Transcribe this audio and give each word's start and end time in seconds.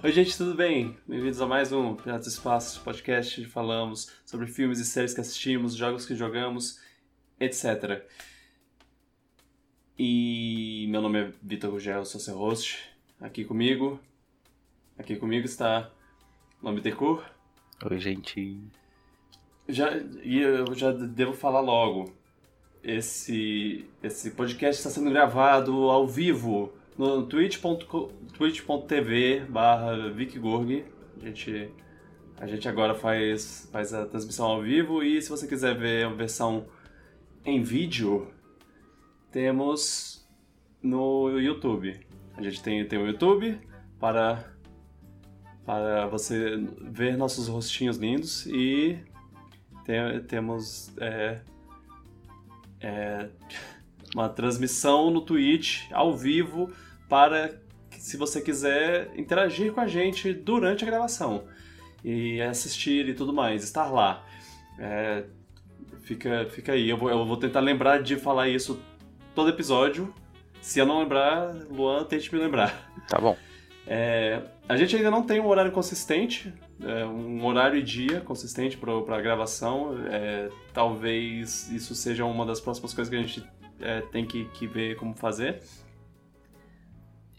Oi, 0.00 0.12
gente, 0.12 0.38
tudo 0.38 0.54
bem? 0.54 0.96
Bem-vindos 1.08 1.40
a 1.40 1.46
mais 1.46 1.72
um 1.72 1.96
Piratas 1.96 2.28
Espaço 2.28 2.80
podcast 2.84 3.40
onde 3.40 3.50
falamos 3.50 4.12
sobre 4.24 4.46
filmes 4.46 4.78
e 4.78 4.84
séries 4.84 5.12
que 5.12 5.20
assistimos, 5.20 5.74
jogos 5.74 6.06
que 6.06 6.14
jogamos, 6.14 6.80
etc. 7.40 8.04
E 9.98 10.86
meu 10.88 11.02
nome 11.02 11.18
é 11.18 11.32
Vitor 11.42 11.72
Gugel, 11.72 12.04
sou 12.04 12.20
seu 12.20 12.38
host. 12.38 12.88
Aqui 13.20 13.44
comigo, 13.44 13.98
aqui 14.96 15.16
comigo 15.16 15.46
está 15.46 15.90
Nome 16.62 16.80
Decor. 16.80 17.28
Oi, 17.84 17.98
gente. 17.98 18.56
Já, 19.68 19.96
e 20.22 20.38
eu 20.38 20.76
já 20.76 20.92
devo 20.92 21.32
falar 21.32 21.60
logo. 21.60 22.14
Esse, 22.84 23.84
esse 24.00 24.30
podcast 24.30 24.78
está 24.78 24.90
sendo 24.90 25.10
gravado 25.10 25.90
ao 25.90 26.06
vivo 26.06 26.72
no 26.98 27.22
twitch.tv 27.26 28.60
barra 29.48 30.10
vicgorg. 30.10 30.84
A 31.16 31.26
gente, 31.26 31.70
a 32.36 32.46
gente 32.46 32.68
agora 32.68 32.94
faz, 32.94 33.68
faz 33.72 33.94
a 33.94 34.04
transmissão 34.04 34.46
ao 34.46 34.60
vivo 34.60 35.02
e 35.02 35.22
se 35.22 35.30
você 35.30 35.46
quiser 35.46 35.78
ver 35.78 36.06
a 36.06 36.10
versão 36.10 36.66
em 37.44 37.62
vídeo, 37.62 38.26
temos 39.30 40.28
no 40.82 41.38
YouTube. 41.38 42.00
A 42.36 42.42
gente 42.42 42.60
tem, 42.62 42.84
tem 42.84 42.98
o 42.98 43.06
YouTube 43.06 43.60
para, 44.00 44.52
para 45.64 46.08
você 46.08 46.56
ver 46.80 47.16
nossos 47.16 47.46
rostinhos 47.46 47.96
lindos 47.96 48.44
e 48.46 48.98
tem, 49.84 50.20
temos 50.24 50.92
é, 50.98 51.40
é, 52.80 53.28
uma 54.14 54.28
transmissão 54.28 55.10
no 55.12 55.20
Twitch 55.20 55.90
ao 55.92 56.16
vivo 56.16 56.72
para 57.08 57.58
se 57.90 58.16
você 58.16 58.40
quiser 58.40 59.10
interagir 59.16 59.72
com 59.72 59.80
a 59.80 59.86
gente 59.86 60.32
durante 60.32 60.84
a 60.84 60.86
gravação 60.86 61.44
e 62.04 62.40
assistir 62.40 63.08
e 63.08 63.14
tudo 63.14 63.32
mais, 63.32 63.64
estar 63.64 63.90
lá. 63.90 64.24
É, 64.78 65.24
fica, 66.02 66.46
fica 66.50 66.72
aí, 66.72 66.88
eu 66.88 66.96
vou, 66.96 67.10
eu 67.10 67.24
vou 67.24 67.36
tentar 67.36 67.60
lembrar 67.60 68.02
de 68.02 68.16
falar 68.16 68.48
isso 68.48 68.80
todo 69.34 69.50
episódio. 69.50 70.12
Se 70.60 70.78
eu 70.78 70.86
não 70.86 71.00
lembrar, 71.00 71.54
Luan, 71.70 72.04
tente 72.04 72.32
me 72.32 72.40
lembrar. 72.40 72.90
Tá 73.08 73.20
bom. 73.20 73.36
É, 73.86 74.42
a 74.68 74.76
gente 74.76 74.94
ainda 74.94 75.10
não 75.10 75.22
tem 75.22 75.40
um 75.40 75.46
horário 75.46 75.72
consistente, 75.72 76.52
é, 76.82 77.06
um 77.06 77.44
horário 77.44 77.78
e 77.78 77.82
dia 77.82 78.20
consistente 78.20 78.76
para 78.76 79.16
a 79.16 79.20
gravação. 79.20 79.96
É, 80.10 80.50
talvez 80.72 81.70
isso 81.70 81.94
seja 81.94 82.24
uma 82.24 82.44
das 82.44 82.60
próximas 82.60 82.92
coisas 82.92 83.10
que 83.10 83.16
a 83.16 83.22
gente 83.22 83.44
é, 83.80 84.02
tem 84.02 84.26
que, 84.26 84.44
que 84.46 84.66
ver 84.66 84.96
como 84.96 85.14
fazer 85.14 85.62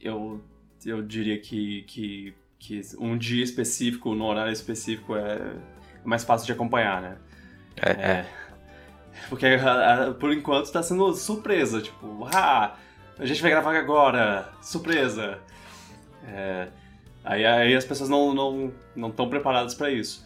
eu, 0.01 0.41
eu 0.85 1.01
diria 1.01 1.39
que, 1.39 1.83
que, 1.83 2.33
que 2.57 2.81
um 2.99 3.17
dia 3.17 3.43
específico, 3.43 4.13
no 4.15 4.25
horário 4.25 4.53
específico, 4.53 5.15
é 5.15 5.53
mais 6.03 6.23
fácil 6.23 6.45
de 6.45 6.51
acompanhar, 6.51 7.01
né? 7.01 7.17
É. 7.77 7.91
é. 7.91 8.25
Porque 9.27 9.45
por 10.19 10.31
enquanto 10.31 10.65
está 10.65 10.81
sendo 10.81 11.13
surpresa, 11.13 11.81
tipo, 11.81 12.25
ah, 12.33 12.75
a 13.17 13.25
gente 13.25 13.41
vai 13.41 13.51
gravar 13.51 13.75
agora, 13.75 14.49
surpresa. 14.61 15.39
É, 16.25 16.67
aí, 17.23 17.45
aí 17.45 17.75
as 17.75 17.83
pessoas 17.83 18.09
não 18.09 18.29
estão 18.29 18.73
não, 18.95 19.13
não 19.15 19.29
preparadas 19.29 19.73
para 19.73 19.91
isso. 19.91 20.25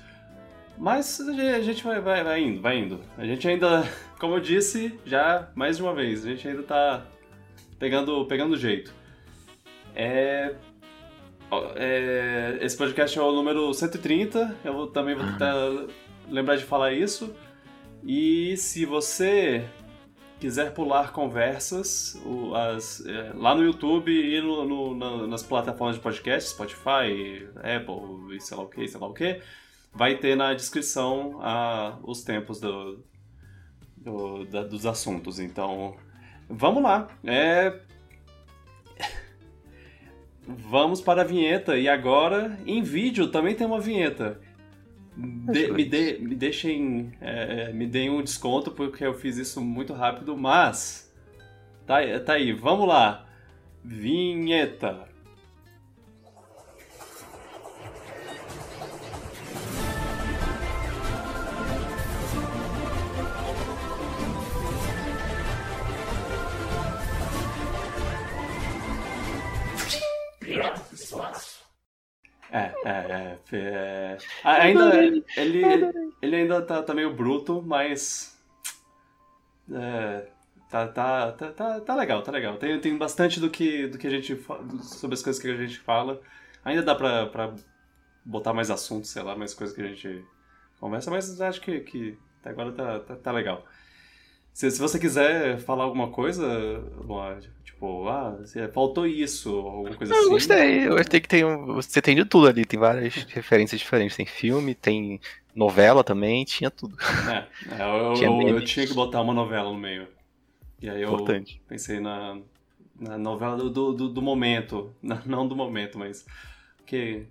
Mas 0.78 1.20
a 1.20 1.62
gente 1.62 1.84
vai, 1.84 2.00
vai, 2.00 2.24
vai 2.24 2.42
indo, 2.42 2.62
vai 2.62 2.78
indo. 2.78 3.00
A 3.18 3.26
gente 3.26 3.48
ainda, 3.48 3.84
como 4.20 4.36
eu 4.36 4.40
disse 4.40 5.00
já 5.06 5.50
mais 5.56 5.78
de 5.78 5.84
uma 5.84 5.94
vez, 5.94 6.26
a 6.26 6.30
gente 6.30 6.48
ainda 6.48 6.62
está 6.62 7.06
pegando, 7.80 8.26
pegando 8.26 8.58
jeito. 8.58 8.94
É, 9.96 10.56
é, 11.76 12.58
esse 12.62 12.78
podcast 12.78 13.18
é 13.18 13.22
o 13.22 13.32
número 13.32 13.74
130, 13.74 14.58
eu 14.64 14.88
também 14.88 15.16
vou 15.16 15.26
tentar 15.26 15.56
lembrar 16.28 16.56
de 16.56 16.64
falar 16.64 16.94
isso. 16.94 17.34
E 18.04 18.58
se 18.58 18.86
você 18.86 19.66
quiser 20.40 20.74
pular 20.74 21.14
conversas 21.14 22.22
as, 22.76 23.06
é, 23.06 23.32
lá 23.34 23.56
no 23.56 23.64
YouTube 23.64 24.12
e 24.12 24.42
no, 24.42 24.66
no, 24.66 24.96
na, 24.96 25.28
nas 25.28 25.42
plataformas 25.42 25.96
de 25.96 26.02
podcast, 26.02 26.50
Spotify, 26.50 27.48
Apple 27.56 28.36
e 28.36 28.42
sei 28.42 28.58
lá 28.58 28.64
o 28.64 28.68
que, 28.68 28.88
sei 28.88 29.00
lá 29.00 29.08
o 29.08 29.14
que, 29.14 29.42
vai 29.94 30.18
ter 30.18 30.36
na 30.36 30.54
descrição 30.54 31.40
a, 31.42 31.98
os 32.04 32.24
tempos 32.24 32.60
do, 32.60 33.04
do 33.96 34.44
da, 34.46 34.64
dos 34.64 34.86
assuntos. 34.86 35.40
Então, 35.40 35.96
vamos 36.50 36.84
lá. 36.84 37.08
É, 37.24 37.80
Vamos 40.48 41.02
para 41.02 41.22
a 41.22 41.26
vinheta. 41.26 41.78
E 41.78 41.88
agora, 41.88 42.60
em 42.66 42.82
vídeo, 42.82 43.28
também 43.28 43.56
tem 43.56 43.66
uma 43.66 43.80
vinheta. 43.80 44.40
De, 45.16 45.72
me, 45.72 45.86
de, 45.86 46.18
me 46.20 46.36
deixem. 46.36 47.14
É, 47.22 47.70
é, 47.70 47.74
me 47.74 47.86
deem 47.86 48.10
um 48.10 48.22
desconto 48.22 48.72
porque 48.72 49.06
eu 49.06 49.14
fiz 49.14 49.38
isso 49.38 49.62
muito 49.62 49.94
rápido, 49.94 50.36
mas. 50.36 51.14
Tá, 51.86 51.98
tá 52.26 52.34
aí, 52.34 52.52
vamos 52.52 52.88
lá. 52.88 53.28
Vinheta. 53.84 55.13
É, 72.54 72.72
é, 72.86 73.40
é, 73.52 73.58
é. 73.58 74.18
Ainda. 74.44 74.96
Ele, 74.96 75.26
ele 76.22 76.36
ainda 76.36 76.62
tá, 76.62 76.84
tá 76.84 76.94
meio 76.94 77.12
bruto, 77.12 77.64
mas. 77.66 78.40
É, 79.72 80.28
tá, 80.70 80.88
tá, 80.88 81.32
tá, 81.32 81.52
tá, 81.52 81.82
tá 81.82 81.96
legal, 81.96 82.22
tá 82.22 82.32
legal. 82.32 82.56
Tem, 82.58 82.80
tem 82.80 82.96
bastante 82.96 83.40
do 83.40 83.50
que, 83.50 83.88
do 83.88 83.98
que 83.98 84.06
a 84.06 84.10
gente. 84.12 84.40
sobre 84.84 85.16
as 85.16 85.24
coisas 85.24 85.42
que 85.42 85.50
a 85.50 85.58
gente 85.58 85.80
fala. 85.80 86.22
Ainda 86.64 86.84
dá 86.84 86.94
pra, 86.94 87.26
pra 87.26 87.56
botar 88.24 88.54
mais 88.54 88.70
assuntos, 88.70 89.10
sei 89.10 89.24
lá, 89.24 89.36
mais 89.36 89.56
coisas 89.56 89.76
que 89.76 89.82
a 89.82 89.88
gente 89.88 90.24
conversa, 90.80 91.10
mas 91.10 91.42
acho 91.42 91.60
que, 91.60 91.80
que 91.80 92.18
até 92.40 92.52
agora 92.52 92.72
tá, 92.72 93.00
tá, 93.00 93.16
tá 93.16 93.32
legal. 93.32 93.66
Se, 94.54 94.70
se 94.70 94.80
você 94.80 95.00
quiser 95.00 95.58
falar 95.60 95.86
alguma 95.86 96.12
coisa, 96.12 96.48
Luan, 97.04 97.40
tipo, 97.84 98.08
ah, 98.08 98.38
faltou 98.74 99.06
isso, 99.06 99.50
alguma 99.50 99.96
coisa 99.96 100.14
eu 100.14 100.18
assim. 100.18 100.26
Eu 100.26 100.32
gostei, 100.32 100.88
eu 100.88 100.96
gostei 100.96 101.20
que 101.20 101.28
tem 101.28 101.44
um, 101.44 101.66
você 101.76 102.02
tem 102.02 102.16
de 102.16 102.26
tudo 102.26 102.48
ali, 102.48 102.66
tem 102.66 102.80
várias 102.80 103.14
referências 103.16 103.80
diferentes. 103.80 104.16
Tem 104.16 104.26
filme, 104.26 104.74
tem 104.74 105.20
novela 105.54 106.04
também, 106.04 106.46
tinha 106.46 106.72
tudo. 106.72 106.96
É, 107.30 107.48
é 107.76 108.10
eu, 108.10 108.14
tinha, 108.16 108.30
eu, 108.30 108.56
eu, 108.56 108.66
tinha 108.66 108.88
que 108.88 108.94
botar 108.94 109.22
uma 109.22 109.34
novela 109.34 109.70
no 109.72 109.78
meio. 109.78 110.08
E 110.82 110.90
aí 110.90 111.02
eu 111.02 111.14
Importante. 111.14 111.62
pensei 111.68 112.00
na, 112.00 112.38
na 113.00 113.18
novela 113.18 113.58
do, 113.58 113.70
do, 113.70 114.10
do 114.10 114.22
momento. 114.22 114.94
Não 115.26 115.48
do 115.48 115.56
momento, 115.56 116.00
mas. 116.00 116.26
Que. 116.86 117.26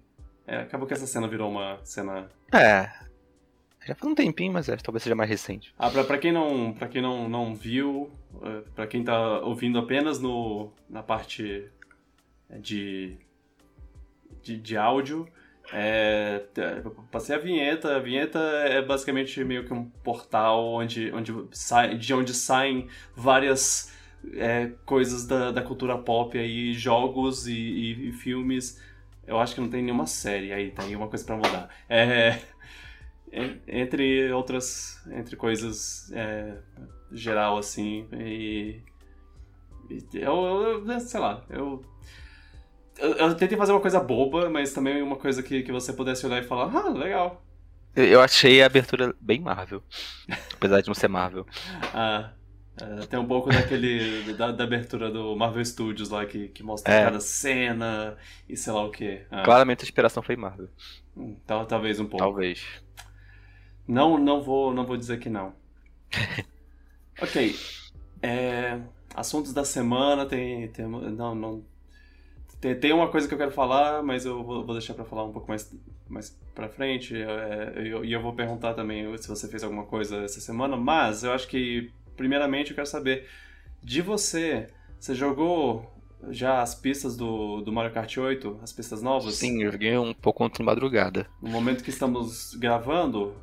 É, 0.47 0.57
acabou 0.57 0.87
que 0.87 0.93
essa 0.93 1.07
cena 1.07 1.29
virou 1.29 1.51
uma 1.51 1.79
cena. 1.85 2.29
É, 2.53 2.91
já 3.87 3.95
faz 3.95 4.11
um 4.11 4.15
tempinho, 4.15 4.53
mas 4.53 4.69
é, 4.69 4.77
talvez 4.77 5.03
seja 5.03 5.15
mais 5.15 5.29
recente. 5.29 5.75
Ah, 5.79 5.91
pra, 5.91 6.05
pra 6.05 6.19
quem, 6.19 6.33
não, 6.33 6.73
pra 6.73 6.89
quem 6.89 7.03
não, 7.03 7.29
não 7.29 7.55
viu, 7.55 8.11
é, 8.43 8.61
pra 8.75 8.87
quem 8.87 9.03
tá 9.03 9.41
ouvindo 9.41 9.79
apenas 9.79 10.21
no, 10.21 10.73
na 10.89 11.03
parte 11.03 11.69
de, 12.61 13.17
de, 14.43 14.57
de 14.59 14.77
áudio, 14.77 15.29
é, 15.73 16.43
passei 17.11 17.35
a 17.35 17.39
vinheta. 17.39 17.97
A 17.97 17.99
vinheta 17.99 18.39
é 18.39 18.83
basicamente 18.83 19.43
meio 19.45 19.65
que 19.65 19.73
um 19.73 19.85
portal 20.03 20.67
onde, 20.75 21.13
onde 21.13 21.33
sai, 21.53 21.97
de 21.97 22.13
onde 22.15 22.35
saem 22.35 22.89
várias 23.15 23.93
é, 24.35 24.71
coisas 24.85 25.27
da, 25.27 25.51
da 25.51 25.63
cultura 25.63 25.97
pop 25.99 26.39
aí, 26.39 26.73
jogos 26.75 27.47
e, 27.47 27.53
e, 27.53 28.09
e, 28.09 28.13
filmes. 28.13 28.81
Eu 29.27 29.39
acho 29.39 29.55
que 29.55 29.61
não 29.61 29.69
tem 29.69 29.83
nenhuma 29.83 30.07
série 30.07 30.53
aí, 30.53 30.71
tem 30.71 30.97
uma 30.97 31.09
coisa 31.09 31.25
para 31.25 31.37
mudar. 31.37 31.69
É, 31.89 32.41
entre 33.67 34.31
outras 34.33 35.01
entre 35.11 35.37
coisas 35.37 36.13
é, 36.13 36.59
geral 37.11 37.57
assim 37.57 38.07
e, 38.13 38.81
e 39.91 40.05
eu, 40.13 40.85
eu, 40.87 41.01
sei 41.01 41.21
lá 41.21 41.45
eu, 41.49 41.83
eu, 42.99 43.11
eu 43.13 43.35
tentei 43.35 43.57
fazer 43.57 43.73
uma 43.73 43.81
coisa 43.81 44.01
boba 44.01 44.51
mas 44.51 44.73
também 44.73 45.03
uma 45.03 45.17
coisa 45.17 45.43
que, 45.43 45.63
que 45.63 45.73
você 45.73 45.93
pudesse 45.93 46.27
olhar 46.27 46.43
e 46.43 46.47
falar 46.47 46.71
ah 46.75 46.91
legal 46.91 47.43
eu 47.97 48.21
achei 48.21 48.63
a 48.63 48.67
abertura 48.67 49.15
bem 49.21 49.41
Marvel 49.41 49.83
apesar 50.55 50.83
de 50.83 50.89
não 50.89 50.95
ser 50.95 51.09
Marvel 51.09 51.47
ah 51.95 52.33
é, 52.81 53.07
tem 53.07 53.19
um 53.19 53.27
pouco 53.27 53.51
daquele 53.51 54.33
da, 54.33 54.51
da, 54.51 54.65
abertura 54.65 55.11
do 55.11 55.37
Marvel 55.37 55.65
Studios 55.65 56.09
lá 56.09 56.25
que, 56.25 56.49
que 56.49 56.63
mostra 56.63 56.93
é. 56.93 57.05
cada 57.05 57.21
cena 57.21 58.17
e 58.49 58.57
sei 58.57 58.73
lá 58.73 58.85
o 58.85 58.91
que. 58.91 59.21
Ah. 59.31 59.43
Claramente 59.43 59.83
a 59.83 59.85
inspiração 59.85 60.23
foi 60.23 60.37
Marvel. 60.37 60.69
Então, 61.15 61.67
talvez 61.67 62.01
um 62.01 62.07
pouco. 62.07 62.25
Talvez. 62.25 62.65
Não, 63.87 64.19
não 64.19 64.43
vou, 64.43 64.73
não 64.73 64.87
vou 64.87 64.97
dizer 64.97 65.19
que 65.19 65.29
não. 65.29 65.53
ok. 67.21 67.57
É, 68.23 68.81
assuntos 69.15 69.53
da 69.53 69.65
semana 69.65 70.27
tem, 70.27 70.69
tem 70.69 70.87
não, 70.87 71.35
não 71.35 71.65
tem, 72.63 72.77
tem 72.77 72.93
uma 72.93 73.09
coisa 73.09 73.27
que 73.27 73.35
eu 73.35 73.39
quero 73.39 73.51
falar, 73.51 74.05
mas 74.05 74.25
eu 74.25 74.45
vou, 74.45 74.65
vou 74.65 74.73
deixar 74.73 74.95
pra 74.95 75.05
falar 75.05 75.25
um 75.25 75.33
pouco 75.33 75.49
mais, 75.49 75.75
mais 76.09 76.31
pra 76.55 76.69
frente. 76.69 77.13
É, 77.17 77.83
e 77.83 77.89
eu, 77.89 78.05
eu, 78.05 78.23
vou 78.23 78.33
perguntar 78.33 78.75
também 78.75 79.19
se 79.19 79.27
você 79.27 79.49
fez 79.49 79.65
alguma 79.65 79.85
coisa 79.85 80.19
essa 80.19 80.41
semana. 80.41 80.77
Mas 80.77 81.25
eu 81.25 81.33
acho 81.33 81.49
que, 81.49 81.91
primeiramente, 82.17 82.71
eu 82.71 82.77
quero 82.77 82.87
saber 82.87 83.29
de 83.83 84.01
você. 84.01 84.69
Você 84.97 85.13
jogou 85.13 85.93
já 86.31 86.63
as 86.63 86.73
pistas 86.73 87.17
do, 87.17 87.63
do 87.63 87.73
Mario 87.73 87.93
Kart 87.93 88.17
8, 88.17 88.61
as 88.63 88.73
pistas 88.73 89.03
novas? 89.03 89.35
Sim, 89.35 89.65
eu 89.65 89.73
joguei 89.73 89.99
um 89.99 90.15
pouco 90.15 90.45
ontem 90.45 90.59
de 90.59 90.63
madrugada. 90.63 91.27
No 91.43 91.51
momento 91.51 91.83
que 91.83 91.91
estamos 91.91 92.55
gravando, 92.55 93.35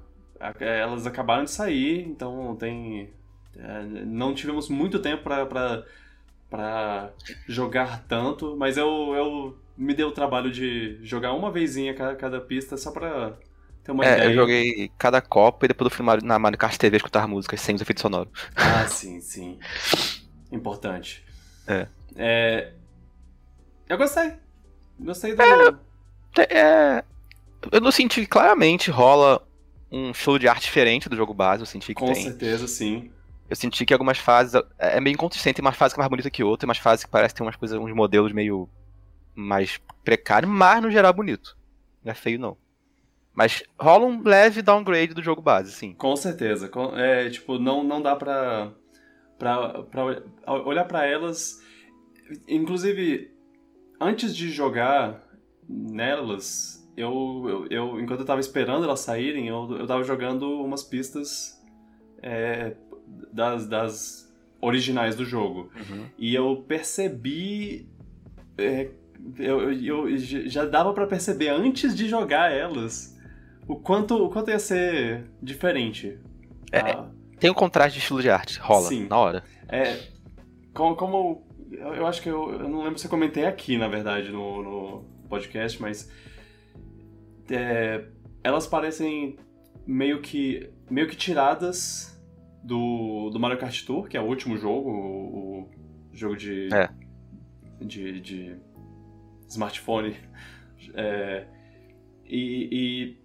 elas 0.59 1.05
acabaram 1.05 1.43
de 1.43 1.51
sair, 1.51 2.07
então 2.07 2.55
tem. 2.55 3.09
É, 3.57 3.83
não 4.05 4.33
tivemos 4.33 4.69
muito 4.69 4.99
tempo 4.99 5.23
para 5.23 7.11
jogar 7.47 8.05
tanto, 8.07 8.55
mas 8.57 8.77
eu, 8.77 9.13
eu 9.15 9.57
me 9.77 9.93
dei 9.93 10.05
o 10.05 10.11
trabalho 10.11 10.51
de 10.51 10.99
jogar 11.03 11.33
uma 11.33 11.51
vezinha 11.51 11.93
cada, 11.93 12.15
cada 12.15 12.41
pista 12.41 12.77
só 12.77 12.91
pra 12.91 13.33
ter 13.83 13.91
uma 13.91 14.05
é, 14.05 14.13
ideia. 14.13 14.29
eu 14.29 14.33
joguei 14.33 14.91
cada 14.97 15.21
copa 15.21 15.65
e 15.65 15.67
depois 15.67 15.91
eu 15.91 15.95
fui 15.95 16.05
na 16.23 16.39
Mario 16.39 16.57
Kart 16.57 16.77
TV 16.77 16.97
escutar 16.97 17.27
músicas 17.27 17.59
sem 17.59 17.75
os 17.75 17.81
efeitos 17.81 18.01
sonoros. 18.01 18.31
Ah, 18.55 18.87
sim, 18.87 19.19
sim. 19.19 19.59
Importante. 20.51 21.25
É. 21.67 21.87
é. 22.15 22.73
Eu 23.87 23.97
gostei. 23.97 24.33
Gostei 24.99 25.35
do. 25.35 25.41
É, 26.37 26.57
é, 26.57 27.03
eu 27.71 27.81
não 27.81 27.91
senti 27.91 28.25
claramente 28.25 28.91
rola 28.91 29.45
um 29.91 30.13
show 30.13 30.37
de 30.37 30.47
arte 30.47 30.63
diferente 30.63 31.09
do 31.09 31.15
jogo 31.15 31.33
base, 31.33 31.61
eu 31.61 31.65
senti 31.65 31.87
que 31.87 31.95
Com 31.95 32.07
tem. 32.07 32.15
Com 32.15 32.21
certeza, 32.21 32.67
sim. 32.67 33.11
Eu 33.49 33.55
senti 33.55 33.85
que 33.85 33.93
algumas 33.93 34.17
fases. 34.17 34.55
É, 34.77 34.97
é 34.97 35.01
meio 35.01 35.15
inconsistente, 35.15 35.55
tem 35.55 35.65
umas 35.65 35.75
fases 35.75 35.93
que 35.93 35.99
é 35.99 36.01
mais 36.01 36.09
bonita 36.09 36.29
que 36.29 36.43
outra, 36.43 36.61
tem 36.61 36.67
umas 36.69 36.77
fases 36.77 37.03
que 37.03 37.11
parece 37.11 37.33
ter 37.33 37.41
umas 37.41 37.55
coisas, 37.55 37.79
uns 37.79 37.93
modelos 37.93 38.31
meio 38.31 38.69
mais 39.33 39.79
precários, 40.03 40.51
mas 40.51 40.81
no 40.81 40.91
geral 40.91 41.13
bonito. 41.13 41.57
Não 42.03 42.11
é 42.11 42.15
feio, 42.15 42.39
não. 42.39 42.57
Mas 43.33 43.63
rola 43.79 44.05
um 44.05 44.21
leve 44.23 44.61
downgrade 44.61 45.13
do 45.13 45.23
jogo 45.23 45.41
base, 45.41 45.71
sim. 45.71 45.93
Com 45.93 46.15
certeza. 46.15 46.69
É, 46.95 47.29
tipo, 47.29 47.57
não, 47.57 47.83
não 47.83 48.01
dá 48.01 48.15
pra, 48.15 48.73
pra, 49.37 49.83
pra 49.83 50.03
olhar 50.65 50.83
para 50.85 51.05
elas. 51.05 51.57
Inclusive, 52.47 53.31
antes 53.99 54.35
de 54.35 54.51
jogar 54.51 55.23
nelas, 55.67 56.78
eu, 56.99 57.45
eu, 57.47 57.67
eu, 57.69 58.01
enquanto 58.01 58.19
eu 58.19 58.25
tava 58.25 58.41
esperando 58.41 58.83
elas 58.83 58.99
saírem, 58.99 59.47
eu, 59.47 59.77
eu 59.77 59.87
tava 59.87 60.03
jogando 60.03 60.61
umas 60.61 60.83
pistas 60.83 61.57
é, 62.21 62.75
das, 63.31 63.67
das 63.67 64.33
originais 64.59 65.15
do 65.15 65.23
jogo. 65.23 65.71
Uhum. 65.75 66.05
E 66.17 66.35
eu 66.35 66.63
percebi. 66.67 67.89
É, 68.57 68.89
eu, 69.37 69.71
eu, 69.71 70.17
já 70.17 70.65
dava 70.65 70.93
para 70.93 71.07
perceber 71.07 71.49
antes 71.49 71.95
de 71.95 72.07
jogar 72.07 72.51
elas 72.51 73.17
o 73.65 73.77
quanto, 73.77 74.15
o 74.15 74.29
quanto 74.29 74.51
ia 74.51 74.59
ser 74.59 75.23
diferente. 75.41 76.19
É, 76.71 76.79
ah, 76.79 77.09
tem 77.39 77.49
um 77.49 77.53
contraste 77.53 77.93
de 77.93 77.99
estilo 77.99 78.21
de 78.21 78.29
arte, 78.29 78.59
rola, 78.59 78.89
sim. 78.89 79.07
na 79.07 79.17
hora. 79.17 79.43
É, 79.69 79.99
como, 80.73 80.95
como 80.95 81.47
eu 81.71 82.05
acho 82.05 82.21
que 82.21 82.29
eu, 82.29 82.51
eu, 82.51 82.67
não 82.67 82.83
lembro 82.83 82.99
se 82.99 83.05
eu 83.05 83.09
comentei 83.09 83.45
aqui, 83.45 83.77
na 83.77 83.87
verdade, 83.87 84.31
no, 84.31 84.63
no 84.63 85.05
podcast, 85.29 85.81
mas 85.81 86.09
é, 87.51 88.05
elas 88.43 88.67
parecem 88.67 89.37
meio 89.85 90.21
que 90.21 90.69
meio 90.89 91.07
que 91.07 91.15
tiradas 91.15 92.19
do, 92.63 93.29
do 93.29 93.39
Mario 93.39 93.57
Kart 93.57 93.83
Tour, 93.85 94.07
que 94.07 94.17
é 94.17 94.21
o 94.21 94.25
último 94.25 94.57
jogo, 94.57 94.89
o, 94.89 95.59
o 95.61 95.69
jogo 96.11 96.35
de, 96.35 96.69
é. 96.73 96.89
de, 97.79 98.19
de 98.21 98.57
smartphone. 99.47 100.15
É, 100.93 101.45
e, 102.25 102.69
e, 102.71 103.19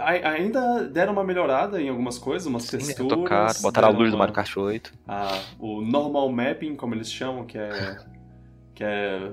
ainda 0.00 0.88
deram 0.88 1.12
uma 1.12 1.24
melhorada 1.24 1.80
em 1.80 1.88
algumas 1.88 2.18
coisas, 2.18 2.46
umas 2.46 2.64
Sim, 2.64 2.78
texturas. 2.78 3.18
Tocaram, 3.18 3.62
botaram 3.62 3.88
a 3.88 3.90
luz 3.90 4.08
uma, 4.08 4.10
do 4.10 4.18
Mario 4.18 4.34
Kart 4.34 4.56
8. 4.56 4.92
A, 5.06 5.40
o 5.58 5.80
normal 5.80 6.30
mapping, 6.30 6.76
como 6.76 6.94
eles 6.94 7.10
chamam, 7.10 7.44
que 7.44 7.58
é. 7.58 7.98
que 8.74 8.84
é 8.84 9.32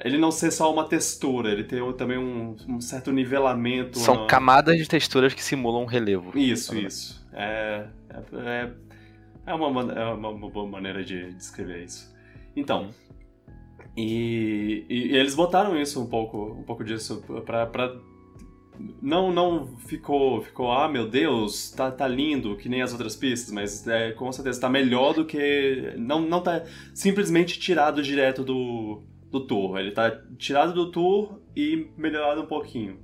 ele 0.00 0.18
não 0.18 0.30
ser 0.30 0.50
só 0.50 0.72
uma 0.72 0.84
textura, 0.84 1.50
ele 1.50 1.64
tem 1.64 1.80
também 1.94 2.18
um, 2.18 2.56
um 2.68 2.80
certo 2.80 3.12
nivelamento. 3.12 3.98
São 3.98 4.22
no... 4.22 4.26
camadas 4.26 4.76
de 4.76 4.88
texturas 4.88 5.34
que 5.34 5.42
simulam 5.42 5.82
um 5.82 5.86
relevo. 5.86 6.36
Isso, 6.36 6.76
isso. 6.76 7.24
É, 7.32 7.86
é, 8.32 8.70
é, 9.46 9.54
uma, 9.54 9.92
é 9.92 10.04
uma, 10.06 10.28
uma 10.28 10.50
boa 10.50 10.68
maneira 10.68 11.04
de 11.04 11.32
descrever 11.34 11.84
isso. 11.84 12.12
Então, 12.56 12.90
e, 13.96 14.84
e, 14.88 15.12
e, 15.12 15.16
eles 15.16 15.34
botaram 15.34 15.80
isso 15.80 16.02
um 16.02 16.06
pouco, 16.06 16.52
um 16.52 16.62
pouco 16.62 16.84
disso 16.84 17.22
pra, 17.44 17.66
pra 17.66 17.94
não 19.00 19.32
não 19.32 19.76
ficou 19.86 20.42
ficou 20.42 20.72
ah 20.72 20.88
meu 20.88 21.08
Deus 21.08 21.70
tá, 21.70 21.92
tá 21.92 22.08
lindo 22.08 22.56
que 22.56 22.68
nem 22.68 22.82
as 22.82 22.90
outras 22.90 23.14
pistas 23.14 23.52
mas 23.52 23.86
é, 23.86 24.10
com 24.10 24.32
certeza 24.32 24.60
tá 24.60 24.68
melhor 24.68 25.14
do 25.14 25.24
que 25.24 25.94
não 25.96 26.20
não 26.20 26.40
tá 26.40 26.64
simplesmente 26.92 27.60
tirado 27.60 28.02
direto 28.02 28.42
do 28.42 29.00
do 29.38 29.46
tour 29.46 29.78
ele 29.78 29.90
tá 29.90 30.10
tirado 30.38 30.72
do 30.72 30.90
tour 30.90 31.40
e 31.56 31.88
melhorado 31.96 32.42
um 32.42 32.46
pouquinho 32.46 32.98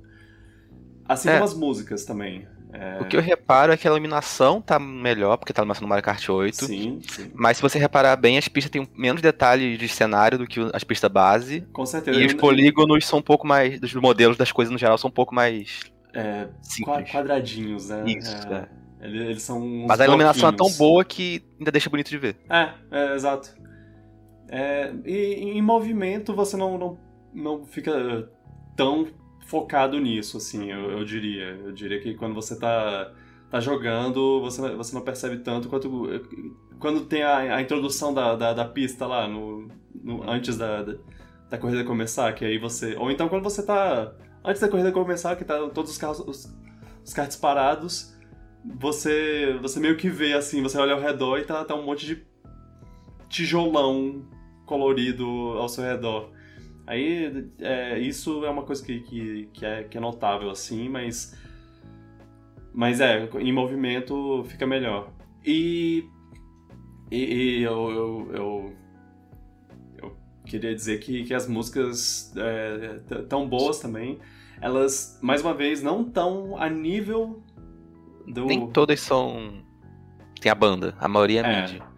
assim 1.07 1.29
é. 1.29 1.33
como 1.33 1.45
as 1.45 1.53
músicas 1.53 2.05
também 2.05 2.47
é... 2.73 3.01
O 3.01 3.05
que 3.05 3.17
eu 3.17 3.21
reparo 3.21 3.73
é 3.73 3.77
que 3.77 3.87
a 3.87 3.91
iluminação 3.91 4.61
tá 4.61 4.79
melhor, 4.79 5.37
porque 5.37 5.51
tá 5.51 5.61
iluminação 5.61 5.83
no 5.83 5.89
Mario 5.89 6.03
Kart 6.03 6.29
8. 6.29 6.65
Sim, 6.65 6.99
sim. 7.07 7.31
Mas 7.33 7.57
se 7.57 7.63
você 7.63 7.77
reparar 7.77 8.15
bem, 8.15 8.37
as 8.37 8.47
pistas 8.47 8.71
têm 8.71 8.87
menos 8.95 9.21
detalhes 9.21 9.77
de 9.77 9.87
cenário 9.89 10.37
do 10.37 10.47
que 10.47 10.59
as 10.73 10.83
pistas 10.83 11.11
base. 11.11 11.61
Com 11.73 11.85
certeza. 11.85 12.19
E 12.19 12.25
os 12.25 12.33
polígonos 12.33 13.05
são 13.05 13.19
um 13.19 13.21
pouco 13.21 13.45
mais. 13.45 13.81
Os 13.81 13.93
modelos 13.95 14.37
das 14.37 14.51
coisas 14.51 14.71
no 14.71 14.77
geral 14.77 14.97
são 14.97 15.09
um 15.09 15.13
pouco 15.13 15.35
mais. 15.35 15.81
É, 16.13 16.47
simples. 16.61 17.11
quadradinhos, 17.11 17.89
né? 17.89 18.03
Isso, 18.07 18.35
é. 18.47 18.69
é. 19.01 19.07
Eles 19.07 19.41
são 19.41 19.59
Mas 19.87 19.99
a 19.99 20.05
iluminação 20.05 20.49
é 20.49 20.51
tão 20.51 20.69
boa 20.71 21.03
que 21.03 21.43
ainda 21.59 21.71
deixa 21.71 21.89
bonito 21.89 22.09
de 22.09 22.17
ver. 22.17 22.37
É, 22.49 22.69
é 22.91 23.15
exato. 23.15 23.53
É, 24.51 24.93
e 25.05 25.57
em 25.57 25.61
movimento 25.61 26.35
você 26.35 26.57
não, 26.57 26.77
não, 26.77 26.99
não 27.33 27.65
fica 27.65 28.29
tão 28.75 29.07
focado 29.47 29.97
nisso, 29.97 30.37
assim, 30.37 30.69
eu, 30.69 30.91
eu, 30.91 31.05
diria. 31.05 31.57
Eu 31.63 31.71
diria 31.71 32.01
que 32.01 32.13
quando 32.15 32.35
você 32.35 32.59
tá, 32.59 33.13
tá 33.49 33.61
jogando, 33.61 34.41
você, 34.41 34.61
você 34.75 34.93
não 34.93 35.01
percebe 35.01 35.37
tanto 35.37 35.69
quanto. 35.69 35.89
Quando 36.79 37.05
tem 37.05 37.23
a, 37.23 37.55
a 37.55 37.61
introdução 37.61 38.13
da, 38.13 38.35
da, 38.35 38.53
da, 38.53 38.65
pista 38.65 39.07
lá, 39.07 39.25
no, 39.25 39.69
no 40.03 40.29
antes 40.29 40.57
da, 40.57 40.83
da, 40.83 40.95
da, 41.49 41.57
corrida 41.57 41.85
começar, 41.85 42.33
que 42.33 42.43
aí 42.43 42.57
você. 42.57 42.95
Ou 42.97 43.09
então 43.09 43.29
quando 43.29 43.43
você 43.43 43.65
tá. 43.65 44.13
Antes 44.43 44.61
da 44.61 44.67
corrida 44.67 44.91
começar, 44.91 45.35
que 45.37 45.45
tá 45.45 45.69
todos 45.69 45.91
os 45.91 45.97
carros. 45.97 46.19
Os, 46.19 46.53
os 47.05 47.13
carros 47.13 47.37
parados, 47.37 48.13
você. 48.65 49.57
Você 49.61 49.79
meio 49.79 49.95
que 49.95 50.09
vê 50.09 50.33
assim, 50.33 50.61
você 50.61 50.77
olha 50.77 50.93
ao 50.93 50.99
redor 50.99 51.37
e 51.37 51.45
tá, 51.45 51.63
tá 51.63 51.73
um 51.73 51.85
monte 51.85 52.05
de 52.05 52.25
tijolão 53.29 54.25
colorido 54.71 55.25
ao 55.57 55.67
seu 55.67 55.83
redor. 55.83 56.31
Aí, 56.87 57.45
é, 57.59 57.99
isso 57.99 58.45
é 58.45 58.49
uma 58.49 58.63
coisa 58.63 58.81
que, 58.81 59.01
que, 59.01 59.49
que, 59.51 59.65
é, 59.65 59.83
que 59.83 59.97
é 59.97 60.01
notável, 60.01 60.49
assim, 60.49 60.87
mas... 60.87 61.37
Mas 62.73 63.01
é, 63.01 63.29
em 63.37 63.51
movimento 63.51 64.45
fica 64.45 64.65
melhor. 64.65 65.11
E... 65.45 66.05
E, 67.11 67.17
e 67.17 67.61
eu, 67.63 67.91
eu, 67.91 68.31
eu, 68.33 68.73
eu, 70.01 70.17
queria 70.45 70.73
dizer 70.73 71.01
que, 71.01 71.25
que 71.25 71.33
as 71.33 71.49
músicas 71.49 72.33
é, 72.37 73.01
tão 73.27 73.49
boas 73.49 73.79
também. 73.79 74.17
Elas, 74.61 75.19
mais 75.21 75.41
uma 75.41 75.53
vez, 75.53 75.83
não 75.83 76.05
tão 76.05 76.55
a 76.55 76.69
nível 76.69 77.43
do... 78.25 78.45
Nem 78.45 78.67
todas 78.69 79.01
são... 79.01 79.61
Tem 80.39 80.49
a 80.49 80.55
banda, 80.55 80.95
a 80.97 81.09
maioria 81.09 81.41
é, 81.41 81.53
é. 81.53 81.61
mídia. 81.61 81.90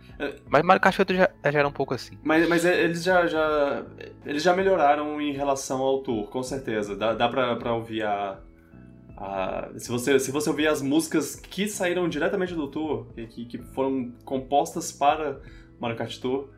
Mas 0.48 0.64
Mario 0.64 0.82
Kart 0.82 0.98
8 0.98 1.14
já, 1.14 1.30
já 1.44 1.60
era 1.60 1.68
um 1.68 1.72
pouco 1.72 1.94
assim. 1.94 2.18
Mas, 2.24 2.48
mas 2.48 2.66
eles 2.66 3.04
já, 3.04 3.26
já. 3.28 3.84
Eles 4.26 4.44
já 4.44 4.56
melhoraram 4.56 5.20
em 5.22 5.34
relação 5.34 5.82
ao 5.82 6.00
tour, 6.00 6.28
com 6.28 6.44
certeza. 6.44 6.96
Dá, 6.96 7.14
dá 7.14 7.28
pra, 7.28 7.56
pra 7.56 7.74
ouvir 7.74 8.04
a. 8.04 8.40
se, 9.78 9.90
você, 9.90 10.20
se 10.20 10.32
você 10.32 10.50
ouvir 10.50 10.68
as 10.68 10.82
músicas 10.82 11.36
que 11.36 11.68
saíram 11.68 12.08
diretamente 12.08 12.54
do 12.54 12.68
tour, 12.68 13.08
que, 13.16 13.46
que 13.46 13.58
foram 13.58 14.12
compostas 14.24 14.92
para 14.92 15.40
Mario 15.80 15.98
Kart 15.98 16.18
Tour, 16.20 16.50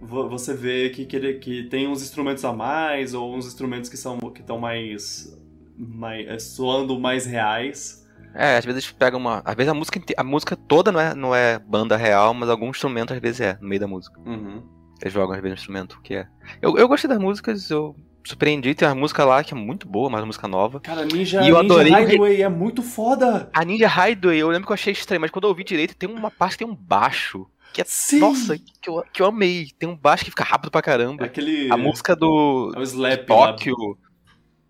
você 0.00 0.54
vê 0.54 0.90
que, 0.90 1.04
que, 1.04 1.16
ele, 1.16 1.34
que 1.34 1.64
tem 1.64 1.86
uns 1.86 2.02
instrumentos 2.02 2.44
a 2.44 2.52
mais, 2.52 3.12
ou 3.12 3.34
uns 3.34 3.46
instrumentos 3.46 3.90
que 3.90 3.96
são 3.96 4.18
que 4.18 4.40
estão 4.40 4.58
mais, 4.58 5.38
mais. 5.76 6.42
soando 6.44 6.98
mais 6.98 7.26
reais. 7.26 7.99
É, 8.34 8.56
às 8.56 8.64
vezes 8.64 8.90
pega 8.90 9.16
uma. 9.16 9.42
Às 9.44 9.54
vezes 9.54 9.70
a 9.70 9.74
música, 9.74 10.00
a 10.16 10.24
música 10.24 10.56
toda 10.56 10.92
não 10.92 11.00
é, 11.00 11.14
não 11.14 11.34
é 11.34 11.58
banda 11.58 11.96
real, 11.96 12.32
mas 12.34 12.48
algum 12.48 12.70
instrumento 12.70 13.12
às 13.12 13.20
vezes 13.20 13.40
é, 13.40 13.58
no 13.60 13.68
meio 13.68 13.80
da 13.80 13.86
música. 13.86 14.18
Uhum. 14.24 14.62
Eles 15.00 15.12
jogam 15.12 15.34
às 15.34 15.40
vezes 15.40 15.58
um 15.58 15.60
instrumento 15.60 16.00
que 16.02 16.14
é. 16.14 16.26
Eu, 16.60 16.76
eu 16.76 16.88
gostei 16.88 17.08
das 17.08 17.18
músicas, 17.18 17.70
eu 17.70 17.94
surpreendi, 18.24 18.74
tem 18.74 18.86
uma 18.86 18.94
música 18.94 19.24
lá 19.24 19.42
que 19.42 19.54
é 19.54 19.56
muito 19.56 19.88
boa, 19.88 20.10
mas 20.10 20.20
uma 20.20 20.26
música 20.26 20.46
nova. 20.46 20.80
Cara, 20.80 21.04
Ninja, 21.04 21.42
e 21.42 21.48
eu 21.48 21.62
Ninja 21.62 21.74
adorei 21.74 21.92
Highway 21.92 22.42
é 22.42 22.48
muito 22.48 22.82
foda! 22.82 23.48
A 23.52 23.64
Ninja 23.64 23.88
Highway, 23.88 24.38
eu 24.38 24.48
lembro 24.48 24.66
que 24.66 24.72
eu 24.72 24.74
achei 24.74 24.92
estranho, 24.92 25.20
mas 25.20 25.30
quando 25.30 25.44
eu 25.44 25.50
ouvi 25.50 25.64
direito, 25.64 25.96
tem 25.96 26.08
uma 26.08 26.30
parte 26.30 26.52
que 26.52 26.64
tem 26.64 26.72
um 26.72 26.76
baixo. 26.76 27.46
Que 27.72 27.80
é, 27.80 27.84
Sim! 27.86 28.18
nossa, 28.18 28.58
que 28.58 28.90
eu, 28.90 29.02
que 29.12 29.22
eu 29.22 29.26
amei. 29.26 29.68
Tem 29.78 29.88
um 29.88 29.96
baixo 29.96 30.24
que 30.24 30.30
fica 30.30 30.42
rápido 30.44 30.70
pra 30.70 30.82
caramba. 30.82 31.24
Aquele. 31.24 31.72
A 31.72 31.76
música 31.76 32.16
do 32.16 32.72
É 32.74 32.80
o 32.80 32.82
Slap. 32.82 33.26
Tóquio 33.26 33.76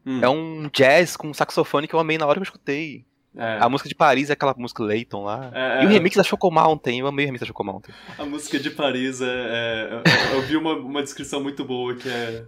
Hum, 0.05 0.21
é 0.23 0.29
um 0.29 0.69
jazz 0.73 1.17
com 1.17 1.33
saxofone 1.33 1.87
que 1.87 1.95
eu 1.95 2.01
amei 2.01 2.17
na 2.17 2.27
hora 2.27 2.35
que 2.35 2.41
eu 2.41 2.45
escutei. 2.45 3.05
É. 3.37 3.59
A 3.61 3.69
música 3.69 3.89
de 3.89 3.95
Paris 3.95 4.31
é 4.31 4.33
aquela 4.33 4.55
música 4.59 4.83
Layton 4.83 5.23
lá. 5.25 5.51
É, 5.55 5.83
E 5.83 5.87
o 5.87 5.89
é, 5.91 5.93
remix 5.93 6.17
da 6.17 6.23
Choco 6.23 6.51
Mountain, 6.51 6.99
eu 7.01 7.07
amei 7.07 7.25
o 7.25 7.29
remix 7.29 7.41
da 7.41 7.47
Choco 7.47 7.65
Mountain. 7.65 7.93
A 8.19 8.25
música 8.25 8.59
de 8.59 8.71
Paris 8.71 9.21
é. 9.21 9.25
é- 9.27 10.03
eu, 10.33 10.37
eu 10.39 10.43
vi 10.43 10.57
uma, 10.57 10.75
uma 10.75 11.03
descrição 11.03 11.43
muito 11.43 11.65
boa 11.65 11.95
que 11.95 12.09
é. 12.09 12.45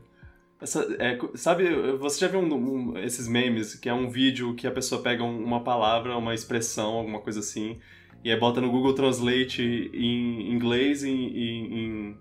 essa- 0.60 0.86
é, 0.98 1.18
sabe, 1.34 1.64
você 1.98 2.20
já 2.20 2.28
viu 2.28 2.40
um- 2.40 2.54
um- 2.92 2.98
esses 2.98 3.26
memes 3.28 3.74
que 3.74 3.88
é 3.88 3.94
um 3.94 4.08
vídeo 4.08 4.54
que 4.54 4.66
a 4.66 4.70
pessoa 4.70 5.02
pega 5.02 5.22
um- 5.24 5.42
uma 5.44 5.62
palavra, 5.64 6.16
uma 6.16 6.34
expressão, 6.34 6.92
alguma 6.94 7.20
coisa 7.20 7.40
assim, 7.40 7.78
e 8.24 8.30
aí 8.30 8.38
bota 8.38 8.60
no 8.60 8.70
Google 8.70 8.94
Translate 8.94 9.90
em 9.92 10.52
inglês 10.52 11.02
e 11.02 11.10
em, 11.10 11.74
em, 11.74 12.16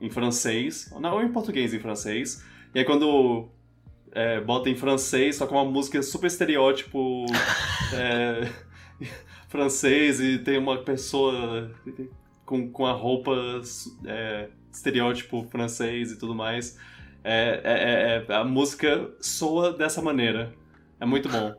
em 0.00 0.10
francês, 0.10 0.90
não, 1.00 1.14
ou 1.14 1.22
em 1.22 1.30
português 1.32 1.74
em 1.74 1.78
francês, 1.78 2.42
e 2.74 2.78
aí 2.78 2.84
quando 2.84 3.48
é, 4.16 4.40
bota 4.40 4.70
em 4.70 4.74
francês, 4.74 5.36
toca 5.36 5.52
uma 5.52 5.64
música 5.64 6.02
super 6.02 6.26
estereótipo 6.26 7.26
é, 7.92 8.48
francês 9.48 10.20
e 10.20 10.38
tem 10.38 10.56
uma 10.58 10.78
pessoa 10.78 11.70
com, 12.46 12.70
com 12.70 12.86
a 12.86 12.92
roupa 12.92 13.32
é, 14.06 14.48
estereótipo 14.72 15.46
francês 15.50 16.12
e 16.12 16.18
tudo 16.18 16.34
mais. 16.34 16.78
É, 17.22 17.60
é- 17.62 18.24
é- 18.24 18.32
é- 18.32 18.34
a 18.36 18.42
música 18.44 19.10
soa 19.20 19.72
dessa 19.72 20.00
maneira. 20.00 20.54
É 20.98 21.04
muito 21.04 21.28
bom. 21.28 21.54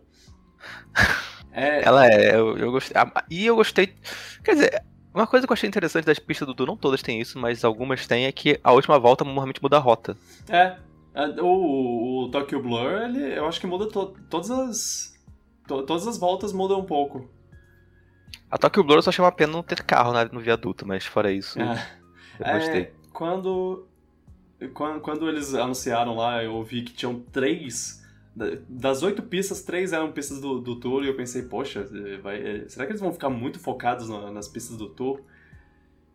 É, 1.51 1.83
Ela 1.83 2.07
é, 2.07 2.35
eu, 2.35 2.57
eu 2.57 2.71
gostei. 2.71 2.95
E 3.29 3.45
eu 3.45 3.55
gostei. 3.55 3.93
Quer 4.43 4.53
dizer, 4.53 4.83
uma 5.13 5.27
coisa 5.27 5.45
que 5.45 5.51
eu 5.51 5.55
achei 5.55 5.67
interessante 5.67 6.05
das 6.05 6.19
pistas 6.19 6.47
do 6.47 6.55
Tour, 6.55 6.67
não 6.67 6.77
todas 6.77 7.01
têm 7.01 7.19
isso, 7.19 7.37
mas 7.37 7.63
algumas 7.63 8.07
têm, 8.07 8.25
é 8.25 8.31
que 8.31 8.59
a 8.63 8.71
última 8.71 8.97
volta 8.97 9.23
normalmente 9.23 9.61
muda 9.61 9.77
a 9.77 9.79
rota. 9.79 10.17
é. 10.49 10.77
É, 11.17 11.41
O, 11.41 12.25
o 12.25 12.29
Tokyo 12.29 12.61
Blur, 12.61 12.91
ele, 13.01 13.37
eu 13.37 13.47
acho 13.47 13.59
que 13.59 13.65
muda 13.67 13.87
to- 13.87 14.15
todas 14.29 14.51
as. 14.51 15.17
to- 15.67 15.81
todas 15.83 16.07
as 16.07 16.17
voltas 16.17 16.53
mudam 16.53 16.79
um 16.79 16.85
pouco. 16.85 17.27
A 18.51 18.57
Tokyo 18.57 18.83
Blur 18.83 18.97
eu 18.97 19.01
só 19.01 19.09
achei 19.09 19.23
uma 19.23 19.31
pena 19.31 19.51
não 19.53 19.63
ter 19.63 19.81
carro 19.83 20.13
na- 20.13 20.25
no 20.25 20.39
viaduto, 20.39 20.85
mas 20.87 21.05
fora 21.05 21.31
isso, 21.31 21.59
É. 21.59 21.87
eu 22.39 22.53
gostei. 22.59 22.81
É, 22.81 22.91
quando, 23.11 23.87
quando, 24.73 25.01
quando 25.01 25.27
eles 25.27 25.53
anunciaram 25.55 26.15
lá, 26.15 26.43
eu 26.43 26.63
vi 26.63 26.83
que 26.83 26.93
tinham 26.93 27.19
três. 27.31 28.05
da- 28.35 28.55
Das 28.69 29.01
oito 29.01 29.23
pistas, 29.23 29.63
três 29.63 29.91
eram 29.93 30.11
pistas 30.11 30.39
do, 30.39 30.59
do 30.61 30.75
Tour 30.79 31.03
e 31.03 31.07
eu 31.07 31.15
pensei, 31.15 31.41
poxa, 31.41 31.89
vai- 32.21 32.39
é, 32.39 32.69
será 32.69 32.85
que 32.85 32.91
eles 32.91 33.01
vão 33.01 33.11
ficar 33.11 33.31
muito 33.31 33.57
focados 33.59 34.07
na- 34.07 34.29
nas 34.29 34.47
pistas 34.47 34.77
do 34.77 34.87
Tour? 34.89 35.21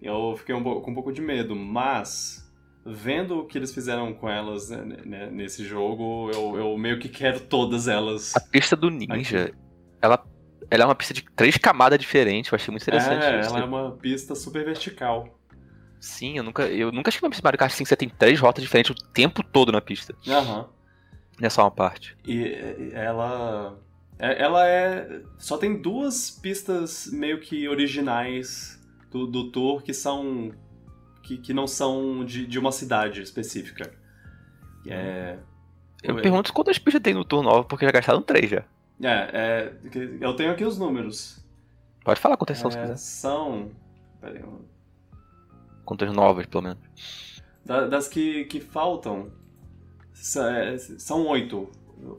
Eu 0.00 0.36
fiquei 0.36 0.54
um, 0.54 0.62
com 0.62 0.90
um 0.90 0.94
pouco 0.94 1.12
de 1.12 1.20
medo, 1.20 1.56
mas 1.56 2.41
vendo 2.84 3.38
o 3.38 3.46
que 3.46 3.56
eles 3.58 3.72
fizeram 3.72 4.12
com 4.12 4.28
elas 4.28 4.70
né, 4.70 4.98
né, 5.04 5.30
nesse 5.30 5.64
jogo, 5.64 6.30
eu, 6.32 6.56
eu 6.56 6.78
meio 6.78 6.98
que 6.98 7.08
quero 7.08 7.40
todas 7.40 7.88
elas. 7.88 8.34
A 8.36 8.40
pista 8.40 8.74
do 8.76 8.90
Ninja, 8.90 9.52
ela, 10.00 10.24
ela 10.70 10.82
é 10.84 10.86
uma 10.86 10.94
pista 10.94 11.14
de 11.14 11.24
três 11.36 11.56
camadas 11.56 11.98
diferentes, 11.98 12.50
eu 12.50 12.56
achei 12.56 12.70
muito 12.72 12.82
interessante 12.82 13.24
é, 13.24 13.40
isso. 13.40 13.50
ela 13.50 13.60
é 13.60 13.64
uma 13.64 13.92
pista 13.92 14.34
super 14.34 14.64
vertical. 14.64 15.38
Sim, 16.00 16.36
eu 16.38 16.42
nunca, 16.42 16.64
eu 16.66 16.90
nunca 16.90 17.10
achei 17.10 17.20
uma 17.22 17.30
pista 17.30 17.44
Mario 17.44 17.58
Kart 17.58 17.72
assim 17.72 17.84
que 17.84 17.88
você 17.88 17.96
tem 17.96 18.08
três 18.08 18.40
rotas 18.40 18.62
diferentes 18.62 18.90
o 18.90 18.94
tempo 19.12 19.42
todo 19.44 19.70
na 19.70 19.80
pista. 19.80 20.14
Aham. 20.26 20.68
Não 21.38 21.46
é 21.46 21.50
só 21.50 21.62
uma 21.62 21.70
parte. 21.70 22.16
E 22.26 22.34
e 22.38 22.90
ela. 22.92 23.78
é- 24.18 24.42
Ela 24.42 24.68
é. 24.68 25.22
Só 25.38 25.56
tem 25.56 25.80
duas 25.80 26.30
pistas 26.30 27.08
meio 27.12 27.40
que 27.40 27.68
originais 27.68 28.80
do, 29.12 29.26
do 29.26 29.50
tour 29.50 29.82
que 29.82 29.94
são. 29.94 30.52
Que, 31.22 31.38
que 31.38 31.52
não 31.54 31.66
são 31.66 32.24
de, 32.24 32.46
de 32.46 32.58
uma 32.58 32.72
cidade 32.72 33.22
específica. 33.22 33.92
É. 34.86 35.38
Eu 36.02 36.16
pergunto 36.16 36.52
quantas 36.52 36.78
pistas 36.78 37.00
tem 37.02 37.14
no 37.14 37.24
Tour 37.24 37.42
nova, 37.42 37.64
porque 37.64 37.84
já 37.86 37.92
gastaram 37.92 38.20
três 38.22 38.50
já. 38.50 38.64
É, 39.00 39.30
é. 39.32 39.72
Eu 40.20 40.34
tenho 40.34 40.50
aqui 40.52 40.64
os 40.64 40.76
números. 40.78 41.40
Pode 42.04 42.20
falar 42.20 42.36
quantas 42.36 42.58
são 42.58 42.70
se 42.70 42.76
É, 42.78 42.82
quiser. 42.82 42.96
são. 42.96 43.70
Pera 44.20 44.38
aí, 44.38 44.44
Quantas 45.84 46.12
novas, 46.12 46.46
pelo 46.46 46.62
menos. 46.64 46.78
da- 47.64 47.86
das 47.86 48.08
que, 48.08 48.44
que 48.46 48.60
faltam. 48.60 49.30
é, 50.36 50.78
São 50.78 51.26
oito. 51.28 51.70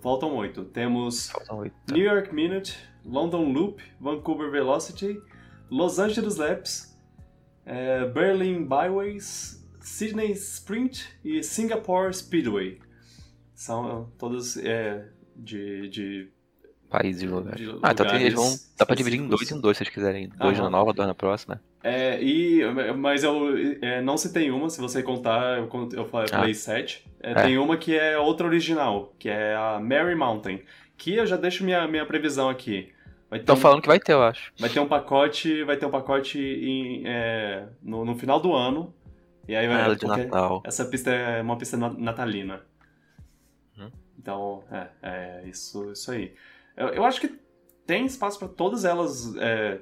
Faltam 0.02 0.34
oito. 0.38 0.64
Temos 0.66 1.30
Faltam 1.32 1.58
oito. 1.60 1.76
New 1.92 2.04
York 2.04 2.34
Minute, 2.34 2.78
London 3.06 3.52
Loop, 3.52 3.82
Vancouver 4.00 4.50
Velocity, 4.50 5.22
Los 5.70 6.00
Angeles 6.00 6.38
Laps, 6.38 6.93
eh, 7.66 8.06
Berlin 8.06 8.66
Byways, 8.68 9.64
Sydney 9.80 10.32
Sprint 10.34 11.08
e 11.24 11.44
Singapore 11.44 12.14
Speedway. 12.14 12.80
São 13.54 14.12
todas 14.18 14.58
eh, 14.58 15.06
de, 15.36 15.90
de 15.90 16.28
Países 16.90 17.24
e 17.24 17.28
lugares. 17.28 17.60
de 17.60 17.80
Ah, 17.82 17.92
então 17.92 18.06
tem- 18.08 18.22
eles 18.22 18.34
vão. 18.36 18.56
Dá 18.78 18.86
pra 18.86 18.96
dividir 18.96 19.20
em 19.20 19.28
dois 19.28 19.52
em 19.52 19.60
dois 19.60 19.78
se 19.78 19.84
vocês 19.84 19.94
quiserem. 19.94 20.30
Dois 20.30 20.56
Aham. 20.60 20.66
na 20.66 20.70
nova, 20.70 20.94
dois 20.94 21.08
na 21.08 21.16
próxima. 21.16 21.60
É, 21.84 22.22
e, 22.22 22.62
mas 22.96 23.24
eu 23.24 23.50
é, 23.82 24.00
não 24.02 24.16
citei 24.16 24.50
uma, 24.52 24.70
se 24.70 24.80
você 24.80 25.02
contar, 25.04 25.58
eu, 25.58 25.70
eu 25.94 26.06
falei, 26.08 26.28
Ah. 26.32 26.38
falei 26.38 26.54
sete. 26.54 27.04
É, 27.20 27.32
É. 27.32 27.34
Tem 27.36 27.58
uma 27.58 27.78
que 27.78 27.98
é 27.98 28.18
outra 28.18 28.46
original, 28.46 29.12
que 29.18 29.28
é 29.28 29.56
a 29.56 29.80
Mary 29.80 30.16
Mountain. 30.16 30.62
Que 30.96 31.16
eu 31.16 31.26
já 31.26 31.36
deixo 31.36 31.64
minha, 31.64 31.88
minha 31.88 32.06
previsão 32.06 32.48
aqui. 32.48 32.93
Estão 33.42 33.56
um- 33.56 33.60
falando 33.60 33.82
que 33.82 33.88
vai 33.88 34.00
ter, 34.00 34.14
eu 34.14 34.24
acho. 34.24 34.52
Vai 34.60 34.70
ter 34.70 34.80
um 34.80 34.88
pacote, 34.88 35.64
vai 35.64 35.78
ter 35.78 35.86
um 35.86 35.92
pacote 35.92 36.40
em, 36.40 37.04
é, 37.06 37.68
no, 37.82 38.04
no 38.06 38.16
final 38.16 38.40
do 38.40 38.54
ano. 38.54 38.94
E 39.48 39.56
aí 39.56 39.68
vai 39.68 39.76
Ah, 39.82 39.86
ela 39.86 39.96
de 39.96 40.06
Natal. 40.08 40.62
essa 40.66 40.86
pista 40.86 41.12
é 41.12 41.42
uma 41.42 41.58
pista 41.58 41.76
na- 41.76 41.94
natalina. 41.94 42.62
Uhum. 43.78 43.92
Então, 44.18 44.64
é, 44.72 44.88
é 45.02 45.44
isso, 45.48 45.92
isso 45.92 46.12
aí. 46.12 46.34
Eu, 46.78 46.88
eu 46.90 47.04
acho 47.06 47.20
que 47.20 47.40
tem 47.86 48.06
espaço 48.06 48.40
para 48.40 48.48
todas 48.48 48.86
elas 48.86 49.36
é, 49.36 49.82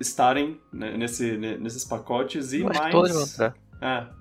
estarem 0.00 0.60
né, 0.72 0.96
nesse, 0.96 1.36
ne- 1.36 1.58
nesses 1.58 1.84
pacotes 1.84 2.52
e 2.52 2.60
Eu 2.60 2.66
mais. 2.66 2.92
todas 2.92 3.12
vão 3.12 3.22
entrar. 3.22 3.54
É. 3.82 4.20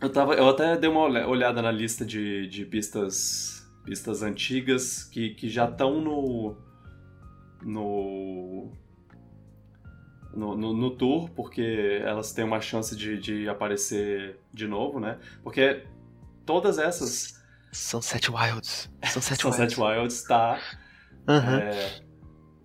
Eu, 0.00 0.10
tava, 0.10 0.34
eu 0.34 0.48
até 0.48 0.76
dei 0.76 0.90
uma 0.90 1.00
olha- 1.00 1.28
olhada 1.28 1.62
na 1.62 1.70
lista 1.70 2.04
de, 2.04 2.48
de 2.48 2.64
pistas, 2.66 3.64
pistas 3.84 4.22
antigas 4.22 5.04
que, 5.04 5.30
que 5.34 5.48
já 5.48 5.66
estão 5.68 6.00
no, 6.00 6.56
no, 7.64 8.70
no, 10.34 10.56
no, 10.56 10.72
no 10.72 10.90
tour, 10.90 11.30
porque 11.30 12.00
elas 12.04 12.32
têm 12.32 12.44
uma 12.44 12.60
chance 12.60 12.96
de, 12.96 13.18
de 13.18 13.48
aparecer 13.48 14.38
de 14.52 14.66
novo, 14.66 15.00
né? 15.00 15.18
Porque 15.42 15.84
todas 16.44 16.78
essas, 16.78 17.40
Sunset 17.72 18.30
Wilds. 18.30 18.90
Sunset, 19.04 19.40
Sunset 19.40 19.78
Wilds. 19.78 19.78
Wilds 19.78 20.22
tá 20.24 20.60
é, 21.26 22.01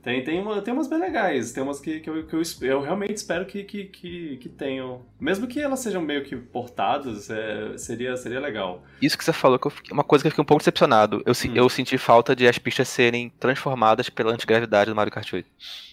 tem, 0.07 0.23
tem, 0.23 0.39
uma, 0.39 0.61
tem 0.61 0.73
umas 0.73 0.87
bem 0.87 0.97
legais, 0.99 1.51
tem 1.51 1.61
umas 1.61 1.81
que, 1.81 1.99
que, 1.99 2.09
eu, 2.09 2.25
que 2.25 2.33
eu, 2.33 2.41
eu 2.61 2.79
realmente 2.81 3.15
espero 3.17 3.45
que, 3.45 3.61
que, 3.65 3.83
que, 3.83 4.37
que 4.37 4.47
tenham. 4.47 5.01
Mesmo 5.19 5.45
que 5.47 5.59
elas 5.59 5.81
sejam 5.81 6.01
meio 6.01 6.23
que 6.23 6.33
portadas, 6.37 7.29
é, 7.29 7.77
seria, 7.77 8.15
seria 8.15 8.39
legal. 8.39 8.85
Isso 9.01 9.17
que 9.17 9.23
você 9.25 9.33
falou, 9.33 9.59
que 9.59 9.69
fiquei- 9.69 9.91
uma 9.91 10.05
coisa 10.05 10.23
que 10.23 10.27
eu 10.27 10.31
fiquei 10.31 10.41
um 10.41 10.45
pouco 10.45 10.59
decepcionado. 10.61 11.21
Eu, 11.25 11.33
Hum. 11.33 11.51
eu 11.55 11.67
senti 11.67 11.97
falta 11.97 12.33
de 12.33 12.47
as 12.47 12.57
pistas 12.57 12.87
serem 12.87 13.29
transformadas 13.37 14.09
pela 14.09 14.31
antigravidade 14.31 14.89
do 14.89 14.95
Mario 14.95 15.11
Kart 15.11 15.33
8. 15.33 15.45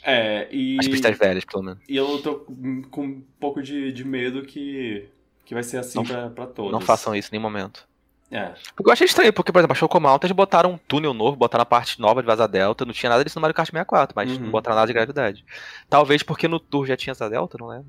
É, 0.04 0.46
e, 0.52 0.76
As 0.78 0.86
pistas 0.86 1.18
velhas, 1.18 1.44
pelo 1.44 1.64
menos. 1.64 1.80
e 1.88 1.96
eu 1.96 2.22
tô 2.22 2.46
com 2.90 3.02
um 3.04 3.20
pouco 3.40 3.60
de, 3.60 3.92
de 3.92 4.04
medo 4.04 4.42
que, 4.42 5.08
que 5.44 5.54
vai 5.54 5.64
ser 5.64 5.78
assim 5.78 5.98
Não- 5.98 6.04
pra, 6.04 6.30
pra 6.30 6.46
todas. 6.46 6.70
Não 6.70 6.80
façam 6.80 7.16
isso 7.16 7.30
em 7.30 7.32
nenhum 7.32 7.42
momento. 7.42 7.84
É, 8.30 8.52
Porque 8.74 8.88
eu 8.88 8.92
achei 8.92 9.04
estranho, 9.04 9.32
porque, 9.32 9.52
por 9.52 9.58
exemplo, 9.60 9.72
a 9.72 9.76
Choco 9.76 10.00
Mountain 10.00 10.26
eles 10.28 10.36
botaram 10.36 10.72
um 10.72 10.78
túnel 10.78 11.14
novo, 11.14 11.36
botaram 11.36 11.62
a 11.62 11.66
parte 11.66 12.00
nova 12.00 12.20
de 12.20 12.26
Vaza 12.26 12.48
Delta, 12.48 12.84
não 12.84 12.92
tinha 12.92 13.10
nada 13.10 13.22
disso 13.22 13.38
no 13.38 13.42
Mario 13.42 13.54
Kart 13.54 13.66
64, 13.70 14.12
mas 14.16 14.30
Uhum. 14.32 14.44
não 14.44 14.50
botaram 14.50 14.74
nada 14.76 14.86
de 14.86 14.92
gravidade. 14.92 15.44
Talvez 15.88 16.22
porque 16.22 16.48
no 16.48 16.58
Tour 16.58 16.86
já 16.86 16.96
tinha 16.96 17.12
essa 17.12 17.28
Delta, 17.30 17.56
não 17.60 17.68
lembro. 17.68 17.86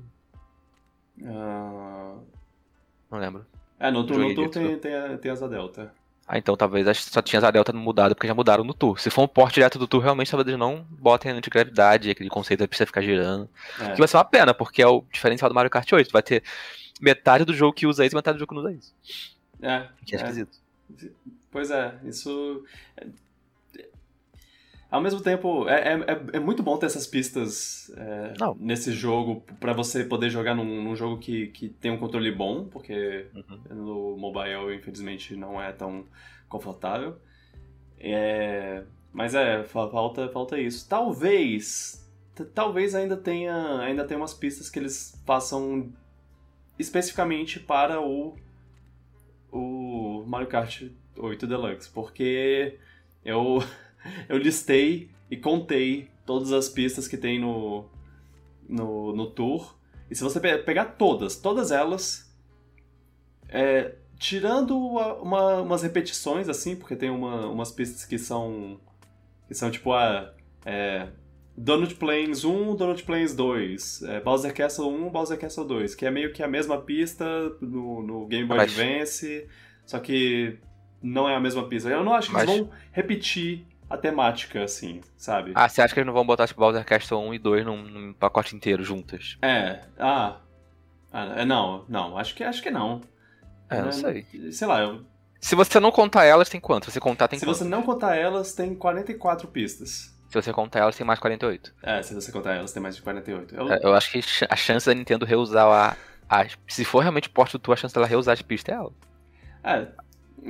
ah, 1.24 2.14
Não 3.10 3.18
lembro. 3.18 3.46
é 3.80 3.90
no, 3.90 4.04
tour- 4.06 4.18
no 4.18 4.34
tour 4.34 4.48
de 4.48 4.52
tem, 4.52 4.78
tem, 4.78 5.16
tem 5.18 5.30
asa 5.30 5.48
delta. 5.48 5.92
Ah, 6.28 6.36
então 6.38 6.56
talvez 6.56 6.86
só 7.04 7.22
tinha 7.22 7.38
asa 7.38 7.52
Delta 7.52 7.72
mudada 7.72 8.12
porque 8.14 8.26
já 8.26 8.34
mudaram 8.34 8.64
no 8.64 8.74
Tour. 8.74 8.98
Se 8.98 9.10
for 9.10 9.22
um 9.22 9.28
porte 9.28 9.54
direto 9.54 9.78
do 9.78 9.86
Tour, 9.86 10.02
realmente 10.02 10.28
talvez 10.30 10.46
eles 10.48 10.58
não 10.58 10.84
botem 10.90 11.30
antigravidade, 11.30 12.10
aquele 12.10 12.28
conceito 12.28 12.60
da 12.60 12.68
pista 12.68 12.84
ficar 12.84 13.00
girando. 13.00 13.48
É. 13.80 13.92
Que 13.92 13.98
vai 13.98 14.08
ser 14.08 14.16
uma 14.16 14.24
pena, 14.24 14.52
porque 14.52 14.82
é 14.82 14.86
o 14.88 15.04
diferencial 15.12 15.48
do 15.48 15.54
Mario 15.54 15.70
Kart 15.70 15.90
8. 15.92 16.10
Vai 16.10 16.22
ter 16.24 16.42
metade 17.00 17.44
do 17.44 17.54
jogo 17.54 17.72
que 17.72 17.86
usa 17.86 18.04
isso 18.04 18.12
e 18.14 18.16
metade 18.16 18.36
do 18.36 18.40
jogo 18.40 18.48
que 18.48 18.54
não 18.60 18.62
usa 18.68 18.72
isso. 18.76 18.92
É, 19.60 19.88
Que 20.04 20.14
é 20.16 20.18
é. 20.18 20.22
esquisito. 20.22 20.58
Pois 21.50 21.70
é, 21.70 21.98
isso. 22.04 22.64
é- 22.96 23.06
Ao 24.88 25.00
mesmo 25.00 25.20
tempo, 25.20 25.68
é, 25.68 25.80
é, 25.80 25.92
é- 25.94 26.36
é 26.36 26.40
muito 26.40 26.62
bom 26.62 26.76
ter 26.78 26.86
essas 26.86 27.06
pistas 27.08 27.90
é, 27.96 28.34
nesse 28.58 28.92
jogo 28.92 29.42
pra 29.58 29.72
você 29.72 30.04
poder 30.04 30.30
jogar 30.30 30.54
num, 30.54 30.82
num 30.84 30.94
jogo 30.94 31.18
que, 31.18 31.48
que 31.48 31.68
tem 31.68 31.90
um 31.90 31.98
controle 31.98 32.30
bom, 32.30 32.64
porque 32.66 33.26
Uhum. 33.34 33.74
no 33.74 34.16
mobile, 34.16 34.74
infelizmente, 34.76 35.34
não 35.34 35.60
é 35.60 35.72
tão 35.72 36.04
confortável. 36.48 37.16
É, 37.98 38.84
mas 39.12 39.34
é, 39.34 39.64
fa- 39.64 39.88
falta, 39.90 40.28
falta 40.28 40.58
isso. 40.60 40.88
Talvez, 40.88 42.08
talvez 42.54 42.94
ainda 42.94 43.16
tenha, 43.16 43.80
ainda 43.80 44.04
tenha 44.04 44.18
umas 44.20 44.34
pistas 44.34 44.70
que 44.70 44.78
eles 44.78 45.20
façam 45.26 45.92
especificamente 46.78 47.58
para 47.58 48.00
o, 48.00 48.36
o 49.56 50.24
Mario 50.26 50.48
Kart 50.48 50.82
8 51.16 51.46
Deluxe, 51.46 51.88
porque 51.88 52.78
eu, 53.24 53.62
eu 54.28 54.36
listei 54.38 55.10
e 55.30 55.36
contei 55.36 56.10
todas 56.24 56.52
as 56.52 56.68
pistas 56.68 57.06
que 57.08 57.16
tem 57.16 57.38
no, 57.40 57.86
no, 58.68 59.14
no 59.14 59.30
tour, 59.30 59.76
e 60.10 60.14
se 60.14 60.22
você 60.22 60.38
pe- 60.40 60.58
pegar 60.58 60.84
todas, 60.96 61.36
todas 61.36 61.70
elas, 61.70 62.32
é, 63.48 63.94
tirando 64.18 64.98
a- 64.98 65.14
uma- 65.22 65.60
umas 65.62 65.82
repetições, 65.82 66.48
assim, 66.48 66.76
porque 66.76 66.96
tem 66.96 67.10
uma- 67.10 67.46
umas 67.48 67.70
pistas 67.72 68.04
que 68.04 68.18
são, 68.18 68.80
que 69.48 69.54
são 69.54 69.70
tipo 69.70 69.92
a... 69.92 70.32
É, 70.64 71.08
Donut 71.56 71.94
Plains 71.94 72.44
1, 72.44 72.76
Donut 72.76 73.02
Plains 73.04 73.34
2, 73.34 74.02
é, 74.02 74.20
Bowser 74.20 74.52
Castle 74.54 74.88
1, 74.88 75.08
Bowser 75.10 75.38
Castle 75.38 75.64
2, 75.64 75.94
que 75.94 76.04
é 76.04 76.10
meio 76.10 76.32
que 76.32 76.42
a 76.42 76.48
mesma 76.48 76.80
pista 76.82 77.24
no, 77.60 78.02
no 78.02 78.26
Game 78.26 78.46
Boy 78.46 78.58
Mas- 78.58 78.78
Advance, 78.78 79.46
só 79.84 79.98
que 79.98 80.58
não 81.02 81.28
é 81.28 81.34
a 81.34 81.40
mesma 81.40 81.66
pista. 81.66 81.88
Eu 81.88 82.04
não 82.04 82.12
acho 82.12 82.28
que 82.28 82.34
Mas- 82.34 82.44
eles 82.48 82.58
vão 82.60 82.70
repetir 82.92 83.64
a 83.88 83.96
temática, 83.96 84.64
assim, 84.64 85.00
sabe? 85.16 85.52
Ah, 85.54 85.68
você 85.68 85.80
acha 85.80 85.94
que 85.94 86.00
eles 86.00 86.06
não 86.06 86.12
vão 86.12 86.26
botar 86.26 86.46
tipo 86.46 86.60
Bowser 86.60 86.84
Castle 86.84 87.18
1 87.20 87.34
e 87.34 87.38
2 87.38 87.64
num, 87.64 87.82
num 87.82 88.12
pacote 88.12 88.54
inteiro 88.54 88.82
juntas? 88.82 89.38
É, 89.40 89.80
ah, 89.98 90.40
ah, 91.12 91.34
é, 91.40 91.44
não, 91.44 91.84
não, 91.88 92.18
acho 92.18 92.34
que, 92.34 92.44
acho 92.44 92.62
que 92.62 92.70
não. 92.70 93.00
É, 93.70 93.80
não 93.80 93.88
É, 93.88 93.92
sei. 93.92 94.26
Sei 94.52 94.66
lá, 94.66 94.80
eu- 94.82 95.04
Se 95.40 95.54
você 95.54 95.78
não 95.80 95.90
contar 95.92 96.24
elas, 96.24 96.48
tem 96.48 96.60
quanto? 96.60 96.86
Se 96.86 96.92
você 96.92 97.00
contar, 97.00 97.28
tem 97.28 97.38
se 97.38 97.44
quanto? 97.46 97.56
você 97.58 97.64
não 97.64 97.82
contar 97.82 98.16
elas, 98.16 98.52
tem 98.52 98.74
44 98.74 99.48
pistas. 99.48 100.14
Se 100.28 100.34
você 100.42 100.52
contar 100.52 100.80
elas, 100.80 100.96
tem 100.96 101.06
mais 101.06 101.18
48. 101.20 101.72
É, 101.82 102.02
se 102.02 102.14
você 102.14 102.32
contar 102.32 102.54
elas, 102.54 102.72
tem 102.72 102.82
mais 102.82 102.96
de 102.96 103.02
48. 103.02 103.54
Eu, 103.54 103.72
É, 103.72 103.78
Eu 103.82 103.94
acho 103.94 104.10
que 104.10 104.20
a 104.48 104.56
chance 104.56 104.86
da 104.86 104.94
Nintendo 104.94 105.24
reusar 105.24 105.66
a. 105.66 105.96
a- 106.42 106.46
se 106.68 106.84
for 106.84 107.00
realmente 107.00 107.28
porte 107.28 107.52
do 107.52 107.58
tu, 107.58 107.72
a 107.72 107.76
chance 107.76 107.94
dela 107.94 108.06
reusar 108.06 108.32
as 108.34 108.42
pistas 108.42 108.74
é 108.74 108.78
ela. 108.78 108.92
é, 109.64 109.88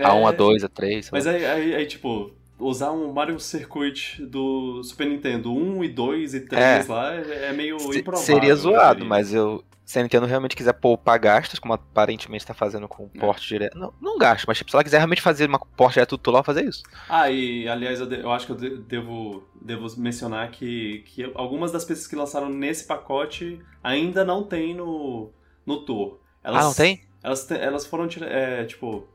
A 0.04 0.14
1, 0.14 0.26
a 0.26 0.30
é, 0.30 0.32
2, 0.36 0.64
a 0.64 0.68
3. 0.68 1.10
Mas 1.10 1.26
aí, 1.26 1.44
aí, 1.44 1.74
aí, 1.74 1.86
tipo, 1.86 2.34
usar 2.58 2.90
um 2.92 3.12
Mario 3.12 3.38
Circuit 3.40 4.22
do 4.24 4.82
Super 4.82 5.06
Nintendo 5.06 5.52
1 5.52 5.84
e 5.84 5.88
2 5.88 6.34
e 6.34 6.40
3 6.40 6.86
lá 6.88 7.14
é, 7.14 7.46
é 7.48 7.52
meio 7.52 7.76
improvável. 7.94 8.26
Seria 8.26 8.54
zoado, 8.54 9.04
mas 9.04 9.32
eu. 9.34 9.62
Se 9.84 10.00
a 10.00 10.02
Nintendo 10.02 10.26
realmente 10.26 10.56
quiser 10.56 10.72
poupar 10.72 11.16
gastos, 11.16 11.60
como 11.60 11.72
aparentemente 11.72 12.42
está 12.42 12.52
fazendo 12.52 12.88
com 12.88 13.04
o 13.04 13.10
É. 13.14 13.20
porte 13.20 13.46
direto. 13.46 13.78
Não, 13.78 13.94
não 14.00 14.18
gasto, 14.18 14.44
mas 14.48 14.58
tipo, 14.58 14.68
se 14.68 14.76
ela 14.76 14.82
quiser 14.82 14.96
realmente 14.96 15.22
fazer 15.22 15.48
uma 15.48 15.60
porte 15.60 15.94
direto 15.94 16.16
do 16.16 16.18
tu, 16.18 16.30
ela 16.30 16.42
vai 16.42 16.44
fazer 16.56 16.68
isso. 16.68 16.82
Ah, 17.08 17.30
e 17.30 17.68
aliás, 17.68 18.00
eu, 18.00 18.06
de- 18.06 18.18
eu 18.20 18.32
acho 18.32 18.46
que 18.46 18.52
eu 18.52 18.56
de- 18.56 18.78
devo, 18.78 19.44
devo 19.62 19.86
mencionar 19.96 20.50
que, 20.50 21.04
que 21.06 21.30
algumas 21.36 21.70
das 21.70 21.84
pistas 21.84 22.08
que 22.08 22.16
lançaram 22.16 22.48
nesse 22.48 22.84
pacote 22.84 23.60
ainda 23.80 24.24
não 24.24 24.42
tem 24.42 24.74
no, 24.74 25.30
no 25.64 25.84
Tour. 25.84 26.18
Elas, 26.42 26.64
ah, 26.64 26.66
não 26.66 26.74
tem? 26.74 27.04
Elas, 27.22 27.48
elas 27.52 27.86
foram, 27.86 28.08
é, 28.22 28.64
tipo, 28.64 29.06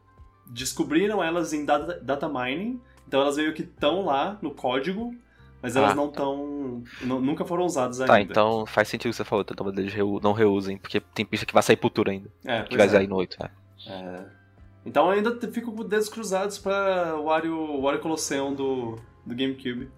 descobriram 0.47 1.23
elas 1.23 1.51
em 1.53 1.65
data, 1.65 1.99
data 2.01 2.29
mining, 2.29 2.79
então 3.11 3.19
elas 3.23 3.35
meio 3.35 3.53
que 3.53 3.63
estão 3.63 4.05
lá 4.05 4.39
no 4.41 4.51
código, 4.51 5.13
mas 5.61 5.75
elas 5.75 5.91
Ah, 5.91 5.95
não 5.95 6.05
estão. 6.07 6.81
nunca 7.03 7.43
foram 7.43 7.65
usadas 7.65 7.99
ainda. 7.99 8.13
Tá, 8.13 8.21
então 8.21 8.65
faz 8.65 8.87
sentido 8.87 9.09
o 9.09 9.11
que 9.11 9.17
você 9.17 9.25
falou, 9.25 9.43
então 9.45 9.67
eles 9.67 9.93
reu- 9.93 10.21
não 10.23 10.31
reusem, 10.31 10.77
porque 10.77 11.01
tem 11.01 11.25
pista 11.25 11.45
que 11.45 11.53
vai 11.53 11.61
sair 11.61 11.75
pro 11.75 11.89
tour 11.89 12.07
ainda. 12.07 12.29
É, 12.45 12.63
Que 12.63 12.77
vai 12.77 12.85
é. 12.85 12.89
sair 12.89 13.07
no 13.07 13.17
8, 13.17 13.35
né? 13.37 13.49
É. 13.85 14.23
Então 14.85 15.09
ainda 15.09 15.37
fico 15.51 15.73
com 15.73 15.83
dedos 15.83 16.07
cruzados 16.07 16.57
pra 16.57 17.17
o 17.17 17.25
Wario, 17.25 17.81
Wario 17.81 17.99
Colosseum 17.99 18.53
do, 18.53 18.95
do 19.25 19.35
GameCube. 19.35 19.89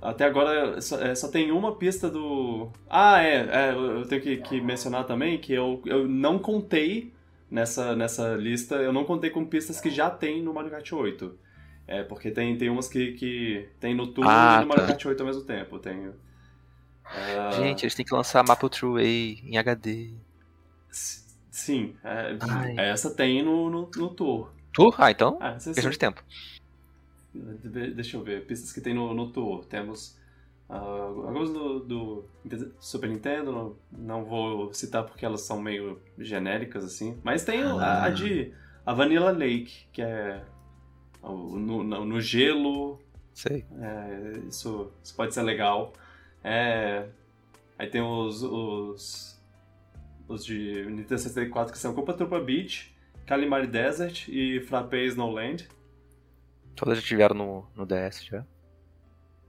Até 0.00 0.24
agora 0.24 0.80
só, 0.80 0.98
é, 0.98 1.14
só 1.14 1.28
tem 1.28 1.52
uma 1.52 1.74
pista 1.76 2.08
do. 2.08 2.70
Ah, 2.88 3.22
é, 3.22 3.34
é, 3.34 3.74
eu 3.74 4.06
tenho 4.06 4.22
que, 4.22 4.36
que 4.38 4.60
mencionar 4.62 5.04
também 5.04 5.36
que 5.38 5.52
eu, 5.52 5.82
eu 5.84 6.08
não 6.08 6.38
contei 6.38 7.12
nessa, 7.50 7.94
nessa 7.94 8.34
lista, 8.34 8.76
eu 8.76 8.92
não 8.94 9.04
contei 9.04 9.28
com 9.28 9.44
pistas 9.44 9.78
que 9.80 9.90
já 9.90 10.08
tem 10.08 10.40
no 10.42 10.54
Mario 10.54 10.70
Kart 10.70 10.90
8. 10.92 11.46
É, 11.88 12.02
porque 12.04 12.30
tem, 12.30 12.56
tem 12.58 12.68
umas 12.68 12.86
que, 12.86 13.12
que 13.14 13.68
tem 13.80 13.94
no 13.94 14.06
Tour 14.08 14.26
Ah, 14.28 14.58
e 14.58 14.62
no 14.62 14.68
Mario 14.68 14.84
tá. 14.84 14.92
Kart 14.92 15.06
8 15.06 15.20
ao 15.20 15.26
mesmo 15.26 15.42
tempo. 15.42 15.78
Tem. 15.78 16.12
ah, 17.04 17.50
Gente, 17.52 17.84
eles 17.84 17.94
têm 17.94 18.04
que 18.04 18.14
lançar 18.14 18.46
Maple 18.46 18.68
True 18.68 18.92
Way 18.92 19.40
em 19.44 19.56
HD. 19.56 20.12
Sim, 21.50 21.96
é, 22.04 22.36
Ai. 22.40 22.76
essa 22.78 23.10
tem 23.14 23.42
no, 23.42 23.68
no, 23.70 23.90
no 23.96 24.08
Tour. 24.14 24.50
Tour? 24.72 24.94
Ah, 24.98 25.10
então. 25.10 25.38
Ah, 25.40 25.54
Questão 25.54 25.90
de 25.90 25.98
tempo. 25.98 26.22
De- 27.34 27.90
Deixa 27.92 28.16
eu 28.16 28.22
ver, 28.22 28.46
pistas 28.46 28.72
que 28.72 28.80
tem 28.80 28.94
no, 28.94 29.12
no 29.14 29.30
tour. 29.32 29.64
Temos 29.64 30.16
ah, 30.68 30.78
algumas 30.78 31.50
do, 31.50 31.80
do 31.80 32.24
Super 32.78 33.08
Nintendo, 33.08 33.76
não, 33.90 34.24
vou 34.24 34.72
citar 34.72 35.04
porque 35.04 35.24
elas 35.24 35.40
são 35.42 35.60
meio 35.60 36.00
genéricas 36.18 36.84
assim. 36.84 37.18
Mas 37.24 37.44
tem 37.44 37.64
o- 37.64 37.78
a, 37.78 38.04
a 38.04 38.10
de 38.10 38.52
a 38.86 38.92
Vanilla 38.94 39.30
Lake, 39.30 39.86
que 39.92 40.00
é 40.00 40.42
no, 41.22 41.82
no, 41.84 42.04
no 42.04 42.20
gelo, 42.20 42.98
Sei. 43.32 43.64
é, 43.80 44.38
isso, 44.48 44.92
isso 45.02 45.14
pode 45.14 45.34
ser 45.34 45.42
legal. 45.42 45.92
É, 46.42 47.08
aí 47.78 47.88
tem 47.88 48.00
os, 48.00 48.42
os, 48.42 49.40
os 50.28 50.44
de 50.44 50.84
Nintendo 50.86 51.20
64 51.20 51.72
que 51.72 51.78
são 51.78 51.94
Copa 51.94 52.14
Trupa 52.14 52.40
Beach, 52.40 52.94
Calimari 53.26 53.66
Desert 53.66 54.28
e 54.28 54.60
Frappé 54.60 55.04
Snowland. 55.04 55.68
Todas 56.74 56.98
já 56.98 57.04
tiveram 57.04 57.34
no, 57.34 57.66
no 57.74 57.86
DS 57.86 58.24
já. 58.24 58.44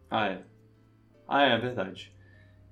Ah, 0.09 0.27
é. 0.27 0.41
Ah, 1.27 1.43
é, 1.43 1.53
é 1.53 1.57
verdade. 1.57 2.11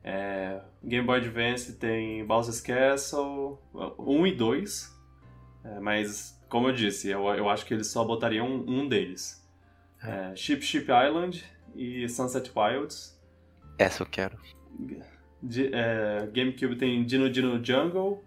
É, 0.03 0.61
Game 0.83 1.05
Boy 1.05 1.19
Advance 1.19 1.73
tem 1.73 2.25
Bowser's 2.25 2.61
Castle 2.61 3.59
1 3.99 4.27
e 4.27 4.35
2. 4.35 4.97
É, 5.63 5.79
mas, 5.79 6.36
como 6.49 6.67
eu 6.69 6.73
disse, 6.73 7.09
eu, 7.09 7.23
eu 7.29 7.49
acho 7.49 7.65
que 7.65 7.73
eles 7.73 7.87
só 7.87 8.03
botariam 8.03 8.47
um, 8.47 8.81
um 8.81 8.87
deles. 8.87 9.45
É, 10.03 10.35
Ship 10.35 10.61
Ship 10.61 10.85
Island 10.89 11.43
e 11.75 12.07
Sunset 12.09 12.51
Wilds. 12.55 13.17
Essa 13.77 14.03
eu 14.03 14.07
quero. 14.07 14.37
É, 15.71 16.27
GameCube 16.33 16.75
tem 16.75 17.03
Dino 17.05 17.29
Dino 17.29 17.63
Jungle. 17.63 18.23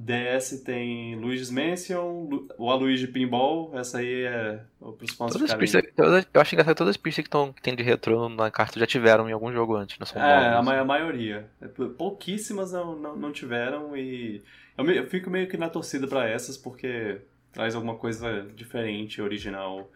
DS 0.00 0.62
tem 0.64 1.16
Luigi's 1.16 1.50
Mansion, 1.50 2.28
Lu- 2.30 2.48
o 2.56 2.72
Luigi 2.76 3.08
Pinball, 3.08 3.76
essa 3.76 3.98
aí 3.98 4.22
é 4.26 4.60
pros 4.96 5.10
fãs 5.16 5.32
Todas 5.32 5.50
as 5.50 5.56
pistas, 5.58 5.82
todas- 5.96 6.24
eu 6.32 6.40
acho 6.40 6.54
engraçado 6.54 6.74
que 6.74 6.78
todas 6.78 6.90
as 6.92 6.96
pistas 6.96 7.24
que, 7.24 7.28
tão, 7.30 7.52
que 7.52 7.60
tem 7.60 7.74
de 7.74 7.82
retrô 7.82 8.28
na 8.28 8.48
carta 8.48 8.78
já 8.78 8.86
tiveram 8.86 9.28
em 9.28 9.32
algum 9.32 9.50
jogo 9.52 9.74
antes, 9.74 9.98
não 9.98 10.06
são 10.06 10.22
É, 10.22 10.36
a, 10.36 10.50
novas. 10.62 10.66
ma- 10.66 10.78
a 10.78 10.84
maioria. 10.84 11.50
É, 11.60 11.66
pou- 11.66 11.88
Pouquíssimas 11.90 12.70
não, 12.70 12.94
não, 12.94 13.16
não 13.16 13.32
tiveram 13.32 13.96
e 13.96 14.40
eu, 14.76 14.84
me- 14.84 14.96
eu 14.98 15.08
fico 15.08 15.28
meio 15.30 15.48
que 15.48 15.56
na 15.56 15.68
torcida 15.68 16.06
pra 16.06 16.28
essas 16.28 16.56
porque 16.56 17.20
traz 17.52 17.74
alguma 17.74 17.96
coisa 17.96 18.46
diferente, 18.54 19.20
original. 19.22 19.90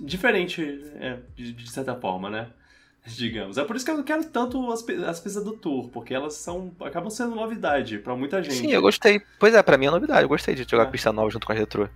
Diferente, 0.00 0.62
é, 0.96 1.18
de, 1.34 1.52
de 1.52 1.70
certa 1.70 1.94
forma, 1.94 2.30
né? 2.30 2.50
Digamos. 3.06 3.56
É 3.58 3.64
por 3.64 3.74
isso 3.76 3.84
que 3.84 3.90
eu 3.90 4.04
quero 4.04 4.24
tanto 4.24 4.70
as, 4.70 4.86
as 4.88 5.20
pistas 5.20 5.42
do 5.42 5.52
Tour, 5.56 5.88
porque 5.88 6.12
elas 6.14 6.34
são 6.34 6.74
acabam 6.80 7.10
sendo 7.10 7.34
novidade 7.34 7.98
pra 7.98 8.14
muita 8.14 8.42
gente. 8.42 8.54
Sim, 8.56 8.72
eu 8.72 8.82
gostei. 8.82 9.20
Pois 9.38 9.54
é, 9.54 9.62
pra 9.62 9.78
mim 9.78 9.86
é 9.86 9.90
novidade. 9.90 10.22
Eu 10.22 10.28
gostei 10.28 10.54
de 10.54 10.64
jogar 10.68 10.84
É. 10.84 10.90
pista 10.90 11.12
nova 11.12 11.30
junto 11.30 11.46
com 11.46 11.52
a 11.52 11.56
retrô. 11.56 11.88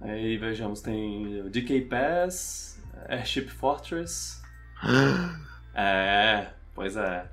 Aí 0.00 0.36
vejamos, 0.36 0.80
tem 0.82 1.48
DK 1.48 1.82
Pass, 1.82 2.82
Airship 3.08 3.48
Fortress. 3.48 4.42
É, 5.76 6.50
pois 6.72 6.96
é. 6.96 7.28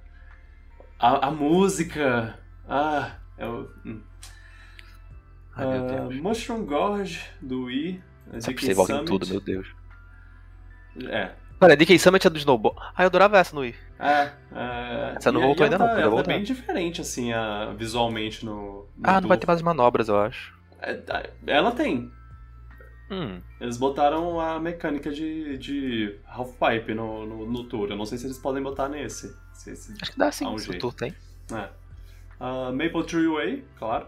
A, 0.97 1.27
a 1.27 1.31
música. 1.31 2.39
Ah, 2.67 3.17
é 3.37 3.45
o. 3.45 3.69
hum. 3.85 4.01
Ai, 5.55 5.79
Deus. 5.87 6.15
Mushroom 6.21 6.65
Gorge 6.65 7.21
do 7.41 7.63
Wii. 7.65 8.01
DK 8.33 8.53
que 8.53 8.65
você 8.65 8.73
volta 8.73 8.93
em 8.93 8.95
Summit. 8.97 9.11
tudo, 9.11 9.27
meu 9.27 9.39
Deus. 9.41 9.67
É. 11.07 11.31
Cara, 11.59 11.73
a 11.73 11.75
DK 11.75 11.99
Summit 11.99 12.25
é 12.25 12.29
do 12.29 12.37
Snowball. 12.37 12.75
Ah, 12.95 13.03
eu 13.03 13.07
adorava 13.07 13.37
essa 13.37 13.53
no 13.55 13.61
Wii. 13.61 13.75
É, 13.99 14.31
é, 14.55 15.13
Essa 15.17 15.31
não 15.31 15.41
e- 15.41 15.45
voltou 15.45 15.63
ainda 15.63 15.77
não, 15.77 15.85
tá, 15.85 15.91
podia 15.91 16.03
ela 16.05 16.09
tá 16.11 16.15
voltar. 16.15 16.33
bem 16.33 16.43
diferente, 16.43 17.01
assim, 17.01 17.31
a- 17.33 17.73
visualmente 17.77 18.43
no. 18.45 18.53
no 18.53 18.87
Ah, 19.03 19.21
não 19.21 19.27
vai 19.27 19.37
tour. 19.37 19.41
ter 19.41 19.47
mais 19.47 19.61
manobras, 19.61 20.07
eu 20.09 20.19
acho. 20.19 20.57
É, 20.79 20.93
tá, 20.95 21.23
ela 21.45 21.71
tem. 21.71 22.11
Hum, 23.11 23.41
Eles 23.59 23.77
botaram 23.77 24.39
a 24.39 24.57
mecânica 24.59 25.11
de, 25.11 25.57
de 25.57 26.15
half-pipe 26.25 26.93
no, 26.93 27.25
no, 27.27 27.45
no 27.45 27.63
tour. 27.65 27.89
Eu 27.89 27.97
não 27.97 28.05
sei 28.05 28.17
se 28.17 28.25
eles 28.25 28.39
podem 28.39 28.63
botar 28.63 28.87
nesse. 28.87 29.35
Se- 29.53 29.75
se- 29.75 29.95
acho 30.01 30.11
que 30.13 30.17
dá 30.17 30.31
sim, 30.31 30.47
um 30.47 30.57
se 30.57 30.69
o. 30.71 30.79
Tour 30.79 30.93
tem. 30.93 31.13
É. 31.53 31.69
Ah, 32.39 32.71
Maple 32.71 33.03
Tree 33.05 33.27
Way, 33.27 33.65
claro. 33.77 34.07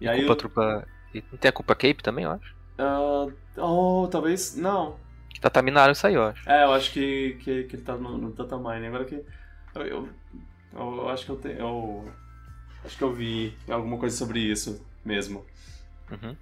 E 0.00 0.08
aí. 0.08 0.18
culpa 0.18 0.32
eu- 0.32 0.36
trupa. 0.36 0.88
E 1.14 1.24
não 1.32 1.38
tem 1.38 1.48
a 1.48 1.52
culpa 1.52 1.74
Cape 1.74 2.02
também, 2.02 2.24
eu 2.24 2.30
acho. 2.32 2.54
ah, 2.78 3.26
oh, 3.56 4.08
talvez. 4.10 4.54
Não. 4.56 4.96
Que 5.32 5.40
Tataminaram 5.40 5.92
isso 5.92 6.06
aí, 6.06 6.14
eu 6.14 6.24
acho. 6.24 6.48
É, 6.48 6.64
eu 6.64 6.72
acho 6.72 6.92
que, 6.92 7.38
que, 7.42 7.64
que 7.64 7.76
ele 7.76 7.82
tá 7.82 7.96
no, 7.96 8.18
no 8.18 8.32
Data 8.32 8.56
Mining. 8.56 8.86
Agora 8.88 9.04
que. 9.04 9.14
Eu, 9.74 9.82
eu, 9.82 10.08
eu- 10.74 10.96
eu 10.98 11.08
acho 11.08 11.24
que 11.24 11.30
eu 11.30 11.36
tenho. 11.36 11.58
Eu, 11.58 12.12
acho 12.84 12.96
que 12.96 13.04
eu 13.04 13.12
vi 13.12 13.56
alguma 13.68 13.96
coisa 13.98 14.16
sobre 14.16 14.40
isso 14.40 14.84
mesmo. 15.04 15.44
Uhum. 16.10 16.36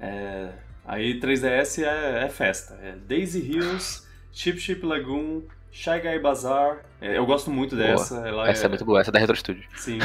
É, 0.00 0.52
aí 0.84 1.20
3DS 1.20 1.84
é, 1.84 2.24
é 2.24 2.28
festa. 2.28 2.74
É 2.82 2.92
Daisy 2.96 3.40
Hills, 3.40 4.06
Chip 4.32 4.58
Chip 4.58 4.84
Lagoon, 4.84 5.42
Shy 5.70 6.00
Guy 6.00 6.18
Bazaar. 6.18 6.84
É, 7.00 7.16
eu 7.16 7.26
gosto 7.26 7.50
muito 7.50 7.76
dessa. 7.76 8.26
Ela 8.26 8.48
essa 8.48 8.64
é... 8.64 8.66
é... 8.66 8.68
muito 8.68 8.84
boa, 8.84 9.00
essa 9.00 9.10
é 9.10 9.12
da 9.12 9.18
Retro 9.18 9.36
Studio. 9.36 9.64
Sim. 9.76 9.98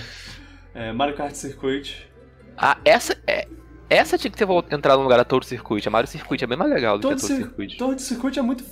é, 0.74 0.92
Mario 0.92 1.16
Kart 1.16 1.34
Circuit. 1.34 2.09
Ah, 2.60 2.76
essa 2.84 3.16
é. 3.26 3.48
Essa 3.88 4.16
tinha 4.16 4.30
que 4.30 4.38
ter 4.38 4.46
entrado 4.72 4.98
no 4.98 5.04
lugar 5.04 5.16
da 5.16 5.24
Tour 5.24 5.42
Circuit. 5.42 5.88
A 5.88 5.90
Mario 5.90 6.08
Circuit 6.08 6.44
é 6.44 6.46
bem 6.46 6.56
mais 6.56 6.70
legal 6.70 6.96
do 6.96 7.02
Todo 7.02 7.18
que 7.18 7.24
a 7.24 7.28
Circuit. 7.28 8.00
Circuit 8.00 8.38
é 8.38 8.42
muito. 8.42 8.64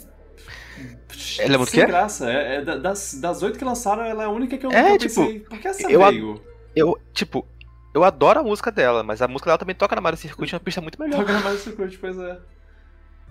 Ela 1.38 1.55
é 1.55 1.57
muito 1.57 1.70
Sem 1.70 1.81
quê? 1.81 1.87
graça. 1.87 2.31
É, 2.31 2.57
é, 2.57 2.62
das, 2.62 3.14
das 3.14 3.42
oito 3.42 3.59
que 3.59 3.64
lançaram, 3.64 4.05
ela 4.05 4.22
é 4.22 4.27
a 4.27 4.31
única 4.31 4.57
que 4.57 4.64
eu, 4.64 4.70
é, 4.70 4.85
que 4.85 4.92
eu 4.92 4.98
tipo, 4.98 5.14
pensei. 5.16 5.40
Por 5.40 5.59
que 5.59 5.66
essa 5.66 5.90
eu, 5.90 6.01
veio? 6.05 6.40
Eu, 6.77 6.96
tipo, 7.12 7.44
eu 7.92 8.05
adoro 8.05 8.38
a 8.38 8.42
música 8.44 8.70
dela, 8.70 9.03
mas 9.03 9.20
a 9.20 9.27
música 9.27 9.48
dela 9.48 9.59
também 9.59 9.74
toca 9.74 9.96
na 9.96 10.01
Mario 10.01 10.18
Circuit, 10.18 10.53
é 10.53 10.57
uma 10.57 10.61
pista 10.61 10.81
muito 10.81 11.01
melhor. 11.01 11.18
Toca 11.18 11.33
na 11.33 11.40
Mario 11.40 11.59
Circuit, 11.59 11.98
pois 11.98 12.16
é. 12.16 12.38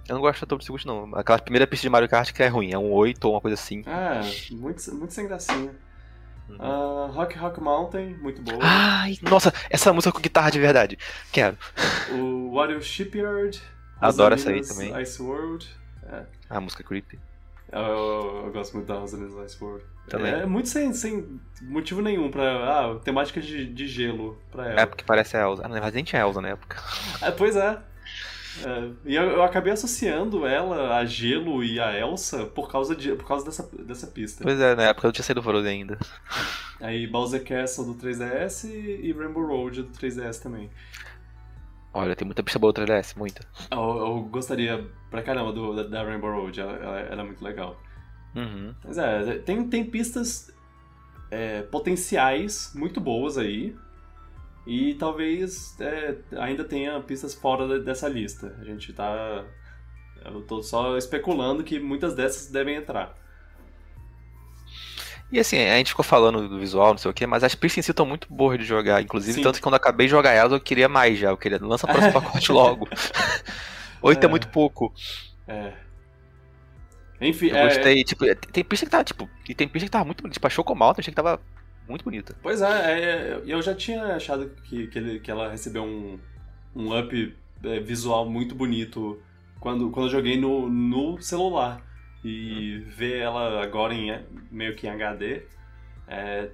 Eu 0.09 0.15
não 0.15 0.21
gosto 0.21 0.41
da 0.41 0.47
Tour 0.47 0.61
Circuit, 0.61 0.85
não. 0.85 1.15
Aquela 1.15 1.39
primeira 1.39 1.67
pista 1.67 1.83
de 1.83 1.89
Mario 1.89 2.09
Kart 2.09 2.33
que 2.33 2.43
é 2.43 2.47
ruim, 2.47 2.73
é 2.73 2.77
um 2.77 2.91
8 2.91 3.23
ou 3.25 3.33
uma 3.33 3.41
coisa 3.41 3.55
assim. 3.55 3.83
É, 3.85 4.53
muito, 4.55 4.95
muito 4.95 5.13
sem 5.13 5.27
gracinha. 5.27 5.71
Uh, 6.49 7.11
Rock 7.11 7.37
Rock 7.37 7.59
Mountain, 7.59 8.15
muito 8.21 8.41
boa. 8.41 8.59
Ai, 8.61 9.17
nossa, 9.21 9.53
essa 9.69 9.91
música 9.91 10.11
com 10.11 10.21
guitarra 10.21 10.49
de 10.49 10.59
verdade. 10.59 10.97
Quero. 11.31 11.57
O 12.11 12.53
Wario 12.53 12.81
Shipyard. 12.81 13.61
Adoro 13.99 14.35
essa 14.35 14.49
aí 14.49 14.65
também. 14.65 15.01
Ice 15.01 15.21
World. 15.21 15.67
É. 16.03 16.23
A 16.49 16.61
música 16.61 16.83
creepy. 16.83 17.19
Eu, 17.71 17.81
eu, 17.81 18.43
eu, 18.45 18.51
gosto 18.51 18.73
muito 18.75 18.87
da 18.87 18.95
Rosalind 18.95 19.31
Ice 19.45 19.61
World. 19.61 19.83
Também. 20.07 20.33
É 20.33 20.45
muito 20.45 20.69
sem, 20.69 20.93
sem 20.93 21.39
motivo 21.61 22.01
nenhum 22.01 22.31
pra. 22.31 22.43
Ah, 22.43 22.99
temática 23.03 23.41
de, 23.41 23.65
de 23.65 23.87
gelo 23.87 24.41
pra 24.49 24.69
ela. 24.69 24.81
É 24.81 24.85
porque 24.85 25.03
parece 25.03 25.35
a 25.35 25.41
Elsa. 25.41 25.63
Ah, 25.65 25.67
verdade 25.67 25.95
nem 25.95 26.03
tinha 26.03 26.21
Elsa 26.21 26.39
na 26.39 26.49
época. 26.49 26.77
É, 27.21 27.31
pois 27.31 27.57
é. 27.57 27.77
É, 28.65 28.89
e 29.05 29.15
eu, 29.15 29.23
eu, 29.23 29.43
acabei 29.43 29.73
associando 29.73 30.45
ela 30.45 30.97
a 30.97 31.05
Gelo 31.05 31.63
e 31.63 31.79
a 31.79 31.97
Elsa 31.97 32.45
por 32.45 32.71
causa, 32.71 32.95
de, 32.95 33.15
por 33.15 33.27
causa 33.27 33.45
dessa, 33.45 33.69
dessa 33.83 34.07
pista. 34.07 34.43
Pois 34.43 34.59
é, 34.59 34.75
na 34.75 34.83
época 34.83 35.07
eu 35.07 35.11
tinha 35.11 35.23
saído 35.23 35.43
Frozen 35.43 35.81
ainda. 35.81 35.97
Aí 36.79 37.07
Bowser 37.07 37.43
Castle 37.43 37.85
do 37.85 37.95
3DS 37.95 38.65
e 38.69 39.11
Rainbow 39.11 39.45
Road 39.45 39.83
do 39.83 39.89
3DS 39.89 40.41
também. 40.41 40.69
Olha, 41.93 42.15
tem 42.15 42.25
muita 42.25 42.43
pista 42.43 42.59
boa 42.59 42.71
do 42.71 42.81
3DS, 42.81 43.17
muita. 43.17 43.45
Eu, 43.71 43.79
eu 43.79 44.21
gostaria 44.23 44.87
pra 45.09 45.23
caramba 45.23 45.51
do, 45.51 45.75
da, 45.75 45.83
da 45.83 46.03
Rainbow 46.03 46.31
Road, 46.31 46.59
ela, 46.59 46.73
ela, 46.73 46.99
ela, 46.99 47.21
é 47.21 47.25
muito 47.25 47.43
legal. 47.43 47.81
Uhum. 48.35 48.73
Mas 48.85 48.97
é, 48.97 49.39
tem, 49.39 49.67
tem 49.67 49.83
pistas 49.83 50.53
é, 51.31 51.63
potenciais 51.63 52.71
muito 52.75 53.01
boas 53.01 53.37
aí, 53.37 53.75
e 54.67 54.95
talvez 54.95 55.79
é, 55.79 56.15
ainda 56.37 56.65
tenha 56.65 56.99
pistas 56.99 57.33
fora 57.33 57.79
dessa 57.79 58.09
lista. 58.09 58.53
A 58.59 58.65
gente 58.65 58.91
tá. 58.91 59.45
Eu 60.25 60.41
tô 60.41 60.61
só 60.61 60.97
especulando 60.97 61.63
que 61.63 61.79
muitas 61.79 62.13
dessas 62.13 62.51
devem 62.51 62.75
entrar. 62.75 63.15
E 65.31 65.39
assim, 65.39 65.57
a 65.57 65.77
gente 65.77 65.91
ficou 65.91 66.03
falando 66.03 66.49
do 66.49 66.59
visual, 66.59 66.91
não 66.91 66.97
sei 66.97 67.09
o 67.09 67.13
que, 67.13 67.25
mas 67.25 67.45
as 67.45 67.55
pistas 67.55 67.77
em 67.77 67.81
si 67.81 67.91
estão 67.91 68.05
muito 68.05 68.27
boas 68.29 68.59
de 68.59 68.65
jogar. 68.65 69.01
Inclusive, 69.01 69.35
Sim. 69.35 69.41
tanto 69.41 69.55
que 69.55 69.61
quando 69.61 69.75
acabei 69.75 70.07
de 70.07 70.11
jogar 70.11 70.31
elas, 70.31 70.51
eu 70.51 70.59
queria 70.59 70.89
mais 70.89 71.17
já. 71.17 71.29
Eu 71.29 71.37
queria 71.37 71.59
lança 71.61 71.85
o 71.85 71.89
próximo 71.89 72.11
pacote 72.21 72.51
logo. 72.51 72.89
Oito 74.03 74.21
é. 74.21 74.25
é 74.25 74.29
muito 74.29 74.49
pouco. 74.49 74.93
É. 75.47 75.71
Enfim, 77.21 77.47
eu 77.47 77.55
é... 77.55 77.63
gostei, 77.67 78.03
tipo, 78.03 78.25
tem 78.51 78.65
pista 78.65 78.85
que 78.85 78.91
tá, 78.91 79.01
tipo, 79.01 79.29
e 79.47 79.55
tem 79.55 79.67
pista 79.67 79.85
que 79.85 79.91
tava 79.91 80.03
muito 80.03 80.21
bonita. 80.21 80.33
Tipo, 80.33 80.47
a 80.47 80.49
Chocomalta, 80.49 80.99
achei 80.99 81.11
que 81.11 81.15
tava 81.15 81.39
muito 81.87 82.03
bonita. 82.03 82.35
Pois 82.41 82.61
é, 82.61 82.99
é, 82.99 83.41
eu 83.45 83.61
já 83.61 83.73
tinha 83.73 84.15
achado 84.15 84.49
que, 84.63 84.87
que, 84.87 84.97
ele, 84.97 85.19
que 85.19 85.31
ela 85.31 85.49
recebeu 85.49 85.83
um, 85.83 86.19
um 86.75 86.97
up 86.97 87.37
é, 87.63 87.79
visual 87.79 88.29
muito 88.29 88.53
bonito 88.55 89.21
quando, 89.59 89.89
quando 89.89 90.07
eu 90.07 90.11
joguei 90.11 90.39
no, 90.39 90.69
no 90.69 91.21
celular. 91.21 91.81
E 92.23 92.79
hum. 92.79 92.89
ver 92.89 93.19
ela 93.19 93.63
agora 93.63 93.93
em, 93.93 94.25
meio 94.51 94.75
que 94.75 94.87
em 94.87 94.89
HD 94.89 95.43
é, 96.07 96.49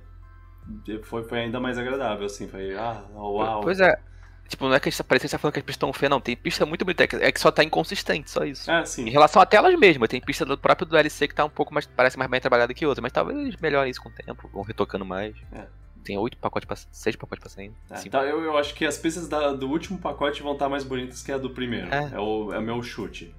foi, 1.03 1.23
foi 1.23 1.39
ainda 1.39 1.59
mais 1.59 1.77
agradável, 1.77 2.25
assim. 2.25 2.47
Foi, 2.47 2.75
ah, 2.75 3.03
uau. 3.13 3.61
Pois 3.61 3.79
é. 3.79 3.97
Tipo, 4.47 4.67
não 4.67 4.75
é 4.75 4.79
que 4.79 4.87
a 4.87 4.91
gente 4.91 4.97
tá 4.97 5.03
parecendo 5.03 5.29
que 5.29 5.31
tá 5.31 5.39
falando 5.39 5.53
que 5.53 5.59
as 5.59 5.65
pistas 5.65 5.77
estão 5.77 5.93
feias, 5.93 6.09
não. 6.09 6.21
Tem 6.21 6.35
pista 6.35 6.65
muito 6.65 6.85
bonita, 6.85 7.03
é 7.03 7.31
que 7.31 7.39
só 7.39 7.51
tá 7.51 7.63
inconsistente, 7.63 8.29
só 8.29 8.43
isso. 8.43 8.69
É, 8.69 8.85
sim. 8.85 9.07
Em 9.07 9.09
relação 9.09 9.41
a 9.41 9.45
telas 9.45 9.77
mesmo, 9.79 10.07
tem 10.07 10.21
pista 10.21 10.45
do 10.45 10.57
próprio 10.57 10.87
DLC 10.87 11.27
que 11.27 11.35
tá 11.35 11.45
um 11.45 11.49
pouco 11.49 11.73
mais. 11.73 11.85
parece 11.85 12.17
mais 12.17 12.29
bem 12.29 12.39
trabalhada 12.39 12.73
que 12.73 12.85
outra, 12.85 13.01
mas 13.01 13.11
talvez 13.11 13.55
melhore 13.57 13.89
isso 13.89 14.01
com 14.01 14.09
o 14.09 14.11
tempo, 14.11 14.49
vão 14.53 14.63
retocando 14.63 15.05
mais. 15.05 15.35
É. 15.51 15.65
Tem 16.03 16.17
oito 16.17 16.37
pacotes 16.37 16.67
pra. 16.67 16.75
seis 16.91 17.15
pacotes 17.15 17.41
pra 17.41 17.49
sair. 17.49 17.71
É, 17.89 17.95
então 18.05 18.21
eu, 18.23 18.43
eu 18.43 18.57
acho 18.57 18.75
que 18.75 18.85
as 18.85 18.97
pistas 18.97 19.27
da, 19.27 19.53
do 19.53 19.69
último 19.69 19.97
pacote 19.97 20.43
vão 20.43 20.53
estar 20.53 20.65
tá 20.65 20.69
mais 20.69 20.83
bonitas 20.83 21.23
que 21.23 21.31
a 21.31 21.37
do 21.37 21.49
primeiro. 21.49 21.87
É, 21.93 22.11
é 22.13 22.19
o 22.19 22.53
é 22.53 22.59
meu 22.59 22.83
chute. 22.83 23.33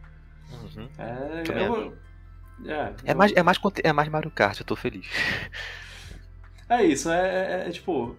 Uhum. 0.51 0.89
É, 0.99 1.67
eu, 1.67 1.95
é, 2.67 2.95
é, 3.05 3.15
mais, 3.15 3.33
é, 3.33 3.43
mais, 3.43 3.59
é 3.83 3.93
mais 3.93 4.09
Mario 4.09 4.31
Kart, 4.31 4.59
eu 4.59 4.67
tô 4.67 4.77
feliz. 4.77 5.07
É 6.69 6.83
isso, 6.83 7.11
é, 7.11 7.65
é, 7.65 7.69
é 7.69 7.71
tipo. 7.71 8.17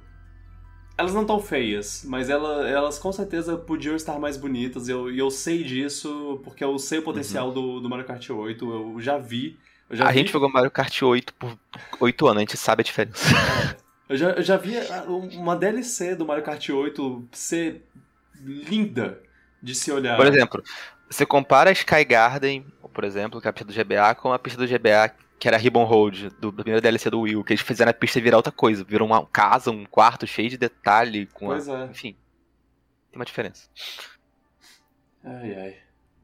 Elas 0.97 1.13
não 1.13 1.21
estão 1.21 1.39
feias, 1.39 2.05
mas 2.08 2.29
ela, 2.29 2.67
elas 2.69 2.97
com 2.97 3.12
certeza 3.12 3.58
podiam 3.58 3.95
estar 3.95 4.17
mais 4.17 4.38
bonitas. 4.38 4.88
E 4.88 4.91
eu, 4.91 5.13
eu 5.13 5.29
sei 5.29 5.63
disso 5.63 6.39
porque 6.43 6.63
eu 6.63 6.77
sei 6.79 6.99
o 6.99 7.03
potencial 7.03 7.47
uhum. 7.47 7.53
do, 7.53 7.79
do 7.81 7.89
Mario 7.89 8.05
Kart 8.05 8.29
8. 8.29 8.65
Eu 8.65 9.01
já 9.01 9.17
vi. 9.17 9.60
Eu 9.89 9.97
já 9.97 10.08
a 10.08 10.12
vi... 10.12 10.19
gente 10.19 10.31
jogou 10.31 10.49
Mario 10.49 10.71
Kart 10.71 11.01
8 11.01 11.34
por 11.34 11.58
8 11.99 12.27
anos, 12.27 12.38
a 12.38 12.39
gente 12.41 12.58
sabe 12.58 12.81
a 12.81 12.84
diferença. 12.84 13.25
É. 13.81 13.86
Eu 14.08 14.17
já, 14.17 14.29
eu 14.31 14.43
já 14.43 14.55
vi 14.55 14.75
uma 15.34 15.55
DLC 15.55 16.15
do 16.15 16.25
Mario 16.25 16.43
Kart 16.43 16.69
8 16.69 17.27
ser 17.31 17.84
linda 18.39 19.19
de 19.62 19.73
se 19.73 19.91
olhar. 19.91 20.15
Por 20.15 20.27
exemplo, 20.27 20.63
você 21.10 21.25
compara 21.25 21.71
a 21.71 21.73
Sky 21.73 22.05
Garden, 22.05 22.65
por 22.93 23.03
exemplo, 23.03 23.41
que 23.41 23.47
é 23.47 23.49
a 23.49 23.53
pista 23.53 23.65
do 23.65 23.73
GBA, 23.73 24.13
com 24.15 24.31
a 24.31 24.38
pista 24.38 24.60
do 24.60 24.67
GBA 24.67 25.12
que 25.39 25.48
era 25.48 25.58
Ribbon 25.58 25.84
Road, 25.84 26.30
do, 26.39 26.52
do 26.52 26.63
primeiro 26.63 26.82
DLC 26.82 27.10
do 27.10 27.21
Will, 27.21 27.43
que 27.43 27.54
eles 27.54 27.62
fizeram 27.62 27.91
a 27.91 27.93
pista 27.93 28.21
virar 28.21 28.38
outra 28.38 28.52
coisa. 28.52 28.84
Virou 28.84 29.08
uma 29.08 29.26
casa, 29.26 29.71
um 29.71 29.86
quarto 29.86 30.26
cheio 30.26 30.50
de 30.50 30.58
detalhe. 30.58 31.28
Com 31.28 31.48
pois 31.48 31.67
a... 31.67 31.82
é. 31.82 31.86
Enfim, 31.86 32.15
tem 33.12 33.19
uma 33.19 33.26
diferença. 33.26 33.69
Ai, 35.24 35.56
ai. 35.56 35.76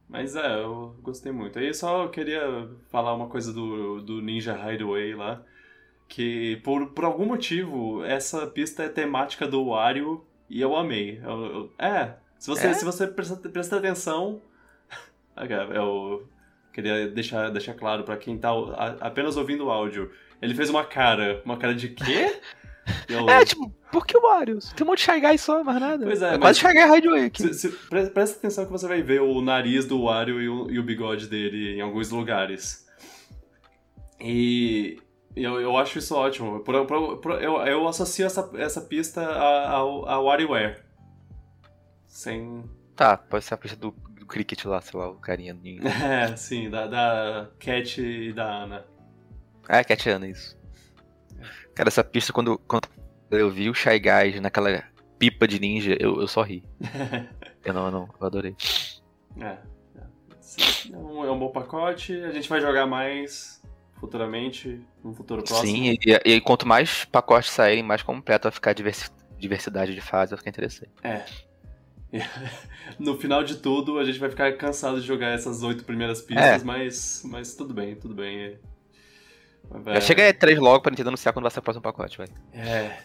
Mas 0.08 0.36
é, 0.36 0.60
eu 0.60 0.96
gostei 1.02 1.32
muito. 1.32 1.58
Aí 1.58 1.72
só 1.72 2.04
eu 2.04 2.10
queria 2.10 2.68
falar 2.90 3.14
uma 3.14 3.28
coisa 3.28 3.52
do, 3.52 4.00
do 4.02 4.20
Ninja 4.20 4.54
Hideaway 4.54 5.14
lá. 5.14 5.42
Que 6.08 6.56
por, 6.62 6.90
por 6.90 7.04
algum 7.04 7.24
motivo 7.24 8.04
essa 8.04 8.46
pista 8.46 8.82
é 8.82 8.88
temática 8.88 9.48
do 9.48 9.68
Wario 9.68 10.22
e 10.50 10.60
eu 10.60 10.76
amei. 10.76 11.18
Eu, 11.24 11.44
eu, 11.46 11.72
é, 11.78 12.14
se 12.38 12.48
você, 12.48 12.66
é? 12.66 12.74
Se 12.74 12.84
você 12.84 13.06
prestar, 13.06 13.36
prestar 13.36 13.76
atenção. 13.78 14.42
Eu 15.74 16.28
Queria 16.72 17.08
deixar, 17.08 17.50
deixar 17.50 17.74
claro 17.74 18.02
para 18.02 18.16
quem 18.16 18.38
tá 18.38 18.50
apenas 19.00 19.36
ouvindo 19.36 19.66
o 19.66 19.70
áudio. 19.70 20.10
Ele 20.40 20.54
fez 20.54 20.70
uma 20.70 20.84
cara. 20.84 21.42
Uma 21.44 21.56
cara 21.56 21.74
de 21.74 21.88
quê? 21.88 22.40
Eu... 23.08 23.28
É, 23.28 23.44
tipo, 23.44 23.70
por 23.92 24.04
que 24.04 24.16
o 24.16 24.22
Mario? 24.22 24.58
Tem 24.74 24.84
um 24.84 24.90
monte 24.90 24.98
de 24.98 25.04
Shy 25.04 25.20
Guy 25.20 25.38
só, 25.38 25.62
mais 25.62 25.78
nada. 25.78 26.04
Pois 26.04 26.20
é, 26.20 26.34
é 26.34 26.38
quase 26.38 26.58
Shy 26.58 26.72
Guy 26.72 26.98
Hideaway 26.98 27.24
aqui. 27.26 27.54
Se, 27.54 27.54
se, 27.54 27.68
presta 27.88 28.38
atenção 28.38 28.64
que 28.64 28.72
você 28.72 28.88
vai 28.88 29.02
ver 29.02 29.20
o 29.20 29.40
nariz 29.40 29.86
do 29.86 30.02
Wario 30.02 30.40
e 30.40 30.48
o, 30.48 30.70
e 30.70 30.78
o 30.80 30.82
bigode 30.82 31.28
dele 31.28 31.76
em 31.76 31.80
alguns 31.80 32.10
lugares. 32.10 32.88
E 34.20 34.98
eu, 35.36 35.60
eu 35.60 35.76
acho 35.76 35.98
isso 35.98 36.14
ótimo. 36.14 36.60
Por, 36.60 36.86
por, 36.86 37.18
por, 37.18 37.42
eu, 37.42 37.56
eu 37.58 37.86
associo 37.86 38.26
essa, 38.26 38.50
essa 38.54 38.80
pista 38.80 39.24
ao, 39.24 40.08
ao 40.08 40.24
WarioWare. 40.24 40.82
Sem... 42.06 42.64
Tá, 42.96 43.16
pode 43.16 43.44
ser 43.44 43.54
a 43.54 43.56
pista 43.56 43.76
do 43.76 43.94
cricket 44.32 44.64
lá, 44.64 44.80
sei 44.80 44.98
lá, 44.98 45.10
o 45.10 45.16
carinha. 45.16 45.54
É, 46.02 46.34
sim, 46.36 46.70
da, 46.70 46.86
da 46.86 47.50
Cat 47.58 48.00
e 48.00 48.32
da 48.32 48.44
Ana. 48.44 48.86
É, 49.68 49.84
Cat 49.84 50.08
e 50.08 50.10
Ana, 50.10 50.26
isso. 50.26 50.58
Cara, 51.74 51.88
essa 51.88 52.02
pista, 52.02 52.32
quando, 52.32 52.58
quando 52.58 52.88
eu 53.30 53.50
vi 53.50 53.68
o 53.68 53.74
Shy 53.74 53.98
Guys 53.98 54.40
naquela 54.40 54.82
pipa 55.18 55.46
de 55.46 55.60
ninja, 55.60 55.96
eu, 56.00 56.18
eu 56.20 56.26
só 56.26 56.42
ri. 56.42 56.64
eu 57.62 57.74
não, 57.74 57.90
não, 57.90 58.08
eu 58.18 58.26
adorei. 58.26 58.56
É, 59.38 59.58
é. 59.96 60.96
um, 60.96 61.24
é 61.24 61.30
um 61.30 61.38
bom 61.38 61.50
pacote, 61.50 62.14
a 62.24 62.32
gente 62.32 62.48
vai 62.48 62.60
jogar 62.60 62.86
mais 62.86 63.62
futuramente, 64.00 64.80
no 65.04 65.14
futuro 65.14 65.42
próximo. 65.42 65.68
Sim, 65.68 65.96
e, 66.04 66.34
e, 66.34 66.40
quanto 66.40 66.66
mais 66.66 67.04
pacotes 67.04 67.50
saírem, 67.50 67.84
mais 67.84 68.02
completo 68.02 68.44
vai 68.44 68.52
ficar 68.52 68.70
a 68.72 68.74
diversidade 69.38 69.94
de 69.94 70.00
fase, 70.00 70.30
vai 70.30 70.38
ficar 70.38 70.50
interessante. 70.50 70.90
É, 71.04 71.24
no 72.98 73.16
final 73.18 73.42
de 73.42 73.56
tudo, 73.56 73.98
a 73.98 74.04
gente 74.04 74.18
vai 74.18 74.28
ficar 74.28 74.52
cansado 74.56 75.00
de 75.00 75.06
jogar 75.06 75.28
essas 75.28 75.62
oito 75.62 75.84
primeiras 75.84 76.20
pistas, 76.20 76.62
é. 76.62 76.64
mas, 76.64 77.22
mas 77.24 77.54
tudo 77.54 77.72
bem, 77.72 77.94
tudo 77.94 78.14
bem. 78.14 78.58
Já 79.86 80.00
chega 80.00 80.24
aí 80.24 80.32
três 80.32 80.58
logo 80.58 80.82
pra 80.82 80.90
Nintendo 80.90 81.08
anunciar 81.08 81.32
quando 81.32 81.44
vai 81.44 81.50
ser 81.50 81.60
o 81.60 81.62
próximo 81.62 81.82
pacote, 81.82 82.18
vai. 82.18 82.28
É. 82.52 82.98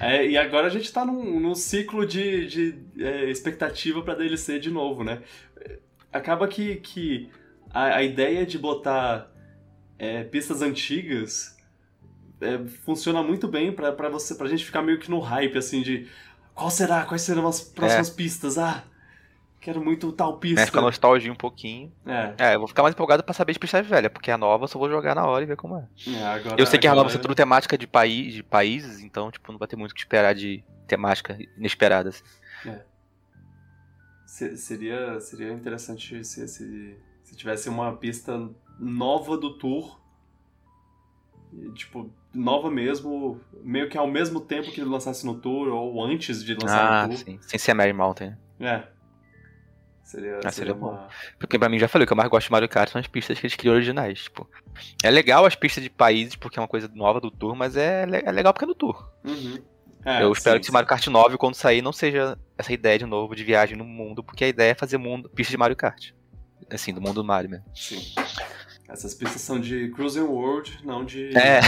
é. 0.00 0.26
E 0.26 0.38
agora 0.38 0.68
a 0.68 0.70
gente 0.70 0.90
tá 0.90 1.04
num, 1.04 1.38
num 1.38 1.54
ciclo 1.54 2.06
de, 2.06 2.46
de 2.46 2.78
é, 2.98 3.30
expectativa 3.30 4.00
pra 4.02 4.14
DLC 4.14 4.58
de 4.58 4.70
novo, 4.70 5.04
né? 5.04 5.20
Acaba 6.12 6.48
que, 6.48 6.76
que 6.76 7.30
a, 7.70 7.96
a 7.96 8.02
ideia 8.02 8.46
de 8.46 8.58
botar 8.58 9.30
é, 9.98 10.24
pistas 10.24 10.62
antigas 10.62 11.56
é, 12.40 12.58
funciona 12.84 13.22
muito 13.22 13.48
bem 13.48 13.72
pra, 13.72 13.92
pra, 13.92 14.08
você, 14.08 14.34
pra 14.34 14.48
gente 14.48 14.64
ficar 14.64 14.80
meio 14.80 14.98
que 14.98 15.10
no 15.10 15.18
hype, 15.18 15.58
assim, 15.58 15.82
de 15.82 16.08
qual 16.58 16.70
será? 16.70 17.04
Quais 17.04 17.22
serão 17.22 17.46
as 17.46 17.60
próximas 17.60 18.10
é. 18.10 18.14
pistas? 18.14 18.58
Ah! 18.58 18.84
quero 19.60 19.84
muito 19.84 20.10
tal 20.12 20.38
pista. 20.38 20.60
Né, 20.60 20.66
fica 20.66 20.80
nostalgia 20.80 21.30
um 21.30 21.36
pouquinho. 21.36 21.92
É, 22.06 22.34
É, 22.38 22.54
eu 22.54 22.58
vou 22.60 22.68
ficar 22.68 22.82
mais 22.82 22.94
empolgado 22.94 23.22
pra 23.24 23.34
saber 23.34 23.52
de 23.52 23.58
pista 23.58 23.82
velha, 23.82 24.08
porque 24.08 24.30
a 24.30 24.38
nova 24.38 24.64
eu 24.64 24.68
só 24.68 24.78
vou 24.78 24.88
jogar 24.88 25.14
na 25.14 25.26
hora 25.26 25.42
e 25.42 25.46
ver 25.46 25.56
como 25.56 25.76
é. 25.76 25.86
é, 26.06 26.24
agora, 26.24 26.56
Eu 26.58 26.64
sei 26.64 26.78
que 26.78 26.86
a 26.86 26.90
nova 26.90 27.02
agora- 27.02 27.12
ser 27.12 27.18
tudo 27.20 27.34
temática 27.34 27.76
de, 27.76 27.86
país, 27.86 28.32
de 28.32 28.42
países, 28.42 29.00
então, 29.00 29.30
tipo, 29.30 29.50
não 29.52 29.58
vai 29.58 29.66
ter 29.68 29.76
muito 29.76 29.90
o 29.92 29.94
que 29.94 30.00
esperar 30.00 30.34
de 30.34 30.64
temática 30.86 31.36
inesperada. 31.58 32.10
assim. 32.10 32.22
Se- 34.26 34.56
seria, 34.56 35.20
seria 35.20 35.52
interessante 35.52 36.24
se, 36.24 36.46
se, 36.48 36.96
se 37.24 37.36
tivesse 37.36 37.68
uma 37.68 37.92
pista 37.96 38.48
nova 38.78 39.36
do 39.36 39.58
tour. 39.58 39.98
E, 41.52 41.72
Tipo, 41.72 42.10
nova 42.34 42.70
mesmo, 42.70 43.40
meio 43.62 43.88
que 43.88 43.96
ao 43.98 44.06
mesmo 44.06 44.40
tempo 44.40 44.70
que 44.70 44.80
ele 44.80 44.90
lançasse 44.90 45.24
no 45.26 45.34
tour, 45.34 45.68
ou 45.68 46.04
antes 46.04 46.44
de 46.44 46.54
lançar 46.54 47.02
Ah, 47.04 47.06
no 47.06 47.14
tour. 47.14 47.24
sim. 47.24 47.38
Sem 47.42 47.58
ser 47.58 47.74
Mary 47.74 47.92
Mountain. 47.92 48.36
É. 48.60 48.82
Seria, 50.02 50.36
Ah, 50.38 50.50
seria 50.50 50.52
seria 50.52 50.74
uma... 50.74 51.08
Porque 51.38 51.58
pra 51.58 51.68
mim, 51.68 51.78
já 51.78 51.86
falei, 51.86 52.04
o 52.04 52.06
que 52.06 52.12
eu 52.12 52.16
mais 52.16 52.30
gosto 52.30 52.46
de 52.46 52.52
Mario 52.52 52.68
Kart 52.68 52.90
são 52.90 52.98
as 53.00 53.06
pistas 53.06 53.38
que 53.38 53.46
eles 53.46 53.56
criam 53.56 53.74
originais. 53.74 54.22
Tipo, 54.22 54.48
é 55.04 55.10
legal 55.10 55.44
as 55.44 55.54
pistas 55.54 55.82
de 55.84 55.90
países, 55.90 56.34
porque 56.34 56.58
é 56.58 56.62
uma 56.62 56.68
coisa 56.68 56.90
nova 56.94 57.20
do 57.20 57.30
Tour, 57.30 57.54
mas 57.54 57.76
é, 57.76 58.04
é 58.24 58.32
legal 58.32 58.52
porque 58.54 58.64
é 58.64 58.68
no 58.68 58.74
Tour. 58.74 59.10
Uhum. 59.24 59.58
É, 60.04 60.22
eu 60.22 60.32
espero 60.32 60.56
sim, 60.56 60.60
que 60.60 60.66
esse. 60.66 60.72
Mario 60.72 60.88
Kart 60.88 61.06
9, 61.06 61.36
quando 61.36 61.54
sair, 61.56 61.82
não 61.82 61.92
seja 61.92 62.38
essa 62.56 62.72
ideia 62.72 62.98
de 62.98 63.04
novo 63.04 63.34
de 63.34 63.44
viagem 63.44 63.76
no 63.76 63.84
mundo, 63.84 64.22
porque 64.24 64.44
a 64.44 64.48
ideia 64.48 64.70
é 64.70 64.74
fazer 64.74 64.96
mundo, 64.96 65.28
pista 65.28 65.50
de 65.50 65.58
Mario 65.58 65.76
Kart. 65.76 66.12
Assim, 66.70 66.94
do 66.94 67.00
mundo 67.02 67.14
do 67.14 67.24
Mario 67.24 67.50
mesmo. 67.50 67.64
Sim. 67.74 68.00
Essas 68.88 69.14
pistas 69.14 69.42
são 69.42 69.60
de 69.60 69.90
Cruising 69.90 70.20
World, 70.20 70.80
não 70.84 71.04
de. 71.04 71.30
É. 71.36 71.60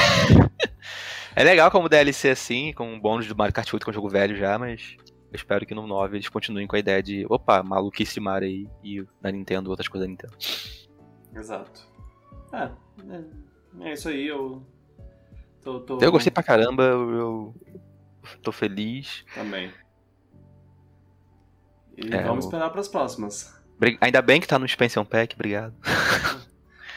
é 1.37 1.45
legal 1.45 1.71
como 1.71 1.89
DLC 1.89 2.31
assim, 2.31 2.73
com 2.73 2.93
um 2.95 2.99
bônus 2.99 3.27
do 3.29 3.37
Mario 3.37 3.53
Kart 3.55 3.71
8, 3.73 3.85
que 3.85 3.91
é 3.91 3.93
um 3.93 3.95
jogo 3.95 4.09
velho 4.09 4.35
já, 4.37 4.59
mas 4.59 4.97
eu 5.31 5.35
espero 5.37 5.67
que 5.67 5.75
no 5.75 5.87
9 5.87 6.17
eles 6.17 6.29
continuem 6.31 6.67
com 6.67 6.77
a 6.77 6.79
ideia 6.79 7.03
de, 7.03 7.27
opa, 7.29 7.63
maluquice 7.63 8.15
de 8.15 8.21
Mario 8.21 8.49
aí, 8.49 8.69
e 8.83 9.05
na 9.23 9.31
Nintendo, 9.31 9.69
outras 9.71 9.87
coisas 9.87 10.07
da 10.09 10.11
Nintendo. 10.11 10.35
Exato. 11.37 11.87
É, 12.53 12.71
é, 13.85 13.89
é 13.91 13.93
isso 13.93 14.09
aí, 14.09 14.27
eu. 14.27 14.67
Tô, 15.63 15.81
tô- 15.81 15.99
Eu 16.01 16.11
gostei 16.11 16.31
pra 16.33 16.43
caramba, 16.43 16.85
eu, 16.85 17.55
tô 18.43 18.51
feliz. 18.51 19.27
Também. 19.35 19.71
E 21.99 22.07
É, 22.15 22.23
vamos 22.23 22.45
eu- 22.47 22.49
esperar 22.49 22.71
pras 22.71 22.89
próximas. 22.89 23.55
Ainda 24.01 24.23
bem 24.23 24.41
que 24.41 24.47
tá 24.49 24.59
no 24.59 24.65
Expansion 24.65 25.05
Pack, 25.05 25.35
obrigado. 25.35 25.75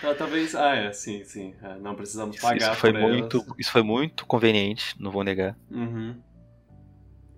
Tá, 0.04 0.14
talvez. 0.14 0.54
Ah, 0.54 0.76
é, 0.76 0.92
sim, 0.92 1.24
sim. 1.24 1.56
É, 1.64 1.76
não 1.76 1.96
precisamos 1.96 2.36
Isso, 2.36 2.46
pagar 2.46 2.72
isso 2.74 2.80
foi 2.82 2.92
por 2.92 3.00
muito, 3.00 3.38
elas. 3.38 3.54
isso 3.58 3.72
foi 3.72 3.82
muito 3.82 4.26
conveniente, 4.26 4.96
não 5.00 5.12
vou 5.12 5.24
negar. 5.24 5.58
Uhum. 5.72 6.22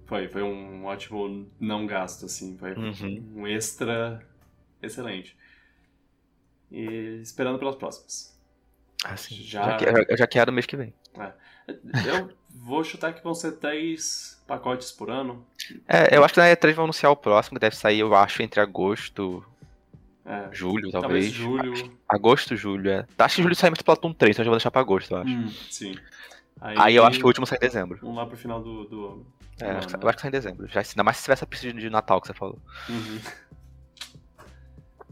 Foi, 0.07 0.27
foi 0.27 0.41
um 0.41 0.83
ótimo 0.85 1.47
não 1.59 1.85
gasto, 1.85 2.25
assim. 2.25 2.57
Foi 2.57 2.73
Uhum. 2.73 3.33
um 3.35 3.47
extra 3.47 4.19
excelente. 4.81 5.37
E 6.71 7.19
esperando 7.21 7.59
pelas 7.59 7.75
próximas. 7.75 8.35
Assim, 9.03 9.35
Já- 9.35 9.77
já... 9.77 10.05
eu 10.09 10.17
já 10.17 10.25
quero 10.25 10.51
mês 10.51 10.65
que 10.65 10.75
vem. 10.75 10.91
Eu 12.07 12.31
vou 12.49 12.83
chutar 12.83 13.13
que 13.13 13.23
vão 13.23 13.35
ser 13.35 13.53
três 13.53 14.41
pacotes 14.47 14.91
por 14.91 15.11
ano. 15.11 15.45
É, 15.87 16.17
eu 16.17 16.23
acho 16.23 16.33
que 16.33 16.39
na 16.39 16.47
E3 16.47 16.73
vão 16.73 16.85
anunciar 16.85 17.11
o 17.11 17.15
próximo, 17.15 17.55
que 17.57 17.61
deve 17.61 17.75
sair, 17.75 17.99
eu 17.99 18.15
acho, 18.15 18.41
entre 18.41 18.59
agosto, 18.59 19.45
É, 20.25 20.49
julho, 20.51 20.89
talvez 20.91 21.31
talvez. 21.31 21.31
julho. 21.31 21.97
Agosto, 22.09 22.55
julho, 22.55 22.89
é. 22.89 23.05
Acho 23.19 23.35
que 23.35 23.43
julho 23.43 23.55
sai 23.55 23.69
muito 23.69 23.81
Splatoon 23.81 24.11
3, 24.13 24.35
então 24.35 24.41
eu 24.41 24.45
já 24.45 24.49
vou 24.51 24.57
deixar 24.57 24.71
pra 24.71 24.81
agosto, 24.81 25.11
eu 25.11 25.17
acho. 25.19 25.29
Hum, 25.29 25.47
sim. 25.69 25.95
Aí 26.59 26.95
eu 26.95 27.05
acho 27.05 27.19
que 27.19 27.23
o 27.23 27.27
último 27.27 27.45
sai 27.45 27.57
em 27.57 27.61
dezembro. 27.61 27.99
Vamos 28.01 28.15
lá 28.17 28.25
pro 28.25 28.35
final 28.37 28.61
do. 28.63 28.85
do... 28.85 29.25
É, 29.61 29.71
Não, 29.71 29.77
acho 29.77 29.87
que- 29.87 29.95
eu 29.95 30.07
acho 30.09 30.15
que 30.17 30.21
sai 30.21 30.29
em 30.29 30.31
dezembro. 30.31 30.67
Já, 30.67 30.81
ainda 30.81 31.03
mais 31.03 31.17
se 31.17 31.23
tiver 31.23 31.33
essa 31.33 31.45
pista 31.45 31.71
de, 31.71 31.89
Natal 31.89 32.19
que 32.19 32.27
você 32.27 32.33
falou. 32.33 32.59
Uhum. 32.89 33.19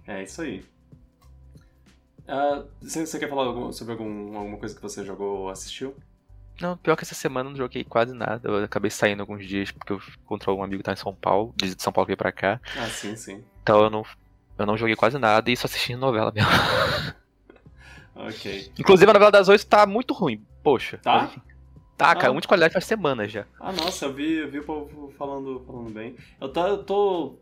É 0.07 0.23
isso 0.23 0.41
aí. 0.41 0.65
Ah, 2.27 2.63
Você 2.81 3.05
você 3.05 3.19
quer 3.19 3.29
falar 3.29 3.43
algum- 3.45 3.71
sobre 3.71 3.93
algum- 3.93 4.37
alguma 4.37 4.57
coisa 4.57 4.73
que 4.75 4.81
você 4.81 5.03
jogou 5.05 5.39
ou 5.41 5.49
assistiu? 5.49 5.95
Não, 6.61 6.77
pior 6.77 6.95
que 6.95 7.03
essa 7.03 7.15
semana 7.15 7.47
eu 7.49 7.51
não 7.51 7.57
joguei 7.57 7.83
quase 7.83 8.13
nada. 8.13 8.47
Eu 8.47 8.63
acabei 8.63 8.89
saindo 8.89 9.21
alguns 9.21 9.45
dias 9.45 9.71
porque 9.71 9.91
eu 9.93 10.01
encontrei 10.23 10.53
um 10.55 10.63
amigo 10.63 10.77
que 10.79 10.83
tá 10.85 10.93
em 10.93 10.97
São 10.97 11.13
Paulo, 11.13 11.53
de 11.57 11.75
São 11.81 11.91
Paulo 11.91 12.05
veio 12.07 12.17
pra 12.17 12.31
cá. 12.31 12.59
Ah, 12.77 12.87
sim, 12.87 13.15
sim. 13.15 13.43
Então 13.61 13.83
eu 13.83 13.89
não, 13.89 14.03
eu 14.63 14.67
não 14.67 14.77
joguei 14.77 14.95
quase 14.95 15.17
nada 15.17 15.49
e 15.51 15.55
só 15.57 15.65
assisti 15.65 15.95
novela 15.95 16.31
mesmo. 16.33 16.49
Ok. 18.15 18.71
Inclusive 18.77 19.09
a 19.09 19.13
novela 19.13 19.31
das 19.31 19.49
oito 19.49 19.65
tá 19.65 19.85
muito 19.85 20.13
ruim. 20.13 20.41
Poxa. 20.61 20.97
Tá? 21.01 21.31
Tá, 21.97 22.15
cara, 22.15 22.29
Ah. 22.29 22.31
muito 22.31 22.43
de 22.43 22.47
qualidade 22.47 22.73
faz 22.73 22.85
semanas 22.85 23.31
já. 23.31 23.45
Ah, 23.59 23.71
nossa, 23.71 24.05
eu 24.05 24.13
vi, 24.13 24.33
eu 24.35 24.49
vi 24.49 24.59
o 24.59 24.63
povo 24.63 25.11
falando, 25.17 25.63
falando 25.65 25.89
bem. 25.89 26.15
Eu, 26.39 26.49
tá, 26.49 26.67
eu 26.67 26.83
tô 26.83 27.35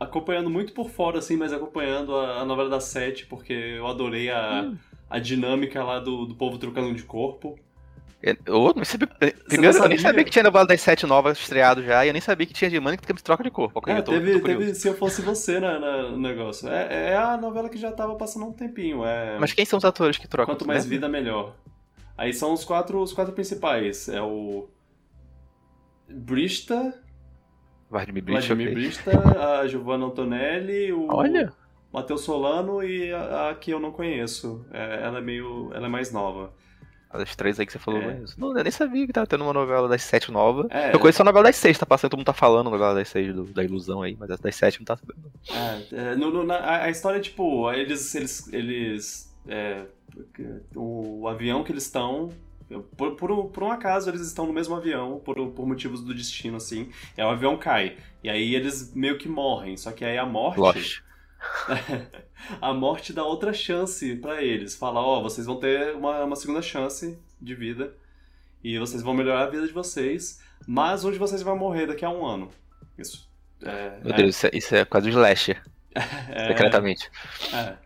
acompanhando 0.00 0.48
muito 0.50 0.72
por 0.72 0.90
fora, 0.90 1.18
assim, 1.18 1.36
mas 1.36 1.52
acompanhando 1.52 2.16
a, 2.16 2.40
a 2.40 2.44
novela 2.44 2.68
das 2.70 2.84
sete, 2.84 3.26
porque 3.26 3.52
eu 3.52 3.86
adorei 3.86 4.30
a, 4.30 4.62
Hum. 4.64 4.76
a 5.10 5.18
dinâmica 5.18 5.82
lá 5.84 6.00
do, 6.00 6.26
do 6.26 6.34
povo 6.34 6.58
trocando 6.58 6.94
de 6.94 7.02
corpo. 7.02 7.58
Eu 8.46 8.72
não 8.74 8.84
sabia. 8.84 9.06
Primeiro, 9.06 9.76
eu 9.76 9.88
nem 9.88 9.98
sabia? 9.98 10.24
que 10.24 10.30
tinha 10.30 10.42
novela 10.42 10.66
das 10.66 10.80
sete 10.80 11.04
novas 11.04 11.38
estreado 11.38 11.82
já, 11.82 12.04
e 12.04 12.08
eu 12.08 12.12
nem 12.12 12.22
sabia 12.22 12.46
que 12.46 12.54
tinha 12.54 12.70
de 12.70 12.80
mãe 12.80 12.96
que 12.96 13.12
troca 13.22 13.44
de. 13.44 13.50
Ok, 13.54 13.92
É, 13.92 14.00
tô, 14.00 14.12
teve, 14.12 14.40
tô 14.40 14.46
teve 14.46 14.74
Se 14.74 14.88
Eu 14.88 14.94
Fosse 14.94 15.20
Você 15.20 15.60
na, 15.60 15.78
na- 15.78 16.02
no 16.10 16.16
negócio. 16.18 16.66
É, 16.68 17.10
é 17.10 17.16
a 17.16 17.36
novela 17.36 17.68
que 17.68 17.76
já 17.76 17.92
tava 17.92 18.14
passando 18.16 18.44
há 18.46 18.48
um 18.48 18.52
tempinho. 18.52 19.04
É... 19.04 19.38
Mas 19.38 19.52
quem 19.52 19.66
são 19.66 19.76
os 19.76 19.84
atores 19.84 20.16
que 20.16 20.26
trocam? 20.26 20.54
Quanto 20.54 20.64
tu 20.64 20.66
mais 20.66 20.84
lembra? 20.84 20.96
vida, 20.96 21.08
melhor. 21.08 21.54
Aí 22.16 22.32
são 22.32 22.52
os 22.54 22.64
quatro, 22.64 23.02
os 23.02 23.12
quatro 23.12 23.34
principais. 23.34 24.08
É 24.08 24.22
o 24.22 24.68
Brista, 26.08 26.94
Vladimir 27.90 28.22
ok. 28.24 28.74
Brista, 28.74 29.10
a 29.60 29.66
Giovanna 29.66 30.06
Antonelli, 30.06 30.92
o 30.92 31.08
Olha, 31.12 31.52
Matheus 31.92 32.22
Solano 32.22 32.82
e 32.82 33.12
a, 33.12 33.50
a 33.50 33.54
que 33.54 33.70
eu 33.70 33.78
não 33.80 33.92
conheço. 33.92 34.64
É, 34.72 35.00
ela 35.04 35.18
é 35.18 35.20
meio. 35.20 35.70
Ela 35.74 35.86
é 35.86 35.90
mais 35.90 36.10
nova. 36.12 36.52
As 37.22 37.34
três 37.36 37.58
aí 37.60 37.66
que 37.66 37.72
você 37.72 37.78
falou 37.78 38.00
É. 38.02 38.20
Não, 38.36 38.56
eu 38.56 38.62
nem 38.62 38.70
sabia 38.72 39.06
que 39.06 39.12
tava 39.12 39.26
tendo 39.26 39.44
uma 39.44 39.52
novela 39.52 39.88
das 39.88 40.02
sete 40.02 40.30
nova. 40.32 40.66
É, 40.70 40.94
Eu 40.94 40.98
conheço 40.98 41.22
a 41.22 41.24
novela 41.24 41.44
das 41.44 41.56
seis, 41.56 41.78
tá 41.78 41.86
passando, 41.86 42.10
todo 42.10 42.18
mundo 42.18 42.26
tá 42.26 42.32
falando 42.32 42.70
novela 42.70 42.94
das 42.94 43.08
seis 43.08 43.34
do- 43.34 43.44
da 43.44 43.62
ilusão 43.64 44.02
aí, 44.02 44.16
mas 44.18 44.28
das 44.40 44.54
sete 44.54 44.78
não 44.80 44.84
tá 44.84 44.96
sabendo. 44.96 45.30
É, 45.50 46.12
é, 46.12 46.16
no- 46.16 46.30
no- 46.30 46.44
na- 46.44 46.82
a, 46.84 46.90
história 46.90 47.18
é 47.18 47.20
tipo, 47.20 47.70
eles. 47.72 48.14
eles, 48.14 48.52
eles 48.52 49.34
é, 49.46 49.84
o, 50.74 51.28
avião 51.28 51.62
que 51.64 51.72
eles 51.72 51.84
estão. 51.84 52.30
Por, 52.96 53.12
por, 53.16 53.30
um- 53.30 53.46
por 53.48 53.62
um 53.62 53.70
acaso 53.70 54.08
eles 54.10 54.22
estão 54.22 54.46
no 54.46 54.52
mesmo 54.52 54.74
avião, 54.74 55.20
por, 55.24 55.36
por 55.50 55.66
motivos 55.66 56.00
do 56.02 56.14
destino, 56.14 56.56
assim. 56.56 56.88
E 57.16 57.20
aí 57.20 57.26
o 57.26 57.30
avião 57.30 57.56
cai. 57.58 57.96
E 58.22 58.28
aí 58.30 58.54
eles 58.54 58.92
meio 58.94 59.18
que 59.18 59.28
morrem. 59.28 59.76
Só 59.76 59.92
que 59.92 60.04
aí 60.04 60.16
a 60.16 60.24
morte. 60.26 60.58
Lost. 60.60 61.00
a 62.60 62.72
morte 62.72 63.12
dá 63.12 63.24
outra 63.24 63.52
chance 63.52 64.16
pra 64.16 64.42
eles. 64.42 64.74
Fala, 64.74 65.00
ó, 65.00 65.22
vocês 65.22 65.46
vão 65.46 65.56
ter 65.56 65.94
uma, 65.94 66.24
uma 66.24 66.36
segunda 66.36 66.62
chance 66.62 67.18
de 67.40 67.54
vida. 67.54 67.94
E 68.62 68.78
vocês 68.78 69.02
vão 69.02 69.14
melhorar 69.14 69.42
a 69.44 69.50
vida 69.50 69.66
de 69.66 69.72
vocês. 69.72 70.40
Mas 70.66 71.04
um 71.04 71.10
de 71.10 71.18
vocês 71.18 71.42
vai 71.42 71.54
morrer 71.54 71.86
daqui 71.86 72.04
a 72.04 72.10
um 72.10 72.24
ano. 72.24 72.50
Isso. 72.98 73.28
É, 73.62 73.98
Meu 74.02 74.12
é- 74.14 74.16
Deus, 74.16 74.36
isso 74.36 74.46
é, 74.46 74.50
isso 74.52 74.74
é 74.74 74.84
quase 74.84 75.08
um 75.08 75.10
slasher, 75.10 75.62
é- 75.94 76.48
secretamente. 76.48 77.10
é. 77.52 77.76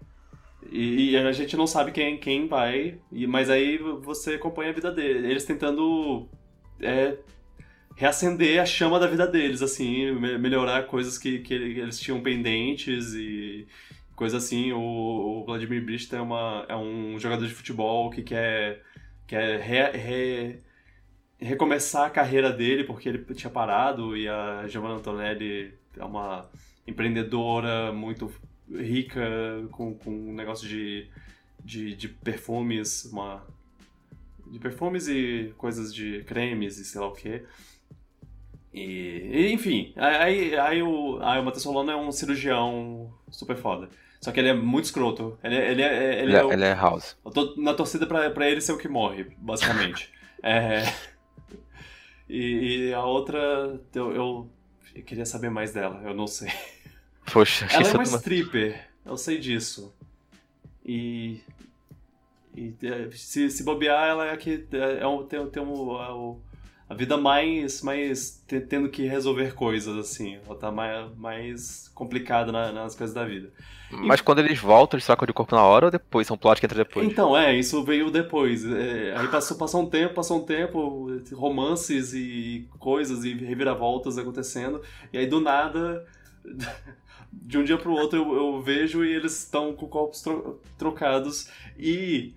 E, 0.71 1.13
e 1.13 1.17
a 1.17 1.33
gente 1.33 1.57
não 1.57 1.67
sabe 1.67 1.93
quem, 1.93 2.19
quem 2.19 2.47
vai, 2.47 2.99
mas 3.27 3.49
aí 3.49 3.79
você 3.79 4.35
acompanha 4.35 4.71
a 4.71 4.75
vida 4.75 4.93
deles. 4.93 5.25
Eles 5.25 5.45
tentando 5.45 6.29
é, 6.81 7.17
reacender 7.99 8.61
a 8.61 8.65
chama 8.67 8.99
da 9.01 9.09
vida 9.09 9.27
deles, 9.27 9.61
assim, 9.61 10.13
me- 10.13 10.39
melhorar 10.39 10.85
coisas 10.87 11.19
que, 11.19 11.41
que 11.41 11.53
eles 11.55 11.99
tinham 11.99 12.21
pendentes 12.23 13.13
e 13.15 13.67
coisa 14.15 14.37
assim. 14.39 14.73
O, 14.73 14.81
o 14.81 15.45
Vladimir 15.45 15.85
Brista 15.85 16.17
é, 16.17 16.21
é 16.73 16.77
um 16.77 17.19
jogador 17.19 17.47
de 17.47 17.53
futebol 17.55 18.09
que 18.11 18.23
quer, 18.23 18.83
quer 19.27 19.61
re- 19.61 19.91
re- 19.99 20.61
recomeçar 21.41 22.07
a 22.07 22.11
carreira 22.11 22.53
dele 22.53 22.85
porque 22.85 23.09
ele 23.09 23.25
tinha 23.35 23.51
parado 23.51 24.17
e 24.17 24.29
a 24.29 24.67
Giovanna 24.69 24.95
Antonelli 24.97 25.75
é 25.97 26.05
uma 26.05 26.49
empreendedora 26.87 27.93
muito 27.93 28.33
rica 28.73 29.21
com, 29.73 29.95
com 29.95 30.11
um 30.11 30.35
negócio 30.35 30.69
de, 30.69 31.09
de, 31.65 31.95
de 31.97 32.09
perfumes, 32.09 33.07
uma 33.07 33.45
de 34.47 34.59
perfumes 34.59 35.09
e 35.09 35.53
coisas 35.59 35.95
de 35.95 36.23
cremes 36.25 36.79
e 36.79 36.85
sei 36.85 37.01
lá 37.01 37.09
o 37.09 37.13
que. 37.13 37.43
E, 38.73 39.51
enfim, 39.53 39.93
aí, 39.97 40.57
aí 40.57 40.83
o, 40.83 41.19
aí 41.23 41.41
o 41.41 41.45
Matheus 41.45 41.63
Solano 41.63 41.91
é 41.91 41.97
um 41.97 42.13
cirurgião 42.13 43.13
super 43.31 43.57
foda. 43.57 43.89
Só 44.21 44.33
que 44.33 44.41
ele 44.41 44.49
é 44.49 44.55
muito 44.55 44.85
escroto. 44.85 45.39
Ele, 45.43 45.55
é- 45.57 45.71
ele, 45.71 45.83
é, 45.83 46.23
ele 46.23 46.33
é 46.35 46.39
é, 46.39 46.45
o- 46.45 46.53
ele 46.53 46.65
é 46.65 46.75
House. 46.75 47.17
eu 47.25 47.31
tô 47.31 47.55
na 47.57 47.73
torcida 47.73 48.07
pra, 48.07 48.31
pra 48.31 48.49
ele 48.49 48.61
ser 48.61 48.73
o 48.73 48.79
que 48.79 48.89
morre, 48.89 49.25
basicamente. 49.39 50.11
é... 50.43 50.83
e, 52.29 52.89
e 52.89 52.95
a 52.95 53.05
outra, 53.05 53.81
eu, 53.95 54.13
eu 54.13 54.51
queria 55.07 55.25
saber 55.25 55.51
mais 55.51 55.73
dela, 55.73 56.03
eu 56.05 56.15
não 56.15 56.27
sei. 56.27 56.51
Poxa, 57.33 57.67
Ela 57.71 57.89
é 57.89 57.93
uma 57.95 58.03
stripper, 58.03 58.89
eu 59.05 59.17
sei 59.17 59.39
disso. 59.39 59.95
E. 60.85 61.41
e 62.57 62.75
é, 62.83 63.11
se, 63.13 63.51
se 63.51 63.63
bobear, 63.63 64.09
ela 64.09 64.27
é 64.27 64.33
a 64.33 64.37
que. 64.37 64.67
É, 64.73 65.05
é 65.05 65.23
tem, 65.29 65.47
tem 65.51 65.63
o, 65.63 66.03
é 66.03 66.11
o- 66.11 66.41
a 66.89 66.95
vida 66.95 67.17
mais, 67.17 67.83
mais 67.83 68.43
te- 68.47 68.61
tendo 68.61 68.89
que 68.89 69.07
resolver 69.07 69.55
coisas, 69.55 69.97
assim. 69.97 70.39
Ela 70.47 70.57
tá 70.57 70.71
mais, 70.73 71.17
mais 71.17 71.89
complicada 71.95 72.51
na- 72.51 72.73
nas 72.73 72.95
coisas 72.95 73.15
da 73.15 73.25
vida. 73.25 73.53
Mas 73.91 74.21
quando 74.21 74.41
eles 74.41 74.59
voltam, 74.59 74.97
eles 74.97 75.07
trocam 75.07 75.27
de 75.27 75.33
corpo 75.33 75.55
na 75.55 75.63
hora 75.63 75.87
ou 75.87 75.91
depois? 75.91 76.27
São 76.27 76.37
plot 76.37 76.61
que 76.61 76.67
entra 76.67 76.77
depois? 76.85 77.07
Então, 77.07 77.37
é, 77.37 77.57
isso 77.59 77.83
veio 77.83 78.11
depois. 78.11 78.65
É, 78.65 79.15
aí 79.17 79.29
passou, 79.29 79.57
passou 79.57 79.83
um 79.83 79.87
tempo, 79.89 80.15
passou 80.15 80.39
um 80.39 80.45
tempo, 80.45 81.09
romances 81.33 82.13
e 82.15 82.69
coisas 82.79 83.25
e 83.25 83.33
reviravoltas 83.33 84.19
acontecendo. 84.19 84.83
E 85.13 85.17
aí 85.19 85.27
do 85.27 85.41
nada, 85.41 86.07
de 87.33 87.59
um 87.59 87.65
dia 87.65 87.79
pro 87.79 87.93
outro, 87.93 88.19
eu, 88.19 88.35
eu 88.37 88.63
vejo 88.63 89.05
e 89.05 89.13
eles 89.13 89.39
estão 89.45 89.73
com 89.75 89.87
corpos 89.89 90.23
tro- 90.23 90.61
trocados. 90.77 91.49
E, 91.79 92.35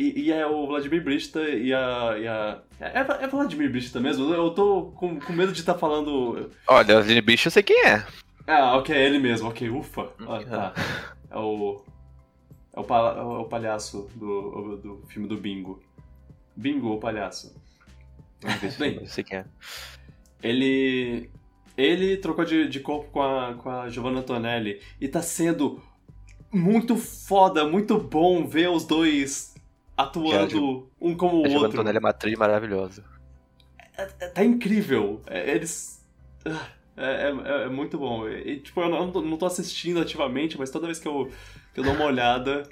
e, 0.00 0.20
e 0.22 0.32
é 0.32 0.46
o 0.46 0.66
Vladimir 0.66 1.02
Brista 1.04 1.40
e 1.40 1.72
a. 1.74 2.16
E 2.18 2.26
a 2.26 2.62
é, 2.80 3.24
é 3.24 3.26
Vladimir 3.28 3.70
Brista 3.70 4.00
mesmo? 4.00 4.32
Eu 4.32 4.50
tô 4.50 4.92
com, 4.96 5.20
com 5.20 5.32
medo 5.32 5.52
de 5.52 5.60
estar 5.60 5.74
falando. 5.74 6.50
Olha, 6.66 7.02
Vini 7.02 7.20
Bicho 7.20 7.48
eu 7.48 7.52
sei 7.52 7.62
quem 7.62 7.86
é. 7.86 8.06
Ah, 8.46 8.76
ok, 8.78 8.94
é 8.94 9.06
ele 9.06 9.18
mesmo, 9.18 9.48
ok, 9.48 9.68
ufa. 9.68 10.10
Ah, 10.20 10.42
tá. 10.42 10.74
É 11.30 11.38
o. 11.38 11.84
É 12.74 12.80
o, 12.80 12.84
pala- 12.84 13.20
é 13.20 13.22
o 13.22 13.44
palhaço 13.44 14.08
do, 14.14 14.76
do 14.76 15.02
filme 15.08 15.28
do 15.28 15.36
Bingo. 15.36 15.82
Bingo, 16.56 16.94
o 16.94 16.98
palhaço. 16.98 17.54
Bem. 18.78 18.96
eu 18.96 19.06
sei 19.06 19.22
quem 19.24 19.38
é. 19.38 19.44
Ele. 20.42 21.30
Ele 21.76 22.16
trocou 22.16 22.44
de, 22.44 22.68
de 22.68 22.80
corpo 22.80 23.10
com 23.10 23.22
a, 23.22 23.54
com 23.54 23.70
a 23.70 23.88
Giovanna 23.88 24.20
Antonelli 24.20 24.80
e 25.00 25.08
tá 25.08 25.22
sendo 25.22 25.82
muito 26.52 26.96
foda, 26.96 27.66
muito 27.66 27.98
bom 27.98 28.46
ver 28.46 28.68
os 28.68 28.84
dois 28.84 29.54
atuando 30.02 30.90
um 31.00 31.14
como 31.16 31.36
o 31.36 31.50
outro. 31.52 31.66
Antonelli 31.66 31.96
é 31.96 32.00
uma 32.00 32.10
atriz 32.10 32.38
maravilhosa. 32.38 33.04
Tá 34.34 34.44
incrível. 34.44 35.20
É, 35.26 35.50
Eles. 35.54 36.04
ah, 36.46 36.66
É, 36.96 37.30
é- 37.30 37.62
é 37.64 37.68
muito 37.68 37.96
bom. 37.98 38.28
E, 38.28 38.60
tipo, 38.60 38.80
eu 38.80 38.88
não, 38.90 39.10
tô- 39.10 39.22
não 39.22 39.36
tô 39.38 39.46
assistindo 39.46 40.00
ativamente, 40.00 40.58
mas 40.58 40.70
toda 40.70 40.86
vez 40.86 40.98
que 40.98 41.08
eu, 41.08 41.30
que 41.72 41.80
eu 41.80 41.84
dou 41.84 41.94
uma 41.94 42.04
olhada, 42.04 42.68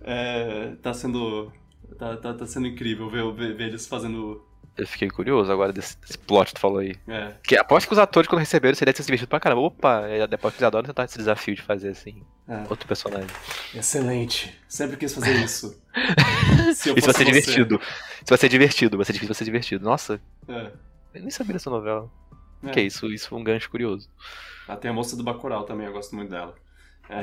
é, 0.00 0.76
tá 0.80 0.94
sendo. 0.94 1.52
Tá, 1.98 2.16
tá, 2.16 2.32
tá 2.32 2.46
sendo 2.46 2.66
incrível 2.68 3.08
ver, 3.10 3.30
ver, 3.34 3.54
ver 3.54 3.68
eles 3.68 3.86
fazendo. 3.86 4.42
Eu 4.76 4.86
fiquei 4.86 5.08
curioso 5.08 5.50
agora 5.50 5.72
desse, 5.72 5.98
desse 6.00 6.18
plot 6.18 6.48
que 6.48 6.54
tu 6.54 6.60
falou 6.60 6.78
aí. 6.78 6.94
É, 7.08 7.32
Que 7.42 7.56
aposto 7.56 7.86
que 7.86 7.92
os 7.94 7.98
atores, 7.98 8.28
quando 8.28 8.40
receberam, 8.40 8.74
você 8.74 8.84
deve 8.84 8.94
ter 8.96 9.02
se 9.02 9.06
divertido 9.06 9.28
pra 9.28 9.40
caramba. 9.40 9.62
Opa, 9.62 10.02
é, 10.06 10.26
depois 10.26 10.52
que 10.54 10.58
eles 10.58 10.66
adoram 10.66 10.84
tentar 10.86 11.04
esse 11.04 11.16
desafio 11.16 11.54
de 11.54 11.62
fazer 11.62 11.88
assim, 11.88 12.22
é. 12.46 12.62
outro 12.68 12.86
personagem. 12.86 13.26
Excelente. 13.74 14.54
Sempre 14.68 14.98
quis 14.98 15.14
fazer 15.14 15.34
isso. 15.42 15.80
Isso 16.68 16.92
vai 17.06 17.14
ser 17.14 17.24
divertido. 17.24 17.80
Isso 18.16 18.28
vai 18.28 18.38
ser 18.38 18.48
divertido, 18.50 18.96
vai 18.98 19.06
ser 19.06 19.12
difícil, 19.14 19.28
vai 19.32 19.38
ser 19.38 19.44
divertido. 19.44 19.84
Nossa, 19.84 20.20
É. 20.46 20.70
eu 21.14 21.20
nem 21.22 21.30
sabia 21.30 21.54
dessa 21.54 21.70
novela. 21.70 22.10
É. 22.62 22.70
Que 22.70 22.80
isso, 22.82 23.06
isso 23.06 23.28
foi 23.30 23.38
um 23.38 23.44
gancho 23.44 23.70
curioso. 23.70 24.10
Ah, 24.68 24.76
tem 24.76 24.90
a 24.90 24.94
moça 24.94 25.16
do 25.16 25.22
Bacurau 25.22 25.64
também, 25.64 25.86
eu 25.86 25.92
gosto 25.92 26.14
muito 26.14 26.30
dela. 26.30 26.54
É. 27.08 27.22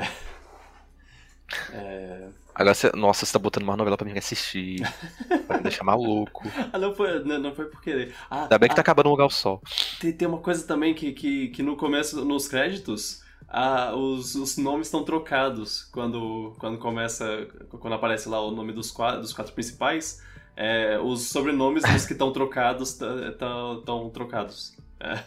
É... 1.72 2.28
Agora, 2.54 2.74
você, 2.74 2.92
nossa, 2.94 3.26
você 3.26 3.32
tá 3.32 3.38
botando 3.38 3.64
uma 3.64 3.76
novela 3.76 3.96
pra 3.96 4.06
mim 4.06 4.16
assistir. 4.16 4.80
Vai 5.48 5.56
me 5.58 5.64
deixar 5.64 5.84
maluco. 5.84 6.44
Ah, 6.72 6.78
não 6.78 6.94
foi, 6.94 7.22
não, 7.24 7.38
não 7.38 7.54
foi 7.54 7.66
por 7.66 7.80
querer. 7.80 8.14
Ah, 8.30 8.42
Ainda 8.42 8.58
bem 8.58 8.68
que 8.68 8.72
ah, 8.72 8.76
tá 8.76 8.82
acabando 8.82 9.06
um 9.08 9.10
lugar 9.10 9.24
ao 9.24 9.30
sol. 9.30 9.60
Tem, 10.00 10.12
tem 10.12 10.26
uma 10.26 10.38
coisa 10.38 10.66
também 10.66 10.94
que, 10.94 11.12
que, 11.12 11.48
que 11.48 11.62
no 11.62 11.76
começo, 11.76 12.24
nos 12.24 12.48
créditos, 12.48 13.22
ah, 13.48 13.94
os, 13.94 14.34
os 14.34 14.56
nomes 14.56 14.86
estão 14.88 15.04
trocados 15.04 15.84
quando, 15.92 16.54
quando 16.58 16.78
começa, 16.78 17.46
quando 17.68 17.94
aparece 17.94 18.28
lá 18.28 18.40
o 18.40 18.50
nome 18.50 18.72
dos 18.72 18.90
quatro, 18.90 19.20
dos 19.20 19.32
quatro 19.32 19.52
principais, 19.52 20.22
é, 20.56 20.98
os 20.98 21.28
sobrenomes 21.28 21.82
dos 21.84 22.06
que 22.06 22.12
estão 22.12 22.32
trocados 22.32 23.00
estão 23.00 24.10
trocados. 24.12 24.76
É, 25.00 25.18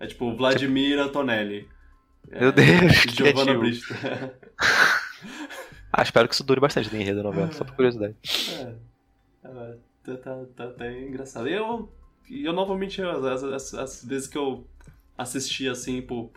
é 0.00 0.06
tipo 0.06 0.34
Vladimir 0.36 0.98
Antonelli. 0.98 1.68
É, 2.30 2.40
Meu 2.40 2.52
Deus, 2.52 3.04
que 3.04 3.16
Giovanna 3.16 3.58
criativo. 3.58 3.94
Ah, 5.96 6.02
espero 6.02 6.28
que 6.28 6.34
isso 6.34 6.42
dure 6.44 6.60
bastante 6.60 6.92
no 6.92 7.00
enredo 7.00 7.22
novela, 7.22 7.52
só 7.52 7.64
por 7.64 7.74
curiosidade. 7.74 8.16
É, 8.50 8.74
é, 9.44 9.76
tá, 10.02 10.16
tá, 10.16 10.44
tá, 10.56 10.70
tá 10.72 10.92
engraçado. 10.92 11.48
E 11.48 11.52
eu, 11.52 11.88
eu 12.28 12.52
não 12.52 12.66
vou 12.66 12.76
mentir, 12.76 13.04
as, 13.06 13.44
as, 13.44 13.74
as 13.74 14.04
vezes 14.04 14.26
que 14.26 14.36
eu 14.36 14.66
assisti 15.16 15.68
assim 15.68 16.02
por, 16.02 16.30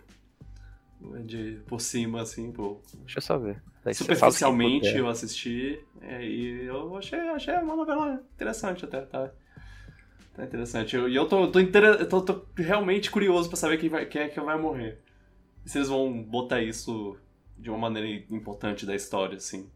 de, 1.24 1.60
por 1.66 1.80
cima, 1.80 2.22
assim, 2.22 2.52
por, 2.52 2.80
Deixa 3.00 3.18
eu 3.18 3.22
só 3.22 3.36
ver. 3.38 3.60
Que 3.84 3.94
superficialmente 3.94 4.86
eu 4.98 5.08
assisti 5.08 5.80
é, 6.02 6.24
e 6.24 6.64
eu 6.66 6.96
achei, 6.96 7.18
achei 7.18 7.54
uma 7.54 7.74
novela 7.74 8.22
interessante 8.34 8.84
até, 8.84 9.00
tá? 9.00 9.30
Tá 10.34 10.44
interessante. 10.44 10.94
Eu- 10.94 11.08
E 11.08 11.16
eu, 11.16 11.26
tô, 11.26 11.48
tô, 11.50 11.58
inter- 11.58 11.82
eu 12.00 12.08
tô, 12.08 12.20
tô 12.22 12.44
realmente 12.56 13.10
curioso 13.10 13.48
pra 13.48 13.56
saber 13.56 13.78
quem, 13.78 13.88
vai, 13.88 14.06
quem 14.06 14.22
é 14.22 14.28
que 14.28 14.40
vai 14.40 14.56
morrer. 14.56 15.00
E 15.66 15.68
se 15.70 15.78
eles 15.78 15.88
vão 15.88 16.22
botar 16.22 16.62
isso 16.62 17.16
de 17.58 17.70
uma 17.70 17.78
maneira 17.78 18.24
importante 18.30 18.86
da 18.86 18.94
história, 18.94 19.36
assim. 19.36 19.68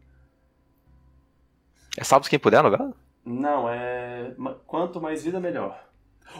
É 1.97 2.03
Salve 2.03 2.29
quem 2.29 2.39
puder 2.39 2.59
a 2.59 2.63
novela? 2.63 2.93
Não, 3.25 3.69
é. 3.69 4.33
Quanto 4.65 4.99
mais 5.01 5.23
vida, 5.23 5.39
melhor. 5.39 5.83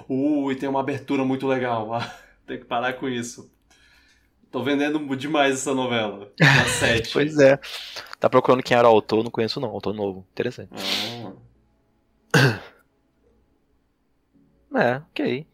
Uh, 0.09 0.51
e 0.51 0.55
tem 0.55 0.67
uma 0.67 0.79
abertura 0.79 1.23
muito 1.23 1.47
legal. 1.47 1.93
Ah, 1.93 2.13
tem 2.47 2.59
que 2.59 2.65
parar 2.65 2.93
com 2.93 3.07
isso. 3.07 3.51
Tô 4.51 4.63
vendendo 4.63 5.15
demais 5.15 5.55
essa 5.55 5.73
novela. 5.73 6.31
7. 6.79 7.11
Pois 7.13 7.37
é. 7.39 7.59
Tá 8.19 8.29
procurando 8.29 8.63
quem 8.63 8.77
era 8.77 8.87
o 8.87 8.91
autor, 8.91 9.23
não 9.23 9.31
conheço 9.31 9.59
não, 9.59 9.69
autor 9.69 9.93
novo. 9.93 10.25
Interessante. 10.31 10.71
Ah, 12.33 12.59
É, 14.75 14.95
ok. 15.11 15.45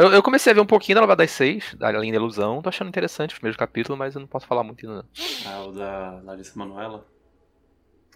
Eu, 0.00 0.12
eu 0.12 0.22
comecei 0.22 0.50
a 0.50 0.54
ver 0.54 0.60
um 0.60 0.66
pouquinho 0.66 0.94
da 0.96 1.00
novela 1.02 1.16
das 1.16 1.30
seis, 1.30 1.74
da 1.74 1.88
Além 1.88 2.10
da 2.10 2.16
Ilusão. 2.16 2.62
Tô 2.62 2.68
achando 2.68 2.88
interessante 2.88 3.30
os 3.32 3.38
primeiros 3.38 3.58
capítulos, 3.58 3.98
mas 3.98 4.14
eu 4.14 4.20
não 4.20 4.28
posso 4.28 4.46
falar 4.46 4.62
muito 4.62 4.86
ainda. 4.88 5.02
não. 5.02 5.52
ah, 5.52 5.64
o 5.66 5.72
da 5.72 6.20
Larissa 6.24 6.58
Manoela? 6.58 7.06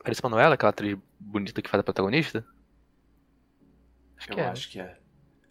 Larissa 0.03 0.23
Manoela, 0.23 0.55
aquela 0.55 0.71
atriz 0.71 0.97
bonita 1.21 1.61
que 1.61 1.69
faz 1.69 1.81
a 1.81 1.85
protagonista? 1.85 2.45
Acho 4.17 4.31
Eu 4.31 4.35
que 4.35 4.41
é. 4.41 4.47
acho 4.47 4.71
que 4.71 4.81
é. 4.81 4.97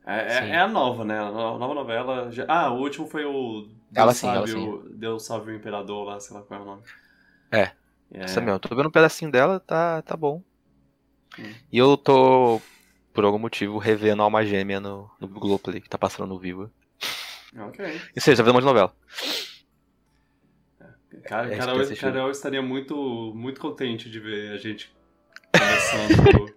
É, 0.06 0.16
é- 0.26 0.30
Sim. 0.42 0.50
é 0.50 0.60
a 0.60 0.68
nova, 0.68 1.06
né? 1.06 1.20
A 1.20 1.32
no- 1.32 1.58
nova 1.58 1.74
novela. 1.74 2.32
já- 2.32 2.46
Ah, 2.48 2.72
o 2.72 2.80
último 2.80 3.08
foi 3.08 3.24
o. 3.26 3.70
Ela 3.96 4.08
Deus 4.08 4.18
sim, 4.18 4.28
ela 4.28 4.44
o- 4.44 4.90
Deus 4.90 5.24
Salve 5.26 5.52
o 5.52 5.56
Imperador 5.56 6.06
lá, 6.06 6.20
sei 6.20 6.36
lá 6.36 6.42
qual 6.44 6.60
é 6.60 6.64
o 6.64 6.66
nome. 6.66 6.84
É. 7.52 7.62
É. 8.12 8.24
Essa 8.24 8.42
mesmo, 8.42 8.60
tô 8.60 8.76
vendo 8.76 8.88
um 8.88 8.92
pedacinho 8.92 9.32
dela, 9.32 9.60
tá, 9.60 10.02
tá 10.02 10.18
bom. 10.18 10.42
Hum. 11.40 11.54
E 11.72 11.78
eu 11.78 11.96
tô, 11.98 12.60
por 13.14 13.24
algum 13.24 13.38
motivo, 13.38 13.78
revendo 13.78 14.24
Alma 14.24 14.44
Gêmea 14.44 14.80
no, 14.80 15.10
no 15.20 15.28
Globoplay, 15.28 15.80
que 15.80 15.90
tá 15.90 15.98
passando 15.98 16.28
no 16.28 16.40
Viva. 16.40 16.72
Ok. 17.58 18.02
E 18.16 18.20
você, 18.20 18.36
já 18.36 18.44
viu 18.44 18.52
um 18.52 18.56
monte 18.56 18.64
de 18.64 18.68
novela? 18.68 18.94
Cara, 21.26 21.48
É 21.48 21.52
isso 21.52 21.60
Carol, 21.60 21.74
que 21.76 21.80
eu 21.80 21.84
assisti. 21.84 22.02
Carol 22.02 22.32
estaria 22.32 22.62
muito, 22.62 23.32
muito 23.36 23.62
contente 23.62 24.10
de 24.10 24.20
ver 24.20 24.54
a 24.54 24.58
gente 24.58 24.94
conversando 25.56 26.56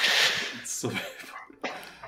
sobre, 0.64 1.02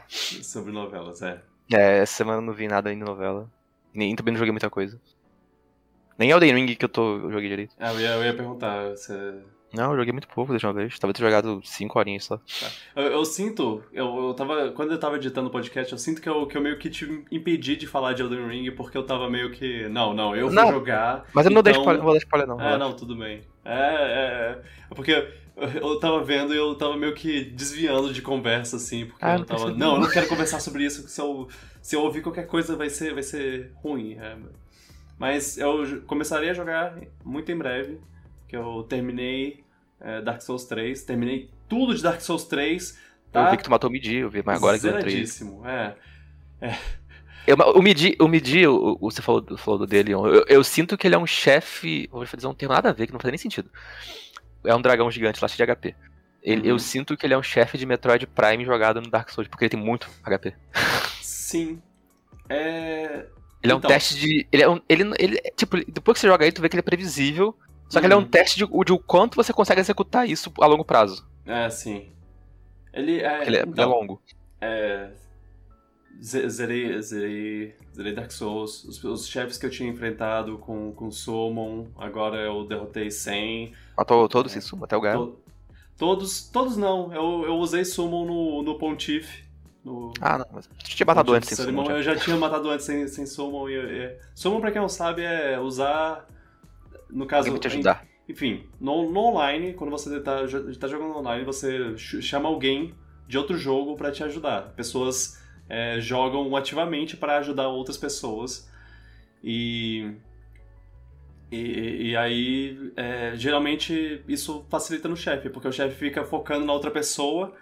sobre 0.08 0.72
novelas, 0.72 1.20
é. 1.22 1.42
É, 1.70 1.98
essa 1.98 2.14
semana 2.14 2.38
eu 2.38 2.42
não 2.42 2.54
vi 2.54 2.66
nada 2.66 2.88
ainda 2.88 3.04
de 3.04 3.10
novela. 3.10 3.50
Nem 3.92 4.16
também 4.16 4.32
não 4.32 4.38
joguei 4.38 4.52
muita 4.52 4.70
coisa. 4.70 5.00
Nem 6.18 6.30
Elden 6.30 6.54
Ring 6.54 6.74
que 6.74 6.84
eu 6.84 6.88
tô, 6.88 7.18
eu 7.18 7.30
joguei 7.30 7.48
direito. 7.48 7.74
Ah, 7.78 7.92
eu 7.92 8.00
ia, 8.00 8.08
eu 8.08 8.24
ia 8.24 8.34
perguntar, 8.34 8.90
você... 8.90 9.40
Não, 9.72 9.92
eu 9.92 9.98
joguei 9.98 10.12
muito 10.12 10.26
pouco 10.28 10.48
da 10.48 10.54
última 10.54 10.72
vez. 10.72 10.98
Talvez 10.98 11.16
ter 11.16 11.22
jogado 11.24 11.60
5 11.64 11.98
horinhas 11.98 12.24
só. 12.24 12.40
Eu, 12.96 13.02
eu 13.04 13.24
sinto, 13.24 13.82
eu, 13.92 14.28
eu 14.28 14.34
tava, 14.34 14.72
quando 14.72 14.90
eu 14.92 14.98
tava 14.98 15.16
editando 15.16 15.48
o 15.48 15.50
podcast, 15.50 15.92
eu 15.92 15.98
sinto 15.98 16.20
que 16.20 16.28
eu, 16.28 16.46
que 16.46 16.56
eu 16.56 16.60
meio 16.60 16.76
que 16.78 16.90
te 16.90 17.24
impedi 17.30 17.76
de 17.76 17.86
falar 17.86 18.12
de 18.14 18.22
Elden 18.22 18.48
Ring, 18.48 18.70
porque 18.72 18.98
eu 18.98 19.04
tava 19.04 19.30
meio 19.30 19.50
que, 19.52 19.88
não, 19.88 20.12
não, 20.12 20.34
eu 20.34 20.46
vou 20.46 20.54
Não, 20.54 20.72
jogar, 20.72 21.24
Mas 21.32 21.46
eu 21.46 21.52
não, 21.52 21.62
dei 21.62 21.70
Então- 21.72 21.82
spoiler, 21.82 21.98
não 21.98 22.04
vou 22.04 22.14
dar 22.14 22.18
spoiler 22.18 22.48
não. 22.48 22.60
É, 22.60 22.76
não, 22.78 22.92
tudo 22.94 23.14
bem. 23.16 23.42
É, 23.64 23.72
é, 23.74 24.62
é 24.90 24.94
porque 24.94 25.12
eu- 25.56 26.00
tava 26.00 26.22
vendo 26.24 26.52
e 26.52 26.56
eu 26.56 26.74
tava 26.74 26.96
meio 26.96 27.14
que 27.14 27.44
desviando 27.44 28.12
de 28.12 28.22
conversa, 28.22 28.76
assim, 28.76 29.06
porque 29.06 29.24
Ah, 29.24 29.34
eu 29.34 29.38
não 29.40 29.44
tava. 29.44 29.60
percebi. 29.60 29.78
Não, 29.78 29.94
eu 29.94 30.00
não 30.00 30.08
quero 30.10 30.26
conversar 30.26 30.58
sobre 30.60 30.84
isso, 30.84 31.06
se 31.08 31.20
eu, 31.20 31.46
se 31.80 31.94
eu 31.94 32.02
ouvir 32.02 32.22
qualquer 32.22 32.46
coisa 32.46 32.74
vai 32.76 32.88
ser, 32.90 33.14
vai 33.14 33.22
ser 33.22 33.70
ruim. 33.76 34.14
é. 34.18 34.36
Mas 35.18 35.58
eu 35.58 36.02
começarei 36.06 36.48
a 36.48 36.54
jogar 36.54 36.96
muito 37.22 37.52
em 37.52 37.56
breve, 37.56 38.00
que 38.50 38.56
eu 38.56 38.82
terminei 38.88 39.62
é, 40.00 40.20
Dark 40.20 40.42
Souls 40.42 40.64
3, 40.64 41.04
terminei 41.04 41.48
tudo 41.68 41.94
de 41.94 42.02
Dark 42.02 42.20
Souls 42.20 42.44
3, 42.44 42.90
Eu 42.92 43.32
tá? 43.32 43.50
vi 43.50 43.56
que 43.56 43.62
tu 43.62 43.70
matou 43.70 43.88
o 43.88 43.92
Midi, 43.92 44.16
eu 44.16 44.28
vi, 44.28 44.42
mas 44.44 44.56
agora 44.58 44.76
que 44.78 44.86
eu 44.86 44.90
entrei. 44.90 45.10
Zeradíssimo, 45.12 45.62
é. 45.66 45.94
Eu- 47.46 47.56
o 47.56 47.80
Midi, 47.82 48.16
o 48.20 48.28
Midi, 48.28 48.66
o, 48.66 48.98
o- 49.00 49.10
você 49.10 49.22
falou, 49.22 49.44
falou 49.56 49.78
do 49.78 49.86
dele, 49.86 50.12
eu, 50.12 50.44
eu 50.46 50.64
sinto 50.64 50.96
que 50.98 51.06
ele 51.06 51.14
é 51.14 51.18
um 51.18 51.26
chefe. 51.26 52.08
Vou 52.12 52.24
dizer 52.24 52.46
um 52.46 52.54
termo 52.54 52.74
nada 52.74 52.90
a 52.90 52.92
ver, 52.92 53.06
que 53.06 53.12
não 53.12 53.20
faz 53.20 53.30
nem 53.30 53.38
sentido. 53.38 53.70
É 54.64 54.74
um 54.74 54.82
dragão 54.82 55.10
gigante 55.10 55.40
lá 55.40 55.48
cheio 55.48 55.56
de 55.66 55.72
HP. 55.72 55.94
Ele- 56.42 56.62
Uhum. 56.62 56.66
Eu 56.68 56.78
sinto 56.78 57.16
que 57.16 57.24
ele 57.26 57.34
é 57.34 57.38
um 57.38 57.42
chefe 57.42 57.78
de 57.78 57.86
Metroid 57.86 58.26
Prime 58.26 58.64
jogado 58.64 59.00
no 59.00 59.10
Dark 59.10 59.28
Souls, 59.30 59.48
porque 59.48 59.64
ele 59.64 59.70
tem 59.70 59.80
muito 59.80 60.08
HP. 60.24 60.54
Sim. 61.22 61.80
É. 62.48 63.26
Ele 63.62 63.72
é 63.72 63.74
um 63.74 63.78
Então. 63.78 63.88
teste 63.90 64.16
de. 64.18 64.46
Ele 64.50 64.62
é 64.62 64.68
um. 64.68 64.80
Ele, 64.88 65.10
ele, 65.18 65.36
tipo, 65.56 65.76
depois 65.90 66.14
que 66.16 66.20
você 66.20 66.26
joga 66.28 66.44
aí, 66.44 66.52
tu 66.52 66.60
vê 66.62 66.68
que 66.68 66.74
ele 66.76 66.80
é 66.80 66.82
previsível. 66.82 67.56
Só 67.90 68.00
que 68.00 68.06
ele 68.06 68.14
é 68.14 68.16
um 68.16 68.20
Uhum. 68.20 68.26
teste 68.28 68.56
de, 68.56 68.64
de 68.84 68.92
o 68.92 68.98
quanto 68.98 69.34
você 69.36 69.52
consegue 69.52 69.80
executar 69.80 70.26
isso 70.26 70.50
a 70.60 70.66
longo 70.66 70.84
prazo. 70.84 71.26
É, 71.44 71.68
sim. 71.68 72.08
Ele 72.92 73.20
é. 73.20 73.46
Ele 73.46 73.56
é, 73.56 73.60
ele 73.62 73.78
é 73.78 73.82
então, 73.84 73.90
longo. 73.90 74.22
É, 74.60 75.10
ze- 76.22 76.48
zerei, 76.48 77.00
zerei, 77.02 77.74
zerei 77.94 78.12
Dark 78.14 78.30
Souls. 78.30 78.84
Os, 78.84 79.02
os 79.04 79.26
chefes 79.28 79.58
que 79.58 79.66
eu 79.66 79.70
tinha 79.70 79.88
enfrentado 79.90 80.56
com, 80.58 80.92
com 80.92 81.10
Summon, 81.10 81.88
agora 81.96 82.36
eu 82.38 82.64
derrotei 82.64 83.10
100. 83.10 83.72
Matou 83.96 84.28
todos 84.28 84.52
sem 84.52 84.60
suma, 84.60 84.84
até 84.86 84.96
o 84.96 85.00
Gael. 85.00 85.26
To- 85.26 85.40
todos, 85.98 86.48
todos 86.48 86.76
não. 86.76 87.12
Eu, 87.12 87.44
eu 87.46 87.54
usei 87.56 87.84
Summon 87.84 88.24
no, 88.26 88.62
no 88.62 88.78
Pontiff. 88.78 89.44
No, 89.84 90.12
Ah, 90.20 90.36
não, 90.38 90.46
mas 90.52 90.66
tu 90.66 90.74
tinha 90.90 91.06
matado 91.06 91.32
antes 91.32 91.48
sem 91.48 91.56
suma. 91.66 91.84
já. 91.86 91.92
Eu 91.92 92.02
já 92.02 92.16
tinha 92.16 92.36
matado 92.36 92.68
antes 92.70 92.84
sem, 92.86 93.08
sem 93.08 93.24
Summon. 93.26 93.68
E, 93.68 93.74
e, 93.76 94.16
summon, 94.34 94.60
pra 94.60 94.70
quem 94.70 94.80
não 94.80 94.88
sabe, 94.88 95.22
é 95.22 95.58
usar. 95.58 96.26
No 97.12 97.26
caso. 97.26 97.48
Alguém 97.48 97.60
pra 97.60 97.70
te 97.70 97.74
ajudar. 97.74 98.06
enfim, 98.28 98.66
no, 98.80 99.10
no 99.10 99.20
online, 99.20 99.74
quando 99.74 99.90
você 99.90 100.20
tá, 100.20 100.46
jo- 100.46 100.76
tá 100.78 100.86
jogando 100.88 101.16
online, 101.16 101.44
você 101.44 101.96
ch- 101.96 102.22
chama 102.22 102.48
alguém 102.48 102.94
de 103.28 103.36
outro 103.38 103.56
jogo 103.56 103.96
pra 103.96 104.10
te 104.10 104.22
ajudar. 104.24 104.72
Pessoas 104.74 105.40
é, 105.68 106.00
jogam 106.00 106.54
ativamente 106.56 107.16
pra 107.16 107.38
ajudar 107.38 107.68
outras 107.68 107.96
pessoas. 107.96 108.68
E. 109.42 110.12
E, 111.52 112.10
e 112.10 112.16
aí, 112.16 112.92
é, 112.96 113.32
geralmente, 113.34 114.22
isso 114.28 114.64
facilita 114.68 115.08
no 115.08 115.16
chefe, 115.16 115.48
porque 115.50 115.66
o 115.66 115.72
chefe 115.72 115.96
fica 115.96 116.24
focando 116.24 116.64
na 116.64 116.72
outra 116.72 116.90
pessoa 116.92 117.54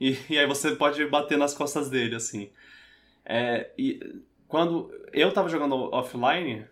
e, 0.00 0.16
e 0.30 0.38
aí 0.38 0.46
você 0.46 0.76
pode 0.76 1.04
bater 1.06 1.36
nas 1.36 1.52
costas 1.52 1.90
dele, 1.90 2.14
assim. 2.14 2.50
É, 3.24 3.70
e 3.76 3.98
quando 4.46 4.92
eu 5.12 5.32
tava 5.32 5.48
jogando 5.48 5.74
offline, 5.92 6.64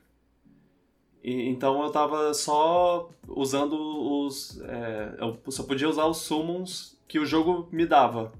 e- 1.22 1.48
então 1.48 1.82
eu 1.82 1.90
tava 1.90 2.32
só 2.34 3.08
usando 3.28 3.74
os. 3.76 4.60
é, 4.62 5.16
eu 5.18 5.38
só 5.52 5.62
podia 5.62 5.88
usar 5.88 6.06
os 6.06 6.18
summons 6.18 6.98
que 7.08 7.18
o 7.18 7.26
jogo 7.26 7.68
me 7.72 7.86
dava. 7.86 8.32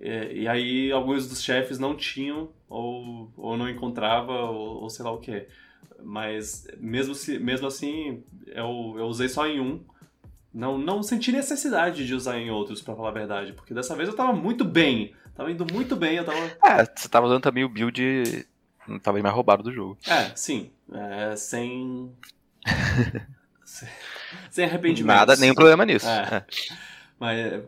É, 0.00 0.32
e 0.32 0.48
aí 0.48 0.92
alguns 0.92 1.28
dos 1.28 1.42
chefes 1.42 1.78
não 1.78 1.96
tinham, 1.96 2.48
ou, 2.68 3.30
ou 3.36 3.56
não 3.56 3.68
encontrava, 3.68 4.32
ou, 4.32 4.82
ou 4.82 4.90
sei 4.90 5.04
lá 5.04 5.10
o 5.12 5.18
que. 5.18 5.46
Mas 6.02 6.66
mesmo, 6.78 7.14
se, 7.14 7.38
mesmo 7.38 7.66
assim, 7.66 8.22
eu, 8.46 8.94
eu 8.98 9.06
usei 9.06 9.28
só 9.28 9.46
em 9.46 9.60
um. 9.60 9.80
Não, 10.52 10.78
não 10.78 11.02
senti 11.02 11.32
necessidade 11.32 12.06
de 12.06 12.14
usar 12.14 12.38
em 12.38 12.50
outros, 12.50 12.80
pra 12.82 12.94
falar 12.94 13.08
a 13.08 13.12
verdade. 13.12 13.52
Porque 13.54 13.74
dessa 13.74 13.96
vez 13.96 14.08
eu 14.08 14.14
tava 14.14 14.32
muito 14.32 14.64
bem. 14.64 15.14
Tava 15.34 15.50
indo 15.50 15.66
muito 15.72 15.96
bem, 15.96 16.16
eu 16.16 16.24
tava. 16.24 16.38
É, 16.64 16.84
você 16.84 17.08
tava 17.08 17.26
usando 17.26 17.42
também 17.42 17.64
o 17.64 17.68
build 17.68 18.46
talvez 19.02 19.22
mais 19.22 19.34
roubado 19.34 19.62
do 19.62 19.72
jogo. 19.72 19.98
É, 20.06 20.30
sim. 20.36 20.70
É, 20.92 21.36
sem. 21.36 22.12
sem- 23.64 23.88
sem 24.50 24.64
arrependimento. 24.64 25.06
Nada, 25.16 25.36
nenhum 25.36 25.54
problema 25.54 25.84
nisso. 25.84 26.06
É. 26.08 26.36
É. 26.36 26.44
Mas 27.18 27.38
é, 27.38 27.62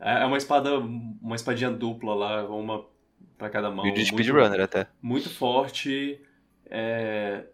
é 0.00 0.24
uma 0.24 0.36
espada, 0.38 0.78
uma 0.78 1.36
espadinha 1.36 1.70
dupla 1.70 2.14
lá, 2.14 2.48
uma 2.48 2.84
pra 3.36 3.50
cada 3.50 3.70
mão. 3.70 3.82
Build 3.84 4.00
de 4.02 4.06
speedrunner 4.08 4.60
até. 4.60 4.86
Muito 5.02 5.28
forte. 5.28 6.20
é, 6.70 7.44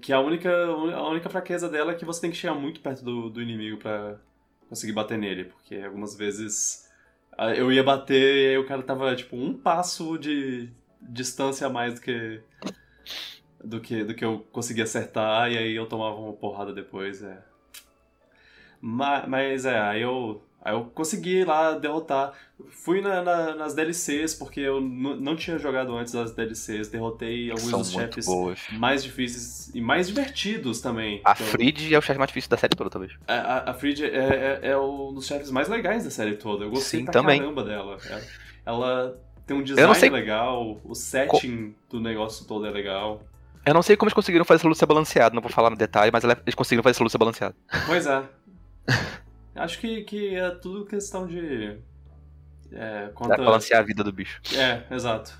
que 0.00 0.12
a 0.12 0.20
única, 0.20 0.50
a 0.66 1.08
única 1.08 1.28
fraqueza 1.28 1.68
dela 1.68 1.92
é 1.92 1.94
que 1.94 2.04
você 2.04 2.20
tem 2.20 2.30
que 2.30 2.36
chegar 2.36 2.54
muito 2.54 2.80
perto 2.80 3.04
do, 3.04 3.28
do 3.30 3.42
inimigo 3.42 3.78
pra 3.78 4.16
conseguir 4.68 4.92
bater 4.92 5.18
nele. 5.18 5.44
Porque 5.44 5.76
algumas 5.76 6.16
vezes 6.16 6.88
ah, 7.36 7.52
eu 7.54 7.72
ia 7.72 7.82
bater 7.82 8.22
e 8.22 8.48
aí 8.50 8.58
o 8.58 8.66
cara 8.66 8.82
tava 8.82 9.14
tipo 9.16 9.36
um 9.36 9.52
passo 9.54 10.16
de 10.18 10.68
distância 11.00 11.66
a 11.66 11.70
mais 11.70 11.94
do 11.94 12.00
que. 12.00 12.40
Do 13.64 13.80
que, 13.80 14.04
do 14.04 14.14
que 14.14 14.24
eu 14.24 14.44
conseguia 14.52 14.84
acertar, 14.84 15.50
e 15.50 15.56
aí 15.56 15.74
eu 15.74 15.86
tomava 15.86 16.16
uma 16.16 16.32
porrada 16.34 16.72
depois. 16.72 17.22
É. 17.22 17.38
Ma- 18.80 19.24
Mas, 19.26 19.64
é, 19.64 19.78
aí 19.80 20.02
eu, 20.02 20.42
aí 20.62 20.74
eu 20.74 20.84
consegui 20.94 21.44
lá 21.44 21.72
derrotar. 21.72 22.32
Fui 22.68 23.00
na- 23.00 23.22
na- 23.22 23.54
nas 23.54 23.74
DLCs, 23.74 24.34
porque 24.34 24.60
eu 24.60 24.80
não 24.80 25.34
tinha 25.34 25.58
jogado 25.58 25.96
antes 25.96 26.12
das 26.12 26.32
DLCs. 26.34 26.88
Derrotei 26.88 27.50
alguns 27.50 27.70
São 27.70 27.78
dos 27.80 27.90
chefes 27.92 28.26
boas. 28.26 28.60
mais 28.72 29.02
difíceis 29.02 29.74
e 29.74 29.80
mais 29.80 30.06
divertidos 30.08 30.80
também. 30.80 31.20
A 31.24 31.32
Então, 31.32 31.46
Frid 31.46 31.94
é 31.94 31.98
o 31.98 32.02
chefe 32.02 32.18
mais 32.18 32.28
difícil 32.28 32.50
da 32.50 32.56
série 32.58 32.76
toda, 32.76 32.90
talvez. 32.90 33.12
a, 33.26 33.34
a, 33.34 33.70
a 33.70 33.74
Fried 33.74 34.04
é, 34.04 34.08
é, 34.08 34.60
é 34.70 34.78
um 34.78 35.14
dos 35.14 35.26
chefes 35.26 35.50
mais 35.50 35.68
legais 35.68 36.04
da 36.04 36.10
série 36.10 36.36
toda. 36.36 36.64
Eu 36.64 36.70
gostei 36.70 37.00
Sim, 37.00 37.04
pra 37.06 37.12
também. 37.14 37.40
caramba 37.40 37.64
dela. 37.64 37.96
Ela, 38.06 38.22
ela 38.66 39.20
tem 39.46 39.56
um 39.56 39.62
design 39.62 40.08
legal, 40.10 40.78
o 40.84 40.94
setting 40.94 41.74
do 41.90 41.98
negócio 42.00 42.46
todo 42.46 42.66
é 42.66 42.70
legal. 42.70 43.22
Eu 43.66 43.74
não 43.74 43.82
sei 43.82 43.96
como 43.96 44.08
eles 44.08 44.14
conseguiram 44.14 44.44
fazer 44.44 44.60
essa 44.60 44.68
luta 44.68 44.78
ser 44.78 44.86
balanceada, 44.86 45.34
não 45.34 45.42
vou 45.42 45.50
falar 45.50 45.70
no 45.70 45.76
detalhe, 45.76 46.10
mas 46.12 46.22
ela- 46.24 46.38
eles 46.44 46.54
conseguiram 46.54 46.82
fazer 46.82 46.96
essa 46.96 47.02
luta 47.02 47.12
ser 47.12 47.18
balanceada. 47.18 47.54
Pois 47.86 48.06
é. 48.06 48.22
Acho 49.54 49.78
que, 49.78 50.02
que 50.02 50.34
é 50.34 50.50
tudo 50.50 50.84
questão 50.84 51.26
de. 51.26 51.78
É, 52.72 53.10
quanta, 53.14 53.36
balancear 53.36 53.80
a 53.80 53.84
vida 53.84 54.02
do 54.02 54.12
bicho. 54.12 54.40
é, 54.56 54.82
exato. 54.90 55.38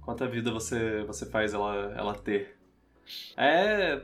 Quanta 0.00 0.26
vida 0.26 0.50
você, 0.52 1.02
você 1.04 1.26
faz 1.26 1.54
ela, 1.54 1.94
ela 1.96 2.14
ter. 2.14 2.56
É. 3.36 4.00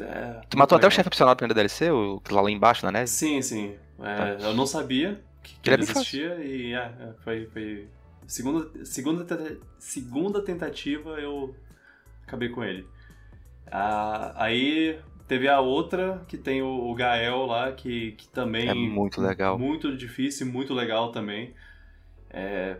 é 0.00 0.40
Tu 0.48 0.58
matou 0.58 0.76
até 0.76 0.86
o 0.86 0.90
chefe 0.90 1.08
opcional 1.08 1.32
da 1.34 1.36
primeira 1.36 1.54
DLC, 1.54 1.90
o 1.90 2.20
que 2.20 2.32
lá 2.32 2.40
lá 2.40 2.50
embaixo 2.50 2.84
na 2.84 2.92
neve? 2.92 3.06
Sim, 3.06 3.40
sim. 3.42 3.76
É, 4.00 4.44
Eu 4.46 4.54
não 4.54 4.66
sabia 4.66 5.22
que, 5.42 5.58
que 5.60 5.70
Ele 5.70 5.74
é 5.76 5.84
ele 5.84 5.90
existia 5.90 6.34
e 6.36 6.72
é, 6.72 6.78
é, 6.78 7.12
foi. 7.22 7.46
foi... 7.52 7.88
Segunda, 8.26 8.84
segunda, 8.84 9.58
segunda 9.78 10.42
tentativa 10.42 11.10
eu 11.20 11.54
acabei 12.26 12.48
com 12.48 12.64
ele. 12.64 12.86
Ah, 13.70 14.32
aí 14.36 14.98
teve 15.26 15.48
a 15.48 15.60
outra 15.60 16.24
que 16.28 16.36
tem 16.36 16.62
o, 16.62 16.68
o 16.90 16.94
Gael 16.94 17.46
lá, 17.46 17.72
que, 17.72 18.12
que 18.12 18.28
também. 18.28 18.68
É 18.68 18.74
muito 18.74 19.20
legal. 19.20 19.58
Muito 19.58 19.96
difícil, 19.96 20.46
muito 20.46 20.72
legal 20.74 21.10
também. 21.12 21.54
É, 22.30 22.76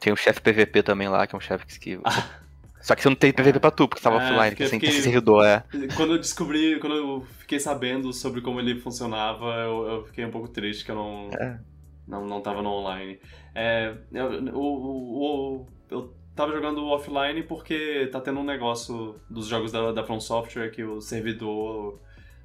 Tem 0.00 0.12
o 0.12 0.16
chefe 0.16 0.40
PVP 0.40 0.82
também 0.82 1.08
lá, 1.08 1.26
que 1.26 1.34
é 1.34 1.38
um 1.38 1.40
chefe 1.40 1.66
que. 1.66 1.78
que- 1.78 2.00
Só 2.82 2.96
que 2.96 3.02
você 3.02 3.08
não 3.08 3.14
tem 3.14 3.32
PVP 3.32 3.60
pra 3.60 3.70
tu, 3.70 3.86
porque 3.86 4.02
você 4.02 4.08
tava 4.10 4.20
É, 4.20 4.26
offline, 4.26 4.50
fiquei- 4.50 4.68
tem 4.68 4.80
fiquei- 4.80 5.00
servidor, 5.02 5.46
é. 5.46 5.64
Quando 5.96 6.14
eu 6.14 6.18
descobri, 6.18 6.80
quando 6.80 6.96
eu 6.96 7.20
fiquei 7.38 7.60
sabendo 7.60 8.12
sobre 8.12 8.40
como 8.40 8.58
ele 8.58 8.80
funcionava, 8.80 9.54
eu, 9.60 9.86
eu 9.86 10.04
fiquei 10.06 10.24
um 10.24 10.32
pouco 10.32 10.48
triste 10.48 10.84
que 10.84 10.90
eu 10.90 10.96
não, 10.96 11.30
É. 11.32 11.60
não, 12.08 12.26
não 12.26 12.40
tava 12.40 12.60
no 12.60 12.70
online. 12.70 13.20
É, 13.54 13.94
eu, 14.10 14.52
o- 14.52 15.66
eu 15.88 16.12
tava 16.34 16.52
jogando 16.52 16.84
offline 16.86 17.42
porque 17.42 18.08
tá 18.12 18.20
tendo 18.20 18.40
um 18.40 18.44
negócio 18.44 19.16
dos 19.28 19.46
jogos 19.46 19.70
da, 19.72 19.92
da 19.92 20.04
From 20.04 20.20
Software 20.20 20.70
que 20.70 20.82
o 20.82 21.00
servidor. 21.00 21.98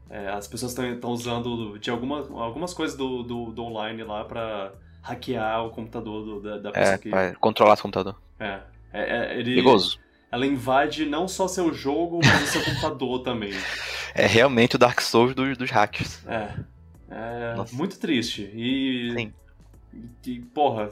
é, 0.09 0.27
as 0.29 0.47
pessoas 0.47 0.77
estão 0.77 1.11
usando 1.11 1.77
de 1.79 1.89
alguma, 1.89 2.19
algumas 2.41 2.73
coisas 2.73 2.97
do, 2.97 3.23
do, 3.23 3.51
do 3.51 3.63
online 3.63 4.03
lá 4.03 4.23
pra 4.25 4.71
hackear 5.01 5.65
o 5.65 5.69
computador 5.69 6.23
do- 6.25 6.41
da, 6.41 6.57
da 6.57 6.71
pessoa 6.71 6.95
É, 6.95 6.97
que. 6.97 7.09
pra 7.09 7.35
controlar 7.35 7.73
esse 7.73 7.81
computador. 7.81 8.15
É, 8.39 8.59
é, 8.93 9.01
é, 9.33 9.39
ele, 9.39 9.51
Perigoso. 9.55 9.99
ela 10.31 10.45
invade 10.45 11.05
não 11.05 11.27
só 11.27 11.47
seu 11.47 11.73
jogo, 11.73 12.19
mas 12.23 12.43
o 12.43 12.47
seu 12.47 12.63
computador 12.63 13.19
também. 13.23 13.51
É 14.15 14.25
realmente 14.25 14.75
o 14.75 14.79
Dark 14.79 14.99
Souls 14.99 15.35
dos, 15.35 15.55
dos 15.57 15.69
hackers. 15.69 16.25
É. 16.27 16.49
É 17.11 17.53
Nossa. 17.55 17.75
muito 17.75 17.99
triste. 17.99 18.49
E. 18.51 19.13
Sim. 19.15 19.33
E, 20.25 20.39
porra. 20.39 20.89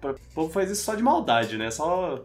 Pra- 0.00 0.12
O 0.12 0.34
povo 0.34 0.52
faz 0.52 0.70
isso 0.70 0.82
só 0.84 0.94
de 0.94 1.02
maldade, 1.02 1.56
né? 1.58 1.70
Só. 1.70 2.24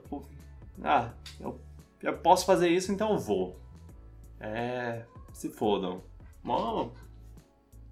Ah, 0.84 1.10
eu, 1.40 1.60
eu 2.02 2.18
posso 2.18 2.46
fazer 2.46 2.70
isso, 2.70 2.92
então 2.92 3.12
eu 3.12 3.20
vou. 3.20 3.60
É. 4.40 5.04
Se 5.34 5.50
fodam. 5.50 6.02
Mó- 6.44 6.90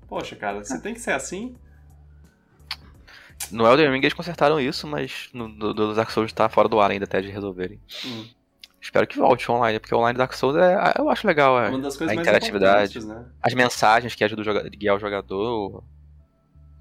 Poxa, 0.08 0.36
cara, 0.36 0.64
você 0.64 0.80
tem 0.80 0.94
que 0.94 1.00
ser 1.00 1.12
assim? 1.12 1.56
No 3.52 3.66
Elden 3.68 3.90
Ring 3.92 4.00
eles 4.00 4.14
consertaram 4.14 4.60
isso, 4.60 4.88
mas 4.88 5.30
no, 5.34 5.48
no, 5.48 5.74
no 5.74 5.94
Dark 5.94 6.10
Souls 6.12 6.32
tá 6.32 6.48
fora 6.50 6.70
do 6.70 6.80
ar 6.80 6.92
ainda 6.92 7.06
até 7.06 7.22
de 7.22 7.30
resolverem. 7.30 7.80
Hum. 8.06 8.26
Espero 8.82 9.08
que 9.08 9.18
volte 9.18 9.50
online, 9.52 9.80
porque 9.80 9.94
o 9.96 9.98
online 9.98 10.18
Dark 10.18 10.34
Souls 10.34 10.56
é, 10.58 10.94
eu 10.98 11.10
acho 11.10 11.26
legal. 11.28 11.60
É. 11.62 11.70
Uma 11.70 11.80
das 11.80 11.96
coisas 11.98 12.12
a 12.12 12.16
mais 12.16 12.28
interatividade. 12.28 13.06
né? 13.06 13.26
As 13.42 13.54
mensagens 13.54 14.14
que 14.16 14.24
ajudam 14.24 14.44
joga- 14.44 14.68
guiar 14.70 14.96
o 14.96 15.00
jogador. 15.00 15.84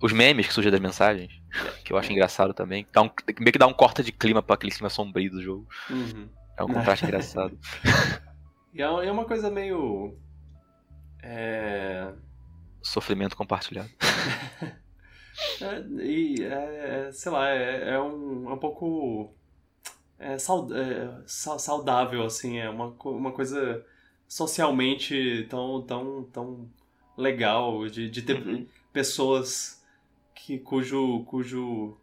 Os 0.02 0.12
memes 0.12 0.46
que 0.48 0.52
surgem 0.52 0.72
das 0.72 0.80
mensagens, 0.80 1.30
que 1.84 1.92
eu 1.92 1.96
acho 1.96 2.10
engraçado 2.12 2.52
também. 2.52 2.86
Dá 2.92 3.02
um, 3.02 3.10
meio 3.38 3.52
que 3.52 3.58
dá 3.58 3.66
um 3.66 3.72
corte 3.72 4.02
de 4.02 4.10
clima 4.12 4.42
pra 4.42 4.54
aquele 4.56 4.72
clima 4.72 4.90
sombrio 4.90 5.30
do 5.30 5.40
jogo. 5.42 5.66
Uhum. 5.88 6.28
É 6.58 6.64
um 6.64 6.68
contraste 6.68 7.04
engraçado. 7.04 7.56
E 8.74 8.80
é 8.80 8.84
é 8.86 9.12
uma 9.12 9.26
coisa 9.26 9.50
meio. 9.50 10.16
É. 11.22 12.10
Sofrimento 12.82 13.36
compartilhado. 13.36 13.90
É, 15.62 15.80
e, 16.04 16.42
é, 16.44 17.06
é, 17.08 17.12
sei 17.12 17.32
lá, 17.32 17.48
é, 17.48 17.94
é 17.94 18.00
um, 18.00 18.50
é 18.50 18.52
um 18.52 18.58
pouco 18.58 19.34
é, 20.18 20.36
sau- 20.38 20.68
é, 20.74 21.22
sa- 21.26 21.58
saudável, 21.58 22.22
assim, 22.24 22.58
é 22.58 22.68
uma, 22.68 22.88
uma 23.04 23.32
coisa 23.32 23.82
socialmente 24.28 25.46
tão, 25.48 25.80
tão, 25.82 26.24
tão 26.24 26.70
legal 27.16 27.86
de, 27.88 28.10
de 28.10 28.22
ter 28.22 28.46
Uhum. 28.46 28.66
pessoas 28.92 29.81
que, 30.34 30.58
cujo, 30.58 31.24
cujo 31.24 31.96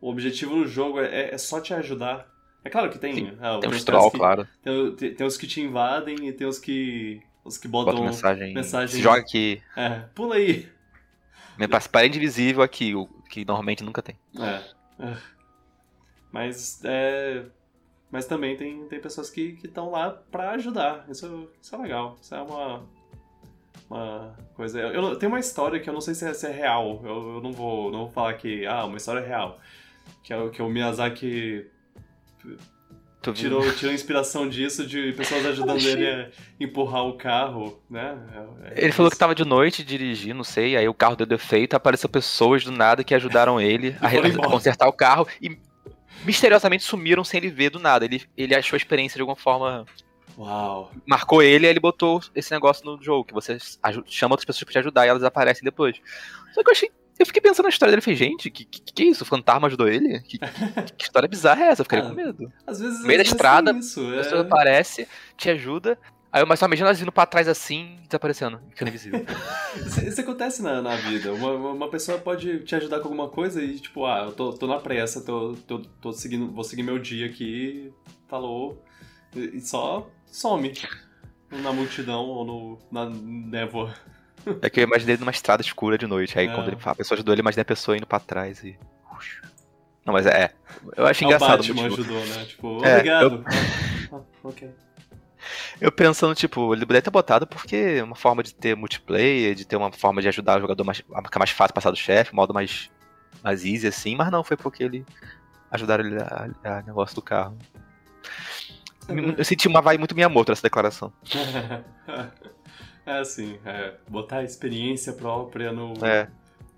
o 0.00 0.10
objetivo 0.10 0.54
no 0.56 0.66
jogo 0.66 1.00
é, 1.00 1.34
é 1.34 1.38
só 1.38 1.60
te 1.60 1.72
ajudar. 1.74 2.26
É 2.64 2.70
claro 2.70 2.90
que 2.90 2.98
tem, 2.98 3.14
Sim, 3.14 3.36
ah, 3.40 3.58
Tem 3.60 3.70
os 3.70 3.84
troll, 3.84 4.10
que- 4.10 4.16
claro. 4.18 4.48
tem, 4.62 4.96
tem- 4.96 5.14
tem 5.14 5.26
os 5.26 5.36
que 5.36 5.46
te 5.46 5.60
invadem 5.60 6.28
e 6.28 6.32
tem 6.32 6.46
os 6.46 6.58
que 6.58 7.20
os 7.44 7.58
que 7.58 7.68
botam 7.68 7.92
Bota 7.94 8.06
mensagem. 8.06 8.54
mensagem- 8.54 8.96
Se 8.96 9.02
joga 9.02 9.20
aqui. 9.20 9.60
é, 9.76 9.90
pula 10.14 10.36
aí. 10.36 10.66
Minha 11.58 11.68
parede 11.68 12.16
invisível 12.18 12.62
aqui, 12.62 12.94
o 12.94 13.06
que 13.30 13.44
normalmente 13.44 13.84
nunca 13.84 14.00
tem. 14.02 14.18
É. 14.38 15.04
é. 15.04 15.16
Mas 16.32 16.80
é. 16.84 17.44
Mas 18.10 18.26
também 18.26 18.56
tem, 18.56 18.86
tem 18.86 19.00
pessoas 19.00 19.28
que 19.28 19.58
estão 19.62 19.90
lá 19.90 20.10
pra 20.10 20.52
ajudar. 20.52 21.04
Isso, 21.08 21.50
isso 21.60 21.74
é 21.74 21.78
legal. 21.78 22.16
Isso 22.20 22.34
é 22.34 22.40
uma. 22.42 22.86
Uma 23.88 24.34
coisa. 24.54 24.80
Eu, 24.80 25.16
tem 25.16 25.28
uma 25.28 25.38
história 25.38 25.78
que 25.78 25.88
eu 25.88 25.94
não 25.94 26.00
sei 26.00 26.14
se 26.14 26.26
é, 26.26 26.34
se 26.34 26.46
é 26.46 26.50
real. 26.50 27.00
Eu, 27.04 27.34
eu, 27.34 27.40
não, 27.40 27.52
vou, 27.52 27.90
não 27.90 27.98
vou 28.00 28.10
falar 28.10 28.34
que. 28.34 28.66
Ah, 28.66 28.84
uma 28.84 28.96
história 28.96 29.24
real. 29.24 29.58
Que 30.22 30.32
é 30.32 30.36
o 30.36 30.50
que 30.50 30.62
o 30.62 30.68
Miyazaki 30.68 31.66
tirou, 33.32 33.72
tirou 33.72 33.94
inspiração 33.94 34.48
disso 34.48 34.86
de 34.86 35.12
pessoas 35.12 35.46
ajudando 35.46 35.80
ele 35.80 36.06
a 36.06 36.28
empurrar 36.60 37.06
o 37.06 37.14
carro, 37.14 37.82
né? 37.88 38.18
É, 38.64 38.80
é 38.80 38.84
ele 38.84 38.92
falou 38.92 39.10
que 39.10 39.16
tava 39.16 39.34
de 39.34 39.44
noite 39.44 39.82
dirigindo, 39.82 40.34
não 40.34 40.44
sei, 40.44 40.76
aí 40.76 40.88
o 40.88 40.94
carro 40.94 41.16
deu 41.16 41.26
defeito, 41.26 41.74
apareceu 41.74 42.08
pessoas 42.08 42.64
do 42.64 42.72
nada 42.72 43.04
que 43.04 43.14
ajudaram 43.14 43.60
ele 43.60 43.96
a, 44.00 44.08
a 44.44 44.50
consertar 44.50 44.88
o 44.88 44.92
carro 44.92 45.26
e 45.40 45.56
misteriosamente 46.24 46.84
sumiram 46.84 47.24
sem 47.24 47.38
ele 47.38 47.50
ver 47.50 47.70
do 47.70 47.78
nada. 47.78 48.04
Ele, 48.04 48.22
ele 48.36 48.54
achou 48.54 48.76
a 48.76 48.78
experiência 48.78 49.16
de 49.16 49.22
alguma 49.22 49.36
forma. 49.36 49.86
Uau. 50.36 50.90
Marcou 51.06 51.42
ele 51.42 51.66
e 51.66 51.70
ele 51.70 51.80
botou 51.80 52.20
esse 52.34 52.50
negócio 52.50 52.84
no 52.84 53.02
jogo, 53.02 53.24
que 53.24 53.34
você 53.34 53.58
chama 54.06 54.32
outras 54.32 54.44
pessoas 54.44 54.64
pra 54.64 54.72
te 54.72 54.78
ajudar 54.78 55.06
e 55.06 55.08
elas 55.08 55.22
aparecem 55.22 55.64
depois. 55.64 56.00
Só 56.52 56.62
que 56.62 56.68
eu 56.68 56.72
achei 56.72 56.90
eu 57.18 57.26
fiquei 57.26 57.40
pensando 57.40 57.64
na 57.64 57.70
história 57.70 57.92
dele, 57.92 58.02
falei, 58.02 58.16
gente, 58.16 58.50
que, 58.50 58.64
que, 58.64 58.80
que 58.80 59.02
é 59.04 59.06
isso? 59.06 59.22
O 59.22 59.26
fantasma 59.26 59.68
ajudou 59.68 59.86
ele? 59.86 60.20
Que, 60.20 60.38
que 60.38 61.04
história 61.04 61.28
bizarra 61.28 61.64
é 61.64 61.68
essa? 61.68 61.82
Eu 61.82 61.84
ficaria 61.84 62.06
ah, 62.06 62.08
com 62.08 62.14
medo. 62.14 62.52
Às 62.66 62.80
vezes. 62.80 63.00
No 63.00 63.06
meio 63.06 63.18
da 63.18 63.22
estrada, 63.22 63.70
isso, 63.72 64.00
a 64.00 64.16
pessoa 64.16 64.40
é... 64.40 64.44
aparece, 64.44 65.08
te 65.36 65.48
ajuda. 65.50 65.96
Aí 66.32 66.42
eu 66.42 66.46
mais 66.48 66.58
só 66.58 66.66
imagino 66.66 66.88
elas 66.88 67.00
indo 67.00 67.12
pra 67.12 67.24
trás 67.26 67.46
assim, 67.46 67.96
desaparecendo, 68.08 68.60
ficando 68.70 68.88
invisível. 68.88 69.24
isso, 69.86 70.04
isso, 70.04 70.20
acontece 70.20 70.60
na, 70.60 70.82
na 70.82 70.96
vida. 70.96 71.32
Uma, 71.32 71.52
uma 71.52 71.88
pessoa 71.88 72.18
pode 72.18 72.64
te 72.64 72.74
ajudar 72.74 72.98
com 72.98 73.04
alguma 73.04 73.28
coisa 73.28 73.62
e, 73.62 73.78
tipo, 73.78 74.04
ah, 74.04 74.24
eu 74.26 74.32
tô, 74.32 74.52
tô 74.52 74.66
na 74.66 74.80
pressa, 74.80 75.20
tô, 75.20 75.54
tô, 75.68 75.78
tô 75.78 76.12
seguindo, 76.12 76.50
vou 76.50 76.64
seguir 76.64 76.82
meu 76.82 76.98
dia 76.98 77.26
aqui, 77.26 77.92
falou, 78.26 78.82
e 79.36 79.60
só 79.60 80.10
some. 80.34 80.72
Na 81.50 81.72
multidão 81.72 82.22
ou 82.22 82.44
no, 82.44 82.78
na 82.90 83.08
névoa. 83.08 83.94
É 84.60 84.68
que 84.68 84.80
eu 84.80 84.84
imaginei 84.84 85.16
numa 85.16 85.30
estrada 85.30 85.62
escura 85.62 85.96
de 85.96 86.06
noite. 86.06 86.36
Aí 86.38 86.48
é. 86.48 86.52
quando 86.52 86.68
ele 86.68 86.76
fala, 86.76 86.92
a 86.92 86.96
pessoa 86.96 87.16
ajudou 87.16 87.32
ele, 87.32 87.40
imaginei 87.40 87.62
a 87.62 87.66
pessoa 87.66 87.96
indo 87.96 88.06
pra 88.06 88.18
trás 88.18 88.62
e. 88.64 88.76
Não, 90.04 90.12
mas 90.12 90.26
é. 90.26 90.52
Eu 90.96 91.06
acho 91.06 91.24
é 91.24 91.26
engraçado. 91.26 91.60
O 91.60 91.66
Batman 91.74 91.86
ajudou, 91.86 92.26
né? 92.26 92.44
Tipo, 92.44 92.84
é, 92.84 92.94
obrigado. 92.96 93.44
Eu... 94.12 94.18
ah, 94.18 94.22
ok. 94.42 94.70
Eu 95.80 95.92
pensando, 95.92 96.34
tipo, 96.34 96.74
ele 96.74 96.84
poderia 96.84 97.02
ter 97.02 97.10
botado 97.10 97.46
porque 97.46 97.76
é 97.76 98.02
uma 98.02 98.16
forma 98.16 98.42
de 98.42 98.54
ter 98.54 98.74
multiplayer, 98.74 99.54
de 99.54 99.64
ter 99.64 99.76
uma 99.76 99.92
forma 99.92 100.20
de 100.20 100.28
ajudar 100.28 100.58
o 100.58 100.60
jogador 100.60 100.84
mais, 100.84 101.02
a 101.12 101.22
ficar 101.22 101.38
mais 101.38 101.50
fácil 101.50 101.74
passar 101.74 101.90
do 101.90 101.96
chefe, 101.96 102.32
um 102.32 102.36
modo 102.36 102.52
mais, 102.52 102.90
mais 103.42 103.64
easy 103.64 103.86
assim, 103.86 104.16
mas 104.16 104.30
não, 104.30 104.42
foi 104.42 104.56
porque 104.56 104.82
ele 104.82 105.06
ajudaram 105.70 106.04
ele 106.04 106.18
a, 106.18 106.48
a 106.64 106.82
negócio 106.82 107.14
do 107.14 107.22
carro. 107.22 107.56
Eu 109.36 109.44
senti 109.44 109.68
uma 109.68 109.80
vibe 109.80 109.98
muito 109.98 110.14
minha 110.14 110.28
moto 110.28 110.48
nessa 110.50 110.62
declaração. 110.62 111.12
É 113.06 113.18
assim, 113.18 113.58
é, 113.66 113.92
botar 114.08 114.38
a 114.38 114.44
experiência 114.44 115.12
própria 115.12 115.70
no, 115.70 115.92
é. 116.04 116.26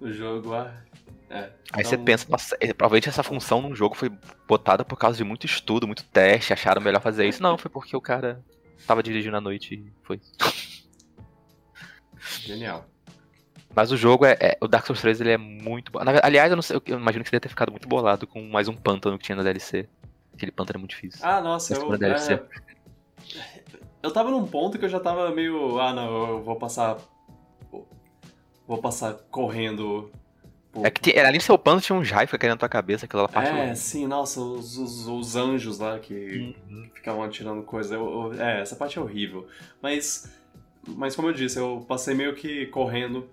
no 0.00 0.12
jogo. 0.12 0.54
Ah, 0.54 0.74
é, 1.30 1.38
Aí 1.38 1.50
então... 1.80 1.84
você 1.84 1.98
pensa, 1.98 2.26
nossa, 2.28 2.56
é, 2.60 2.72
provavelmente 2.72 3.08
essa 3.08 3.22
função 3.22 3.62
num 3.62 3.74
jogo 3.74 3.94
foi 3.94 4.10
botada 4.46 4.84
por 4.84 4.96
causa 4.96 5.16
de 5.16 5.24
muito 5.24 5.46
estudo, 5.46 5.86
muito 5.86 6.04
teste, 6.04 6.52
acharam 6.52 6.80
melhor 6.80 7.00
fazer 7.00 7.28
isso. 7.28 7.42
Não, 7.42 7.56
foi 7.56 7.70
porque 7.70 7.96
o 7.96 8.00
cara 8.00 8.44
tava 8.86 9.02
dirigindo 9.02 9.36
à 9.36 9.40
noite 9.40 9.74
e 9.74 9.92
foi. 10.02 10.20
Genial. 12.42 12.84
Mas 13.74 13.92
o 13.92 13.96
jogo 13.96 14.24
é, 14.24 14.36
é, 14.40 14.58
O 14.60 14.66
Dark 14.66 14.86
Souls 14.86 15.02
3 15.02 15.20
ele 15.20 15.32
é 15.32 15.36
muito 15.36 15.92
bom. 15.92 16.00
Aliás, 16.22 16.50
eu, 16.50 16.56
não 16.56 16.62
sei, 16.62 16.80
eu 16.86 16.98
imagino 16.98 17.22
que 17.22 17.28
você 17.28 17.36
deve 17.36 17.42
ter 17.42 17.48
ficado 17.50 17.70
muito 17.70 17.86
bolado 17.86 18.26
com 18.26 18.42
mais 18.42 18.68
um 18.68 18.74
pântano 18.74 19.18
que 19.18 19.24
tinha 19.24 19.36
na 19.36 19.42
DLC. 19.42 19.86
Aquele 20.36 20.52
pântano 20.52 20.76
é 20.76 20.80
muito 20.80 20.90
difícil. 20.90 21.20
Ah, 21.22 21.40
nossa, 21.40 21.74
eu. 21.74 21.94
É... 21.94 22.42
Eu 24.02 24.12
tava 24.12 24.30
num 24.30 24.46
ponto 24.46 24.78
que 24.78 24.84
eu 24.84 24.88
já 24.88 25.00
tava 25.00 25.30
meio. 25.30 25.80
Ah, 25.80 25.94
não, 25.94 26.28
eu 26.28 26.42
vou 26.42 26.56
passar. 26.56 26.98
Vou 28.68 28.78
passar 28.78 29.14
correndo. 29.30 30.10
Por... 30.70 30.84
É 30.84 30.90
que 30.90 31.18
ali 31.18 31.38
no 31.38 31.42
seu 31.42 31.56
pano 31.56 31.80
tinha 31.80 31.98
um 31.98 32.04
Jaifa 32.04 32.36
caindo 32.36 32.52
na 32.52 32.58
tua 32.58 32.68
cabeça, 32.68 33.06
aquela 33.06 33.26
parte. 33.26 33.50
É, 33.50 33.74
sim, 33.74 34.06
nossa, 34.06 34.38
os, 34.40 34.76
os, 34.76 35.08
os 35.08 35.36
anjos 35.36 35.78
lá 35.78 35.98
que 35.98 36.54
uhum. 36.68 36.90
ficavam 36.94 37.22
atirando 37.22 37.62
coisa. 37.62 37.94
Eu, 37.94 38.34
eu, 38.34 38.42
é, 38.42 38.60
essa 38.60 38.76
parte 38.76 38.98
é 38.98 39.00
horrível. 39.00 39.48
Mas. 39.80 40.30
Mas 40.86 41.16
como 41.16 41.28
eu 41.28 41.32
disse, 41.32 41.58
eu 41.58 41.84
passei 41.88 42.14
meio 42.14 42.34
que 42.34 42.66
correndo. 42.66 43.28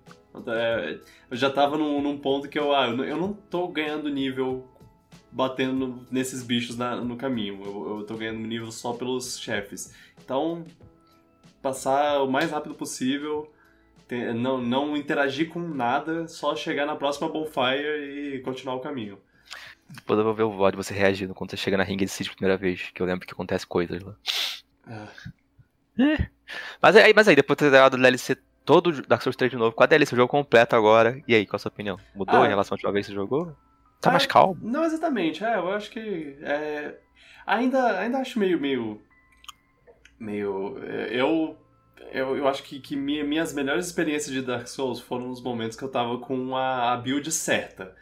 É, 0.46 0.98
eu 1.30 1.36
já 1.36 1.50
tava 1.50 1.76
num, 1.76 2.00
num 2.00 2.18
ponto 2.18 2.48
que 2.48 2.58
eu, 2.58 2.74
ah, 2.74 2.88
eu 2.88 3.16
não 3.16 3.34
tô 3.34 3.68
ganhando 3.68 4.08
nível 4.08 4.66
batendo 5.34 6.06
nesses 6.10 6.44
bichos 6.44 6.76
na, 6.76 6.96
no 6.96 7.16
caminho. 7.16 7.60
Eu, 7.64 7.98
eu 7.98 8.06
tô 8.06 8.16
ganhando 8.16 8.38
nível 8.38 8.70
só 8.70 8.92
pelos 8.92 9.38
chefes. 9.38 9.92
Então, 10.24 10.64
passar 11.60 12.22
o 12.22 12.30
mais 12.30 12.52
rápido 12.52 12.74
possível, 12.74 13.52
ter, 14.06 14.32
não, 14.32 14.58
não 14.60 14.96
interagir 14.96 15.48
com 15.48 15.58
nada, 15.58 16.28
só 16.28 16.54
chegar 16.54 16.86
na 16.86 16.94
próxima 16.94 17.28
bonfire 17.28 18.36
e 18.36 18.40
continuar 18.42 18.76
o 18.76 18.80
caminho. 18.80 19.18
Depois 19.88 20.18
eu 20.18 20.24
vou 20.24 20.34
ver 20.34 20.44
o 20.44 20.50
VOD 20.50 20.76
você 20.76 20.94
reagindo 20.94 21.34
quando 21.34 21.50
você 21.50 21.56
chega 21.56 21.76
na 21.76 21.84
ringue 21.84 22.04
de 22.04 22.10
City 22.10 22.30
primeira 22.30 22.56
vez, 22.56 22.90
que 22.94 23.02
eu 23.02 23.06
lembro 23.06 23.26
que 23.26 23.32
acontece 23.32 23.66
coisas 23.66 24.00
lá. 24.02 24.14
Ah. 24.86 25.08
É. 25.98 26.28
Mas, 26.80 26.96
aí, 26.96 27.12
mas 27.14 27.28
aí, 27.28 27.36
depois 27.36 27.56
de 27.56 27.64
ter 27.64 27.70
dado 27.70 27.94
o 27.94 28.00
DLC 28.00 28.36
todo 28.64 29.02
Dark 29.02 29.22
Souls 29.22 29.36
3 29.36 29.50
de 29.50 29.58
novo, 29.58 29.74
com 29.74 29.82
a 29.82 29.86
DLC, 29.86 30.14
o 30.14 30.16
jogo 30.16 30.30
completo 30.30 30.76
agora, 30.76 31.20
e 31.26 31.34
aí, 31.34 31.44
qual 31.44 31.56
a 31.56 31.58
sua 31.58 31.70
opinião? 31.70 31.98
Mudou 32.14 32.40
ah. 32.40 32.46
em 32.46 32.48
relação 32.48 32.74
a 32.74 32.76
última 32.76 32.92
vez 32.92 33.06
que 33.06 33.12
você 33.12 33.16
jogou? 33.16 33.54
Tá 34.00 34.10
ah, 34.10 34.12
mais 34.12 34.26
calmo? 34.26 34.58
Não 34.60 34.84
exatamente, 34.84 35.44
é, 35.44 35.56
eu 35.56 35.70
acho 35.70 35.90
que. 35.90 36.36
É, 36.42 36.94
ainda, 37.46 37.98
ainda 37.98 38.18
acho 38.18 38.38
meio, 38.38 38.60
meio 38.60 39.00
meio. 40.18 40.78
É, 40.84 41.08
eu. 41.12 41.56
Eu, 42.12 42.36
eu 42.36 42.46
acho 42.46 42.62
que, 42.62 42.78
que 42.78 42.94
minha, 42.94 43.24
minhas 43.24 43.52
melhores 43.52 43.86
experiências 43.86 44.32
de 44.32 44.40
Dark 44.40 44.68
Souls 44.68 45.00
foram 45.00 45.28
nos 45.28 45.42
momentos 45.42 45.76
que 45.76 45.82
eu 45.82 45.88
tava 45.88 46.18
com 46.18 46.56
a, 46.56 46.92
a 46.92 46.96
build 46.96 47.30
certa. 47.32 47.96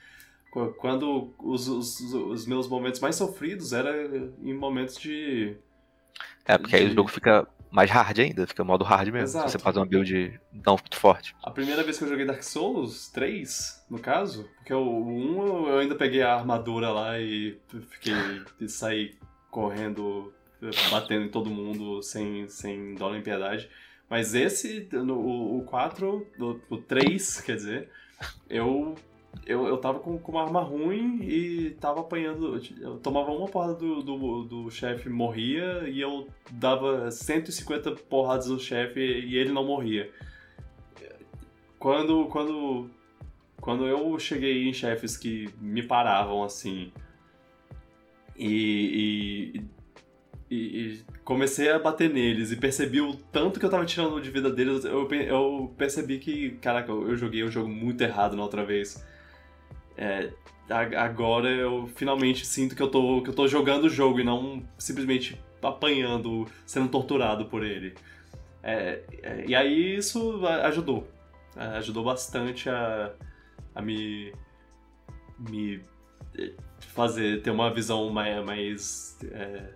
Quando 0.78 1.32
os, 1.38 1.66
os, 1.66 1.98
os, 2.12 2.46
meus 2.46 2.68
momentos 2.68 3.00
mais 3.00 3.16
sofridos 3.16 3.72
era 3.72 4.06
em 4.42 4.52
momentos 4.52 4.98
de. 4.98 5.56
É, 6.44 6.58
porque 6.58 6.76
de... 6.76 6.82
aí 6.82 6.90
o 6.90 6.94
jogo 6.94 7.08
fica 7.08 7.48
mais 7.72 7.90
hard 7.90 8.18
ainda, 8.18 8.46
fica 8.46 8.62
modo 8.62 8.84
hard 8.84 9.08
mesmo. 9.08 9.24
Exato. 9.24 9.48
Se 9.48 9.52
você 9.52 9.58
faz 9.58 9.76
uma 9.76 9.86
build 9.86 10.38
não 10.52 10.74
muito 10.74 10.96
forte. 10.96 11.34
A 11.42 11.50
primeira 11.50 11.82
vez 11.82 11.98
que 11.98 12.04
eu 12.04 12.08
joguei 12.08 12.26
Dark 12.26 12.42
Souls, 12.42 13.08
3, 13.08 13.86
no 13.90 13.98
caso, 13.98 14.48
porque 14.56 14.74
o 14.74 15.04
1 15.04 15.68
eu 15.68 15.78
ainda 15.78 15.94
peguei 15.94 16.22
a 16.22 16.34
armadura 16.34 16.90
lá 16.90 17.18
e 17.18 17.58
fiquei. 17.90 18.14
e 18.60 18.68
saí 18.68 19.16
correndo 19.50 20.32
batendo 20.90 21.24
em 21.24 21.28
todo 21.28 21.50
mundo 21.50 22.02
sem, 22.02 22.48
sem 22.48 22.94
dó 22.94 23.10
nem 23.10 23.22
piedade. 23.22 23.68
Mas 24.08 24.34
esse, 24.34 24.88
no, 24.92 25.58
o 25.58 25.64
4, 25.64 26.26
o, 26.38 26.60
o 26.68 26.76
3, 26.78 27.40
quer 27.40 27.56
dizer, 27.56 27.88
eu, 28.48 28.94
eu, 29.46 29.66
eu 29.66 29.78
tava 29.78 29.98
com, 29.98 30.18
com 30.18 30.32
uma 30.32 30.42
arma 30.44 30.60
ruim 30.60 31.20
e 31.22 31.70
tava 31.80 32.00
apanhando. 32.00 32.60
Eu 32.80 32.98
tomava 32.98 33.30
uma 33.30 33.48
porrada 33.48 33.74
do, 33.74 34.02
do, 34.02 34.44
do 34.44 34.70
chefe, 34.70 35.08
morria, 35.08 35.88
e 35.88 36.00
eu 36.00 36.28
dava 36.50 37.10
150 37.10 37.92
porradas 38.08 38.46
do 38.46 38.58
chefe 38.58 39.00
e 39.00 39.36
ele 39.36 39.52
não 39.52 39.64
morria. 39.64 40.10
Quando, 41.78 42.26
quando, 42.26 42.88
quando 43.60 43.86
eu 43.86 44.18
cheguei 44.18 44.68
em 44.68 44.72
chefes 44.72 45.16
que 45.16 45.48
me 45.60 45.82
paravam 45.82 46.44
assim. 46.44 46.92
E, 48.36 49.54
e 49.56 49.64
e, 50.54 51.00
comecei 51.24 51.70
a 51.70 51.78
bater 51.78 52.10
neles 52.10 52.52
e 52.52 52.56
percebi 52.56 53.00
o 53.00 53.14
tanto 53.14 53.58
que 53.58 53.64
eu 53.64 53.70
tava 53.70 53.86
tirando 53.86 54.20
de 54.20 54.30
vida 54.30 54.50
deles, 54.50 54.84
eu, 54.84 55.08
eu 55.10 55.74
percebi 55.78 56.18
que, 56.18 56.50
caraca, 56.60 56.92
eu, 56.92 57.16
joguei 57.16 57.42
o 57.42 57.50
jogo 57.50 57.70
muito 57.70 58.02
errado 58.02 58.36
na 58.36 58.42
outra 58.42 58.62
vez. 58.62 59.02
É, 59.96 60.30
agora 60.96 61.48
eu 61.48 61.88
finalmente 61.94 62.46
sinto 62.46 62.74
que 62.74 62.82
eu, 62.82 62.88
tô, 62.88 63.22
que 63.22 63.30
eu 63.30 63.34
tô 63.34 63.46
jogando 63.46 63.84
o 63.84 63.90
jogo 63.90 64.20
e 64.20 64.24
não 64.24 64.62
simplesmente 64.78 65.40
apanhando, 65.62 66.46
sendo 66.66 66.88
torturado 66.88 67.46
por 67.46 67.64
ele. 67.64 67.94
É, 68.62 69.02
é, 69.22 69.44
e 69.46 69.54
aí 69.54 69.96
isso 69.96 70.46
ajudou. 70.46 71.06
É, 71.56 71.78
ajudou 71.78 72.04
bastante 72.04 72.70
a, 72.70 73.12
a 73.74 73.82
me, 73.82 74.32
me 75.38 75.82
é, 76.38 76.52
fazer 76.78 77.42
ter 77.42 77.50
uma 77.50 77.72
visão 77.72 78.08
mais, 78.10 78.44
mais 78.44 79.18
é, 79.24 79.74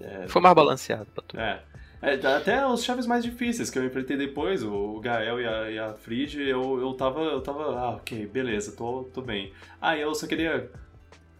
é, 0.00 0.28
Foi 0.28 0.40
mais 0.40 0.54
balanceado 0.54 1.06
pra 1.12 1.24
tu. 1.26 1.38
É. 1.38 1.62
é. 2.02 2.14
Até 2.14 2.66
os 2.66 2.84
chaves 2.84 3.06
mais 3.06 3.24
difíceis 3.24 3.70
que 3.70 3.78
eu 3.78 3.84
enfrentei 3.84 4.16
depois, 4.16 4.62
o 4.62 5.00
Gael 5.00 5.40
e 5.40 5.46
a, 5.46 5.70
e 5.70 5.78
a 5.78 5.94
Frid, 5.94 6.36
eu, 6.36 6.80
eu 6.80 6.92
tava. 6.94 7.20
Eu 7.20 7.40
tava. 7.40 7.78
Ah, 7.78 7.90
ok, 7.96 8.26
beleza, 8.26 8.72
tô, 8.72 9.04
tô 9.12 9.20
bem. 9.20 9.52
Ah, 9.80 9.96
eu 9.96 10.14
só 10.14 10.26
queria 10.26 10.70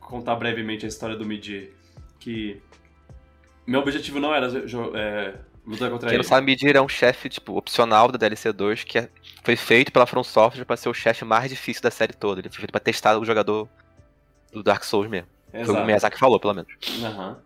contar 0.01 0.37
brevemente 0.37 0.85
a 0.85 0.89
história 0.89 1.17
do 1.17 1.25
Midir. 1.25 1.73
Que. 2.19 2.61
Meu 3.67 3.81
objetivo 3.81 4.19
não 4.19 4.35
era 4.35 4.47
é, 4.95 5.35
lutar 5.67 5.91
contra 5.91 6.09
Quem 6.09 6.17
ele. 6.17 6.23
não 6.23 6.29
sabe, 6.29 6.47
Midir 6.47 6.75
é 6.75 6.81
um 6.81 6.89
chefe, 6.89 7.29
tipo, 7.29 7.57
opcional 7.57 8.11
da 8.11 8.17
DLC 8.17 8.51
2, 8.53 8.85
que 8.85 8.99
é, 8.99 9.09
foi 9.45 9.57
feito 9.57 9.93
pela 9.93 10.07
From 10.07 10.25
Software 10.25 10.65
pra 10.65 10.77
ser 10.77 10.89
o 10.89 10.95
chefe 10.95 11.25
mais 11.25 11.51
difícil 11.51 11.83
da 11.83 11.91
série 11.91 12.15
toda. 12.15 12.41
Ele 12.41 12.49
foi 12.49 12.59
feito 12.61 12.73
pra 12.73 12.81
testar 12.81 13.19
o 13.19 13.25
jogador 13.25 13.69
do 14.53 14.63
Dark 14.63 14.83
Souls 14.85 15.09
mesmo. 15.09 15.29
Foi 15.51 15.63
o 15.63 15.65
que 15.67 15.71
o 15.83 15.85
Miyazaki 15.85 16.19
falou, 16.19 16.41
pelo 16.41 16.55
menos. 16.55 16.73
Aham. 17.05 17.39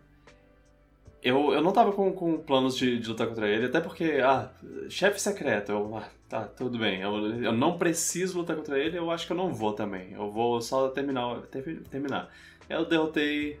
Eu, 1.23 1.53
eu 1.53 1.61
não 1.61 1.71
tava 1.71 1.93
com, 1.93 2.11
com 2.11 2.37
planos 2.37 2.75
de, 2.75 2.99
de 2.99 3.07
lutar 3.07 3.27
contra 3.27 3.47
ele, 3.47 3.67
até 3.67 3.79
porque, 3.79 4.19
ah, 4.21 4.51
chefe 4.89 5.21
secreto, 5.21 5.71
eu, 5.71 5.95
ah, 5.95 6.03
tá, 6.27 6.43
tudo 6.45 6.77
bem. 6.77 6.99
Eu, 7.01 7.41
eu 7.41 7.53
não 7.53 7.77
preciso 7.77 8.37
lutar 8.39 8.57
contra 8.57 8.77
ele, 8.77 8.97
eu 8.97 9.09
acho 9.09 9.25
que 9.25 9.31
eu 9.31 9.37
não 9.37 9.53
vou 9.53 9.71
também. 9.71 10.11
Eu 10.11 10.29
vou 10.29 10.59
só 10.61 10.89
terminar. 10.89 11.41
ter- 11.43 11.81
terminar. 11.89 12.29
Eu 12.69 12.85
derrotei 12.85 13.57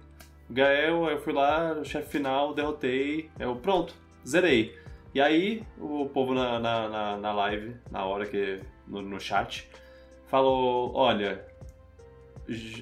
o 0.49 0.53
Gael, 0.53 1.09
eu 1.09 1.19
fui 1.21 1.31
lá, 1.31 1.73
no 1.73 1.85
chefe 1.85 2.09
final, 2.17 2.53
derrotei, 2.53 3.29
eu, 3.39 3.55
pronto, 3.55 3.95
zerei. 4.27 4.77
E 5.15 5.21
aí, 5.21 5.63
o 5.79 6.05
povo 6.07 6.33
na, 6.33 6.59
na, 6.59 6.89
na, 6.89 7.17
na 7.17 7.31
live, 7.33 7.75
na 7.91 8.03
hora 8.05 8.25
que. 8.25 8.59
no, 8.87 9.01
no 9.01 9.19
chat, 9.21 9.69
falou: 10.27 10.91
olha, 10.95 11.45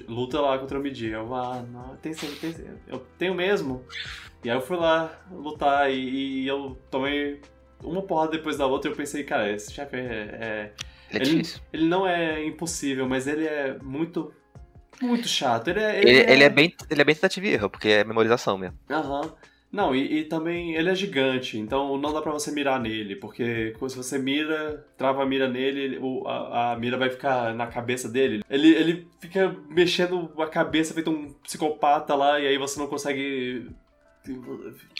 luta 0.08 0.40
lá 0.40 0.58
contra 0.58 0.78
o 0.78 0.82
Midi. 0.82 1.08
Eu, 1.08 1.34
ah, 1.34 1.62
não, 1.70 1.96
tem, 1.96 2.12
cer- 2.12 2.38
tem, 2.40 2.52
cer- 2.52 2.76
eu 2.86 2.98
tenho 3.18 3.34
mesmo. 3.34 3.84
E 4.44 4.50
aí 4.50 4.56
eu 4.56 4.60
fui 4.60 4.76
lá 4.76 5.10
lutar 5.30 5.90
e, 5.90 6.42
e 6.42 6.48
eu 6.48 6.76
tomei 6.90 7.40
uma 7.82 8.02
porrada 8.02 8.32
depois 8.32 8.56
da 8.58 8.66
outra 8.66 8.90
e 8.90 8.92
eu 8.92 8.96
pensei, 8.96 9.22
cara, 9.24 9.50
esse 9.50 9.72
chefe 9.72 9.96
é, 9.96 10.00
é- 10.00 10.72
Ele 11.10 11.18
é 11.18 11.22
Ele- 11.22 11.24
difícil. 11.42 11.60
Ele 11.72 11.84
não 11.86 12.06
é 12.06 12.44
impossível, 12.44 13.08
mas 13.08 13.26
ele 13.26 13.46
é 13.46 13.76
muito. 13.82 14.32
Muito 15.00 15.26
chato. 15.28 15.68
Ele 15.68 15.80
é. 15.80 15.98
Ele, 16.00 16.32
ele 16.32 16.44
é 16.44 16.48
bem, 16.48 16.74
ele 16.90 17.00
é 17.00 17.04
bem 17.04 17.14
tentativa 17.14 17.46
e 17.46 17.50
erro, 17.54 17.70
porque 17.70 17.88
é 17.88 18.04
memorização 18.04 18.56
mesmo. 18.58 18.78
Aham. 18.90 19.32
Não, 19.72 19.96
e, 19.96 20.18
e 20.20 20.24
também 20.26 20.74
ele 20.74 20.90
é 20.90 20.94
gigante, 20.94 21.56
então 21.58 21.96
não 21.96 22.12
dá 22.12 22.20
pra 22.20 22.30
você 22.32 22.52
mirar 22.52 22.78
nele, 22.78 23.16
porque 23.16 23.74
se 23.88 23.96
você 23.96 24.18
mira, 24.18 24.86
trava 24.98 25.22
a 25.22 25.26
mira 25.26 25.48
nele, 25.48 25.80
ele- 25.80 25.98
o- 25.98 26.28
a, 26.28 26.72
a 26.72 26.76
mira 26.78 26.98
vai 26.98 27.08
ficar 27.08 27.54
na 27.54 27.66
cabeça 27.66 28.06
dele. 28.06 28.44
Ele, 28.50 28.68
ele 28.68 29.08
fica 29.18 29.48
mexendo 29.70 30.30
a 30.38 30.46
cabeça 30.46 30.92
feito 30.92 31.10
um 31.10 31.32
psicopata 31.42 32.14
lá, 32.14 32.38
e 32.38 32.46
aí 32.48 32.58
você 32.58 32.78
não 32.78 32.86
consegue 32.86 33.66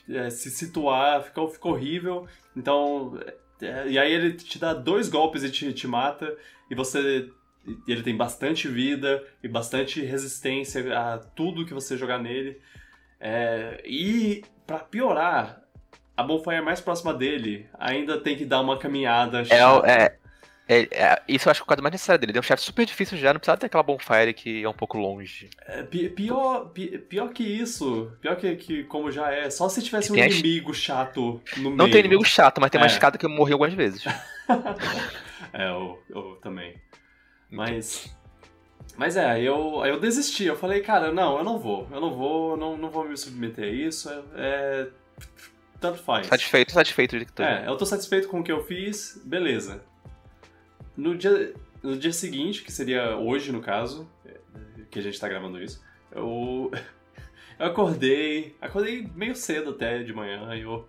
é, 0.09 0.31
se 0.31 0.51
situar, 0.51 1.23
fica, 1.23 1.47
fica 1.49 1.69
horrível. 1.69 2.27
Então. 2.57 3.21
é, 3.61 3.89
e 3.89 3.99
aí 3.99 4.11
ele 4.13 4.33
te 4.33 4.59
dá 4.59 4.73
dois 4.73 5.09
golpes 5.09 5.45
e 5.45 5.51
te, 5.51 5.73
te 5.75 5.87
mata, 5.87 6.35
e 6.71 6.75
você. 6.75 7.29
Ele 7.87 8.03
tem 8.03 8.17
bastante 8.17 8.67
vida 8.67 9.23
e 9.43 9.47
bastante 9.47 10.01
resistência 10.01 10.99
a 10.99 11.19
tudo 11.19 11.65
que 11.65 11.73
você 11.75 11.97
jogar 11.97 12.19
nele. 12.19 12.59
É, 13.21 13.81
e 13.87 14.43
pra 14.73 14.85
piorar, 14.87 15.61
a 16.17 16.23
Bonfire 16.23 16.63
mais 16.63 16.81
próxima 16.81 17.13
dele 17.13 17.67
ainda 17.79 18.19
tem 18.21 18.37
que 18.37 18.45
dar 18.45 18.61
uma 18.61 18.79
caminhada. 18.79 19.43
É, 19.51 19.57
é, 19.91 20.17
é- 20.69 20.89
é- 20.91 21.23
isso 21.29 21.49
eu 21.49 21.51
acho 21.51 21.61
que 21.61 21.63
é 21.63 21.65
o 21.65 21.67
quadro 21.67 21.83
mais 21.83 21.93
necessário 21.93 22.21
dele. 22.21 22.33
Ele 22.33 22.39
é 22.39 22.41
um 22.41 22.43
chefe 22.43 22.63
super 22.63 22.87
difícil 22.87 23.19
já, 23.19 23.33
não 23.33 23.41
precisa 23.41 23.57
ter 23.57 23.67
aquela 23.67 23.83
bonfire 23.83 24.33
que 24.33 24.63
é 24.63 24.69
um 24.69 24.73
pouco 24.73 24.97
longe. 24.97 25.51
É, 25.67 25.83
pi- 25.83 26.09
pior, 26.09 26.71
pi- 26.71 26.99
pior 26.99 27.29
que 27.31 27.43
isso, 27.43 28.11
pior 28.21 28.37
que, 28.37 28.57
que 28.57 28.85
como 28.85 29.11
já 29.11 29.31
é, 29.33 29.51
só 29.51 29.69
se 29.69 29.83
tivesse 29.83 30.11
um 30.13 30.15
Tem 30.15 30.31
inimigo 30.31 30.73
chato 30.73 31.41
no 31.57 31.65
meio. 31.65 31.77
Não 31.77 31.91
tem 31.91 32.01
inimigo 32.01 32.25
chato, 32.25 32.61
mas 32.61 32.71
tem 32.71 32.81
uma 32.81 32.87
É. 32.87 32.91
escada 32.91 33.19
que 33.19 33.27
eu 33.27 33.31
morri 33.31 33.53
algumas 33.53 33.75
vezes. 33.75 34.05
É, 35.55 35.69
eu, 35.69 36.03
eu 36.09 36.39
também. 36.43 36.81
Mas. 37.51 38.15
Mas 38.97 39.17
é, 39.17 39.25
aí 39.25 39.45
eu, 39.45 39.83
aí 39.83 39.91
eu 39.91 39.99
desisti. 39.99 40.45
Eu 40.45 40.57
falei, 40.57 40.81
cara, 40.81 41.13
não, 41.13 41.39
eu 41.39 41.45
não 41.45 41.59
vou. 41.59 41.89
Eu 41.91 42.01
não 42.01 42.15
vou, 42.15 42.57
não, 42.57 42.77
não 42.77 42.91
vou 42.91 43.09
me 43.09 43.17
submeter 43.17 43.65
a 43.65 43.69
isso. 43.69 44.11
É. 44.11 44.23
é- 44.37 44.89
tanto 45.81 45.99
faz. 45.99 46.29
Satisfeito, 46.29 46.73
satisfeito 46.73 47.19
de 47.19 47.25
que 47.25 47.33
tô. 47.33 47.43
É, 47.43 47.67
eu 47.67 47.77
tô 47.77 47.85
satisfeito 47.85 48.29
com 48.29 48.39
o 48.39 48.45
que 48.45 48.53
eu 48.53 48.63
fiz, 48.65 49.21
beleza. 49.25 49.83
No 50.97 51.17
dia, 51.17 51.53
no 51.83 51.97
dia 51.97 52.13
seguinte, 52.13 52.63
que 52.63 52.71
seria 52.71 53.17
hoje 53.17 53.51
no 53.51 53.61
caso, 53.61 54.09
que 54.93 54.99
a 54.99 55.03
gente 55.03 55.19
tá 55.19 55.29
gravando 55.29 55.61
isso, 55.61 55.83
eu, 56.13 56.71
eu 57.59 57.67
acordei, 57.67 58.55
acordei 58.61 59.11
meio 59.15 59.35
cedo 59.35 59.71
até 59.71 60.03
de 60.03 60.13
manhã, 60.13 60.55
e 60.55 60.61
eu, 60.61 60.89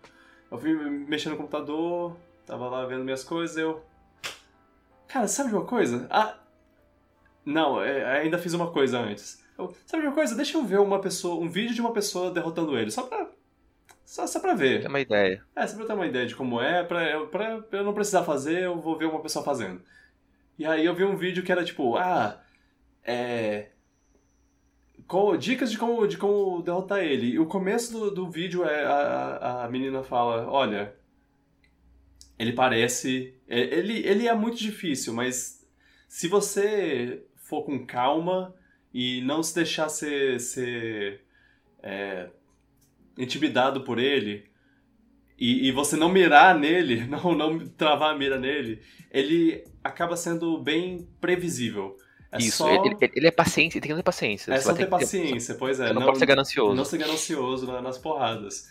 eu 0.51 0.57
fui 0.59 0.73
mexer 0.73 1.29
no 1.29 1.37
computador, 1.37 2.15
tava 2.45 2.69
lá 2.69 2.85
vendo 2.85 3.03
minhas 3.03 3.23
coisas, 3.23 3.57
eu... 3.57 3.83
Cara, 5.07 5.27
sabe 5.27 5.49
de 5.49 5.55
uma 5.55 5.65
coisa? 5.65 6.05
Ah, 6.09 6.37
não, 7.45 7.81
é, 7.81 8.19
ainda 8.21 8.37
fiz 8.37 8.53
uma 8.53 8.71
coisa 8.71 8.99
antes. 8.99 9.43
Eu, 9.57 9.75
sabe 9.85 10.03
uma 10.05 10.13
coisa? 10.13 10.35
Deixa 10.35 10.57
eu 10.57 10.63
ver 10.63 10.79
uma 10.79 10.99
pessoa, 10.99 11.43
um 11.43 11.49
vídeo 11.49 11.75
de 11.75 11.81
uma 11.81 11.93
pessoa 11.93 12.31
derrotando 12.31 12.77
ele, 12.77 12.89
só 12.91 13.03
pra... 13.03 13.29
Só, 14.05 14.27
só 14.27 14.39
pra 14.39 14.53
ver. 14.53 14.81
Tem 14.81 14.89
uma 14.89 14.99
ideia. 14.99 15.43
É, 15.55 15.65
só 15.65 15.73
pra 15.75 15.83
eu 15.83 15.87
ter 15.87 15.93
uma 15.93 16.05
ideia 16.07 16.25
de 16.25 16.35
como 16.35 16.61
é, 16.61 16.83
pra, 16.83 17.09
eu- 17.09 17.27
pra 17.27 17.63
eu 17.71 17.83
não 17.83 17.93
precisar 17.93 18.23
fazer, 18.23 18.63
eu 18.63 18.79
vou 18.79 18.97
ver 18.97 19.05
uma 19.05 19.21
pessoa 19.21 19.43
fazendo. 19.43 19.81
E 20.57 20.65
aí 20.65 20.85
eu 20.85 20.93
vi 20.93 21.03
um 21.03 21.15
vídeo 21.15 21.41
que 21.43 21.51
era 21.51 21.63
tipo, 21.63 21.95
ah, 21.97 22.39
é. 23.03 23.69
qual- 25.07 25.35
dicas 25.37 25.71
de 25.71 25.77
como, 25.77 26.05
de 26.07 26.17
como 26.17 26.61
derrotar 26.61 26.99
ele. 27.03 27.27
E 27.31 27.39
o 27.39 27.45
começo 27.47 27.91
do, 27.93 28.11
do 28.11 28.29
vídeo 28.29 28.63
é 28.65 28.83
a, 28.85 28.91
a- 28.91 29.65
a 29.65 29.69
menina 29.69 30.03
fala, 30.03 30.47
olha. 30.49 30.93
Ele 32.37 32.53
parece. 32.53 33.33
é, 33.47 33.59
Ele, 33.61 34.05
ele 34.05 34.27
é 34.27 34.33
muito 34.33 34.57
difícil, 34.57 35.13
mas 35.13 35.65
se 36.07 36.27
você 36.27 37.23
for 37.53 37.63
com 37.63 37.85
calma 37.85 38.53
e 38.93 39.21
não 39.21 39.43
se 39.43 39.53
deixar 39.53 39.89
ser. 39.89 40.39
ser 40.39 41.21
é, 41.81 42.29
intimidado 43.17 43.81
por 43.81 43.99
ele, 43.99 44.45
e, 45.37 45.67
e 45.67 45.71
você 45.71 45.95
não 45.95 46.09
mirar 46.09 46.57
nele, 46.57 47.05
não, 47.07 47.35
não 47.35 47.59
travar 47.67 48.13
a 48.13 48.17
mira 48.17 48.39
nele, 48.39 48.81
ele 49.11 49.63
acaba 49.83 50.15
sendo 50.15 50.57
bem 50.57 51.07
previsível. 51.19 51.95
É 52.31 52.37
Isso, 52.39 52.57
só, 52.57 52.69
ele, 52.85 52.95
ele- 53.15 53.27
é 53.27 53.31
paciente, 53.31 53.73
ele 53.77 53.81
tem 53.81 53.91
que 53.91 53.97
ter 53.97 54.03
paciência. 54.03 54.51
é 54.51 54.59
só 54.59 54.73
ter 54.73 54.87
paciência, 54.87 55.53
pois 55.53 55.79
é. 55.79 55.87
Você 55.89 55.93
não, 55.93 56.01
pode 56.01 56.17
ser 56.17 56.25
ganancioso. 56.25 56.73
Não 56.75 56.85
ser 56.85 56.97
ganancioso 56.97 57.67
na- 57.67 57.81
nas 57.81 57.97
porradas. 57.99 58.67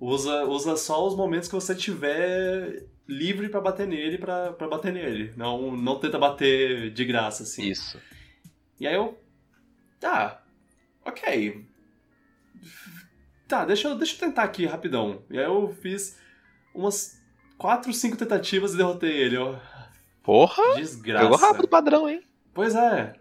Usa, 0.00 0.44
usa 0.46 0.76
só 0.76 1.06
os 1.06 1.14
momentos 1.14 1.48
que 1.48 1.54
você 1.54 1.74
tiver 1.74 2.86
livre 3.06 3.50
pra 3.50 3.60
bater 3.60 3.86
nele, 3.86 4.16
pra, 4.16 4.52
pra 4.54 4.66
bater 4.66 4.92
nele. 4.92 5.32
Não, 5.36 5.76
não 5.76 5.98
tenta 5.98 6.18
bater 6.18 6.90
de 6.90 7.04
graça, 7.04 7.42
assim. 7.42 7.68
Isso. 7.68 7.98
E 8.82 8.86
aí 8.88 8.94
eu. 8.96 9.16
Tá, 10.00 10.42
ok. 11.04 11.64
Tá, 13.46 13.64
deixa 13.64 13.86
eu, 13.86 13.94
deixa 13.96 14.16
eu 14.16 14.18
tentar 14.18 14.42
aqui 14.42 14.66
rapidão. 14.66 15.22
E 15.30 15.38
aí 15.38 15.44
eu 15.44 15.72
fiz 15.80 16.18
umas 16.74 17.22
4, 17.56 17.92
5 17.92 18.16
tentativas 18.16 18.74
e 18.74 18.76
derrotei 18.76 19.12
ele. 19.16 19.36
Eu, 19.36 19.56
Porra! 20.20 20.74
desgraça. 20.74 21.22
Pegou 21.24 21.38
rápido 21.38 21.64
o 21.64 21.68
padrão, 21.68 22.08
hein? 22.08 22.24
Pois 22.52 22.74
é. 22.74 23.14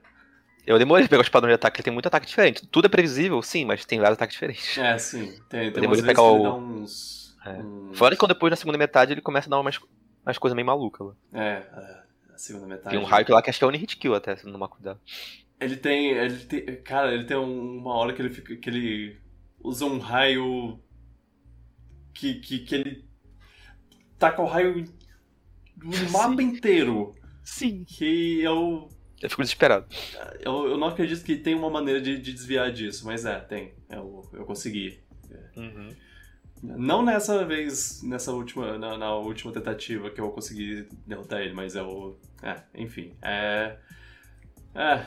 Eu 0.65 0.79
demorei 0.79 1.03
pra 1.05 1.11
pegar 1.11 1.21
os 1.21 1.29
padrões 1.29 1.51
de 1.51 1.55
ataque, 1.55 1.77
ele 1.77 1.83
tem 1.83 1.93
muito 1.93 2.07
ataque 2.07 2.25
diferente. 2.25 2.65
Tudo 2.65 2.85
é 2.85 2.89
previsível, 2.89 3.39
sim, 3.43 3.63
mas 3.63 3.85
tem 3.85 3.99
vários 3.99 4.15
ataques 4.17 4.33
diferentes. 4.33 4.75
É, 4.79 4.97
sim. 4.97 5.27
Tem, 5.47 5.71
tem 5.71 5.73
demorei 5.73 6.01
umas 6.01 6.07
pegar 6.07 6.23
o- 6.23 6.41
dá 6.43 6.53
uns. 6.55 7.37
É. 7.45 7.51
uns- 7.61 7.95
Fora 7.99 8.15
que 8.15 8.19
quando 8.19 8.33
depois 8.33 8.49
na 8.49 8.55
segunda 8.57 8.79
metade 8.79 9.11
ele 9.13 9.21
começa 9.21 9.47
a 9.47 9.51
dar 9.51 9.59
umas, 9.59 9.79
umas 10.25 10.39
coisas 10.39 10.55
meio 10.55 10.65
malucas 10.65 11.05
lá. 11.05 11.13
É, 11.33 11.49
é, 11.71 12.33
a 12.33 12.37
segunda 12.37 12.65
metade. 12.65 12.89
Tem 12.89 12.99
um 12.99 13.03
raio 13.07 13.23
que 13.27 13.31
lá 13.31 13.43
que 13.43 13.49
acho 13.51 13.59
que 13.59 13.63
é 13.65 13.67
Only 13.67 13.77
Hit 13.77 13.97
Kill 13.97 14.15
até, 14.15 14.35
se 14.35 14.45
não 14.45 14.53
tomar 14.53 14.69
cuidado. 14.69 14.99
Ele 15.61 15.77
tem. 15.77 16.07
Ele 16.11 16.37
tem. 16.39 16.81
Cara, 16.83 17.13
ele 17.13 17.23
tem 17.25 17.37
um- 17.37 17.77
uma 17.77 17.93
hora 17.93 18.13
que 18.13 18.21
ele 18.21 18.29
fica. 18.33 18.55
que 18.55 18.69
ele 18.69 19.17
usa 19.63 19.85
um 19.85 19.99
raio. 19.99 20.79
Que, 22.13 22.35
que, 22.35 22.59
que 22.59 22.75
ele 22.75 23.05
taca 24.19 24.41
o 24.41 24.45
raio 24.45 24.83
no 25.77 26.11
mapa 26.11 26.41
inteiro. 26.41 27.15
Sim. 27.43 27.83
Que 27.85 28.41
eu, 28.41 28.89
Eu 29.21 29.29
fico 29.29 29.41
desesperado. 29.41 29.87
eu. 30.39 30.67
Eu 30.67 30.77
não 30.77 30.87
acredito 30.87 31.23
que 31.23 31.35
tem 31.37 31.55
uma 31.55 31.69
maneira 31.69 32.01
de, 32.01 32.17
de 32.19 32.33
desviar 32.33 32.71
disso, 32.71 33.05
mas 33.05 33.25
é, 33.25 33.39
tem. 33.39 33.73
Eu, 33.89 34.29
eu 34.33 34.45
consegui. 34.45 34.99
Não 36.63 37.03
nessa 37.03 37.43
vez, 37.45 38.03
nessa 38.03 38.31
última. 38.31 38.77
Na, 38.77 38.97
na 38.97 39.15
última 39.15 39.51
tentativa 39.51 40.11
que 40.11 40.21
eu 40.21 40.29
consegui 40.31 40.87
derrotar 41.07 41.41
ele, 41.41 41.53
mas 41.53 41.75
eu. 41.75 42.19
É, 42.43 42.61
enfim. 42.75 43.13
É. 43.21 43.77
É, 44.73 45.05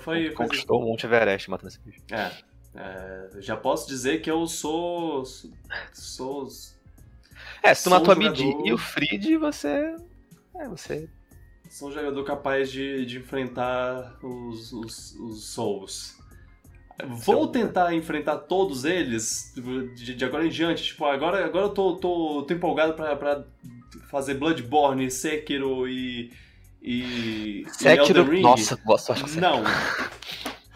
foi. 0.00 0.30
Conquistou 0.30 0.80
o 0.80 0.86
Monte 0.86 1.06
Everest 1.06 1.50
matando 1.50 1.68
esse 1.68 1.80
bicho. 1.80 2.00
É, 2.10 2.30
é, 2.74 3.28
já 3.40 3.56
posso 3.56 3.86
dizer 3.86 4.22
que 4.22 4.30
eu 4.30 4.46
sou. 4.46 5.24
Sou. 5.92 6.48
É, 7.62 7.74
se 7.74 7.84
tu 7.84 7.90
matou 7.90 8.12
a 8.12 8.16
Midi 8.16 8.44
e 8.64 8.72
o 8.72 8.78
Fried, 8.78 9.36
você. 9.36 9.94
É, 10.56 10.68
você. 10.68 11.08
Sou 11.70 11.88
um 11.88 11.92
jogador 11.92 12.22
capaz 12.24 12.70
de, 12.70 13.06
de 13.06 13.18
enfrentar 13.18 14.18
os, 14.22 14.72
os, 14.72 15.14
os 15.14 15.44
Souls. 15.46 16.18
Vou 17.06 17.48
tentar 17.48 17.94
enfrentar 17.94 18.36
todos 18.36 18.84
eles 18.84 19.52
de, 19.96 20.14
de 20.14 20.24
agora 20.24 20.46
em 20.46 20.50
diante. 20.50 20.84
Tipo, 20.84 21.06
agora, 21.06 21.44
agora 21.44 21.66
eu 21.66 21.70
tô, 21.70 21.96
tô, 21.96 22.44
tô 22.46 22.54
empolgado 22.54 22.94
pra, 22.94 23.16
pra 23.16 23.44
fazer 24.10 24.34
Bloodborne, 24.34 25.10
Sekiro 25.10 25.88
e. 25.88 26.30
E. 26.82 27.62
e 27.62 27.66
Sekiro. 27.70 28.24
Ring. 28.24 28.42
Nossa, 28.42 28.78
sorte 28.98 29.22
com 29.22 29.28
Sekiro. 29.28 29.40
Não, 29.40 29.62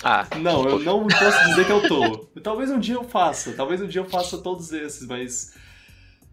Ah, 0.02 0.26
Não, 0.40 0.68
eu 0.68 0.78
não 0.80 1.06
posso 1.06 1.48
dizer 1.48 1.66
que 1.66 1.72
eu 1.72 1.88
tô. 1.88 2.18
Talvez 2.40 2.70
um 2.70 2.78
dia 2.78 2.94
eu 2.94 3.04
faça, 3.04 3.52
talvez 3.54 3.80
um 3.82 3.88
dia 3.88 4.00
eu 4.00 4.04
faça 4.04 4.38
todos 4.38 4.72
esses, 4.72 5.06
mas 5.06 5.54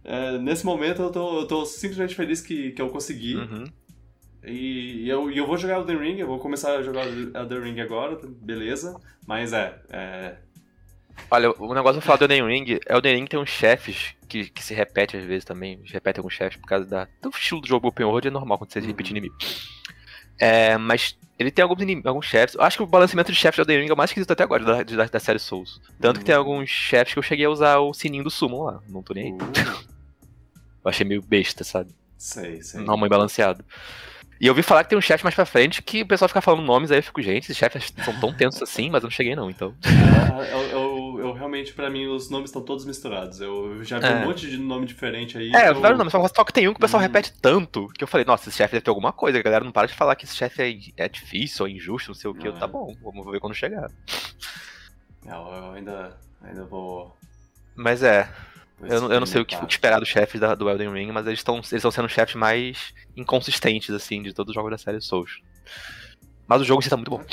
é, 0.03 0.37
nesse 0.37 0.65
momento 0.65 1.01
eu 1.01 1.09
tô, 1.09 1.39
eu 1.39 1.47
tô 1.47 1.65
simplesmente 1.65 2.13
feliz 2.13 2.39
que, 2.41 2.71
que 2.71 2.81
eu 2.81 2.89
consegui. 2.89 3.35
Uhum. 3.35 3.63
E, 4.45 5.07
eu, 5.09 5.31
e 5.31 5.37
eu 5.37 5.47
vou 5.47 5.57
jogar 5.57 5.79
Elden 5.79 5.97
Ring, 5.97 6.19
eu 6.19 6.27
vou 6.27 6.37
começar 6.37 6.75
a 6.75 6.83
jogar 6.83 7.07
Elden 7.07 7.61
Ring 7.61 7.79
agora, 7.79 8.19
beleza. 8.23 8.99
Mas 9.25 9.53
é, 9.53 9.81
é, 9.89 10.35
Olha, 11.31 11.51
o 11.59 11.73
negócio 11.73 11.99
de 11.99 12.05
falar 12.05 12.17
do 12.17 12.25
Elden 12.25 12.45
Ring 12.47 12.79
é 12.85 12.93
o 12.93 12.97
Elden 12.97 13.15
Ring 13.15 13.25
tem 13.25 13.39
uns 13.39 13.49
chefes 13.49 14.13
que, 14.29 14.49
que 14.49 14.63
se 14.63 14.73
repete 14.73 15.17
às 15.17 15.23
vezes 15.23 15.43
também. 15.45 15.79
Repete 15.85 16.19
alguns 16.19 16.33
chefes 16.33 16.57
por 16.59 16.67
causa 16.67 16.85
da, 16.85 17.07
do 17.21 17.29
estilo 17.29 17.61
do 17.61 17.67
jogo 17.67 17.87
Open 17.87 18.05
World, 18.05 18.27
é 18.27 18.31
normal 18.31 18.57
quando 18.57 18.71
você 18.71 18.79
Uhum. 18.79 18.85
repete 18.87 19.11
inimigo. 19.11 19.35
É, 20.39 20.77
mas 20.77 21.17
ele 21.39 21.51
tem 21.51 21.63
alguns, 21.63 21.81
inim- 21.81 22.01
alguns 22.05 22.25
chefes. 22.25 22.55
Eu 22.55 22.61
acho 22.61 22.77
que 22.77 22.83
o 22.83 22.87
balanceamento 22.87 23.31
de 23.31 23.37
chefes 23.37 23.57
do 23.57 23.61
Elden 23.71 23.83
Ring 23.85 23.89
é 23.89 23.93
o 23.93 23.97
mais 23.97 24.09
esquisito 24.09 24.31
até 24.31 24.43
agora 24.43 24.63
da, 24.63 24.83
da, 24.83 25.05
da 25.05 25.19
série 25.19 25.39
Souls. 25.39 25.79
Tanto 26.01 26.19
que 26.19 26.25
tem 26.25 26.35
Uhum. 26.35 26.41
alguns 26.41 26.69
chefes 26.69 27.13
que 27.13 27.19
eu 27.19 27.23
cheguei 27.23 27.45
a 27.45 27.49
usar 27.49 27.79
o 27.79 27.93
sininho 27.93 28.23
do 28.23 28.29
Summon 28.31 28.63
lá. 28.63 28.79
Não 28.89 29.01
tô 29.03 29.13
nem 29.13 29.25
aí. 29.25 29.31
Uh, 29.31 29.83
Eu 30.85 30.89
achei 30.89 31.05
meio 31.05 31.21
besta, 31.21 31.63
sabe? 31.63 31.89
sei, 32.17 32.61
sei. 32.61 32.83
Não 32.83 32.97
muito 32.97 33.09
balanceado. 33.11 33.63
E 34.41 34.47
eu 34.47 34.51
ouvi 34.51 34.61
falar 34.63 34.83
que 34.83 34.89
tem 34.89 34.97
um 34.97 35.01
chefe 35.01 35.23
mais 35.23 35.35
pra 35.35 35.45
frente 35.45 35.81
que 35.81 36.01
o 36.01 36.05
pessoal 36.07 36.27
fica 36.27 36.41
falando 36.41 36.65
nomes, 36.65 36.91
aí 36.91 36.97
eu 36.99 37.03
fico, 37.03 37.21
gente, 37.21 37.43
esses 37.43 37.55
chefes 37.55 37.93
são 38.03 38.13
tão 38.19 38.33
tensos 38.33 38.61
assim, 38.61 38.89
mas 38.89 39.01
eu 39.03 39.07
não 39.07 39.11
cheguei 39.11 39.35
não, 39.35 39.49
então. 39.49 39.73
Ah, 39.85 40.41
Eu, 40.51 40.61
eu, 40.63 40.92
eu 41.23 41.33
realmente, 41.33 41.73
pra 41.73 41.89
mim, 41.89 42.07
os 42.07 42.29
nomes 42.29 42.49
estão 42.49 42.61
todos 42.61 42.85
misturados. 42.85 43.39
Eu 43.41 43.83
já 43.83 43.99
vi 43.99 44.05
É. 44.05 44.15
um 44.15 44.25
monte 44.27 44.49
de 44.49 44.57
nome 44.57 44.85
diferente 44.85 45.37
aí. 45.37 45.51
É, 45.55 45.69
eu- 45.69 45.79
vários 45.81 45.97
nomes, 45.97 46.11
só 46.35 46.43
que 46.43 46.53
tem 46.53 46.67
um 46.67 46.71
que 46.73 46.77
o 46.77 46.81
pessoal 46.81 46.99
Hum. 47.01 47.05
repete 47.05 47.33
tanto 47.41 47.87
que 47.89 48.03
eu 48.03 48.07
falei, 48.07 48.25
nossa, 48.25 48.49
esse 48.49 48.57
chefe 48.57 48.73
deve 48.73 48.83
ter 48.83 48.89
alguma 48.89 49.11
coisa. 49.13 49.37
A 49.39 49.41
galera 49.41 49.63
não 49.65 49.71
para 49.71 49.87
de 49.87 49.93
falar 49.93 50.15
que 50.15 50.25
esse 50.25 50.35
chefe 50.35 50.61
é, 50.97 51.03
é 51.05 51.07
difícil 51.09 51.65
ou 51.65 51.69
injusto, 51.71 52.09
não 52.09 52.15
sei 52.15 52.29
o 52.29 52.33
que. 52.33 52.47
Eu, 52.47 52.53
tá 52.53 52.67
bom, 52.67 52.95
vamos 53.01 53.25
ver 53.31 53.39
quando 53.39 53.53
chegar. 53.55 53.89
Não, 55.25 55.53
eu 55.55 55.71
ainda, 55.73 56.17
ainda 56.41 56.65
vou. 56.65 57.15
Mas 57.75 58.03
é, 58.03 58.29
vou 58.79 58.89
eu, 58.89 59.01
não- 59.01 59.11
eu 59.13 59.19
não 59.19 59.25
sei 59.27 59.41
o 59.41 59.45
que, 59.45 59.55
o 59.55 59.59
que 59.65 59.73
experimentar. 59.73 59.73
esperar 59.73 59.99
dos 59.99 60.09
chefes 60.09 60.39
da- 60.41 60.55
do 60.55 60.69
Elden 60.69 60.91
Ring, 60.91 61.11
mas 61.11 61.25
eles 61.25 61.39
estão 61.39 61.55
eles 61.57 61.71
estão 61.73 61.91
sendo 61.91 62.05
os 62.05 62.11
chefes 62.11 62.35
mais 62.35 62.93
inconsistentes, 63.15 63.89
assim, 63.91 64.21
de 64.21 64.33
todos 64.33 64.51
os 64.51 64.55
jogos 64.55 64.71
da 64.71 64.77
série 64.77 64.99
Souls. 65.01 65.41
Mas 66.45 66.61
o 66.61 66.65
jogo 66.65 66.81
em 66.81 66.83
si 66.83 66.89
tá 66.89 66.97
muito 66.97 67.09
bom. 67.09 67.23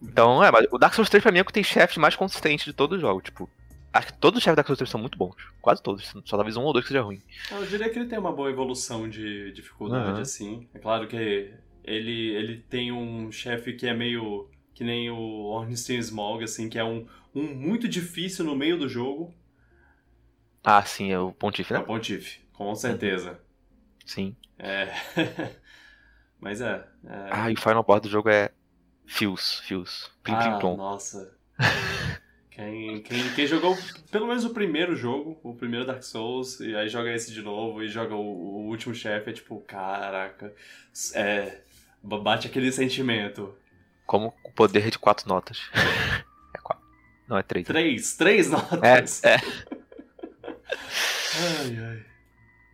Então, 0.00 0.42
é, 0.42 0.50
mas 0.50 0.66
o 0.70 0.78
Dark 0.78 0.94
Souls 0.94 1.10
3 1.10 1.22
pra 1.22 1.32
mim 1.32 1.38
é 1.38 1.42
o 1.42 1.44
que 1.44 1.52
tem 1.52 1.62
chefes 1.64 1.96
mais 1.96 2.14
consistentes 2.14 2.64
de 2.64 2.72
todo 2.72 2.92
o 2.92 2.98
jogo. 2.98 3.20
Tipo, 3.20 3.50
acho 3.92 4.06
que 4.08 4.18
todos 4.18 4.38
os 4.38 4.44
chefes 4.44 4.54
da 4.56 4.62
Dark 4.62 4.66
Souls 4.68 4.78
3 4.78 4.90
são 4.90 5.00
muito 5.00 5.18
bons. 5.18 5.34
Quase 5.60 5.82
todos. 5.82 6.04
Só 6.24 6.36
talvez 6.36 6.56
um 6.56 6.62
ou 6.62 6.72
dois 6.72 6.84
que 6.84 6.92
seja 6.92 7.02
ruim. 7.02 7.20
Eu 7.50 7.66
diria 7.66 7.90
que 7.90 7.98
ele 7.98 8.08
tem 8.08 8.18
uma 8.18 8.32
boa 8.32 8.50
evolução 8.50 9.08
de 9.08 9.50
dificuldade, 9.52 10.10
Aham. 10.10 10.20
assim. 10.20 10.68
É 10.72 10.78
claro 10.78 11.08
que 11.08 11.52
ele, 11.84 12.30
ele 12.34 12.58
tem 12.68 12.92
um 12.92 13.30
chefe 13.32 13.72
que 13.72 13.86
é 13.86 13.94
meio 13.94 14.48
que 14.74 14.84
nem 14.84 15.10
o 15.10 15.16
Ornstein 15.46 15.98
Smog, 15.98 16.44
assim, 16.44 16.68
que 16.68 16.78
é 16.78 16.84
um, 16.84 17.04
um 17.34 17.42
muito 17.42 17.88
difícil 17.88 18.44
no 18.44 18.54
meio 18.54 18.78
do 18.78 18.88
jogo. 18.88 19.34
Ah, 20.62 20.82
sim, 20.84 21.10
é 21.10 21.18
o 21.18 21.32
Pontife, 21.32 21.72
É 21.72 21.78
né? 21.78 21.82
o 21.82 21.86
Pontife, 21.86 22.40
com 22.52 22.72
certeza. 22.76 23.40
Sim. 24.06 24.36
É. 24.58 24.92
Mas 26.40 26.60
é. 26.60 26.86
é... 27.04 27.28
Ah, 27.30 27.50
e 27.50 27.54
o 27.54 27.60
final 27.60 27.82
boss 27.82 28.00
do 28.02 28.08
jogo 28.08 28.28
é 28.28 28.50
Fios, 29.08 29.60
Fios. 29.60 30.10
Plim, 30.22 30.36
plim, 30.36 30.48
Ah, 30.48 30.58
plom. 30.58 30.76
nossa. 30.76 31.34
Quem, 32.50 33.00
quem, 33.02 33.34
quem 33.34 33.46
jogou 33.46 33.78
pelo 34.10 34.26
menos 34.26 34.44
o 34.44 34.50
primeiro 34.50 34.96
jogo, 34.96 35.38
o 35.44 35.54
primeiro 35.54 35.86
Dark 35.86 36.02
Souls, 36.02 36.58
e 36.58 36.74
aí 36.74 36.88
joga 36.88 37.12
esse 37.14 37.32
de 37.32 37.40
novo 37.40 37.84
e 37.84 37.88
joga 37.88 38.16
o, 38.16 38.18
o 38.20 38.66
último 38.66 38.92
chefe, 38.96 39.30
é 39.30 39.32
tipo, 39.32 39.60
caraca. 39.60 40.52
É. 41.14 41.60
Bate 42.02 42.48
aquele 42.48 42.72
sentimento. 42.72 43.54
Como 44.04 44.34
o 44.44 44.50
poder 44.50 44.90
de 44.90 44.98
quatro 44.98 45.28
notas. 45.28 45.70
é 46.52 46.58
quatro. 46.58 46.84
Não, 47.28 47.38
é 47.38 47.44
três. 47.44 47.68
né? 47.68 47.72
Três, 47.72 48.16
três 48.16 48.50
notas. 48.50 49.22
É, 49.22 49.34
é. 49.34 49.40
Ai, 51.36 51.78
ai. 51.78 52.04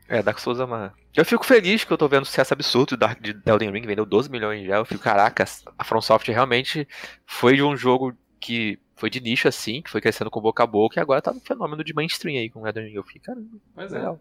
É, 0.09 0.23
Dark 0.23 0.39
Souls 0.39 0.61
é 0.61 0.65
uma. 0.65 0.93
Eu 1.15 1.25
fico 1.25 1.45
feliz 1.47 1.85
que 1.85 1.93
eu 1.93 1.97
tô 1.99 2.07
vendo 2.09 2.23
o 2.23 2.27
sucesso 2.27 2.53
absurdo 2.53 2.97
da- 2.97 3.15
de 3.15 3.37
Elden 3.47 3.71
Ring, 3.71 3.87
vendeu 3.87 4.05
12 4.05 4.31
milhões 4.31 4.67
já. 4.67 4.77
Eu 4.77 4.85
fico, 4.85 5.03
caraca, 5.03 5.45
a 5.79 5.85
From 5.85 6.01
Software 6.03 6.35
realmente 6.35 6.87
foi 7.27 7.57
de 7.57 7.63
um 7.63 7.77
jogo 7.77 8.15
que 8.41 8.79
foi 8.97 9.09
de 9.09 9.21
nicho 9.21 9.49
assim, 9.49 9.81
que 9.83 9.91
foi 9.91 10.01
crescendo 10.01 10.31
com 10.31 10.41
boca 10.41 10.63
a 10.63 10.67
boca, 10.67 10.99
e 10.99 11.01
agora 11.01 11.23
tá 11.23 11.33
no 11.33 11.41
fenômeno 11.41 11.83
de 11.83 11.95
mainstream 11.95 12.39
aí 12.39 12.51
com 12.51 12.67
Elden 12.67 12.85
Ring. 12.89 12.95
Eu 12.95 13.03
fico, 13.05 13.25
caramba, 13.25 13.49
Mas 13.75 13.93
é. 13.93 13.97
legal. 13.99 14.21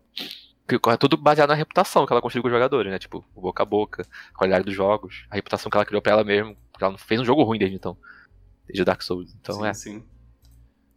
Porque 0.65 0.89
é 0.89 0.95
tudo 0.97 1.17
baseado 1.17 1.49
na 1.49 1.55
reputação 1.55 2.05
que 2.05 2.13
ela 2.13 2.21
construiu 2.21 2.41
com 2.43 2.47
os 2.47 2.53
jogadores, 2.53 2.89
né? 2.89 2.97
Tipo, 2.97 3.25
o 3.35 3.41
boca 3.41 3.61
a 3.63 3.65
boca, 3.65 4.07
a 4.33 4.37
qualidade 4.37 4.63
dos 4.63 4.73
jogos, 4.73 5.25
a 5.29 5.35
reputação 5.35 5.69
que 5.69 5.75
ela 5.75 5.85
criou 5.85 6.01
pra 6.01 6.13
ela 6.13 6.23
mesmo. 6.23 6.55
Porque 6.71 6.83
ela 6.85 6.91
não 6.91 6.97
fez 6.97 7.19
um 7.19 7.25
jogo 7.25 7.43
ruim 7.43 7.59
desde 7.59 7.75
então. 7.75 7.97
Desde 8.65 8.81
o 8.81 8.85
Dark 8.85 9.01
Souls. 9.01 9.35
Então 9.41 9.55
sim, 9.59 9.65
é. 9.67 9.73
sim. 9.73 10.03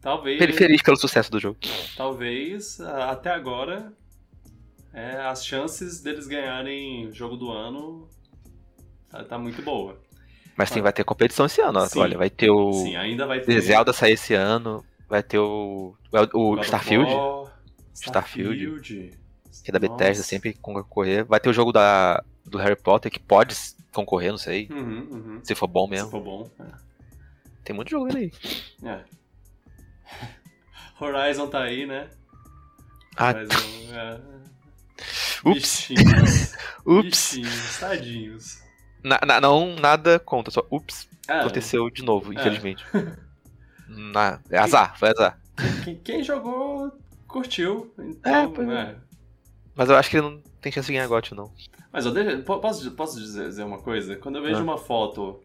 Talvez. 0.00 0.38
Feliz, 0.54 0.80
pelo 0.82 0.96
sucesso 0.96 1.30
do 1.32 1.40
jogo. 1.40 1.58
Talvez, 1.96 2.80
a- 2.80 3.10
até 3.10 3.30
agora, 3.30 3.92
é, 4.96 5.20
as 5.20 5.44
chances 5.44 6.00
deles 6.00 6.26
ganharem 6.26 7.12
jogo 7.12 7.36
do 7.36 7.52
ano 7.52 8.08
tá, 9.10 9.22
tá 9.22 9.38
muito 9.38 9.60
boa. 9.60 10.00
Mas 10.56 10.70
sim, 10.70 10.80
vai 10.80 10.90
ter 10.90 11.04
competição 11.04 11.44
esse 11.44 11.60
ano. 11.60 11.86
Sim. 11.86 11.98
Olha, 12.00 12.16
vai 12.16 12.30
ter 12.30 12.48
o. 12.48 12.72
Sim, 12.72 12.96
ainda 12.96 13.26
vai 13.26 13.40
ter. 13.40 13.60
Zelda 13.60 13.92
sair 13.92 14.14
esse 14.14 14.32
ano. 14.32 14.82
Vai 15.06 15.22
ter 15.22 15.38
o. 15.38 15.94
O, 16.32 16.38
o 16.38 16.52
of 16.54 16.64
Starfield, 16.64 17.12
War, 17.12 17.52
Starfield, 17.92 18.56
Starfield. 18.56 19.18
que 19.62 19.70
é 19.70 19.72
da 19.72 19.78
Bethesda, 19.78 20.20
Nossa. 20.20 20.22
sempre 20.22 20.54
concorrer. 20.54 21.26
Vai 21.26 21.40
ter 21.40 21.50
o 21.50 21.52
jogo 21.52 21.72
da, 21.72 22.24
do 22.46 22.56
Harry 22.56 22.74
Potter, 22.76 23.12
que 23.12 23.20
pode 23.20 23.54
concorrer, 23.92 24.30
não 24.30 24.38
sei. 24.38 24.66
Uhum, 24.70 25.08
uhum. 25.10 25.40
Se 25.44 25.54
for 25.54 25.66
bom 25.66 25.84
Se 25.84 25.90
mesmo. 25.90 26.10
for 26.10 26.22
bom. 26.22 26.50
Tem 27.62 27.76
muito 27.76 27.90
jogo 27.90 28.08
aí. 28.16 28.32
É. 28.82 28.88
é. 28.88 29.04
Horizon 30.98 31.48
tá 31.48 31.64
aí, 31.64 31.84
né? 31.84 32.08
Ah, 33.14 33.32
Horizon, 33.32 33.92
é. 33.92 34.46
Ups, 35.50 35.86
Bichinhos. 35.88 36.52
ups. 36.84 37.34
Bichinhos, 37.36 37.78
tadinhos. 37.78 38.58
Na- 39.02 39.20
na- 39.26 39.40
não, 39.40 39.76
nada 39.76 40.18
contra, 40.18 40.50
só 40.52 40.66
ups. 40.70 41.08
É, 41.28 41.40
Aconteceu 41.40 41.88
de 41.90 42.02
novo, 42.02 42.32
É. 42.32 42.36
infelizmente. 42.36 42.84
Na, 43.88 44.40
é 44.50 44.58
azar, 44.58 44.98
foi 44.98 45.10
azar. 45.10 45.38
quem, 45.84 45.96
quem 45.96 46.22
jogou 46.24 46.92
curtiu. 47.28 47.92
É, 47.98 48.02
Então, 48.02 48.52
pois 48.52 48.68
é. 48.68 48.72
é. 48.80 48.96
Mas 49.74 49.88
eu 49.88 49.96
acho 49.96 50.10
que 50.10 50.16
ele 50.16 50.28
não 50.28 50.42
tem 50.60 50.72
chance 50.72 50.86
de 50.86 50.92
ganhar 50.92 51.06
GOT, 51.06 51.34
não. 51.34 51.52
Mas 51.92 52.04
eu 52.04 52.12
deixo, 52.12 52.42
po- 52.42 52.58
posso, 52.58 52.90
posso 52.92 53.18
dizer 53.20 53.46
dizer 53.48 53.62
uma 53.64 53.78
coisa? 53.78 54.16
Quando 54.16 54.36
eu 54.36 54.42
vejo 54.42 54.58
Ah. 54.58 54.62
uma 54.62 54.76
foto, 54.78 55.40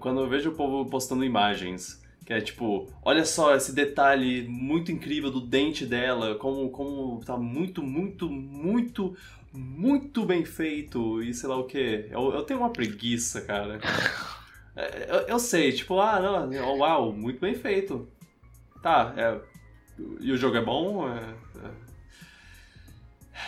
quando 0.00 0.20
eu 0.20 0.28
vejo 0.28 0.50
o 0.50 0.54
povo 0.54 0.88
postando 0.90 1.24
imagens, 1.24 2.01
que 2.24 2.32
é 2.32 2.40
tipo, 2.40 2.88
olha 3.02 3.24
só 3.24 3.54
esse 3.54 3.72
detalhe 3.72 4.46
muito 4.48 4.92
incrível 4.92 5.30
do 5.30 5.40
dente 5.40 5.84
dela, 5.84 6.34
como, 6.36 6.70
como 6.70 7.20
tá 7.24 7.36
muito, 7.36 7.82
muito, 7.82 8.28
muito, 8.28 9.16
muito 9.52 10.24
bem 10.24 10.44
feito 10.44 11.22
e 11.22 11.34
sei 11.34 11.48
lá 11.48 11.56
o 11.56 11.64
que. 11.64 12.06
Eu, 12.10 12.32
eu 12.32 12.42
tenho 12.42 12.60
uma 12.60 12.70
preguiça, 12.70 13.40
cara. 13.42 13.80
É, 14.74 15.06
Eu, 15.06 15.18
eu 15.28 15.38
sei, 15.38 15.70
tipo, 15.70 16.00
ah, 16.00 16.18
não, 16.18 16.78
uau, 16.78 17.12
muito 17.12 17.38
bem 17.38 17.54
feito. 17.54 18.08
Tá, 18.82 19.12
é, 19.18 19.38
e 20.18 20.32
o 20.32 20.36
jogo 20.38 20.56
é 20.56 20.62
bom? 20.64 21.06
É, 21.08 21.20
é, 21.62 21.70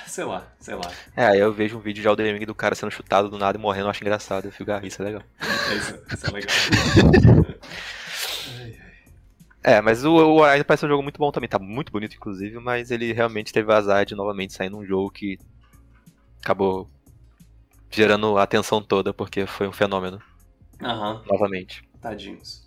sei 0.07 0.25
lá, 0.25 0.47
sei 0.61 0.75
lá. 0.75 0.91
É, 1.17 1.27
aí 1.27 1.39
eu 1.39 1.53
vejo 1.53 1.77
um 1.77 1.81
vídeo 1.81 2.03
de 2.03 2.09
Elden 2.09 2.39
Ring 2.39 2.45
do 2.47 2.55
cara 2.55 2.75
sendo 2.75 2.91
chutado 2.91 3.29
do 3.29 3.39
nada 3.39 3.57
e 3.57 3.61
morrendo, 3.61 3.87
eu 3.87 3.91
acho 3.91 4.03
engraçado. 4.03 4.47
Eu 4.47 4.53
fico, 4.53 4.71
ah, 4.71 4.81
isso 4.83 5.01
é 5.03 5.05
legal. 5.05 5.23
É 5.71 5.77
isso, 5.77 5.99
isso 6.13 6.27
é 6.27 6.31
legal. 6.31 6.55
É, 9.65 9.81
mas 9.81 10.05
o, 10.05 10.13
o 10.15 10.37
Horizon 10.43 10.65
parece 10.65 10.85
um 10.85 10.89
jogo 10.89 11.03
muito 11.03 11.19
bom 11.19 11.33
também, 11.33 11.49
tá 11.49 11.59
muito 11.59 11.91
bonito 11.91 12.15
inclusive, 12.17 12.59
mas 12.59 12.91
ele 12.91 13.13
realmente 13.13 13.53
teve 13.53 13.73
azar 13.73 14.05
de 14.05 14.15
novamente 14.15 14.53
sair 14.53 14.69
num 14.69 14.85
jogo 14.85 15.11
que 15.11 15.39
acabou 16.43 16.89
gerando 17.91 18.37
a 18.37 18.43
atenção 18.43 18.83
toda, 18.83 19.15
porque 19.15 19.47
foi 19.47 19.67
um 19.69 19.73
fenômeno, 19.73 20.21
Aham, 20.83 21.23
novamente. 21.27 21.83
tadinhos. 22.01 22.65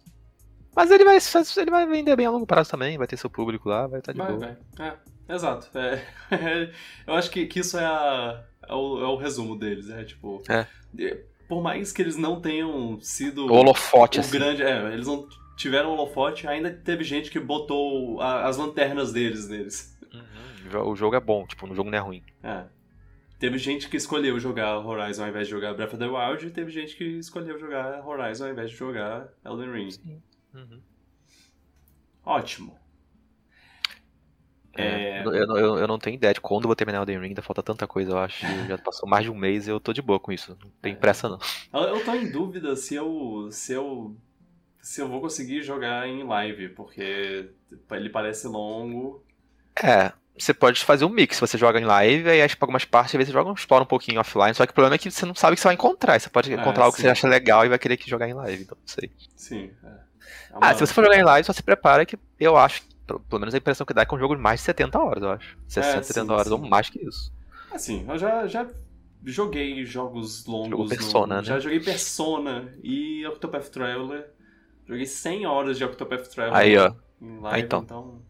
Mas 0.76 0.92
ele 0.92 1.04
vai, 1.04 1.18
ele 1.58 1.72
vai 1.72 1.88
vender 1.88 2.16
bem 2.16 2.26
a 2.26 2.30
longo 2.32 2.46
prazo 2.46 2.70
também, 2.70 2.98
vai 2.98 3.08
ter 3.08 3.18
seu 3.18 3.30
público 3.30 3.68
lá, 3.70 3.88
vai 3.88 4.00
estar 4.00 4.14
de 4.14 4.20
Vai, 4.20 4.28
boa. 4.38 4.58
vai. 4.78 4.88
É, 5.28 5.34
exato. 5.34 5.70
É, 5.78 6.04
eu 7.08 7.16
acho 7.16 7.32
que, 7.32 7.48
que 7.48 7.60
isso 7.60 7.78
é, 7.78 7.86
a- 7.86 8.44
é 8.68 8.74
o, 8.74 9.00
é 9.02 9.08
o 9.08 9.16
resumo 9.18 9.58
deles. 9.58 9.90
É 9.90 10.04
tipo. 10.04 10.42
É. 10.50 10.68
é, 11.00 11.24
Por 11.48 11.62
mais 11.64 11.92
que 11.92 12.02
eles 12.02 12.16
não 12.16 12.40
tenham 12.42 13.00
sido 13.02 13.48
O 13.48 13.54
holofote, 13.56 14.18
o 14.18 14.22
assim. 14.22 14.32
grande. 14.32 14.62
É, 14.64 14.94
eles 14.94 15.08
não 15.08 15.28
tiveram 15.58 15.90
holofote, 15.92 16.48
ainda 16.48 16.72
teve 16.72 17.04
gente 17.04 17.30
que 17.30 17.40
botou 17.40 18.22
a- 18.22 18.46
as 18.48 18.56
lanternas 18.56 19.12
deles 19.12 19.50
neles. 19.50 19.98
Uhum, 20.14 20.90
o 20.90 20.96
jogo 20.96 21.16
é 21.16 21.20
bom, 21.20 21.46
tipo, 21.46 21.68
o 21.70 21.76
jogo 21.76 21.90
não 21.90 21.98
é 21.98 22.02
ruim. 22.02 22.24
É. 22.42 22.64
Teve 23.40 23.58
gente 23.58 23.90
que 23.90 23.98
escolheu 23.98 24.40
jogar 24.40 24.80
Horizon 24.80 25.24
ao 25.24 25.30
invés 25.30 25.48
de 25.48 25.52
jogar 25.52 25.74
Breath 25.74 25.94
of 25.94 25.98
the 26.00 26.08
Wild, 26.08 26.48
e 26.48 26.50
teve 26.50 26.72
gente 26.72 26.96
que 26.96 27.04
escolheu 27.04 27.60
jogar 27.60 28.04
Horizon 28.08 28.46
ao 28.46 28.52
invés 28.52 28.72
de 28.72 28.78
jogar 28.78 29.28
Elden 29.46 29.72
Ring. 29.72 29.90
Uhum. 30.54 30.82
Ótimo. 32.26 32.78
É, 34.76 35.20
É. 35.20 35.24
eu, 35.26 35.34
eu- 35.34 35.58
eu- 35.58 35.78
eu 35.80 35.88
não 35.88 35.98
tenho 35.98 36.16
ideia 36.16 36.34
de 36.34 36.42
quando 36.42 36.64
eu 36.66 36.68
vou 36.68 36.76
terminar 36.76 37.00
Elden 37.00 37.20
Ring, 37.20 37.28
ainda 37.30 37.42
falta 37.42 37.64
tanta 37.64 37.88
coisa, 37.88 38.12
eu 38.12 38.18
acho. 38.20 38.42
Já 38.72 38.78
passou 38.78 39.08
mais 39.10 39.24
de 39.26 39.32
um 39.32 39.36
mês 39.36 39.68
e 39.68 39.72
eu 39.72 39.80
tô 39.80 39.92
de 39.94 40.02
boa 40.02 40.20
com 40.20 40.32
isso. 40.32 40.56
Não 40.64 40.70
tem 40.82 40.94
É. 40.94 40.96
pressa, 40.96 41.28
não. 41.30 41.40
Eu, 41.74 41.96
eu 41.98 42.06
tô 42.06 42.14
em 42.14 42.32
dúvida 42.32 42.76
se 42.76 42.94
eu, 42.96 43.50
se 43.52 43.74
eu 43.74 44.16
se 44.88 45.02
eu 45.02 45.08
vou 45.08 45.20
conseguir 45.20 45.62
jogar 45.64 46.08
em 46.08 46.24
live, 46.24 46.70
porque 46.70 47.50
ele 47.92 48.10
parece 48.10 48.48
longo. 48.48 49.22
É, 49.76 50.12
você 50.38 50.54
pode 50.54 50.84
fazer 50.84 51.04
um 51.04 51.10
mix. 51.10 51.40
Você 51.40 51.58
joga 51.58 51.80
em 51.80 51.84
live, 51.86 52.30
aí 52.30 52.42
acho 52.42 52.56
que 52.56 52.64
algumas 52.64 52.86
partes, 52.86 53.14
às 53.14 53.18
vezes 53.18 53.34
você 53.34 53.38
joga, 53.38 53.52
explora 53.52 53.84
um 53.84 53.88
pouquinho 53.88 54.20
offline. 54.22 54.54
Só 54.56 54.66
que 54.66 54.72
o 54.72 54.74
problema 54.74 54.96
é 54.96 54.98
que 54.98 55.12
você 55.12 55.26
não 55.26 55.36
sabe 55.36 55.54
o 55.54 55.56
que 55.56 55.62
você 55.62 55.68
vai 55.68 55.74
encontrar. 55.76 56.20
Você 56.20 56.30
pode 56.30 56.52
É, 56.52 56.56
encontrar 56.56 56.86
algo 56.86 56.96
que 56.96 57.02
sim. 57.02 57.08
você 57.08 57.12
acha 57.12 57.28
legal 57.28 57.66
e 57.66 57.70
vai 57.70 57.78
querer 57.78 57.98
que 57.98 58.10
jogar 58.10 58.30
em 58.30 58.34
live, 58.34 58.64
então 58.64 58.78
não 58.80 58.88
sei. 58.88 59.12
Sim. 59.36 59.72
é. 59.84 59.88
É 59.88 60.58
uma- 60.58 60.70
Ah, 60.70 60.74
se 60.74 60.80
você 60.80 60.94
for 60.94 61.04
jogar 61.04 61.18
em 61.18 61.24
live, 61.24 61.46
só 61.46 61.54
se 61.54 61.62
prepara 61.64 62.06
que 62.06 62.18
eu 62.40 62.56
acho, 62.58 62.82
pelo 63.06 63.40
menos 63.42 63.54
a 63.54 63.58
impressão 63.58 63.86
que 63.86 63.94
dá 63.94 64.02
é 64.04 64.06
que 64.06 64.14
é 64.14 64.18
um 64.18 64.20
jogo 64.20 64.36
de 64.36 64.42
mais 64.42 64.62
de 64.62 64.66
70 64.66 64.98
horas, 65.00 65.22
eu 65.22 65.32
acho. 65.32 65.58
60, 65.68 65.98
É, 66.00 66.02
sim, 66.02 66.08
70 66.14 66.34
horas 66.34 66.48
sim. 66.48 66.54
ou 66.54 66.60
mais 66.60 66.90
que 66.90 67.06
isso. 67.06 67.32
Assim, 67.72 68.06
eu 68.08 68.18
já, 68.18 68.48
já 68.48 68.66
joguei 69.26 69.84
jogos 69.86 70.46
longos. 70.46 70.70
Jogou 70.70 70.86
no- 70.86 70.90
Persona, 70.90 71.36
né? 71.38 71.44
Já 71.44 71.60
joguei 71.60 71.80
Persona 71.82 72.74
e 72.82 73.26
Octopath 73.28 73.68
Traveler. 73.70 74.30
Joguei 74.88 75.06
100 75.06 75.46
horas 75.46 75.78
de 75.78 75.84
Octopath 75.84 76.28
Traveler 76.30 76.56
Aí, 76.58 76.78
ó. 76.78 76.94
live, 77.42 77.66
então. 77.66 77.82
então... 77.84 78.22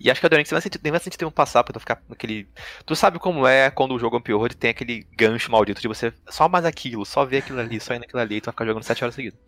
E 0.00 0.08
acho 0.10 0.20
que 0.20 0.26
a 0.26 0.28
Dorian 0.28 0.44
você 0.44 0.54
vai 0.54 0.62
sentir, 0.62 0.80
nem 0.82 0.90
vai 0.92 1.00
sentir 1.00 1.16
tempo 1.16 1.32
passar 1.32 1.64
pra 1.64 1.72
tu 1.72 1.80
ficar 1.80 2.00
naquele. 2.08 2.46
Tu 2.86 2.94
sabe 2.94 3.18
como 3.18 3.44
é 3.46 3.70
quando 3.70 3.92
o 3.94 3.98
jogo 3.98 4.16
é 4.16 4.18
um 4.20 4.22
pior 4.22 4.50
e 4.50 4.54
tem 4.54 4.70
aquele 4.70 5.04
gancho 5.16 5.50
maldito 5.50 5.80
de 5.80 5.88
você 5.88 6.12
só 6.28 6.48
mais 6.48 6.64
aquilo, 6.64 7.04
só 7.04 7.24
ver 7.24 7.38
aquilo 7.38 7.58
ali, 7.58 7.80
só 7.80 7.92
ir 7.94 7.98
naquilo 7.98 8.20
ali, 8.20 8.36
e 8.36 8.40
tu 8.40 8.44
vai 8.46 8.52
ficar 8.52 8.66
jogando 8.66 8.82
7 8.84 9.02
horas 9.02 9.14
seguidas. 9.16 9.38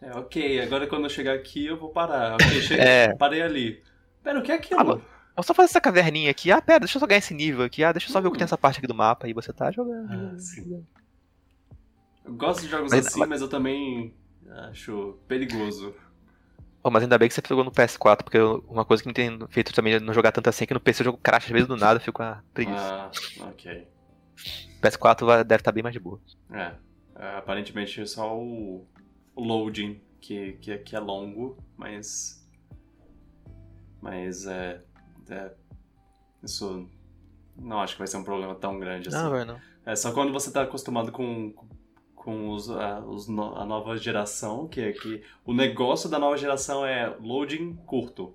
É, 0.00 0.12
ok, 0.12 0.60
agora 0.60 0.86
quando 0.86 1.04
eu 1.04 1.10
chegar 1.10 1.34
aqui 1.34 1.66
eu 1.66 1.76
vou 1.76 1.88
parar. 1.90 2.34
Ok, 2.34 2.46
cheguei, 2.62 2.84
É. 2.84 3.14
parei 3.16 3.42
ali. 3.42 3.82
Pera, 4.22 4.38
o 4.38 4.42
que 4.42 4.52
é 4.52 4.54
aquilo? 4.56 4.80
Ah, 4.80 4.84
mano. 4.84 5.04
Vamos 5.34 5.46
só 5.46 5.52
fazer 5.54 5.70
essa 5.70 5.80
caverninha 5.80 6.30
aqui. 6.30 6.52
Ah, 6.52 6.62
pera, 6.62 6.80
deixa 6.80 6.96
eu 6.96 7.00
só 7.00 7.06
ganhar 7.08 7.18
esse 7.18 7.34
nível 7.34 7.64
aqui. 7.64 7.82
Ah, 7.82 7.90
deixa 7.90 8.06
eu 8.08 8.12
só 8.12 8.20
ver 8.20 8.28
o 8.28 8.30
que 8.30 8.38
tem 8.38 8.44
essa 8.44 8.56
parte 8.58 8.78
aqui 8.78 8.86
do 8.86 8.94
mapa. 8.94 9.28
E 9.28 9.32
você 9.32 9.52
tá 9.52 9.72
jogando. 9.72 10.08
Ah, 10.12 10.38
sim. 10.38 10.84
Eu 12.24 12.32
gosto 12.34 12.62
de 12.62 12.68
jogos 12.68 12.92
Mas- 12.92 13.06
assim, 13.08 13.26
mas 13.26 13.40
eu 13.40 13.48
também 13.48 14.14
acho 14.70 15.18
perigoso. 15.28 15.94
Pô, 16.82 16.90
mas 16.90 17.02
ainda 17.02 17.16
bem 17.18 17.28
que 17.28 17.34
você 17.34 17.40
pegou 17.40 17.64
no 17.64 17.70
PS4, 17.72 18.24
porque 18.24 18.36
eu- 18.36 18.62
uma 18.68 18.84
coisa 18.84 19.02
que 19.02 19.08
me 19.08 19.14
tem 19.14 19.38
feito 19.48 19.72
também 19.72 19.94
é 19.94 20.00
não 20.00 20.12
jogar 20.12 20.32
tanto 20.32 20.48
assim 20.50 20.64
é 20.64 20.66
que 20.66 20.74
no 20.74 20.80
PC 20.80 21.02
o 21.02 21.04
jogo 21.04 21.18
crash 21.22 21.44
às 21.46 21.50
vezes 21.50 21.66
do 21.68 21.76
nada, 21.76 21.96
eu 21.98 22.00
fico 22.04 22.18
com 22.18 22.22
a 22.22 22.42
preguiça. 22.52 22.78
Ah, 22.78 23.10
ok. 23.48 23.88
PS4 24.82 25.24
vai- 25.26 25.44
deve 25.44 25.60
estar 25.62 25.72
bem 25.72 25.82
mais 25.82 25.94
de 25.94 26.00
boa. 26.00 26.20
É, 26.50 26.74
é, 27.16 27.36
aparentemente 27.38 28.00
é 28.00 28.06
só 28.06 28.36
o, 28.36 28.86
o 29.34 29.42
loading 29.42 29.98
que, 30.20 30.52
que, 30.54 30.76
que 30.78 30.94
é 30.96 31.00
longo, 31.00 31.56
mas. 31.76 32.46
Mas 34.00 34.46
é, 34.46 34.82
é. 35.30 35.52
Isso 36.42 36.86
não 37.56 37.80
acho 37.80 37.94
que 37.94 37.98
vai 38.00 38.06
ser 38.06 38.18
um 38.18 38.24
problema 38.24 38.54
tão 38.54 38.78
grande 38.78 39.08
assim. 39.08 39.16
Não, 39.16 39.30
vai 39.30 39.44
não. 39.46 39.58
É 39.86 39.96
só 39.96 40.12
quando 40.12 40.32
você 40.32 40.50
tá 40.52 40.62
acostumado 40.62 41.10
com, 41.12 41.50
com 41.52 41.66
os, 42.30 42.70
a, 42.70 43.00
os 43.00 43.28
no- 43.28 43.54
a 43.56 43.64
nova 43.64 43.96
geração, 43.96 44.66
que 44.68 44.80
é 44.80 44.92
que 44.92 45.22
o 45.44 45.52
negócio 45.52 46.08
da 46.08 46.18
nova 46.18 46.36
geração 46.36 46.84
é 46.86 47.06
loading 47.20 47.74
curto. 47.86 48.34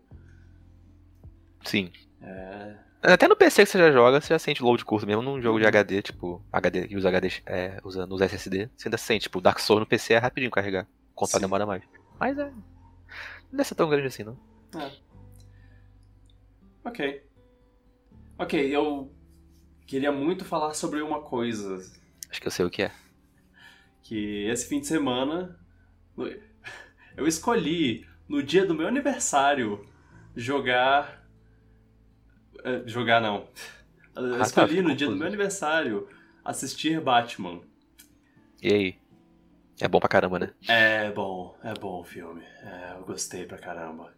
Sim. 1.64 1.92
É, 2.22 2.76
Até 3.02 3.28
no 3.28 3.36
PC 3.36 3.64
que 3.66 3.72
você 3.72 3.78
já 3.78 3.92
joga, 3.92 4.20
você 4.22 4.28
já 4.34 4.40
sente 4.40 4.62
load 4.62 4.84
curto 4.86 5.08
mesmo 5.08 5.22
num 5.22 5.42
jogo 5.42 5.58
de 5.58 5.64
Uhum. 5.64 5.70
HD, 5.70 6.02
tipo, 6.02 6.42
HD 6.52 6.88
que 6.88 6.96
usa 6.98 7.08
HD 7.10 7.42
é, 7.46 7.80
usando 7.84 8.14
os 8.14 8.22
SSD, 8.22 8.70
você 8.76 8.88
ainda 8.88 8.98
sente, 8.98 9.24
tipo, 9.24 9.40
Dark 9.42 9.60
Souls 9.60 9.80
no 9.80 9.86
PC 9.88 10.14
é 10.14 10.18
rapidinho 10.18 10.52
carregar. 10.52 10.88
O 11.16 11.26
Sim. 11.26 11.40
demora 11.40 11.66
mais. 11.66 11.84
Mas 12.20 12.38
é. 12.38 12.46
Não 12.50 13.58
deve 13.58 13.64
ser 13.64 13.76
tão 13.76 13.90
grande 13.90 14.08
assim, 14.08 14.24
não. 14.24 14.38
ok. 16.84 17.24
Ok, 18.38 18.76
eu 18.76 19.12
queria 19.86 20.12
muito 20.12 20.46
falar 20.46 20.74
sobre 20.74 21.02
uma 21.02 21.22
coisa. 21.22 21.76
Acho 22.30 22.40
que 22.42 22.48
eu 22.48 22.52
sei 22.52 22.66
o 22.66 22.70
que 22.70 22.84
é. 22.84 22.92
Que 24.10 24.46
esse 24.48 24.68
fim 24.68 24.80
de 24.80 24.88
semana 24.88 25.60
eu 27.18 27.28
escolhi 27.28 28.06
no 28.28 28.42
dia 28.42 28.66
do 28.66 28.74
meu 28.76 28.88
aniversário 28.88 29.86
jogar 30.36 31.24
eh, 32.64 32.84
jogar 32.86 33.22
não 33.22 33.48
eu 34.16 34.42
Ah, 34.42 34.50
tá, 34.50 34.68
escolhi 34.68 34.82
no 34.82 34.96
dia 34.96 35.08
do 35.08 35.16
meu 35.16 35.28
aniversário 35.28 36.08
assistir 36.44 37.00
Batman 37.02 37.62
E 38.62 38.74
aí? 38.74 38.96
É 39.82 39.88
bom 39.88 40.00
pra 40.00 40.10
caramba, 40.10 40.40
né? 40.40 40.50
é 40.68 41.12
bom 41.12 41.56
é 41.64 41.74
bom 41.74 42.02
o 42.02 42.04
filme 42.04 42.44
É, 42.64 42.94
eu 42.98 43.06
gostei 43.06 43.46
pra 43.46 43.58
caramba 43.58 44.14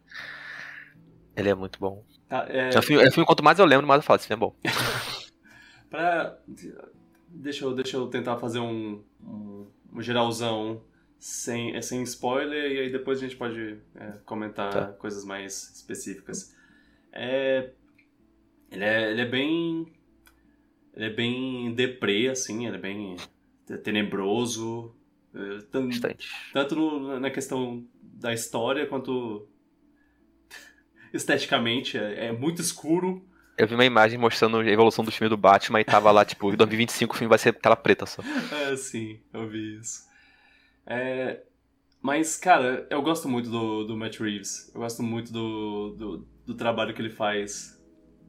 Ele 1.36 1.48
é 1.48 1.54
muito 1.54 1.78
bom. 1.78 2.04
tá, 2.28 2.46
é, 2.48 2.74
É 2.74 2.78
um 2.78 2.82
filme, 2.82 3.04
é 3.04 3.08
um 3.08 3.12
filme, 3.12 3.26
quanto 3.26 3.42
mais 3.42 3.58
eu 3.58 3.64
lembro, 3.66 3.86
mais 3.86 3.98
eu 4.00 4.02
falo, 4.02 4.18
esse 4.18 4.28
filme 4.28 4.42
é 4.42 4.46
bom. 4.46 4.54
pra 5.90 6.38
deixa 7.34 7.64
eu 7.64 7.74
deixa 7.74 7.96
eu 7.96 8.06
tentar 8.08 8.36
fazer 8.38 8.58
um, 8.60 9.02
um, 9.22 9.66
um 9.92 10.02
geralzão 10.02 10.82
sem, 11.18 11.80
sem 11.82 12.02
spoiler 12.02 12.72
e 12.72 12.78
aí 12.80 12.90
depois 12.92 13.18
a 13.18 13.22
gente 13.22 13.36
pode 13.36 13.78
é, 13.94 14.12
comentar 14.24 14.72
Tá. 14.72 14.86
coisas 14.92 15.24
mais 15.24 15.72
específicas. 15.74 16.54
É, 17.12 17.70
ele, 18.70 18.84
é, 18.84 19.10
ele 19.10 19.20
é 19.20 19.26
bem. 19.26 19.86
Ele 20.94 21.04
é 21.06 21.10
bem 21.10 21.74
deprê, 21.74 22.28
assim, 22.28 22.66
ele 22.66 22.76
é 22.76 22.80
bem 22.80 23.16
tenebroso. 23.82 24.94
é, 25.34 25.58
tan- 25.70 25.86
Bastante. 25.88 26.28
tanto 26.52 26.74
no- 26.74 27.18
na 27.20 27.30
questão 27.30 27.86
da 28.02 28.34
história 28.34 28.86
quanto 28.86 29.46
esteticamente. 31.12 31.96
É, 31.98 32.26
é 32.26 32.32
muito 32.32 32.60
escuro. 32.60 33.24
Eu 33.56 33.66
vi 33.68 33.74
uma 33.74 33.84
imagem 33.84 34.18
mostrando 34.18 34.58
a 34.58 34.66
evolução 34.66 35.04
do 35.04 35.12
filme 35.12 35.28
do 35.28 35.36
Batman 35.36 35.80
e 35.80 35.84
tava 35.84 36.10
lá, 36.10 36.24
tipo, 36.24 36.52
em 36.52 36.56
2025 36.56 37.14
o 37.14 37.16
filme 37.18 37.28
vai 37.28 37.38
ser 37.38 37.52
tela 37.52 37.76
preta 37.76 38.06
só. 38.06 38.22
É, 38.52 38.76
sim, 38.76 39.20
eu 39.32 39.48
vi 39.48 39.78
isso. 39.78 40.08
É, 40.86 41.42
mas, 42.00 42.36
cara, 42.36 42.86
eu 42.90 43.02
gosto 43.02 43.28
muito 43.28 43.50
do, 43.50 43.84
do 43.84 43.96
Matt 43.96 44.18
Reeves. 44.18 44.70
Eu 44.74 44.80
gosto 44.80 45.02
muito 45.02 45.32
do, 45.32 45.90
do, 45.96 46.28
do 46.46 46.54
trabalho 46.54 46.94
que 46.94 47.00
ele 47.00 47.10
faz 47.10 47.80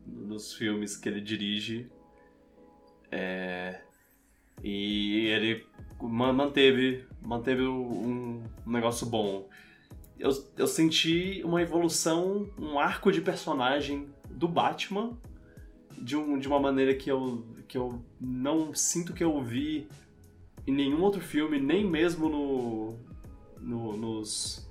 nos 0.06 0.54
filmes 0.54 0.98
que 0.98 1.08
ele 1.08 1.22
dirige. 1.22 1.90
É, 3.10 3.82
e 4.62 5.28
ele 5.28 5.66
ma- 6.02 6.34
manteve, 6.34 7.06
manteve 7.22 7.64
um, 7.64 8.44
um 8.66 8.72
negócio 8.72 9.08
bom. 9.08 9.48
Eu, 10.20 10.30
eu 10.58 10.68
senti 10.68 11.42
uma 11.44 11.62
evolução, 11.62 12.50
um 12.60 12.78
arco 12.78 13.12
de 13.12 13.22
personagem 13.22 14.13
do 14.34 14.48
Batman 14.48 15.18
de, 15.98 16.16
um, 16.18 16.38
de 16.38 16.48
uma 16.48 16.60
maneira 16.60 16.94
que 16.94 17.10
eu, 17.10 17.46
que 17.68 17.78
eu 17.78 18.04
não 18.20 18.74
sinto 18.74 19.14
que 19.14 19.24
eu 19.24 19.42
vi 19.42 19.88
em 20.68 20.74
nenhum 20.74 21.02
outro 21.02 21.22
filme, 21.22 21.60
nem 21.60 21.86
mesmo 21.86 22.30
no, 22.30 22.98
no- 23.60 23.98
nos, 23.98 24.70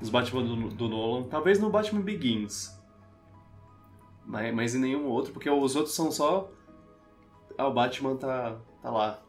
nos 0.00 0.10
Batman 0.10 0.42
do, 0.44 0.68
do 0.70 0.88
Nolan. 0.88 1.24
Talvez 1.28 1.58
no 1.58 1.70
Batman 1.70 2.00
Begins. 2.02 2.78
Mas, 4.26 4.54
mas 4.54 4.74
em 4.74 4.78
nenhum 4.80 5.06
outro, 5.06 5.32
porque 5.32 5.48
os 5.50 5.74
outros 5.76 5.94
são 5.94 6.10
só. 6.12 6.50
Ah, 7.58 7.66
o 7.66 7.72
Batman 7.74 8.16
tá, 8.16 8.56
tá 8.82 8.90
lá. 8.90 9.22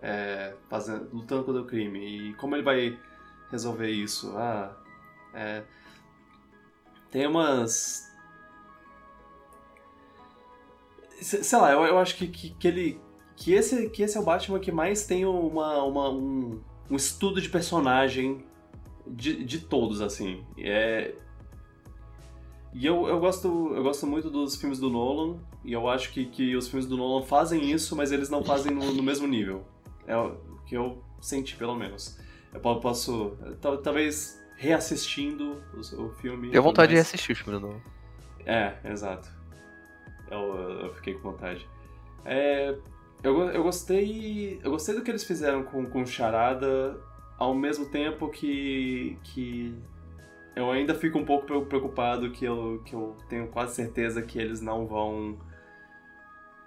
é, 0.00 0.54
fazendo, 0.68 1.08
lutando 1.12 1.44
contra 1.44 1.60
o 1.62 1.66
crime. 1.66 2.30
E 2.30 2.34
como 2.34 2.54
ele 2.56 2.62
vai 2.62 2.98
resolver 3.50 3.90
isso? 3.90 4.32
Ah. 4.36 4.74
É, 5.34 5.64
tem 7.10 7.26
umas. 7.26 8.07
Sei 11.20 11.58
lá, 11.58 11.72
eu, 11.72 11.82
eu 11.84 11.98
acho 11.98 12.16
que, 12.16 12.26
que, 12.28 12.50
que 12.50 12.68
ele. 12.68 13.00
Que 13.36 13.52
esse, 13.52 13.88
que 13.90 14.02
esse 14.02 14.16
é 14.16 14.20
o 14.20 14.24
Batman 14.24 14.58
que 14.58 14.72
mais 14.72 15.06
tem 15.06 15.24
uma, 15.24 15.82
uma- 15.84 16.10
um, 16.10 16.60
um 16.90 16.96
estudo 16.96 17.40
de 17.40 17.48
personagem 17.48 18.44
de, 19.06 19.44
de 19.44 19.60
todos, 19.60 20.00
assim. 20.00 20.44
É, 20.58 21.14
e 22.74 22.84
eu, 22.84 23.06
eu, 23.06 23.18
gosto, 23.18 23.72
eu 23.74 23.82
gosto 23.82 24.06
muito 24.06 24.28
dos 24.30 24.56
filmes 24.56 24.78
do 24.78 24.90
Nolan, 24.90 25.38
e 25.64 25.72
eu 25.72 25.88
acho 25.88 26.12
que, 26.12 26.26
que 26.26 26.54
os 26.56 26.68
filmes 26.68 26.86
do 26.88 26.96
Nolan 26.96 27.24
fazem 27.24 27.70
isso, 27.70 27.96
mas 27.96 28.12
eles 28.12 28.28
não 28.28 28.42
fazem 28.44 28.72
no, 28.74 28.92
no 28.92 29.02
mesmo 29.02 29.26
nível. 29.26 29.64
É 30.06 30.16
o 30.16 30.36
que 30.66 30.76
eu 30.76 31.02
senti, 31.20 31.56
pelo 31.56 31.74
menos. 31.74 32.18
Eu 32.52 32.60
po- 32.60 32.80
posso, 32.80 33.36
tal- 33.60 33.78
talvez 33.78 34.38
reassistindo 34.56 35.62
o, 35.74 36.02
o 36.02 36.10
filme. 36.14 36.50
Deu 36.50 36.62
vontade 36.62 36.90
de 36.92 36.98
mas- 36.98 37.06
assistir 37.06 37.32
o 37.32 37.36
filme 37.36 37.58
do 37.58 37.66
Nolan. 37.68 37.80
é, 38.44 38.76
exato. 38.84 39.37
Eu, 40.30 40.54
eu 40.84 40.94
fiquei 40.94 41.14
com 41.14 41.30
vontade. 41.32 41.68
É, 42.24 42.74
eu, 43.22 43.40
eu 43.50 43.62
gostei. 43.62 44.60
Eu 44.62 44.70
gostei 44.70 44.94
do 44.94 45.02
que 45.02 45.10
eles 45.10 45.24
fizeram 45.24 45.62
com, 45.62 45.86
com 45.86 46.04
Charada, 46.06 46.98
ao 47.38 47.54
mesmo 47.54 47.86
tempo 47.86 48.28
que. 48.28 49.16
que 49.24 49.74
eu 50.54 50.70
ainda 50.72 50.94
fico 50.94 51.18
um 51.18 51.24
pouco 51.24 51.46
pre- 51.46 51.60
preocupado 51.66 52.30
que 52.30 52.44
eu, 52.44 52.82
que 52.84 52.92
eu 52.94 53.16
tenho 53.28 53.46
quase 53.46 53.74
certeza 53.76 54.20
que 54.22 54.38
eles 54.38 54.60
não 54.60 54.86
vão. 54.86 55.38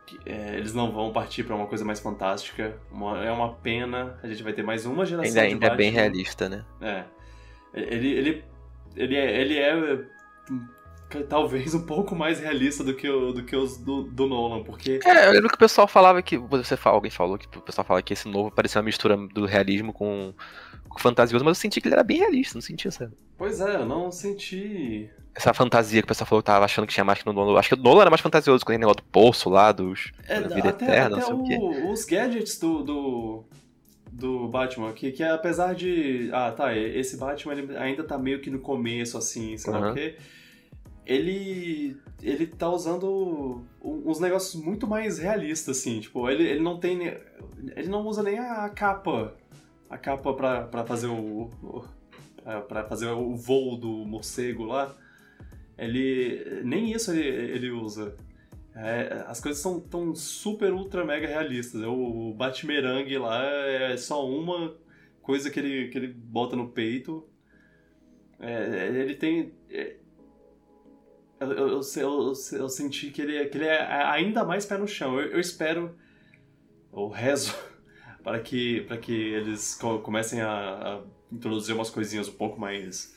que, 0.06 0.18
é, 0.26 0.56
eles 0.58 0.74
não 0.74 0.92
vão 0.92 1.12
partir 1.12 1.44
pra 1.44 1.56
uma 1.56 1.68
coisa 1.68 1.84
mais 1.86 2.00
fantástica. 2.00 2.78
Uma- 2.92 3.24
é 3.24 3.32
uma 3.32 3.54
pena. 3.56 4.18
A 4.24 4.28
gente 4.28 4.42
vai 4.44 4.54
ter 4.54 4.64
mais 4.64 4.86
uma 4.86 5.06
geração 5.06 5.28
Ainda, 5.42 5.48
de 5.48 5.54
ainda 5.54 5.68
é 5.68 5.76
bem 5.76 5.92
realista, 5.92 6.48
né? 6.50 6.66
É. 6.82 7.04
Ele, 7.74 8.08
ele, 8.12 8.44
ele 8.96 9.16
é, 9.16 9.42
ele 9.42 9.58
é 9.58 10.06
talvez 11.24 11.74
um 11.74 11.86
pouco 11.86 12.16
mais 12.16 12.40
realista 12.40 12.84
do 12.84 12.94
que, 12.96 13.08
o, 13.10 13.32
do 13.34 13.44
que 13.44 13.56
os 13.56 13.78
do, 13.78 14.04
do 14.04 14.28
Nolan, 14.28 14.64
porque 14.64 15.00
É, 15.06 15.28
eu 15.28 15.32
lembro 15.32 15.50
que 15.50 15.56
o 15.56 15.60
pessoal 15.60 15.88
falava 15.88 16.22
que. 16.22 16.38
Você 16.38 16.78
fala, 16.78 16.96
alguém 16.98 17.12
falou 17.12 17.38
que 17.38 17.48
o 17.58 17.62
pessoal 17.62 17.86
fala 17.86 18.02
que 18.02 18.14
esse 18.14 18.28
novo 18.28 18.52
parecia 18.52 18.80
uma 18.80 18.86
mistura 18.86 19.16
do 19.18 19.46
realismo 19.46 19.92
com, 19.94 20.34
com 20.90 21.00
fantasioso, 21.00 21.44
mas 21.46 21.58
eu 21.58 21.62
senti 21.62 21.82
que 21.82 21.88
ele 21.88 21.96
era 21.96 22.04
bem 22.04 22.18
realista, 22.20 22.56
não 22.56 22.62
senti 22.62 22.88
essa, 22.88 23.12
Pois 23.38 23.60
é, 23.62 23.76
eu 23.76 23.86
não 23.86 24.12
senti. 24.12 25.10
essa 25.36 25.54
fantasia 25.54 26.02
que 26.02 26.06
o 26.06 26.08
pessoal 26.08 26.28
falou 26.28 26.42
que 26.42 26.48
tava 26.48 26.66
achando 26.66 26.86
que 26.88 26.94
tinha 26.94 27.04
mais 27.04 27.20
que 27.20 27.26
no 27.26 27.34
Nolan. 27.34 27.58
Acho 27.60 27.70
que 27.70 27.76
o 27.76 27.84
Nolan 27.84 28.02
era 28.02 28.10
mais 28.10 28.22
fantasioso, 28.22 28.64
com 28.66 28.72
aquele 28.72 28.80
negócio 28.86 28.98
do 29.04 29.10
poço 29.12 29.50
lá, 29.50 29.72
dos. 29.72 30.12
É, 30.28 30.40
da 30.42 30.50
vida 30.50 30.70
até 30.70 30.86
eterna, 30.86 31.10
não 31.10 31.18
até 31.18 31.26
sei 31.26 31.34
o 31.36 31.44
quê. 31.44 31.58
o- 31.60 31.92
os 31.92 32.06
gadgets 32.06 32.60
do, 32.60 32.84
do, 32.84 33.46
do 34.12 34.48
Batman, 34.50 34.92
que, 34.94 35.12
que 35.12 35.24
apesar 35.24 35.74
de. 35.74 36.30
Ah, 36.34 36.52
tá, 36.52 36.76
esse 36.78 37.18
Batman 37.18 37.56
ainda 37.80 38.04
tá 38.04 38.18
meio 38.18 38.42
que 38.42 38.50
no 38.50 38.60
começo, 38.60 39.18
assim, 39.18 39.58
sei 39.58 39.72
lá 39.74 39.80
o 39.80 39.94
quê. 39.94 40.18
Ele. 41.06 41.98
Ele 42.22 42.46
tá 42.46 42.70
usando 42.70 43.64
uns 43.84 44.20
negócios 44.20 44.62
muito 44.62 44.86
mais 44.88 45.18
realistas, 45.18 45.80
assim. 45.80 46.00
Tipo, 46.00 46.30
ele, 46.30 46.44
ele 46.44 46.62
não 46.62 46.80
tem. 46.80 47.08
Ele 47.76 47.88
não 47.88 48.06
usa 48.06 48.22
nem 48.24 48.38
a 48.38 48.70
capa. 48.70 49.36
A 49.90 49.98
capa 49.98 50.34
pra, 50.34 50.64
pra 50.64 50.86
fazer 50.86 51.08
o. 51.08 51.50
para 52.68 52.84
fazer 52.86 53.08
o 53.08 53.36
voo 53.36 53.76
do 53.78 54.06
morcego 54.06 54.66
lá. 54.66 54.96
Ele. 55.78 56.62
Nem 56.64 56.92
isso 56.92 57.12
ele, 57.12 57.28
ele 57.28 57.72
usa. 57.72 58.16
É, 58.74 59.26
as 59.28 59.42
coisas 59.42 59.62
são 59.62 59.80
tão 59.80 60.16
super, 60.16 60.72
ultra, 60.72 61.04
mega 61.04 61.28
realistas. 61.28 61.82
O 61.84 62.34
Batmerangue 62.34 63.18
lá 63.18 63.44
é 63.46 63.98
só 63.98 64.26
uma 64.28 64.76
coisa 65.22 65.50
que 65.50 65.60
ele, 65.60 65.90
que 65.90 65.98
ele 65.98 66.08
bota 66.08 66.56
no 66.56 66.70
peito. 66.70 67.28
É, 68.40 68.88
ele 68.88 69.16
tem. 69.16 69.54
É, 69.70 69.98
eu, 71.42 71.52
eu, 71.52 71.82
eu, 71.98 72.34
eu, 72.54 72.70
senti 72.70 73.10
que 73.10 73.22
ele, 73.22 73.46
que 73.46 73.58
ele 73.58 73.66
é 73.66 73.84
ainda 74.06 74.44
mais 74.44 74.64
pé 74.66 74.78
no 74.78 74.88
chão. 74.88 75.20
Eu, 75.20 75.40
espero, 75.40 75.96
eu 76.94 77.10
rezo, 77.10 77.56
para 78.24 78.40
que, 78.40 78.82
para 78.82 78.98
que 78.98 79.12
eles 79.12 79.76
comecem 80.04 80.40
a, 80.42 80.50
a 80.52 81.02
introduzir 81.32 81.74
umas 81.74 81.90
coisinhas 81.90 82.28
um 82.28 82.34
pouco 82.34 82.60
mais 82.60 83.16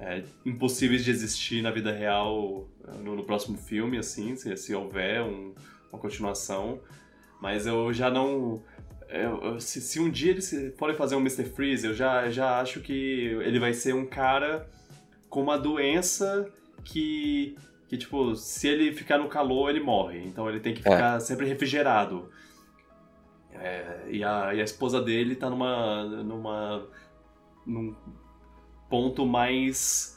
é, 0.00 0.24
impossíveis 0.44 1.04
de 1.04 1.10
existir 1.12 1.62
na 1.62 1.70
vida 1.70 1.92
real 1.92 2.68
no, 3.02 3.14
no 3.14 3.24
próximo 3.24 3.56
filme, 3.56 3.96
assim, 3.96 4.34
se, 4.34 4.56
se 4.56 4.74
houver 4.74 5.22
um, 5.22 5.54
uma 5.92 6.00
continuação. 6.00 6.80
Mas 7.40 7.64
eu 7.64 7.92
já 7.92 8.10
não. 8.10 8.60
Eu, 9.08 9.60
se, 9.60 9.80
se, 9.80 10.00
um 10.00 10.10
dia 10.10 10.32
eles 10.32 10.52
forem 10.76 10.96
fazer 10.96 11.14
um 11.14 11.20
Mr. 11.20 11.44
Freeze, 11.44 11.86
eu 11.86 11.94
já, 11.94 12.28
já 12.28 12.60
acho 12.60 12.80
que 12.80 13.38
ele 13.44 13.60
vai 13.60 13.72
ser 13.72 13.94
um 13.94 14.04
cara 14.04 14.68
com 15.28 15.40
uma 15.42 15.56
doença 15.56 16.52
que, 16.86 17.56
que, 17.88 17.96
tipo, 17.96 18.34
se 18.36 18.68
ele 18.68 18.92
ficar 18.92 19.18
no 19.18 19.28
calor, 19.28 19.70
ele 19.70 19.80
morre. 19.80 20.22
Então 20.24 20.48
ele 20.48 20.60
tem 20.60 20.72
que 20.72 20.82
ficar 20.82 21.16
é. 21.16 21.20
sempre 21.20 21.46
refrigerado. 21.46 22.30
É, 23.52 24.06
e, 24.08 24.22
a, 24.22 24.54
e 24.54 24.60
a 24.60 24.64
esposa 24.64 25.02
dele 25.02 25.34
tá 25.34 25.50
numa. 25.50 26.04
numa. 26.04 26.86
num 27.66 27.94
ponto 28.88 29.26
mais 29.26 30.14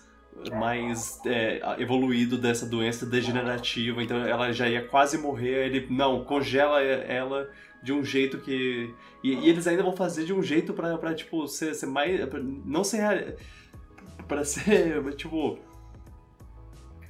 mais 0.54 1.20
é, 1.26 1.60
evoluído 1.80 2.38
dessa 2.38 2.66
doença 2.66 3.06
degenerativa, 3.06 4.02
então 4.02 4.16
ela 4.26 4.54
já 4.54 4.70
ia 4.70 4.88
quase 4.88 5.18
morrer, 5.18 5.66
ele 5.66 5.88
não, 5.90 6.24
congela 6.24 6.82
ela 6.82 7.50
de 7.84 7.92
um 7.92 8.06
jeito 8.06 8.38
que 8.38 8.94
e, 9.22 9.34
e 9.34 9.50
eles 9.50 9.68
ainda 9.68 9.84
vão 9.84 9.92
fazer 9.92 10.24
de 10.24 10.34
um 10.34 10.42
jeito 10.42 10.72
para 10.72 10.98
para 10.98 11.14
tipo 11.14 11.46
ser, 11.46 11.74
ser 11.74 11.88
mais 11.88 12.24
pra 12.30 12.40
não 12.40 12.86
ser 12.86 13.36
para 14.30 14.46
ser 14.46 15.04
tipo 15.18 15.60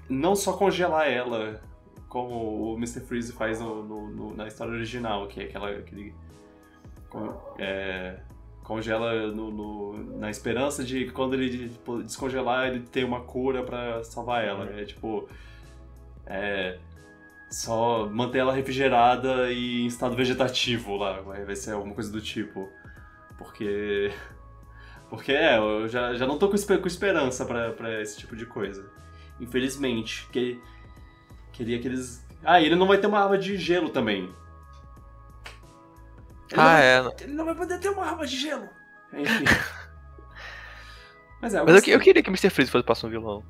não 0.09 0.35
só 0.35 0.53
congelar 0.53 1.07
ela 1.07 1.61
como 2.07 2.73
o 2.73 2.75
Mr. 2.75 3.01
Freeze 3.01 3.31
faz 3.31 3.59
no, 3.59 3.83
no, 3.83 4.09
no, 4.09 4.35
na 4.35 4.47
história 4.47 4.73
original, 4.73 5.27
que 5.27 5.41
é 5.41 5.43
aquela 5.43 5.69
aquele 5.69 6.13
é, 7.59 8.19
congela 8.63 9.31
na 10.17 10.29
esperança 10.29 10.83
de 10.83 11.09
quando 11.11 11.33
ele 11.33 11.69
tipo, 11.69 12.03
descongelar 12.03 12.67
ele 12.67 12.81
ter 12.81 13.03
uma 13.03 13.21
cura 13.21 13.63
para 13.63 14.03
salvar 14.03 14.43
ela. 14.43 14.65
É 14.79 14.85
tipo. 14.85 15.27
É, 16.25 16.77
só 17.49 18.07
manter 18.07 18.39
ela 18.39 18.53
refrigerada 18.53 19.51
e 19.51 19.81
em 19.81 19.87
estado 19.87 20.15
vegetativo 20.15 20.95
lá. 20.97 21.21
Vai, 21.21 21.55
ser 21.55 21.71
alguma 21.71 21.95
coisa 21.95 22.11
do 22.11 22.21
tipo. 22.21 22.69
Porque. 23.37 24.11
Porque 25.09 25.31
é, 25.31 25.57
eu 25.57 25.87
já, 25.87 26.13
já 26.13 26.27
não 26.27 26.37
tô 26.37 26.47
com, 26.47 26.55
com 26.55 26.87
esperança 26.87 27.43
para 27.43 27.99
esse 27.99 28.19
tipo 28.19 28.35
de 28.35 28.45
coisa. 28.45 28.91
Infelizmente. 29.39 30.27
Que, 30.31 30.61
queria 31.51 31.79
que 31.79 31.87
eles. 31.87 32.25
Ah, 32.43 32.61
ele 32.61 32.75
não 32.75 32.87
vai 32.87 32.97
ter 32.97 33.07
uma 33.07 33.19
arma 33.19 33.37
de 33.37 33.57
gelo 33.57 33.89
também. 33.89 34.29
Ele 36.51 36.61
ah, 36.61 36.79
é. 36.79 37.23
Ele 37.23 37.33
não 37.33 37.45
vai 37.45 37.55
poder 37.55 37.79
ter 37.79 37.89
uma 37.89 38.05
arma 38.05 38.25
de 38.25 38.35
gelo. 38.35 38.67
Enfim. 39.13 39.45
mas 41.41 41.53
é, 41.53 41.59
eu, 41.59 41.65
mas 41.65 41.87
eu, 41.87 41.93
eu, 41.93 41.99
queria 41.99 42.23
que 42.23 42.29
o 42.29 42.31
Mr. 42.31 42.49
Freeze 42.49 42.71
fosse 42.71 42.85
passar 42.85 43.07
um 43.07 43.09
vilão. 43.09 43.43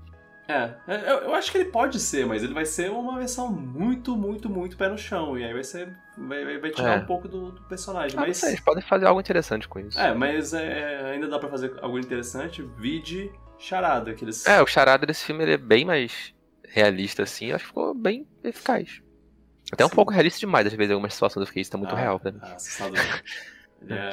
É, 0.50 0.74
é, 0.88 1.12
eu, 1.12 1.18
eu, 1.20 1.36
acho 1.36 1.52
que 1.52 1.60
ele 1.60 1.70
pode 1.70 2.00
ser, 2.00 2.26
mas 2.26 2.44
ele 2.44 2.56
vai 2.56 2.66
ser 2.66 2.90
uma 2.90 3.20
versão 3.20 3.52
muito, 3.52 4.18
muito, 4.18 4.50
muito 4.50 4.76
pé 4.76 4.90
no 4.90 4.98
chão. 4.98 5.38
E 5.38 5.46
aí 5.46 5.54
vai 5.54 5.64
ser. 5.64 5.96
Vai, 6.18 6.58
vai 6.58 6.72
tirar 6.72 6.98
é. 6.98 7.04
um 7.04 7.06
pouco 7.06 7.28
do, 7.28 7.52
do 7.52 7.62
personagem. 7.64 8.18
Ah, 8.18 8.22
mas 8.22 8.38
sei, 8.38 8.50
eles 8.50 8.60
podem 8.60 8.84
fazer 8.84 9.06
algo 9.06 9.20
interessante 9.22 9.68
com 9.68 9.80
isso. 9.80 10.00
É, 10.00 10.14
mas 10.14 10.54
é, 10.54 11.12
ainda 11.14 11.28
dá 11.28 11.38
pra 11.38 11.50
fazer 11.50 11.78
algo 11.82 12.00
interessante. 12.00 12.64
Vide 12.78 13.32
Charada. 13.60 14.14
Que 14.14 14.24
eles... 14.24 14.46
É, 14.48 14.62
o 14.62 14.66
Charada 14.66 15.06
desse 15.06 15.26
filme 15.26 15.44
ele 15.44 15.54
é 15.54 15.58
bem 15.58 15.86
mais 15.86 16.34
realista, 16.68 17.24
assim. 17.24 17.52
Acho 17.52 17.66
que 17.66 17.68
ficou 17.68 17.94
bem 17.94 18.28
eficaz. 18.44 19.02
Até 19.72 19.86
um 19.86 19.90
pouco 19.90 20.12
realista 20.12 20.40
demais, 20.40 20.66
às 20.66 20.74
vezes, 20.74 20.92
algumas 20.92 21.14
situações 21.14 21.42
eu 21.42 21.48
fiquei, 21.48 21.62
isso 21.62 21.72
tá 21.72 21.78
muito 21.78 21.94
ah, 21.94 22.00
real 22.00 22.20
pra 22.20 22.32
mim. 22.32 22.40
Ah, 22.42 22.56
assustador. 22.56 22.98
ele, 23.82 23.94
é, 23.94 24.12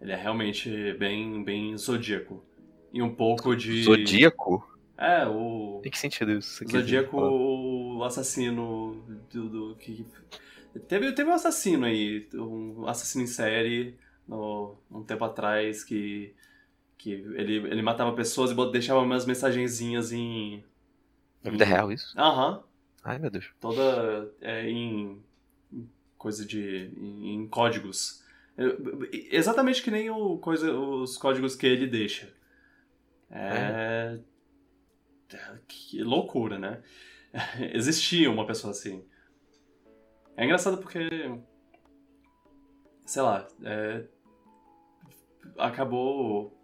ele 0.00 0.12
é 0.12 0.16
realmente 0.16 0.92
bem, 0.94 1.42
bem 1.42 1.76
zodíaco. 1.76 2.44
E 2.92 3.02
um 3.02 3.12
pouco 3.12 3.56
de. 3.56 3.82
Zodíaco? 3.82 4.64
É, 4.96 5.26
o. 5.26 5.82
Em 5.84 5.90
que 5.90 5.98
sentido 5.98 6.32
isso? 6.32 6.64
Zodíaco, 6.68 7.18
o 7.18 8.04
assassino 8.04 9.04
do. 9.30 9.48
do 9.48 9.76
que... 9.76 10.06
Teve, 10.88 11.12
teve 11.12 11.28
um 11.28 11.34
assassino 11.34 11.86
aí, 11.86 12.28
um 12.34 12.86
assassino 12.86 13.24
em 13.24 13.26
série, 13.26 13.96
no, 14.28 14.76
um 14.90 15.02
tempo 15.02 15.24
atrás, 15.24 15.82
que. 15.82 16.34
Que 16.96 17.12
ele, 17.12 17.56
ele 17.56 17.82
matava 17.82 18.14
pessoas 18.14 18.50
e 18.50 18.72
deixava 18.72 19.00
umas 19.00 19.26
mensagenzinhas 19.26 20.12
em. 20.12 20.64
Na 21.42 21.50
vida 21.50 21.64
real, 21.64 21.92
isso? 21.92 22.18
Aham. 22.18 22.62
Ai, 23.04 23.18
meu 23.18 23.30
Deus. 23.30 23.50
Toda 23.60 24.32
é, 24.40 24.68
em, 24.68 25.22
coisa 26.18 26.44
de. 26.44 26.90
em, 26.96 27.34
em 27.34 27.48
códigos. 27.48 28.24
É, 28.56 28.64
exatamente 29.30 29.82
que 29.82 29.90
nem 29.90 30.10
o 30.10 30.38
coisa, 30.38 30.72
os 30.72 31.16
códigos 31.16 31.54
que 31.54 31.66
ele 31.66 31.86
deixa. 31.86 32.32
É. 33.30 34.18
é. 35.32 35.58
Que 35.68 36.02
loucura, 36.02 36.58
né? 36.58 36.82
Existia 37.74 38.30
uma 38.30 38.46
pessoa 38.46 38.70
assim. 38.70 39.04
É 40.36 40.44
engraçado 40.44 40.78
porque. 40.78 41.08
Sei 43.04 43.22
lá. 43.22 43.46
É, 43.62 44.04
acabou 45.58 46.55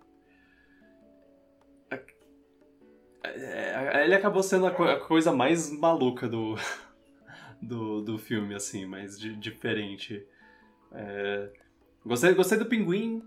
ele 3.25 4.14
acabou 4.14 4.43
sendo 4.43 4.66
a, 4.66 4.70
co 4.70 4.85
a, 4.85 4.99
coisa 4.99 5.33
mais 5.33 5.70
maluca 5.70 6.29
do, 6.29 6.57
do, 7.61 8.03
do 8.03 8.18
filme, 8.18 8.55
assim, 8.55 8.87
mais 8.87 9.18
di 9.18 9.35
diferente. 9.37 10.25
É, 10.93 11.51
gostei, 12.05 12.35
gostei 12.35 12.59
do 12.59 12.66
pinguim. 12.66 13.23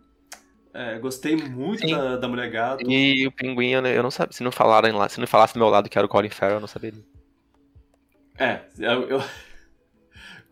É, 0.74 1.00
gostei 1.00 1.38
muito 1.38 1.88
da, 1.88 2.18
da 2.18 2.28
Mulher 2.28 2.50
Gato. 2.50 2.86
E 2.86 3.26
o 3.26 3.32
pinguim, 3.32 3.70
eu 3.70 4.04
não 4.04 4.12
sabia. 4.12 4.34
Se 4.34 4.43
não 4.43 4.52
falarem 4.52 4.91
lá, 4.91 5.08
se 5.08 5.22
não 5.22 5.28
falasse 5.28 5.54
do 5.54 5.60
meu 5.60 5.70
lado 5.70 5.89
que 5.89 5.98
era 5.98 6.06
o 6.06 6.10
Colin 6.10 6.30
Farrell, 6.30 6.58
eu 6.58 6.62
não 6.62 6.68
saberia. 6.68 7.02
É, 8.38 8.60
eu, 8.78 9.08
eu 9.08 9.22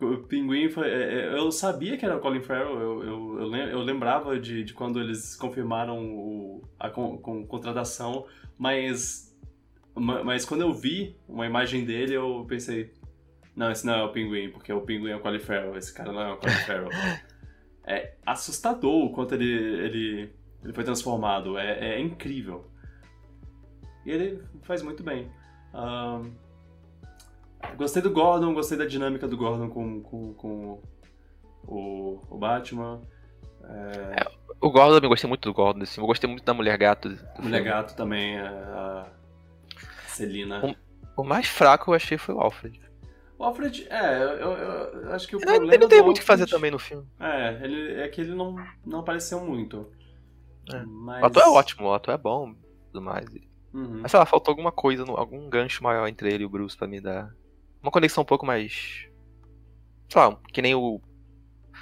o 0.00 0.18
pinguim 0.22 0.70
foi. 0.70 0.88
É, 0.88 1.26
é, 1.26 1.38
eu 1.38 1.52
sabia 1.52 1.98
que 1.98 2.06
era 2.06 2.16
o 2.16 2.20
Colin 2.20 2.40
Farrell, 2.40 2.80
eu, 2.80 3.04
eu, 3.04 3.56
eu 3.68 3.78
lembrava 3.80 4.40
de, 4.40 4.64
de 4.64 4.72
quando 4.72 4.98
eles 4.98 5.36
confirmaram 5.36 6.02
o, 6.02 6.64
a 6.78 6.88
con, 6.88 7.18
com, 7.18 7.46
contratação, 7.46 8.26
mas 8.58 9.33
mas 9.94 10.44
quando 10.44 10.62
eu 10.62 10.72
vi 10.72 11.16
uma 11.28 11.46
imagem 11.46 11.84
dele, 11.84 12.14
eu 12.14 12.44
pensei, 12.48 12.92
não, 13.54 13.70
esse 13.70 13.86
não 13.86 13.94
é 13.94 14.04
o 14.04 14.12
Pinguim, 14.12 14.50
porque 14.50 14.72
o 14.72 14.80
Pinguim 14.80 15.10
é 15.10 15.16
o 15.16 15.20
Colin 15.20 15.38
Farrell, 15.38 15.76
esse 15.76 15.94
cara 15.94 16.12
não 16.12 16.20
é 16.20 16.32
o 16.32 16.36
Colin 16.36 16.54
Farrell. 16.54 16.88
é 17.86 18.14
assustador 18.26 19.04
o 19.04 19.12
quanto 19.12 19.34
ele, 19.34 19.52
ele, 19.52 20.32
ele 20.62 20.72
foi 20.72 20.82
transformado, 20.82 21.56
é, 21.56 21.94
é 21.94 22.00
incrível. 22.00 22.68
E 24.04 24.10
ele 24.10 24.42
faz 24.62 24.82
muito 24.82 25.02
bem. 25.02 25.30
Um, 25.72 26.32
gostei 27.76 28.02
do 28.02 28.10
Gordon, 28.10 28.52
gostei 28.52 28.76
da 28.76 28.86
dinâmica 28.86 29.28
do 29.28 29.36
Gordon 29.36 29.68
com, 29.68 30.02
com, 30.02 30.34
com 30.34 30.82
o, 31.66 32.20
o 32.28 32.38
Batman. 32.38 33.00
É... 33.62 34.22
É, 34.22 34.26
o 34.60 34.70
Gordon, 34.70 35.06
eu 35.06 35.08
gostei 35.08 35.28
muito 35.28 35.48
do 35.48 35.54
Gordon, 35.54 35.82
assim, 35.82 36.00
eu 36.00 36.06
gostei 36.06 36.28
muito 36.28 36.44
da 36.44 36.52
Mulher 36.52 36.76
Gato. 36.76 37.08
Mulher 37.08 37.28
filme. 37.38 37.60
Gato 37.62 37.94
também, 37.94 38.38
a, 38.38 39.06
Celina. 40.16 40.76
O, 41.16 41.22
o, 41.22 41.24
mais 41.24 41.46
fraco 41.46 41.90
eu 41.90 41.94
achei 41.94 42.18
foi 42.18 42.34
o 42.34 42.40
Alfred. 42.40 42.80
O 43.38 43.44
Alfred, 43.44 43.86
é, 43.90 44.22
eu, 44.22 44.28
eu, 44.28 44.52
eu 45.02 45.12
acho 45.12 45.26
que 45.26 45.36
o 45.36 45.38
ele, 45.38 45.44
problema. 45.46 45.74
Ele 45.74 45.82
não 45.82 45.88
tem 45.88 46.02
muito 46.02 46.18
o 46.18 46.20
que 46.20 46.26
fazer 46.26 46.46
também 46.46 46.70
no 46.70 46.78
filme. 46.78 47.06
É, 47.18 47.64
ele, 47.64 48.00
é 48.00 48.08
que 48.08 48.20
ele 48.20 48.34
não, 48.34 48.56
não 48.84 49.00
apareceu 49.00 49.40
muito. 49.40 49.90
É. 50.72 50.82
Mas... 50.84 51.22
O 51.22 51.26
ator 51.26 51.42
é 51.42 51.48
ótimo, 51.48 51.88
o 51.88 51.94
ator 51.94 52.14
é 52.14 52.18
bom 52.18 52.54
tudo 52.94 53.02
mais. 53.02 53.26
Uhum. 53.72 54.00
Mas 54.02 54.12
sei 54.12 54.20
lá, 54.20 54.24
faltou 54.24 54.52
alguma 54.52 54.70
coisa, 54.70 55.04
algum 55.04 55.50
gancho 55.50 55.82
maior 55.82 56.06
entre 56.06 56.32
ele 56.32 56.44
e 56.44 56.46
o 56.46 56.48
Bruce 56.48 56.76
pra 56.76 56.86
me 56.86 57.00
dar. 57.00 57.34
Uma 57.82 57.90
conexão 57.90 58.22
um 58.22 58.26
pouco 58.26 58.46
mais. 58.46 59.08
Sei 60.08 60.20
lá, 60.20 60.38
que 60.52 60.62
nem 60.62 60.74
o. 60.74 61.00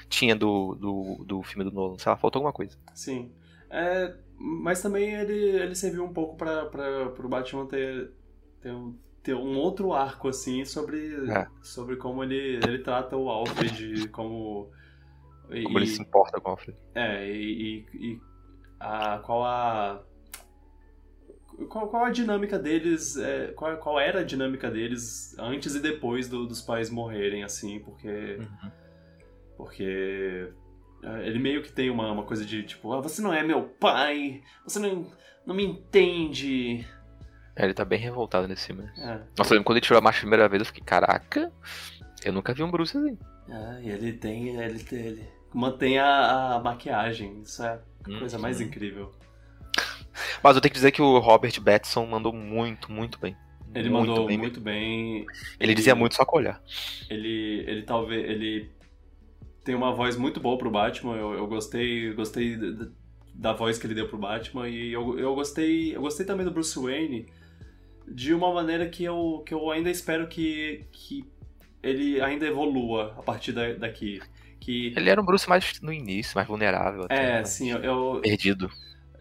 tinha 0.09 0.35
do, 0.35 0.75
do, 0.75 1.25
do 1.25 1.43
filme 1.43 1.65
do 1.69 1.71
Nolan. 1.71 1.99
Sei 1.99 2.11
lá, 2.11 2.17
faltou 2.17 2.41
alguma 2.41 2.53
coisa. 2.53 2.79
Sim. 2.95 3.31
É, 3.71 4.15
mas 4.39 4.81
também 4.81 5.15
ele, 5.15 5.35
ele 5.35 5.75
serviu 5.75 6.05
um 6.05 6.13
pouco 6.13 6.37
para 6.37 7.15
o 7.19 7.29
Batman 7.29 7.67
ter, 7.67 8.11
ter, 8.63 8.71
um, 8.73 8.97
ter 9.23 9.35
um 9.35 9.59
outro 9.59 9.93
arco, 9.93 10.29
assim, 10.29 10.65
sobre, 10.65 11.15
É. 11.31 11.47
sobre 11.63 11.97
como 11.97 12.23
ele, 12.25 12.57
ele 12.67 12.79
trata 12.79 13.17
o 13.17 13.29
Alfred, 13.29 14.09
como... 14.09 14.71
e- 15.51 15.63
Como 15.65 15.79
ele 15.79 15.87
se 15.87 16.01
importa 16.01 16.41
com 16.41 16.49
o 16.49 16.53
Alfred. 16.53 16.79
É, 16.95 17.29
e, 17.31 17.85
e, 17.93 18.13
e 18.13 18.21
a, 18.81 19.19
qual 19.19 19.45
a. 19.45 20.03
Qual, 21.69 21.87
qual 21.89 22.05
a 22.07 22.11
dinâmica 22.11 22.59
deles. 22.59 23.17
é, 23.17 23.49
qual, 23.49 23.77
qual 23.77 24.01
era 24.01 24.21
a 24.21 24.25
dinâmica 24.25 24.71
deles 24.71 25.37
antes 25.39 25.75
e 25.75 25.81
depois 25.81 26.29
do- 26.29 26.47
dos 26.47 26.61
pais 26.63 26.89
morrerem, 26.91 27.45
assim, 27.45 27.79
porque. 27.81 28.09
Uhum. 28.41 28.71
Porque. 29.57 30.49
é, 31.05 31.27
Ele 31.29 31.39
meio 31.39 31.63
que 31.63 31.71
tem 31.73 31.91
uma, 31.91 32.11
uma 32.11 32.25
coisa 32.25 32.45
de 32.45 32.63
tipo, 32.65 32.93
ah, 32.93 33.01
você 33.01 33.21
não 33.23 33.33
é 33.33 33.43
meu 33.45 33.65
pai, 33.69 34.43
você 34.65 34.79
não, 34.79 35.07
não 35.47 35.55
me 35.55 35.65
entende. 35.65 36.85
É, 37.57 37.65
ele 37.65 37.75
tá 37.75 37.85
bem 37.85 37.99
revoltado 37.99 38.49
nesse 38.49 38.67
filme. 38.69 38.83
né? 38.85 38.93
É, 38.99 39.21
Nossa, 39.37 39.55
quando 39.63 39.77
ele 39.77 39.85
tirou 39.85 39.99
a 39.99 40.03
marcha 40.03 40.19
a 40.19 40.23
primeira 40.23 40.49
vez, 40.49 40.61
eu 40.61 40.67
fiquei, 40.67 40.83
caraca, 40.83 41.53
eu 42.25 42.33
nunca 42.33 42.55
vi 42.55 42.63
um 42.63 42.71
Bruce 42.71 42.97
assim. 42.97 43.19
é, 43.49 43.83
e 43.83 43.91
ele 43.91 44.13
tem. 44.15 44.57
Ele, 44.57 44.85
ele 44.93 45.29
mantém 45.53 45.99
a, 45.99 46.55
a 46.55 46.61
maquiagem, 46.61 47.41
isso 47.43 47.63
é 47.63 47.79
a 48.05 48.19
coisa 48.19 48.39
mais 48.39 48.59
Uhum. 48.59 48.67
incrível. 48.67 49.13
Mas 50.43 50.57
eu 50.57 50.61
tenho 50.63 50.71
que 50.71 50.79
dizer 50.79 50.93
que 50.93 51.03
o 51.03 51.19
Robert 51.19 51.61
Pattinson 51.63 52.07
mandou 52.07 52.33
muito, 52.33 52.91
muito 52.91 53.19
bem. 53.19 53.37
Ele 53.75 53.89
muito 53.89 54.09
mandou 54.11 54.27
bem. 54.27 54.37
muito 54.39 54.61
bem. 54.61 55.27
Ele 55.59 55.75
dizia 55.75 55.95
muito 55.95 56.15
só 56.15 56.25
com 56.25 56.37
olhar. 56.37 56.61
Ele, 57.09 57.65
ele 57.67 57.83
talvez. 57.83 58.29
Ele 58.29 58.71
tem 59.65 59.75
uma 59.75 59.95
voz 59.95 60.17
muito 60.17 60.41
boa 60.41 60.59
pro 60.59 60.71
Batman. 60.71 61.17
Eu, 61.17 61.33
eu 61.35 61.47
gostei, 61.47 62.13
gostei 62.13 62.59
da- 63.35 63.53
voz 63.53 63.79
que 63.79 63.87
ele 63.87 63.95
deu 63.95 64.09
pro 64.09 64.19
Batman. 64.19 64.69
E 64.69 64.93
eu, 64.93 65.19
eu 65.19 65.35
gostei. 65.35 65.95
Eu 65.97 66.01
gostei 66.03 66.25
também 66.27 66.45
do 66.45 66.51
Bruce 66.53 66.79
Wayne 66.79 67.27
de 68.07 68.35
uma 68.35 68.53
maneira 68.53 68.89
que 68.89 69.05
eu, 69.05 69.43
que 69.47 69.55
eu 69.55 69.71
ainda 69.71 69.91
espero 69.91 70.27
que, 70.29 70.85
que 70.93 71.25
ele 71.83 72.21
ainda 72.21 72.47
evolua 72.47 73.15
a 73.19 73.23
partir 73.23 73.53
da, 73.53 73.73
daqui. 73.73 74.21
Que. 74.61 74.93
Ele 74.97 75.11
era 75.11 75.21
um 75.21 75.25
Bruce 75.25 75.49
mais 75.49 75.81
no 75.81 75.93
início, 75.93 76.33
mais 76.37 76.47
vulnerável. 76.47 77.05
até, 77.05 77.41
É, 77.41 77.45
sim, 77.45 77.71
eu, 77.71 77.79
eu, 77.83 78.21
Perdido. 78.23 78.71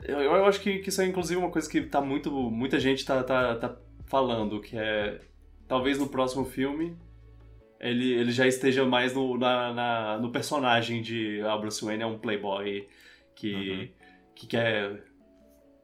eu, 0.03 0.20
eu 0.20 0.45
acho 0.45 0.59
que, 0.62 0.80
que 0.80 0.89
isso 0.89 1.01
é 1.01 1.05
inclusive 1.05 1.39
uma 1.39 1.49
coisa 1.49 1.70
que 1.70 1.82
tá 1.82 1.99
muito. 2.01 2.32
Muita 2.32 2.80
gente 2.80 3.03
tá, 3.05 3.24
tá, 3.24 3.55
tá 3.55 3.78
falando, 4.05 4.59
que 4.62 4.78
é. 4.78 5.20
Talvez 5.68 5.97
no 5.97 6.07
próximo 6.07 6.43
filme 6.45 6.95
ele, 7.80 8.12
ele 8.14 8.32
já 8.32 8.45
esteja 8.45 8.86
mais 8.86 9.14
no, 9.16 9.38
na, 9.38 9.74
na- 9.74 10.18
no 10.20 10.30
personagem 10.32 11.01
de 11.01 11.41
ah, 11.41 11.57
Bruce 11.57 11.84
Wayne 11.84 12.03
é 12.03 12.05
um 12.05 12.20
playboy 12.20 12.88
que, 13.36 13.89
que 14.36 14.48
quer 14.48 15.04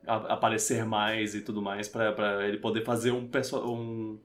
aparecer 0.06 0.86
mais 0.86 1.36
e 1.36 1.42
tudo 1.42 1.62
mais 1.62 1.88
pra, 1.88 2.12
pra 2.14 2.48
ele 2.48 2.58
poder 2.58 2.84
fazer 2.84 3.12
um, 3.12 3.30
um 3.66 4.20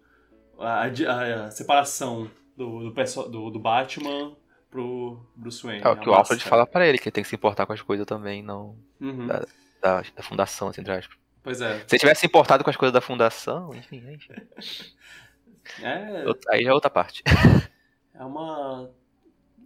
a, 0.59 0.85
a- 0.85 1.45
a 1.47 1.51
separação 1.51 2.31
do, 2.57 2.91
do, 2.91 3.29
do, 3.29 3.51
do 3.51 3.59
Batman 3.59 4.37
pro 4.71 5.21
Bruce 5.35 5.63
Wayne. 5.67 5.83
É 5.85 5.89
o 5.89 5.97
que 5.97 6.09
o 6.09 6.15
Alfred 6.15 6.43
fala 6.45 6.67
pra 6.67 6.87
ele, 6.87 6.99
que 6.99 7.05
ele 7.09 7.13
tem 7.13 7.23
que 7.25 7.29
se 7.29 7.35
importar 7.37 7.67
com 7.67 7.73
as 7.73 7.83
coisas 7.83 8.07
também, 8.07 8.43
não 8.43 8.77
Uhum. 9.01 9.27
da, 9.27 9.45
da, 9.81 10.03
da 10.17 10.23
fundação, 10.23 10.69
assim, 10.69 10.81
entre 10.81 10.93
aspas. 10.93 11.19
Pois 11.43 11.61
é. 11.61 11.79
Se 11.81 11.97
ele 11.97 11.99
tivesse 11.99 12.21
se 12.21 12.27
importado 12.27 12.63
com 12.63 12.71
as 12.71 12.77
coisas 12.77 12.93
da 12.93 13.01
fundação, 13.01 13.75
enfim, 13.75 14.03
enfim. 14.13 14.33
É, 15.81 16.25
Outra- 16.27 16.55
Aí 16.55 16.65
já 16.65 16.71
é 16.71 16.75
outra 16.75 16.91
parte. 16.91 17.23
É 18.15 18.25
uma. 18.25 18.91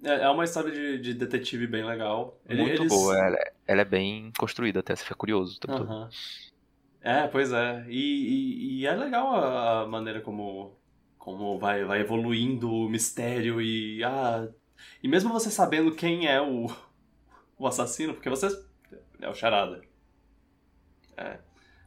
É 0.04 0.22
é 0.24 0.28
uma 0.30 0.44
história 0.44 0.70
de, 0.70 0.98
de 0.98 1.14
detetive 1.14 1.66
bem 1.66 1.84
legal. 1.84 2.38
Ele- 2.48 2.62
Muito 2.62 2.82
eles- 2.82 2.92
boa, 2.92 3.16
ela, 3.18 3.36
é- 3.36 3.52
ela 3.66 3.80
é 3.82 3.84
bem 3.84 4.32
construída 4.38 4.80
até, 4.80 4.94
você 4.94 5.02
fica 5.04 5.14
curioso 5.16 5.58
todo. 5.60 5.82
Aham. 5.82 6.08
É, 7.00 7.26
pois 7.28 7.52
é. 7.52 7.84
E, 7.88 7.94
e- 7.98 8.80
e 8.80 8.86
é 8.86 8.94
legal 8.94 9.28
a, 9.34 9.82
a 9.82 9.86
maneira 9.86 10.20
como, 10.20 10.76
como 11.18 11.58
vai, 11.58 11.84
vai 11.84 12.00
evoluindo 12.00 12.70
o 12.70 12.88
mistério 12.88 13.60
e. 13.60 14.02
Ah, 14.04 14.48
e 15.02 15.08
mesmo 15.08 15.32
você 15.32 15.50
sabendo 15.50 15.94
quem 15.94 16.26
é 16.26 16.40
o, 16.40 16.66
o 17.58 17.66
assassino, 17.66 18.14
porque 18.14 18.30
você. 18.30 18.48
É 19.20 19.28
o 19.28 19.34
Charada. 19.34 19.82
É. 21.16 21.38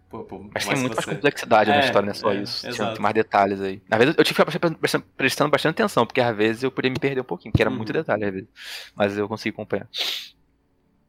Por, 0.09 0.23
por 0.23 0.39
Mas 0.41 0.65
mais 0.65 0.65
tem 0.65 0.75
muito 0.79 0.95
mais 0.95 1.05
você- 1.05 1.15
complexidade 1.15 1.69
na 1.69 1.75
É, 1.77 1.79
história, 1.85 2.05
não 2.07 2.11
é 2.11 2.15
só 2.15 2.31
é, 2.33 2.41
isso. 2.41 2.61
Tinha 2.61 2.71
exato. 2.71 2.89
muito 2.89 3.01
mais 3.03 3.13
detalhes 3.13 3.61
aí. 3.61 3.81
Às 3.91 3.99
vezes 3.99 4.15
eu 4.17 4.23
tive 4.23 4.43
que 4.43 4.51
ficar 4.51 4.75
prestando, 5.15 5.51
bastante 5.51 5.73
atenção, 5.73 6.05
porque 6.05 6.19
às 6.19 6.35
vezes 6.35 6.63
eu 6.63 6.71
podia 6.71 6.89
me 6.89 6.97
perder 6.99 7.21
um 7.21 7.23
pouquinho, 7.25 7.51
porque 7.51 7.61
era 7.61 7.69
Uhum. 7.69 7.77
muito 7.77 7.93
detalhe 7.93 8.25
às 8.25 8.33
vezes. 8.33 8.49
Mas 8.95 9.17
eu 9.17 9.27
consegui 9.27 9.53
acompanhar. 9.53 9.87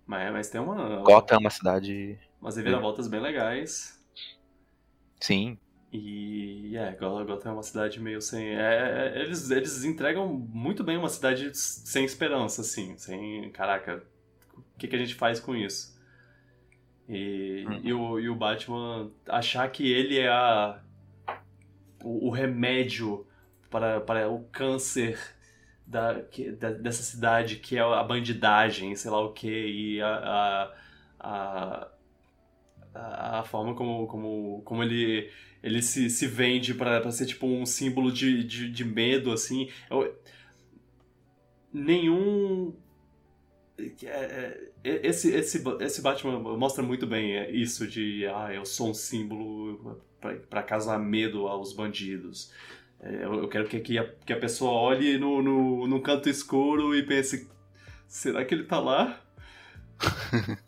Mas, 0.06 0.32
mas 0.32 0.50
tem 0.50 0.60
uma, 0.60 0.96
Gotham 1.02 1.36
é 1.36 1.38
uma 1.38 1.50
cidade. 1.50 2.18
umas 2.40 2.56
reviravoltas 2.56 3.08
bem 3.08 3.20
legais. 3.20 3.98
Sim. 5.20 5.56
E 5.92 6.76
é, 6.76 6.92
Go- 6.92 7.24
Gotham 7.24 7.50
é 7.50 7.52
uma 7.54 7.62
cidade 7.62 7.98
meio 8.00 8.20
sem. 8.20 8.48
é, 8.56 9.12
é, 9.16 9.20
eles, 9.22 9.50
eles 9.50 9.82
entregam 9.84 10.28
muito 10.28 10.84
bem 10.84 10.96
uma 10.96 11.08
cidade 11.08 11.50
sem 11.56 12.04
esperança, 12.04 12.60
assim. 12.60 12.96
Sem. 12.96 13.50
Caraca, 13.50 14.02
o 14.56 14.78
que, 14.78 14.86
que 14.88 14.96
a 14.96 14.98
gente 14.98 15.14
faz 15.14 15.40
com 15.40 15.54
isso? 15.56 15.98
E, 17.10 17.64
Uhum. 17.66 17.80
e, 17.84 17.92
o, 17.92 18.20
e 18.20 18.28
o 18.28 18.36
Batman 18.36 19.10
achar 19.28 19.68
que 19.70 19.90
ele 19.90 20.18
é 20.18 20.28
a, 20.28 20.80
o, 22.02 22.28
o 22.28 22.30
remédio 22.30 23.26
para, 23.70 24.00
para 24.00 24.28
o 24.28 24.44
câncer 24.50 25.18
da, 25.86 26.20
que- 26.22 26.52
da- 26.52 26.70
dessa 26.72 27.02
cidade, 27.02 27.56
que 27.56 27.76
é 27.76 27.80
a 27.80 28.02
bandidagem, 28.02 28.94
sei 28.96 29.10
lá 29.10 29.20
o 29.20 29.32
que, 29.32 29.48
e 29.48 30.00
a, 30.02 30.72
a, 31.20 31.88
a, 32.94 33.38
a- 33.40 33.44
forma 33.44 33.74
como, 33.74 34.06
como, 34.06 34.62
como 34.64 34.82
ele 34.82 35.30
ele 35.62 35.82
se, 35.82 36.08
se 36.08 36.26
vende 36.26 36.72
pra 36.72 37.10
ser 37.12 37.26
tipo 37.26 37.46
um 37.46 37.66
símbolo 37.66 38.10
de, 38.10 38.42
de, 38.44 38.70
de 38.70 38.84
medo, 38.84 39.30
assim. 39.30 39.68
Eu- 39.90 40.14
nenhum. 41.72 42.74
É, 44.04 44.70
é, 44.84 45.06
Esse, 45.08 45.30
esse, 45.34 45.62
esse 45.80 46.02
Batman 46.02 46.38
mostra 46.56 46.82
muito 46.82 47.06
bem 47.06 47.36
é, 47.36 47.50
isso 47.50 47.86
de 47.86 48.26
ah, 48.26 48.52
eu 48.52 48.64
sou 48.64 48.90
um 48.90 48.94
símbolo 48.94 50.02
pra 50.48 50.62
causar 50.62 50.98
medo 50.98 51.46
aos 51.48 51.72
bandidos. 51.72 52.52
É, 53.00 53.24
Eu, 53.24 53.34
eu 53.42 53.48
quero 53.48 53.68
que, 53.68 53.80
que, 53.80 53.98
a, 53.98 54.04
que 54.26 54.32
a 54.32 54.38
pessoa 54.40 54.72
olhe 54.72 55.18
no, 55.18 55.42
no, 55.42 55.86
no 55.86 56.02
canto 56.02 56.28
escuro 56.28 56.94
e 56.94 57.02
pense: 57.06 57.50
será 58.08 58.44
que 58.44 58.54
ele 58.54 58.64
tá 58.64 58.80
lá? 58.80 59.20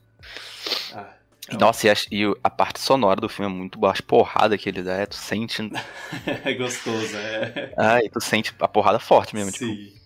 ah, 0.91 1.17
E, 1.51 1.57
nossa, 1.57 1.87
e 1.87 1.91
a, 1.91 1.95
e 2.11 2.37
a 2.43 2.51
parte 2.51 2.81
sonora 2.81 3.21
do 3.21 3.29
filme 3.29 3.53
é 3.53 3.55
muito 3.57 3.79
boa. 3.79 3.93
As 3.93 4.01
porradas 4.01 4.61
que 4.61 4.69
ele 4.69 4.83
dá, 4.83 4.95
é, 4.95 5.07
tu 5.07 5.17
sente. 5.17 5.63
é 6.45 6.55
gostoso, 6.55 7.17
é. 7.17 7.73
Ai, 7.77 8.09
tu 8.09 8.21
sente 8.21 8.55
a 8.61 8.69
porrada 8.69 8.99
forte 8.99 9.35
mesmo. 9.35 9.53
Tipo, 9.53 9.75
Sim. 9.75 10.02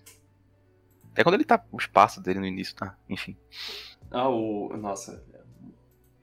Até 1.17 1.23
quando 1.23 1.33
ele 1.33 1.43
tá. 1.43 1.59
Os 1.71 1.87
passos 1.87 2.21
dele 2.21 2.39
no 2.39 2.45
início, 2.45 2.75
tá? 2.75 2.95
Enfim. 3.09 3.35
Ah, 4.11 4.29
o. 4.29 4.69
Nossa. 4.77 5.23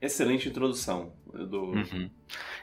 Excelente 0.01 0.47
introdução 0.47 1.11
do. 1.33 1.71
Uhum. 1.71 2.09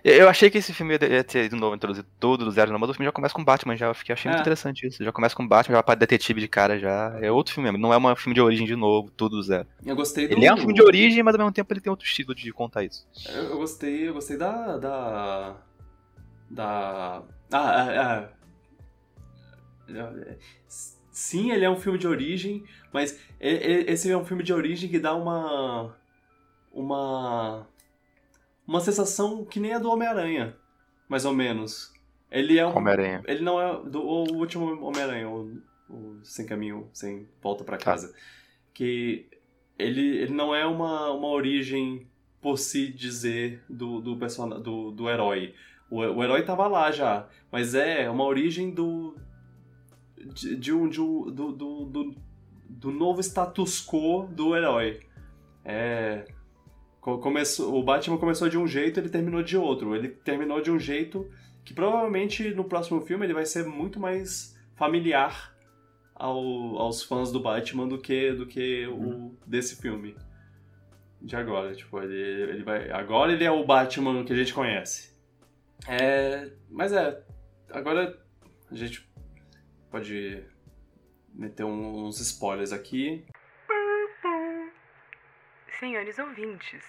Eu 0.02 0.28
achei 0.28 0.48
que 0.48 0.56
esse 0.58 0.72
filme 0.72 0.94
ia 0.94 1.22
ter 1.24 1.48
de 1.48 1.54
novo 1.56 1.74
introduzido 1.76 2.08
tudo 2.18 2.44
do 2.44 2.50
zero, 2.50 2.72
não, 2.72 2.78
mas 2.78 2.88
o 2.88 2.94
filme 2.94 3.04
já 3.04 3.12
começa 3.12 3.34
com 3.34 3.44
Batman 3.44 3.76
já. 3.76 3.86
Eu 3.86 3.94
fiquei, 3.94 4.12
achei 4.14 4.30
muito 4.30 4.38
É. 4.38 4.42
interessante 4.42 4.86
isso. 4.86 5.04
Já 5.04 5.12
começa 5.12 5.34
com 5.34 5.46
Batman, 5.46 5.72
já 5.72 5.76
vai 5.78 5.82
pra 5.82 5.94
detetive 5.94 6.40
de 6.40 6.48
cara 6.48 6.78
já. 6.78 7.18
É 7.20 7.30
outro 7.30 7.52
filme 7.52 7.70
mesmo. 7.70 7.82
Não 7.82 7.92
é 7.92 7.98
um 7.98 8.16
filme 8.16 8.34
de 8.34 8.40
origem 8.40 8.66
de 8.66 8.76
novo, 8.76 9.10
tudo 9.10 9.36
do 9.36 9.42
zero. 9.42 9.66
Eu 9.84 9.94
gostei 9.94 10.26
do. 10.26 10.34
Ele 10.34 10.46
é 10.46 10.54
um 10.54 10.56
filme 10.56 10.72
de 10.72 10.82
origem, 10.82 11.22
mas 11.22 11.34
ao 11.34 11.40
mesmo 11.40 11.52
tempo 11.52 11.72
ele 11.72 11.80
tem 11.80 11.90
outro 11.90 12.06
estilo 12.06 12.34
de 12.34 12.50
contar 12.52 12.84
isso. 12.84 13.06
Eu, 13.28 13.44
eu 13.50 13.56
gostei, 13.58 14.08
eu 14.08 14.14
gostei 14.14 14.38
da. 14.38 14.78
Da. 14.78 15.56
Da. 16.50 17.22
Ah, 17.50 17.58
ah, 17.58 18.28
ah. 18.28 18.28
Sim, 21.12 21.52
ele 21.52 21.64
é 21.64 21.70
um 21.70 21.76
filme 21.76 21.98
de 21.98 22.08
origem, 22.08 22.64
mas 22.90 23.20
esse 23.38 24.10
é 24.10 24.16
um 24.16 24.24
filme 24.24 24.42
de 24.42 24.52
origem 24.52 24.88
que 24.88 24.98
dá 24.98 25.14
uma. 25.14 25.94
Uma. 26.72 27.68
Uma 28.66 28.80
sensação 28.80 29.44
que 29.44 29.60
nem 29.60 29.74
a 29.74 29.78
do 29.78 29.90
Homem-Aranha, 29.90 30.56
mais 31.06 31.26
ou 31.26 31.34
menos. 31.34 31.92
Ele 32.30 32.58
é 32.58 32.66
um. 32.66 32.74
Homem-Aranha. 32.74 33.22
Ele 33.26 33.42
não 33.42 33.60
é 33.60 33.90
do 33.90 34.00
o 34.00 34.32
último 34.36 34.82
Homem-Aranha, 34.82 35.28
o, 35.28 35.60
o 35.90 36.18
Sem 36.22 36.46
Caminho, 36.46 36.88
Sem 36.94 37.28
Volta 37.42 37.62
pra 37.62 37.76
Casa. 37.76 38.14
Que 38.72 39.28
ele, 39.78 40.16
ele 40.16 40.32
não 40.32 40.54
é 40.54 40.64
uma, 40.64 41.10
uma 41.10 41.28
origem 41.28 42.06
por 42.40 42.58
si 42.58 42.88
dizer 42.90 43.62
do, 43.68 44.00
do, 44.00 44.16
person... 44.16 44.48
do, 44.48 44.90
do 44.90 45.10
herói. 45.10 45.54
O, 45.90 45.98
o 45.98 46.24
herói 46.24 46.42
tava 46.42 46.66
lá 46.66 46.90
já, 46.90 47.28
mas 47.50 47.74
é 47.74 48.08
uma 48.08 48.24
origem 48.24 48.70
do. 48.70 49.14
De, 50.34 50.56
de 50.56 50.72
um. 50.72 50.88
De 50.88 51.00
um 51.00 51.30
do, 51.30 51.52
do, 51.52 51.84
do, 51.86 52.14
do 52.68 52.90
novo 52.90 53.20
status 53.20 53.84
quo 53.86 54.26
do 54.30 54.56
herói. 54.56 55.00
É. 55.64 56.24
co- 57.00 57.18
Começou, 57.18 57.74
o 57.78 57.82
Batman 57.82 58.18
começou 58.18 58.48
de 58.48 58.58
um 58.58 58.66
jeito, 58.66 58.98
ele 58.98 59.08
terminou 59.08 59.42
de 59.42 59.56
outro. 59.56 59.94
Ele 59.94 60.08
terminou 60.08 60.60
de 60.60 60.70
um 60.70 60.78
jeito 60.78 61.28
que 61.64 61.72
provavelmente 61.74 62.52
no 62.54 62.64
próximo 62.64 63.00
filme 63.02 63.24
ele 63.26 63.34
vai 63.34 63.44
ser 63.46 63.64
muito 63.66 64.00
mais 64.00 64.58
familiar 64.74 65.54
ao- 66.14 66.78
aos 66.78 67.02
fãs 67.02 67.30
do 67.30 67.38
Batman 67.40 67.86
do 67.86 67.98
que, 67.98 68.32
do 68.32 68.46
que 68.46 68.86
o 68.88 69.34
desse 69.46 69.80
filme. 69.80 70.16
De 71.20 71.36
agora, 71.36 71.72
tipo, 71.72 72.00
ele, 72.00 72.16
ele 72.50 72.64
vai. 72.64 72.90
Agora 72.90 73.32
ele 73.32 73.44
é 73.44 73.50
o 73.50 73.64
Batman 73.64 74.24
que 74.24 74.32
a 74.32 74.36
gente 74.36 74.52
conhece. 74.52 75.12
É. 75.86 76.50
Mas 76.68 76.92
é. 76.92 77.22
Agora 77.70 78.18
a 78.70 78.74
gente 78.74 79.08
pode 79.92 80.42
meter 81.34 81.64
uns 81.64 82.18
spoilers 82.18 82.72
aqui. 82.72 83.24
Senhores 85.78 86.18
ouvintes, 86.18 86.82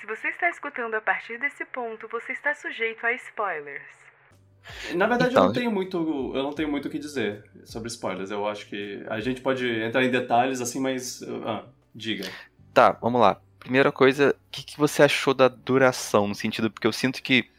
se 0.00 0.06
você 0.06 0.28
está 0.28 0.48
escutando 0.48 0.94
a 0.94 1.00
partir 1.00 1.38
desse 1.38 1.64
ponto, 1.66 2.08
você 2.08 2.32
está 2.32 2.54
sujeito 2.54 3.04
a 3.04 3.12
spoilers. 3.12 4.02
Na 4.94 5.06
verdade, 5.06 5.32
Então, 5.32 5.42
eu 5.42 5.46
não 5.48 5.52
tenho 5.52 5.70
muito, 5.70 6.32
eu 6.34 6.42
não 6.42 6.52
tenho 6.52 6.68
muito 6.68 6.86
o 6.86 6.90
que 6.90 6.98
dizer 6.98 7.44
sobre 7.64 7.88
spoilers. 7.88 8.30
Eu 8.30 8.46
acho 8.46 8.66
que 8.66 9.04
a 9.08 9.20
gente 9.20 9.40
pode 9.40 9.68
entrar 9.82 10.04
em 10.04 10.10
detalhes 10.10 10.60
assim, 10.60 10.80
mas 10.80 11.22
ah, 11.44 11.66
diga. 11.94 12.24
Tá, 12.72 12.92
vamos 12.92 13.20
lá. 13.20 13.40
Primeira 13.58 13.92
coisa, 13.92 14.30
o 14.30 14.50
que, 14.50 14.62
que 14.62 14.78
você 14.78 15.02
achou 15.02 15.34
da 15.34 15.48
duração? 15.48 16.28
No 16.28 16.34
sentido, 16.34 16.70
porque 16.70 16.86
eu 16.86 16.92
sinto 16.92 17.22
que 17.22 17.51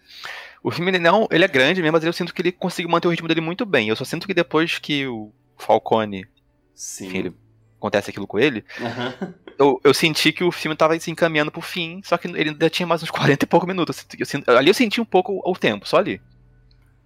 o 0.64 0.72
filme 0.72 0.92
ele 0.92 1.00
não, 1.00 1.28
ele 1.30 1.44
é 1.44 1.48
grande 1.48 1.82
mesmo, 1.82 1.92
mas 1.92 2.04
eu 2.06 2.14
sinto 2.14 2.34
que 2.34 2.42
ele 2.42 2.52
conseguiu 2.52 2.90
manter 2.90 3.08
o 3.08 3.12
ritmo 3.12 3.28
dele 3.28 3.42
muito 3.42 3.66
bem. 3.66 3.90
Eu 3.90 3.96
só 3.96 4.06
sinto 4.06 4.26
que 4.26 4.34
depois 4.34 4.80
que 4.80 5.06
o 5.06 5.32
Falcone, 5.58 6.26
Sim. 6.74 7.08
enfim, 7.08 7.18
ele, 7.18 7.34
acontece 7.78 8.10
aquilo 8.10 8.26
com 8.26 8.40
ele, 8.40 8.64
Aham. 8.80 9.14
eu, 9.60 9.82
eu 9.84 9.94
senti 9.94 10.32
que 10.32 10.44
o 10.44 10.52
filme 10.52 10.76
tava 10.76 10.98
se 10.98 11.12
encaminhando 11.12 11.52
pro 11.52 11.62
fim, 11.62 12.02
só 12.04 12.18
que 12.18 12.30
ele 12.30 12.52
ainda 12.52 12.70
tinha 12.70 12.88
mais 12.88 13.04
uns 13.04 13.12
40 13.12 13.44
e 13.44 13.48
pouco 13.48 13.68
minutos. 13.68 14.06
Eu 14.18 14.26
eu 14.48 14.58
ali 14.58 14.70
eu 14.70 14.74
senti 14.74 15.02
um 15.02 15.06
pouco 15.06 15.42
o 15.44 15.54
tempo, 15.54 15.88
só 15.88 15.98
ali. 15.98 16.22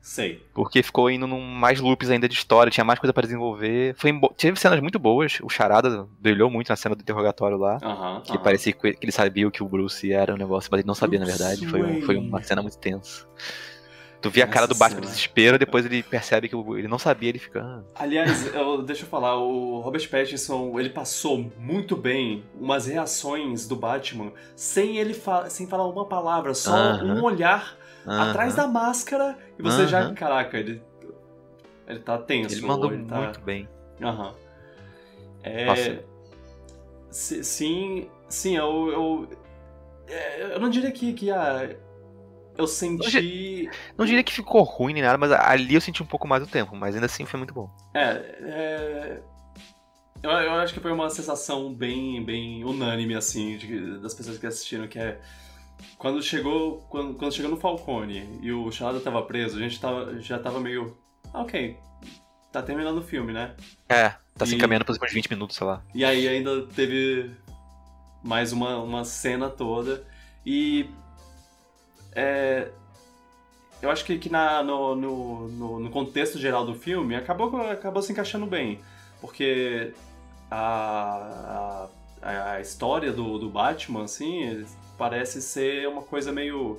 Sei. 0.08 0.42
Porque 0.54 0.82
ficou 0.82 1.12
indo 1.12 1.28
num 1.28 1.42
mais 1.42 1.82
loops 1.82 2.10
ainda 2.10 2.30
de 2.30 2.34
história, 2.34 2.72
tinha 2.72 2.86
mais 2.86 2.98
coisa 2.98 3.12
pra 3.12 3.24
desenvolver. 3.24 3.94
Foi 3.98 4.10
em 4.10 4.18
bo- 4.18 4.34
Teve 4.38 4.58
cenas 4.58 4.80
muito 4.80 4.98
boas, 4.98 5.38
o 5.44 5.50
Charada 5.50 6.08
brilhou 6.18 6.50
muito 6.50 6.70
na 6.70 6.78
cena 6.78 6.96
do 6.96 7.02
interrogatório 7.02 7.58
lá. 7.58 7.78
Aham. 7.84 8.22
Que 8.22 8.32
aham. 8.32 8.42
parecia 8.42 8.72
que 8.72 8.98
ele 9.02 9.12
sabia 9.12 9.46
o 9.46 9.52
que 9.52 9.62
o 9.62 9.68
Bruce 9.68 10.10
era 10.10 10.34
um 10.34 10.38
negócio, 10.38 10.70
mas 10.72 10.80
ele 10.80 10.88
não 10.88 10.96
sabia, 10.96 11.20
na 11.20 11.26
Bruce 11.26 11.38
verdade. 11.38 11.68
Foi, 11.68 11.84
um- 11.84 12.02
foi 12.04 12.16
uma 12.16 12.42
cena 12.42 12.62
muito 12.62 12.78
tensa. 12.78 13.28
Tu 14.22 14.30
vê 14.32 14.42
a 14.42 14.48
cara 14.48 14.66
do 14.66 14.74
Batman 14.76 15.02
Senhora. 15.02 15.08
desespero, 15.08 15.60
depois 15.60 15.86
ele 15.86 16.02
percebe 16.02 16.48
que 16.48 16.56
o- 16.56 16.78
ele 16.78 16.88
não 16.88 16.98
sabia, 16.98 17.28
ele 17.30 17.38
fica. 17.38 17.62
"Ah". 17.62 17.82
Aliás, 17.94 18.52
eu- 18.56 18.82
deixa 18.84 19.04
eu 19.04 19.10
falar, 19.10 19.36
o 19.38 19.82
Robert 19.82 20.10
Pattinson, 20.10 20.80
ele 20.80 20.90
passou 20.90 21.52
muito 21.60 21.98
bem 21.98 22.44
umas 22.58 22.88
reações 22.88 23.68
do 23.68 23.76
Batman 23.76 24.32
sem 24.56 24.98
ele 24.98 25.14
fa 25.14 25.50
sem 25.50 25.68
falar 25.68 25.86
uma 25.86 26.06
palavra, 26.06 26.54
só 26.54 26.74
Aham. 26.74 27.16
um 27.20 27.24
olhar 27.26 27.76
atrás 28.08 28.54
Aham. 28.54 28.66
da 28.66 28.68
máscara 28.68 29.38
e 29.58 29.62
você 29.62 29.88
já, 29.88 30.06
Aham. 30.06 30.14
caraca, 30.14 30.58
ele 30.58 30.82
ele 31.88 32.00
tá 32.00 32.18
tenso. 32.18 32.54
Ele 32.54 32.66
mandou 32.66 32.90
ou 32.90 32.96
ele 32.96 33.06
tá... 33.06 33.18
muito 33.18 33.42
bem. 33.42 33.68
Aham. 34.02 34.34
É, 35.44 36.04
Sim, 37.10 38.10
sim, 38.30 38.58
eu. 38.58 38.90
Eu, 38.92 39.30
é, 40.08 40.56
eu 40.56 40.60
não 40.60 40.70
diria 40.70 40.92
que, 40.92 41.14
que 41.14 41.32
a. 41.32 41.70
Eu 42.58 42.68
senti. 42.68 43.70
Não 43.98 44.06
diria 44.06 44.24
que 44.24 44.34
ficou 44.34 44.64
ruim 44.64 44.94
nem 44.94 45.04
nada, 45.04 45.18
mas 45.18 45.32
ali 45.32 45.76
eu 45.76 45.82
senti 45.82 46.02
um 46.04 46.08
pouco 46.08 46.28
mais 46.28 46.44
o 46.44 46.48
tempo, 46.48 46.76
mas 46.76 46.96
ainda 46.96 47.06
assim 47.06 47.26
foi 47.26 47.38
muito 47.38 47.54
bom. 47.54 47.70
É. 47.94 48.02
é 48.42 49.22
eu, 50.24 50.32
eu 50.32 50.54
acho 50.54 50.74
que 50.74 50.80
foi 50.80 50.92
uma 50.92 51.10
sensação 51.10 51.74
bem, 51.74 52.24
bem 52.24 52.64
unânime, 52.64 53.16
assim, 53.16 53.56
de- 53.58 54.00
das 54.00 54.14
pessoas 54.16 54.38
que 54.38 54.48
assistiram, 54.48 54.88
que 54.88 54.98
é. 55.00 55.20
Quando 55.98 56.22
chegou. 56.22 56.82
Quando, 56.90 57.14
quando 57.16 57.34
chegou 57.34 57.52
no 57.52 57.58
Falcone 57.58 58.40
e 58.42 58.52
o 58.52 58.72
Charada 58.72 59.00
tava 59.00 59.22
preso, 59.24 59.58
a 59.58 59.60
gente 59.60 59.80
tava, 59.80 60.20
já 60.20 60.38
tava 60.40 60.60
meio. 60.60 60.98
ah, 61.34 61.42
Ok. 61.42 61.78
Tá 62.52 62.62
terminando 62.62 62.98
o 63.00 63.04
filme, 63.04 63.34
né? 63.34 63.56
É, 63.90 64.10
tá 64.36 64.46
se 64.46 64.54
E- 64.54 64.56
encaminhando 64.56 64.86
pelos 64.86 64.98
últimos 64.98 65.14
20 65.14 65.30
minutos, 65.30 65.56
sei 65.58 65.68
lá. 65.68 65.84
E 65.94 66.04
aí 66.06 66.28
ainda 66.28 66.66
teve 66.68 67.30
mais 68.24 68.52
uma, 68.54 68.78
uma 68.78 69.04
cena 69.04 69.50
toda. 69.50 70.04
E. 70.46 70.90
é, 72.16 72.72
eu 73.82 73.92
acho 73.92 74.04
que, 74.06 74.18
que 74.18 74.30
na, 74.30 74.64
no, 74.64 74.96
no, 74.96 75.48
no, 75.50 75.80
no 75.82 75.90
contexto 75.92 76.40
geral 76.40 76.66
do 76.66 76.74
filme 76.74 77.16
acabou, 77.16 77.56
acabou 77.70 78.02
se 78.02 78.12
encaixando 78.12 78.46
bem. 78.48 78.80
Porque 79.22 79.94
a, 80.50 81.88
a, 82.22 82.52
a 82.54 82.62
história 82.62 83.12
do, 83.12 83.38
do 83.38 83.50
Batman, 83.50 84.04
assim, 84.06 84.66
parece 84.98 85.42
ser 85.42 85.88
uma 85.88 86.02
coisa 86.02 86.32
meio. 86.32 86.78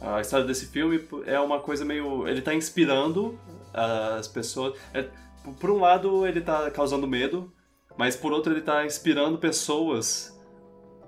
A 0.00 0.20
história 0.20 0.44
desse 0.44 0.66
filme 0.66 1.00
é 1.26 1.38
uma 1.38 1.60
coisa 1.60 1.84
meio. 1.84 2.26
Ele 2.26 2.42
tá 2.42 2.54
inspirando 2.54 3.38
as 3.72 4.26
pessoas. 4.28 4.78
é, 4.92 5.06
por 5.60 5.70
um 5.70 5.78
lado, 5.80 6.26
ele 6.26 6.40
tá 6.40 6.70
causando 6.70 7.06
medo, 7.06 7.52
mas 7.96 8.16
por 8.16 8.32
outro, 8.32 8.52
ele 8.52 8.60
tá 8.62 8.84
inspirando 8.84 9.38
pessoas 9.38 10.38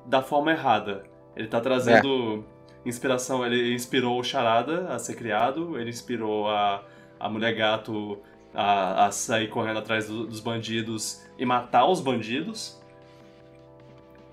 da 0.07 0.23
forma 0.23 0.53
errada. 0.53 1.05
Ele 1.35 1.49
tá 1.49 1.61
trazendo 1.61 2.45
inspiração. 2.85 3.45
Ele 3.45 3.75
inspirou 3.75 4.19
o 4.21 4.25
Charada 4.25 4.89
a 4.89 4.99
ser 4.99 5.15
criado, 5.17 5.79
ele 5.79 5.91
inspirou 5.91 6.49
a, 6.49 6.83
a 7.19 7.29
Mulher 7.29 7.55
Gato 7.55 8.19
a, 8.55 9.07
a 9.07 9.11
sair 9.11 9.49
correndo 9.49 9.79
atrás 9.81 10.07
do- 10.07 10.27
dos 10.27 10.41
bandidos 10.41 11.23
e 11.39 11.45
matar 11.45 11.87
os 11.87 12.01
bandidos. 12.01 12.76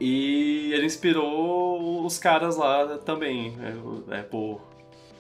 E 0.06 0.74
ele 0.74 0.86
inspirou 0.86 2.06
os 2.06 2.18
caras 2.18 2.58
lá 2.58 2.98
também, 2.98 3.56
é, 4.12 4.20
é 4.20 4.22
por 4.22 4.60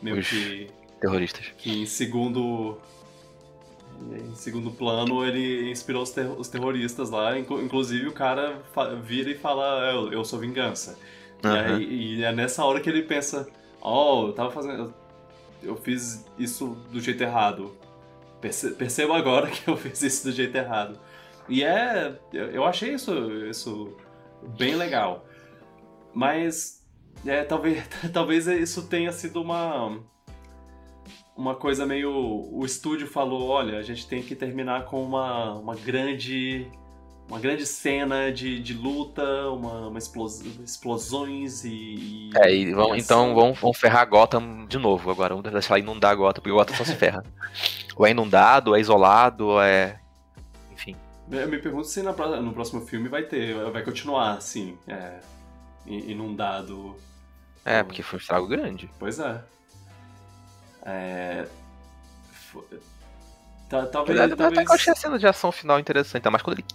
meio 0.01 0.19
Os- 0.19 0.27
que 0.29 0.67
Terroristas. 0.99 1.45
que 1.57 1.81
em 1.83 1.85
segundo 1.85 2.77
em 4.11 4.35
segundo 4.35 4.71
plano 4.71 5.25
ele 5.25 5.69
inspirou 5.71 6.03
os, 6.03 6.09
ter- 6.11 6.27
os 6.27 6.49
terroristas 6.49 7.09
lá, 7.09 7.37
inclu- 7.39 7.61
inclusive 7.63 8.07
o 8.07 8.11
cara 8.11 8.61
vira 9.03 9.29
e 9.29 9.35
fala 9.35 9.89
eu, 9.93 10.11
eu 10.11 10.25
sou 10.25 10.39
vingança. 10.39 10.97
E, 11.43 11.47
Aham. 11.47 11.75
aí, 11.75 11.83
e 12.17 12.23
é 12.23 12.31
nessa 12.33 12.65
hora 12.65 12.81
que 12.81 12.89
ele 12.89 13.03
pensa, 13.03 13.47
oh, 13.81 14.25
eu 14.27 14.33
tava 14.33 14.51
fazendo 14.51 14.93
eu 15.61 15.77
fiz 15.77 16.25
isso 16.37 16.75
do 16.91 16.99
jeito 16.99 17.23
errado. 17.23 17.73
Perce- 18.41 18.71
perceba 18.71 19.15
agora 19.17 19.47
que 19.51 19.65
eu 19.69 19.77
fiz 19.77 20.01
isso 20.01 20.25
do 20.25 20.31
jeito 20.33 20.53
errado. 20.57 20.99
E 21.47 21.63
é 21.63 22.13
eu, 22.33 22.47
eu 22.51 22.65
achei 22.65 22.93
isso 22.93 23.13
isso 23.45 23.95
bem 24.57 24.75
legal. 24.75 25.25
Mas 26.13 26.83
é, 27.25 27.43
talvez 27.43 27.83
talvez 28.13 28.47
isso 28.47 28.87
tenha 28.87 29.11
sido 29.11 29.41
uma 29.41 29.99
uma 31.35 31.55
coisa 31.55 31.85
meio. 31.85 32.11
O 32.11 32.65
estúdio 32.65 33.07
falou: 33.07 33.47
olha, 33.49 33.77
a 33.77 33.81
gente 33.81 34.07
tem 34.07 34.21
que 34.21 34.35
terminar 34.35 34.85
com 34.85 35.03
uma, 35.03 35.53
uma 35.53 35.75
grande. 35.75 36.67
Uma 37.25 37.39
grande 37.39 37.65
cena 37.65 38.33
de, 38.33 38.59
de 38.59 38.73
luta, 38.73 39.23
uma, 39.49 39.87
uma 39.87 39.97
explos- 39.97 40.41
explosões 40.61 41.63
e. 41.63 42.29
É, 42.35 42.53
e 42.53 42.73
vão, 42.73 42.93
então 42.95 43.33
vão, 43.33 43.53
vão 43.53 43.73
ferrar 43.73 44.07
Gotham 44.07 44.65
de 44.67 44.77
novo 44.77 45.09
agora. 45.09 45.33
Vamos 45.33 45.49
deixar 45.49 45.79
inundar 45.79 46.17
Gotham, 46.17 46.41
porque 46.41 46.51
Gotham 46.51 46.75
só 46.75 46.83
se 46.83 46.95
ferra. 46.95 47.23
ou 47.95 48.05
é 48.05 48.11
inundado, 48.11 48.71
ou 48.71 48.77
é 48.77 48.81
isolado, 48.81 49.47
ou 49.47 49.61
é. 49.61 50.01
Enfim. 51.27 51.37
Eu 51.37 51.47
me 51.47 51.57
pergunto 51.59 51.87
se 51.87 52.01
na 52.01 52.11
no 52.11 52.53
próximo 52.53 52.85
filme 52.85 53.07
vai 53.09 53.23
ter, 53.23 53.55
vai 53.71 53.83
continuar 53.83 54.33
assim, 54.33 54.77
é, 54.87 55.19
inundado. 55.85 56.95
É, 57.65 57.81
porque 57.83 58.03
foi 58.03 58.17
um 58.17 58.21
estrago 58.21 58.47
grande. 58.47 58.89
Pois 58.99 59.19
é. 59.19 59.41
É. 60.85 61.47
ta- 63.69 63.85
Talvez. 63.85 64.19
Até 64.19 64.33
até 64.33 64.35
talvez... 64.43 64.65
que 64.65 64.71
eu 64.71 64.75
achei 64.75 64.93
a 64.93 64.95
cena 64.95 65.17
de 65.17 65.25
ação 65.27 65.51
final 65.51 65.79
interessante, 65.79 66.27
mais 66.29 66.41
quando 66.43 66.57
ele. 66.59 66.65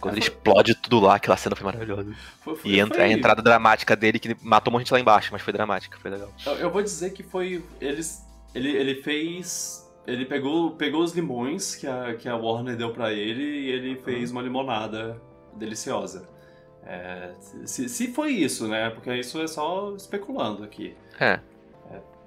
Quando 0.00 0.14
ele 0.14 0.20
explode 0.24 0.74
tudo 0.74 1.00
lá, 1.00 1.14
aquela 1.16 1.36
cena 1.36 1.56
foi 1.56 1.64
maravilhosa. 1.64 2.14
foi- 2.42 2.56
foi- 2.56 2.70
E 2.70 2.78
entra, 2.80 2.96
foi- 2.98 3.04
a 3.04 3.08
entrada 3.08 3.40
dramática 3.40 3.96
dele, 3.96 4.18
que 4.18 4.36
matou 4.42 4.72
um 4.72 4.76
monte 4.76 4.92
lá 4.92 5.00
embaixo, 5.00 5.30
mas 5.32 5.40
foi 5.40 5.52
dramática, 5.52 5.96
foi 5.98 6.10
legal. 6.10 6.30
Eu, 6.44 6.52
eu 6.54 6.70
vou 6.70 6.82
dizer 6.82 7.10
que 7.12 7.22
foi. 7.22 7.64
Eles, 7.80 8.22
ele, 8.54 8.70
ele 8.70 9.02
fez. 9.02 9.85
Ele 10.06 10.24
pegou, 10.24 10.70
pegou 10.72 11.02
os 11.02 11.12
limões 11.12 11.74
que 11.74 11.86
a, 11.86 12.14
que 12.14 12.28
a 12.28 12.36
Warner 12.36 12.76
deu 12.76 12.92
pra 12.92 13.12
ele 13.12 13.42
e 13.42 13.70
ele 13.70 13.96
fez 13.96 14.30
uma 14.30 14.40
limonada 14.40 15.20
deliciosa. 15.54 16.28
É, 16.84 17.32
se, 17.64 17.88
se 17.88 18.12
foi 18.12 18.30
isso, 18.30 18.68
né? 18.68 18.90
Porque 18.90 19.12
isso 19.14 19.40
é 19.42 19.46
só 19.48 19.92
especulando 19.96 20.62
aqui. 20.62 20.96
É. 21.18 21.40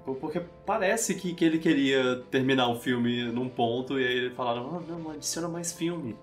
Por- 0.04 0.16
Porque 0.16 0.42
parece 0.66 1.14
que, 1.14 1.32
que 1.32 1.44
ele 1.44 1.58
queria 1.58 2.16
terminar 2.30 2.68
o 2.68 2.76
filme 2.78 3.24
num 3.32 3.48
ponto 3.48 3.98
e 3.98 4.06
aí 4.06 4.14
ele 4.14 4.30
falaram: 4.34 4.76
ah, 4.76 4.82
não, 4.86 5.10
adiciona 5.12 5.48
mais 5.48 5.72
filme. 5.72 6.14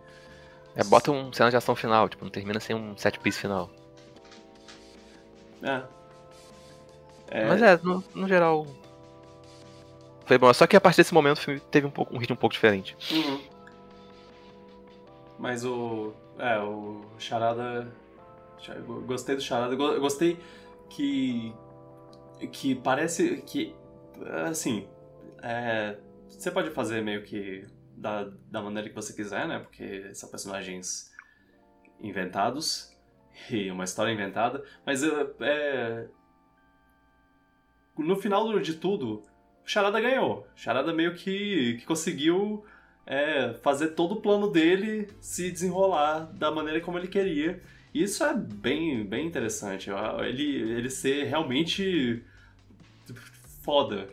É, 0.75 0.83
bota 0.83 1.11
um 1.11 1.33
cena 1.33 1.49
de 1.49 1.55
ação 1.57 1.75
final, 1.75 2.07
tipo, 2.07 2.23
não 2.23 2.29
termina 2.31 2.59
sem 2.59 2.75
um 2.75 2.95
set 2.95 3.19
piece 3.19 3.39
final. 3.39 3.67
É. 5.63 5.81
É, 7.29 7.45
Mas 7.47 7.61
é, 7.61 7.79
no, 7.83 8.03
no 8.13 8.27
geral. 8.27 8.67
Foi 10.27 10.37
bom. 10.37 10.53
Só 10.53 10.67
que 10.67 10.75
a 10.75 10.81
partir 10.81 10.97
desse 10.97 11.13
momento 11.13 11.37
o 11.37 11.41
filme 11.41 11.59
teve 11.59 11.87
um, 11.87 11.89
pouco, 11.89 12.13
um 12.13 12.19
ritmo 12.19 12.33
um 12.33 12.37
pouco 12.37 12.53
diferente. 12.53 12.95
Uhum. 13.11 13.41
Mas 15.39 15.63
o. 15.63 16.13
É, 16.37 16.59
o 16.59 17.05
Charada. 17.17 17.91
Gostei 19.05 19.35
do 19.35 19.41
Charada. 19.41 19.75
Gostei 19.75 20.37
que. 20.89 21.53
Que 22.51 22.75
parece 22.75 23.41
que. 23.43 23.73
Assim. 24.45 24.87
é, 25.41 25.97
você 26.27 26.51
pode 26.51 26.71
fazer 26.71 27.01
meio 27.01 27.23
que 27.23 27.65
da, 27.95 28.25
da 28.51 28.61
maneira 28.61 28.89
que 28.89 28.95
você 28.95 29.13
quiser, 29.13 29.47
né? 29.47 29.59
Porque 29.59 30.13
são 30.13 30.29
personagens 30.29 31.11
inventados 31.99 32.95
e 33.49 33.71
uma 33.71 33.85
história 33.85 34.11
inventada. 34.11 34.63
Mas 34.85 35.03
é, 35.03 35.27
é... 35.39 36.07
no 37.97 38.15
final 38.17 38.59
de 38.59 38.75
tudo, 38.75 39.23
Charada 39.67 39.99
ganhou. 39.99 40.47
Charada 40.55 40.93
meio 40.93 41.13
que, 41.13 41.75
que 41.79 41.85
conseguiu 41.85 42.65
é, 43.05 43.53
fazer 43.61 43.89
todo 43.89 44.13
o 44.13 44.21
plano 44.21 44.49
dele 44.49 45.09
se 45.19 45.51
desenrolar 45.51 46.31
da 46.33 46.49
maneira 46.49 46.79
como 46.79 46.97
ele 46.97 47.09
queria. 47.09 47.61
E 47.93 48.01
isso 48.01 48.23
é 48.23 48.33
bem, 48.33 49.03
bem 49.03 49.27
interessante. 49.27 49.89
Ele, 50.25 50.43
ele 50.71 50.89
ser 50.89 51.25
realmente 51.25 52.23
foda. 53.61 54.07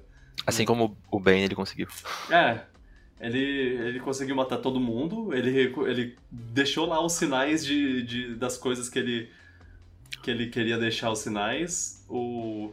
Assim 0.44 0.64
como 0.64 0.97
o 1.09 1.20
Ben 1.20 1.44
ele 1.44 1.55
conseguiu. 1.55 1.86
É. 2.32 2.62
Ele, 3.20 3.39
ele 3.39 4.01
conseguiu 4.01 4.35
matar 4.35 4.59
todo 4.59 4.81
mundo, 4.81 5.32
ele, 5.32 5.72
ele 5.86 6.16
deixou 6.31 6.85
lá 6.85 7.01
os 7.02 7.12
sinais 7.12 7.64
de, 7.64 8.02
de, 8.02 8.35
das 8.35 8.59
coisas 8.59 8.89
que 8.89 8.98
ele, 8.98 9.31
que 10.20 10.31
ele 10.31 10.48
queria 10.48 10.76
deixar 10.76 11.12
os 11.12 11.20
sinais. 11.20 12.05
O, 12.09 12.72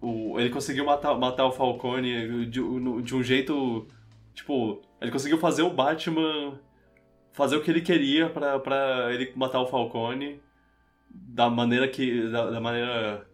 o, 0.00 0.38
ele 0.38 0.50
conseguiu 0.50 0.84
matar, 0.84 1.14
matar 1.16 1.46
o 1.46 1.52
Falcone 1.52 2.46
de, 2.46 2.60
de 3.02 3.14
um 3.14 3.22
jeito. 3.22 3.86
Tipo, 4.34 4.80
ele 5.00 5.10
conseguiu 5.10 5.38
fazer 5.38 5.62
o 5.62 5.70
Batman 5.70 6.58
fazer 7.32 7.56
o 7.56 7.62
que 7.62 7.70
ele 7.70 7.80
queria 7.80 8.28
pra, 8.28 8.58
pra 8.58 9.12
ele 9.12 9.32
matar 9.36 9.60
o 9.60 9.66
Falcone 9.66 10.40
da 11.08 11.48
maneira 11.48 11.86
que. 11.86 12.28
da, 12.28 12.50
da 12.50 12.60
maneira 12.60 13.26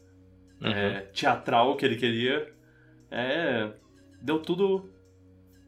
uhum. 0.60 0.68
é, 0.68 1.00
teatral 1.12 1.76
que 1.76 1.86
ele 1.86 1.96
queria. 1.96 2.52
É. 3.10 3.70
Deu 4.20 4.38
tudo 4.38 4.90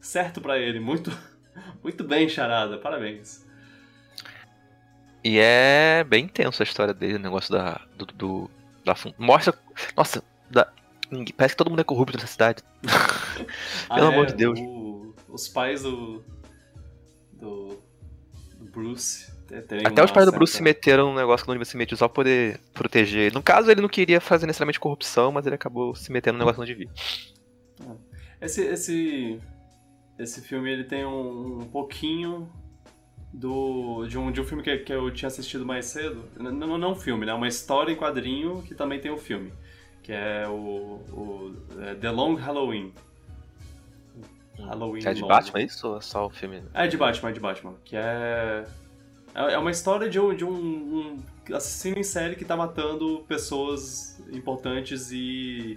certo 0.00 0.40
para 0.40 0.58
ele. 0.58 0.80
Muito, 0.80 1.10
muito 1.82 2.04
bem, 2.04 2.28
Charada. 2.28 2.78
Parabéns. 2.78 3.46
E 5.24 5.38
é 5.38 6.04
bem 6.04 6.24
intenso 6.24 6.62
a 6.62 6.64
história 6.64 6.94
dele, 6.94 7.16
o 7.16 7.20
negócio 7.20 7.52
da. 7.52 7.80
do. 7.96 8.06
do 8.06 8.50
da, 8.84 8.94
mostra. 9.18 9.54
Nossa, 9.96 10.22
da, 10.50 10.70
parece 11.36 11.54
que 11.54 11.58
todo 11.58 11.70
mundo 11.70 11.80
é 11.80 11.84
corrupto 11.84 12.16
nessa 12.16 12.26
cidade. 12.26 12.62
Pelo 13.88 14.06
ah, 14.06 14.08
amor 14.08 14.24
é, 14.24 14.26
de 14.26 14.34
Deus. 14.34 14.58
O, 14.60 15.14
os 15.28 15.48
pais 15.48 15.82
do. 15.82 16.24
do. 17.32 17.78
do 18.58 18.64
Bruce. 18.64 19.34
Até 19.84 20.02
os 20.02 20.10
pais 20.10 20.26
do 20.26 20.32
Bruce 20.32 20.54
se 20.54 20.62
meteram 20.62 21.10
num 21.10 21.14
negócio 21.14 21.44
que 21.44 21.48
não 21.48 21.54
devia 21.54 21.64
se 21.64 21.76
meter 21.76 21.96
só 21.96 22.08
pra 22.08 22.14
poder 22.16 22.60
proteger. 22.74 23.32
No 23.32 23.40
caso, 23.40 23.70
ele 23.70 23.80
não 23.80 23.88
queria 23.88 24.20
fazer 24.20 24.44
necessariamente 24.44 24.80
corrupção, 24.80 25.30
mas 25.30 25.46
ele 25.46 25.54
acabou 25.54 25.94
se 25.94 26.10
metendo 26.10 26.36
num 26.36 26.44
negócio 26.44 26.60
que 26.60 26.68
não 26.68 26.76
devia. 26.76 26.90
Esse, 28.40 28.62
esse, 28.62 29.40
esse 30.18 30.40
filme 30.40 30.70
ele 30.70 30.84
tem 30.84 31.06
um, 31.06 31.60
um 31.60 31.68
pouquinho 31.68 32.50
do, 33.32 34.06
de, 34.06 34.18
um, 34.18 34.32
de 34.32 34.40
um 34.40 34.44
filme 34.44 34.62
que, 34.62 34.78
que 34.78 34.92
eu 34.92 35.10
tinha 35.12 35.28
assistido 35.28 35.64
mais 35.64 35.86
cedo. 35.86 36.24
Não, 36.38 36.78
não 36.78 36.92
um 36.92 36.96
filme, 36.96 37.26
né? 37.26 37.34
Uma 37.34 37.48
história 37.48 37.92
em 37.92 37.96
quadrinho 37.96 38.62
que 38.62 38.74
também 38.74 38.98
tem 38.98 39.10
o 39.10 39.14
um 39.14 39.18
filme. 39.18 39.52
Que 40.06 40.12
é 40.12 40.46
o, 40.46 41.00
o 41.10 41.56
é 41.80 41.96
The 41.96 42.12
Long 42.12 42.36
Halloween. 42.36 42.94
Halloween. 44.56 45.04
É 45.04 45.12
de 45.12 45.20
Batman 45.22 45.62
isso 45.62 45.88
ou 45.88 45.96
é 45.96 46.00
só 46.00 46.26
o 46.26 46.30
filme? 46.30 46.62
É 46.72 46.86
de 46.86 46.96
Batman, 46.96 47.30
é 47.30 47.32
de 47.32 47.40
Batman. 47.40 47.74
Que 47.84 47.96
é. 47.96 48.64
É, 49.34 49.54
é 49.54 49.58
uma 49.58 49.72
história 49.72 50.08
de 50.08 50.20
um, 50.20 50.32
de 50.32 50.44
um, 50.44 50.52
um 50.52 51.22
assassino 51.46 51.98
em 51.98 52.04
série 52.04 52.36
que 52.36 52.44
tá 52.44 52.56
matando 52.56 53.24
pessoas 53.26 54.22
importantes 54.30 55.10
e 55.10 55.76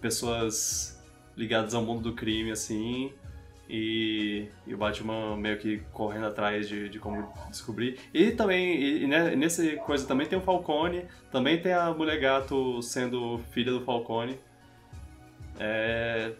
pessoas 0.00 0.98
ligadas 1.36 1.74
ao 1.74 1.82
mundo 1.82 2.00
do 2.00 2.14
crime, 2.14 2.50
assim. 2.50 3.12
E, 3.72 4.48
e, 4.66 4.74
o 4.74 4.76
Batman 4.76 5.36
meio 5.36 5.56
que 5.56 5.78
correndo 5.92 6.26
atrás 6.26 6.68
de, 6.68 6.88
de 6.88 6.98
como 6.98 7.32
descobrir. 7.48 8.00
E 8.12 8.32
também, 8.32 8.74
e, 8.74 9.04
e 9.04 9.06
nessa 9.06 9.64
coisa 9.76 10.04
também 10.04 10.26
tem 10.26 10.36
o 10.36 10.42
Falcone, 10.42 11.04
também 11.30 11.62
tem 11.62 11.72
a 11.72 11.94
Mulher 11.94 12.18
Gato 12.18 12.82
sendo 12.82 13.38
filha 13.52 13.70
do 13.70 13.84
Falcone. 13.84 14.40
É, 15.60 16.32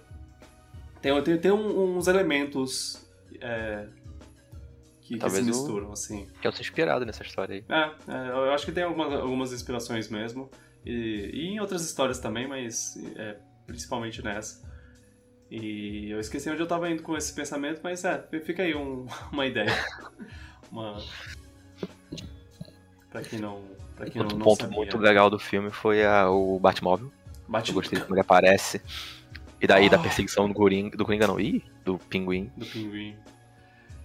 tem, 1.00 1.22
tem, 1.22 1.38
tem 1.38 1.52
uns 1.52 2.08
elementos 2.08 3.08
é, 3.40 3.86
que, 5.00 5.16
que, 5.16 5.30
se 5.30 5.42
misturam, 5.42 5.92
assim. 5.92 6.26
Que 6.40 6.48
eu 6.48 6.50
sou 6.50 6.62
inspirado 6.62 7.06
nessa 7.06 7.22
história 7.22 7.54
aí. 7.54 7.64
É, 7.68 8.12
é, 8.12 8.28
eu 8.30 8.52
acho 8.52 8.66
que 8.66 8.72
tem 8.72 8.82
algumas, 8.82 9.12
algumas 9.12 9.52
inspirações 9.52 10.08
mesmo. 10.08 10.50
E, 10.84 11.30
e 11.32 11.46
em 11.46 11.60
outras 11.60 11.84
histórias 11.84 12.18
também, 12.18 12.48
mas 12.48 12.96
é, 13.14 13.36
principalmente 13.68 14.20
nessa. 14.20 14.68
E 15.50 16.10
eu 16.10 16.20
esqueci 16.20 16.48
onde 16.48 16.62
eu 16.62 16.66
tava 16.66 16.88
indo 16.88 17.02
com 17.02 17.16
esse 17.16 17.32
pensamento, 17.34 17.80
mas 17.82 18.04
é, 18.04 18.22
fica 18.44 18.62
aí 18.62 18.74
um, 18.74 19.06
uma 19.32 19.46
ideia. 19.46 19.72
uma. 20.70 21.02
Pra 23.10 23.22
quem 23.22 23.40
não. 23.40 23.62
Pra 23.96 24.08
quem 24.08 24.22
Outro 24.22 24.38
não, 24.38 24.44
ponto 24.44 24.62
sabia. 24.62 24.76
muito 24.76 24.96
legal 24.96 25.28
do 25.28 25.38
filme 25.38 25.70
foi 25.70 26.04
a, 26.04 26.30
o 26.30 26.58
Batmóvel. 26.60 27.10
Bate... 27.48 27.70
Eu 27.70 27.74
gostei 27.74 27.98
de 27.98 28.04
como 28.04 28.14
ele 28.14 28.20
aparece. 28.20 28.80
E 29.60 29.66
daí 29.66 29.88
oh. 29.88 29.90
da 29.90 29.98
perseguição 29.98 30.48
do 30.48 30.54
Coringa. 30.54 30.96
Do 30.96 31.04
Coringa 31.04 31.26
não, 31.26 31.40
ih, 31.40 31.64
do 31.84 31.98
Pinguim. 31.98 32.50
Do 32.56 32.64
Pinguim. 32.64 33.16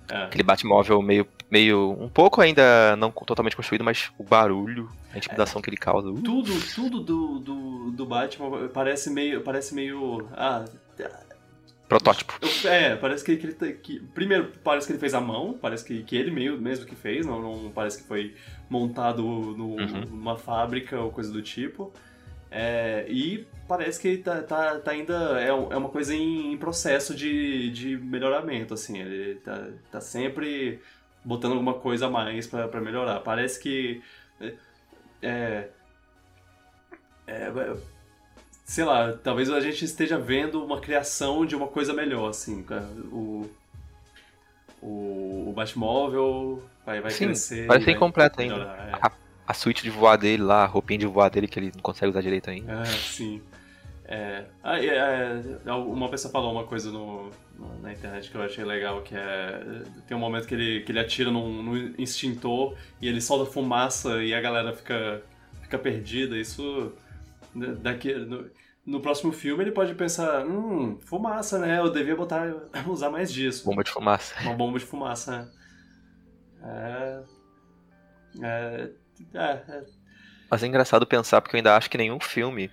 É. 0.10 0.24
Aquele 0.24 0.44
Batmóvel 0.44 1.02
meio, 1.02 1.28
meio. 1.50 1.92
um 2.00 2.10
pouco 2.10 2.42
ainda 2.42 2.96
não 2.96 3.12
totalmente 3.12 3.56
construído, 3.56 3.84
mas 3.84 4.12
o 4.18 4.24
barulho, 4.24 4.90
a 5.14 5.18
intimidação 5.18 5.60
é. 5.60 5.64
que 5.64 5.70
ele 5.70 5.78
causa. 5.78 6.10
Uh. 6.10 6.22
Tudo, 6.22 6.52
tudo 6.74 7.00
do, 7.02 7.40
do, 7.40 7.92
do 7.92 8.06
Batman 8.06 8.68
parece 8.70 9.12
meio. 9.12 9.42
Parece 9.42 9.76
meio. 9.76 10.28
Ah, 10.34 10.66
Protótipo. 11.88 12.34
É, 12.66 12.96
parece 12.96 13.24
que, 13.24 13.38
que 13.38 13.46
ele. 13.46 13.74
Que, 13.74 14.00
primeiro, 14.00 14.52
parece 14.64 14.88
que 14.88 14.94
ele 14.94 15.00
fez 15.00 15.14
à 15.14 15.22
mão, 15.22 15.58
parece 15.60 15.86
que, 15.86 16.02
que 16.04 16.16
ele 16.16 16.32
meio, 16.32 16.60
mesmo 16.60 16.86
que 16.86 16.96
fez, 16.96 17.26
não, 17.26 17.64
não 17.64 17.72
parece 17.72 18.00
que 18.02 18.08
foi 18.08 18.36
montado 18.68 19.22
no, 19.22 19.76
uhum. 19.76 20.02
numa 20.10 20.36
fábrica 20.36 21.00
ou 21.00 21.12
coisa 21.12 21.32
do 21.32 21.42
tipo. 21.44 21.94
É, 22.50 23.06
e 23.08 23.46
parece 23.68 24.00
que 24.00 24.18
tá, 24.18 24.42
tá, 24.42 24.80
tá 24.80 24.92
ainda. 24.92 25.40
É, 25.40 25.50
é 25.50 25.54
uma 25.54 25.90
coisa 25.90 26.16
em, 26.16 26.54
em, 26.54 26.58
processo 26.58 27.14
de, 27.14 27.70
de 27.70 27.98
melhoramento, 27.98 28.74
assim. 28.74 29.00
Ele 29.00 29.36
tá, 29.36 29.68
tá 29.92 30.02
sempre 30.02 30.80
botando 31.24 31.52
alguma 31.52 31.76
coisa 31.76 32.08
a 32.08 32.10
mais 32.10 32.48
para 32.48 32.82
melhorar. 32.82 33.20
Parece 33.20 33.60
que. 33.60 34.02
É, 35.22 35.68
é, 37.28 37.50
sei 38.66 38.84
lá, 38.84 39.14
talvez 39.14 39.50
a 39.52 39.62
gente 39.62 39.86
esteja 39.86 40.18
vendo 40.18 40.62
uma 40.64 40.82
criação 40.82 41.46
de 41.46 41.56
uma 41.56 41.68
coisa 41.68 41.94
melhor, 41.94 42.30
assim. 42.30 42.66
O, 43.12 43.48
o, 44.82 45.50
o 45.50 45.54
Batmóvel 45.56 46.64
vai, 46.84 47.00
vai 47.00 47.12
Sim, 47.12 47.26
crescer. 47.26 47.68
Parece 47.68 47.92
incompleto 47.92 48.42
ainda. 48.42 48.56
É. 48.56 48.92
A, 49.00 49.12
a 49.48 49.54
suíte 49.54 49.84
de 49.84 49.92
voar 49.92 50.18
dele 50.18 50.42
lá, 50.42 50.64
a 50.64 50.66
roupinha 50.66 50.98
de 50.98 51.06
voar 51.06 51.30
dele 51.30 51.48
que 51.48 51.60
ele 51.60 51.72
não 51.76 51.82
consegue 51.82 52.10
usar 52.10 52.22
direito 52.22 52.50
ainda. 52.50 52.82
É, 52.82 52.86
sim. 52.86 53.40
É, 54.08 54.46
ah, 54.64 54.80
é, 54.80 55.42
é, 55.66 55.72
uma 55.72 56.10
pessoa 56.10 56.32
falou 56.32 56.52
uma 56.52 56.64
coisa 56.64 56.92
no, 56.92 57.32
no, 57.58 57.82
na 57.82 57.92
internet 57.92 58.30
que 58.30 58.36
eu 58.36 58.42
achei 58.42 58.64
legal, 58.64 59.02
que 59.02 59.16
é... 59.16 59.84
Tem 60.08 60.18
um 60.18 60.20
momento 60.20 60.48
que 60.48 60.56
ele, 60.56 60.82
que 60.82 60.92
ele 60.92 61.00
atira 61.00 61.30
num, 61.30 61.62
num 61.62 61.94
extintor 62.00 62.76
e 63.00 63.08
ele 63.08 63.22
solta 63.22 63.52
fumaça 63.52 64.24
e 64.24 64.34
a 64.34 64.42
galera 64.42 64.74
fica, 64.74 65.22
fica 65.62 65.78
perdida. 65.78 66.36
Isso 66.36 66.94
daqui 67.56 68.14
no, 68.86 68.94
no, 68.94 69.02
próximo 69.02 69.32
filme 69.32 69.64
ele 69.64 69.72
pode 69.72 69.94
pensar, 69.96 70.46
hum, 70.46 71.00
fumaça, 71.06 71.60
né? 71.60 71.80
Eu 71.80 71.92
devia 71.92 72.16
botar, 72.16 72.54
usar 72.88 73.10
mais 73.10 73.32
disso. 73.32 73.66
Bomba 73.66 73.84
de 73.84 73.92
fumaça. 73.92 74.36
Uma 74.42 74.54
bomba 74.54 74.80
de 74.80 74.86
fumaça, 74.86 75.32
né? 75.32 75.52
É, 76.64 77.24
é, 78.42 78.92
é, 79.34 79.64
é. 79.68 79.86
Mas 80.50 80.64
é 80.64 80.68
engraçado 80.68 81.06
pensar 81.06 81.42
porque 81.42 81.56
eu 81.56 81.60
ainda 81.60 81.76
acho 81.76 81.90
que 81.90 81.98
nenhum 81.98 82.20
filme 82.20 82.72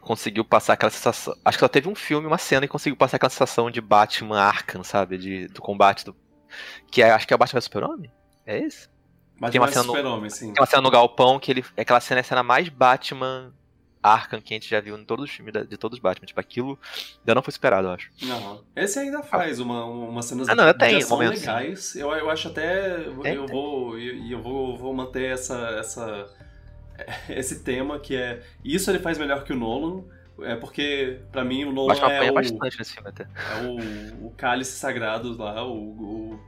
conseguiu 0.00 0.44
passar 0.44 0.74
aquela 0.74 0.90
sensação. 0.90 1.34
Acho 1.44 1.58
que 1.58 1.64
só 1.64 1.68
teve 1.68 1.88
um 1.88 1.94
filme, 1.94 2.26
uma 2.26 2.38
cena 2.38 2.66
que 2.66 2.72
conseguiu 2.72 2.96
passar 2.96 3.16
aquela 3.16 3.30
sensação 3.30 3.70
de 3.70 3.80
Batman 3.80 4.38
Arkham, 4.38 4.84
sabe? 4.84 5.18
De, 5.18 5.48
do 5.48 5.60
combate 5.60 6.04
do. 6.04 6.14
Que 6.90 7.02
é, 7.02 7.10
acho 7.10 7.26
que 7.26 7.32
é 7.32 7.36
o 7.36 7.38
Batman 7.38 7.60
Super-Homem? 7.60 8.12
É 8.46 8.58
esse? 8.58 8.88
Batman 9.34 9.50
tem 9.50 9.60
uma 9.60 9.68
cena 9.68 9.84
Super-Homem, 9.84 10.30
sim. 10.30 10.52
Tem 10.52 10.62
uma 10.62 10.66
cena 10.66 10.82
no 10.82 10.90
Galpão 10.90 11.40
que 11.40 11.50
ele. 11.50 11.64
Aquela 11.76 12.00
cena 12.00 12.20
é 12.20 12.22
a 12.22 12.24
cena 12.24 12.42
mais 12.42 12.68
Batman 12.68 13.52
Arkham 14.04 14.38
que 14.38 14.52
a 14.52 14.56
gente 14.56 14.68
já 14.68 14.80
viu 14.80 14.98
em 14.98 15.04
todos 15.04 15.24
os 15.24 15.30
filmes 15.30 15.54
de 15.66 15.78
todos 15.78 15.96
os 15.96 16.02
Batman. 16.02 16.26
Tipo, 16.26 16.38
aquilo 16.38 16.78
ainda 17.20 17.34
não 17.34 17.42
foi 17.42 17.50
esperado, 17.50 17.88
eu 17.88 17.92
acho. 17.92 18.10
Não. 18.22 18.62
Esse 18.76 18.98
ainda 18.98 19.22
faz 19.22 19.58
uma, 19.58 19.86
uma 19.86 20.20
cenas 20.20 20.46
ah, 20.46 20.54
não, 20.54 20.66
de 20.66 20.74
tem, 20.74 20.96
ação 20.98 21.16
legais. 21.16 21.96
Eu, 21.96 22.12
eu 22.12 22.28
acho 22.28 22.48
até. 22.48 22.98
Tem, 22.98 23.34
eu 23.34 23.46
tem. 23.46 23.46
vou. 23.46 23.98
E 23.98 24.30
eu, 24.30 24.38
eu, 24.38 24.42
vou, 24.42 24.76
vou 24.76 24.92
manter 24.92 25.32
essa, 25.32 25.56
essa, 25.78 26.28
esse 27.30 27.64
tema 27.64 27.98
que 27.98 28.14
é. 28.14 28.42
Isso 28.62 28.90
ele 28.90 28.98
faz 28.98 29.16
melhor 29.16 29.42
que 29.42 29.54
o 29.54 29.56
Nolan. 29.56 30.04
É 30.40 30.56
porque, 30.56 31.20
pra 31.32 31.42
mim, 31.42 31.64
o 31.64 31.72
Nolan 31.72 31.94
é 31.94 32.30
o, 32.30 32.34
bastante 32.34 32.78
nesse 32.78 32.92
filme 32.92 33.08
até. 33.08 33.22
é 33.22 33.62
o, 33.62 34.26
o 34.26 34.30
cálice 34.36 34.72
sagrado 34.72 35.34
lá, 35.38 35.64
o, 35.64 35.72
o, 35.72 36.40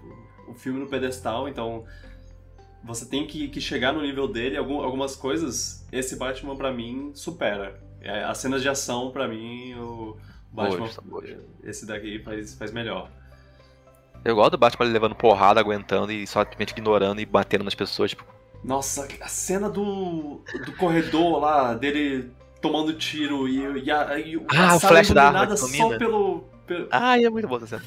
o 0.49 0.55
filme 0.55 0.81
no 0.81 0.89
pedestal, 0.89 1.49
então 1.49 1.87
você 2.85 3.07
tem 3.07 3.27
que, 3.27 3.49
que 3.49 3.61
chegar 3.61 3.93
no 3.93 4.03
nível 4.03 4.29
dele. 4.29 4.57
Algum, 4.57 4.81
algumas 4.81 5.17
coisas, 5.17 5.87
esse 5.93 6.17
Batman 6.17 6.57
pra 6.57 6.73
mim 6.73 7.11
supera. 7.15 7.81
É, 8.01 8.25
as 8.25 8.39
cenas 8.39 8.63
de 8.63 8.69
ação, 8.69 9.11
pra 9.11 9.27
mim, 9.27 9.75
o 9.75 10.17
Batman, 10.53 10.89
esse 11.65 11.87
daqui 11.87 12.21
faz, 12.21 12.55
faz 12.55 12.71
melhor. 12.73 13.11
Eu 14.25 14.35
gosto 14.35 14.53
do 14.53 14.59
Batman 14.59 14.87
levando 14.87 15.15
porrada, 15.15 15.61
aguentando 15.61 16.11
e 16.13 16.27
simplesmente 16.27 16.73
ignorando 16.73 17.21
e 17.21 17.27
batendo 17.27 17.65
nas 17.65 17.75
pessoas, 17.75 18.11
tipo. 18.11 18.25
Nossa, 18.65 19.07
a 19.21 19.29
cena 19.29 19.69
do, 19.69 20.41
do 20.65 20.73
corredor 20.77 21.39
lá, 21.41 21.75
dele 21.75 22.31
tomando 22.61 22.93
tiro 22.95 23.47
e, 23.47 23.85
e 23.85 23.91
a, 23.91 24.19
e 24.19 24.35
Ah, 24.49 24.77
o 24.77 24.81
flash 24.81 25.11
da 25.11 25.29
arma 25.29 25.57
só 25.57 25.97
pelo... 25.97 26.41
pelo... 26.67 26.89
Ah, 26.91 27.21
é 27.21 27.29
muito 27.31 27.47
boa 27.47 27.59
essa 27.63 27.79
cena. 27.79 27.83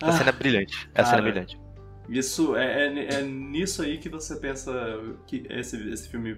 Essa 0.00 0.10
Ah, 0.10 0.12
cena 0.12 0.30
é 0.30 0.32
brilhante. 0.32 0.88
Essa 0.94 1.10
cena 1.10 1.22
é 1.22 1.22
cara. 1.22 1.22
brilhante. 1.22 1.60
Isso, 2.08 2.56
é, 2.56 2.86
é, 2.88 3.14
é 3.14 3.22
nisso 3.22 3.82
aí 3.82 3.98
que 3.98 4.08
você 4.08 4.36
pensa 4.36 4.72
que 5.26 5.46
esse, 5.48 5.76
esse 5.90 6.08
filme 6.08 6.36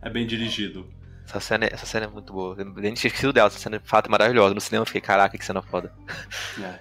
é 0.00 0.08
bem 0.08 0.26
dirigido. 0.26 0.88
Essa 1.26 1.40
cena, 1.40 1.64
é- 1.66 1.72
essa 1.72 1.86
cena 1.86 2.06
é 2.06 2.08
muito 2.08 2.32
boa. 2.32 2.54
Eu 2.58 2.64
nem 2.66 2.94
tinha 2.94 3.08
esquecido 3.08 3.32
dela, 3.32 3.48
essa 3.48 3.58
cena 3.58 3.78
de 3.78 3.88
fato 3.88 4.06
é 4.06 4.10
maravilhosa. 4.10 4.54
No 4.54 4.60
cinema 4.60 4.82
eu 4.82 4.86
fiquei, 4.86 5.00
caraca, 5.00 5.36
que 5.36 5.44
cena 5.44 5.62
foda. 5.62 5.92
É. 6.62 6.78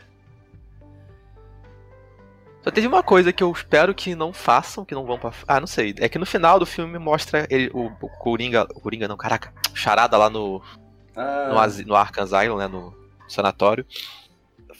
Só 2.61 2.71
teve 2.71 2.87
uma 2.87 3.03
coisa 3.03 3.33
que 3.33 3.43
eu 3.43 3.51
espero 3.51 3.93
que 3.93 4.15
não 4.15 4.31
façam, 4.31 4.85
que 4.85 4.95
não 4.95 5.05
vão 5.05 5.17
pra. 5.19 5.33
Ah, 5.47 5.59
não 5.59 5.67
sei. 5.67 5.93
É 5.99 6.07
que 6.07 6.17
no 6.17 6.25
final 6.25 6.59
do 6.59 6.65
filme 6.65 6.97
mostra 6.97 7.45
ele, 7.49 7.69
o, 7.73 7.87
o 7.87 8.09
Coringa. 8.09 8.63
O 8.73 8.79
Coringa 8.79 9.07
não, 9.07 9.17
caraca. 9.17 9.53
Charada 9.73 10.17
lá 10.17 10.29
no, 10.29 10.61
Ah, 11.15 11.49
no, 11.67 11.85
no 11.87 11.95
Arkham 11.95 12.23
Asylum, 12.23 12.57
né? 12.57 12.67
No 12.67 12.95
sanatório. 13.27 13.85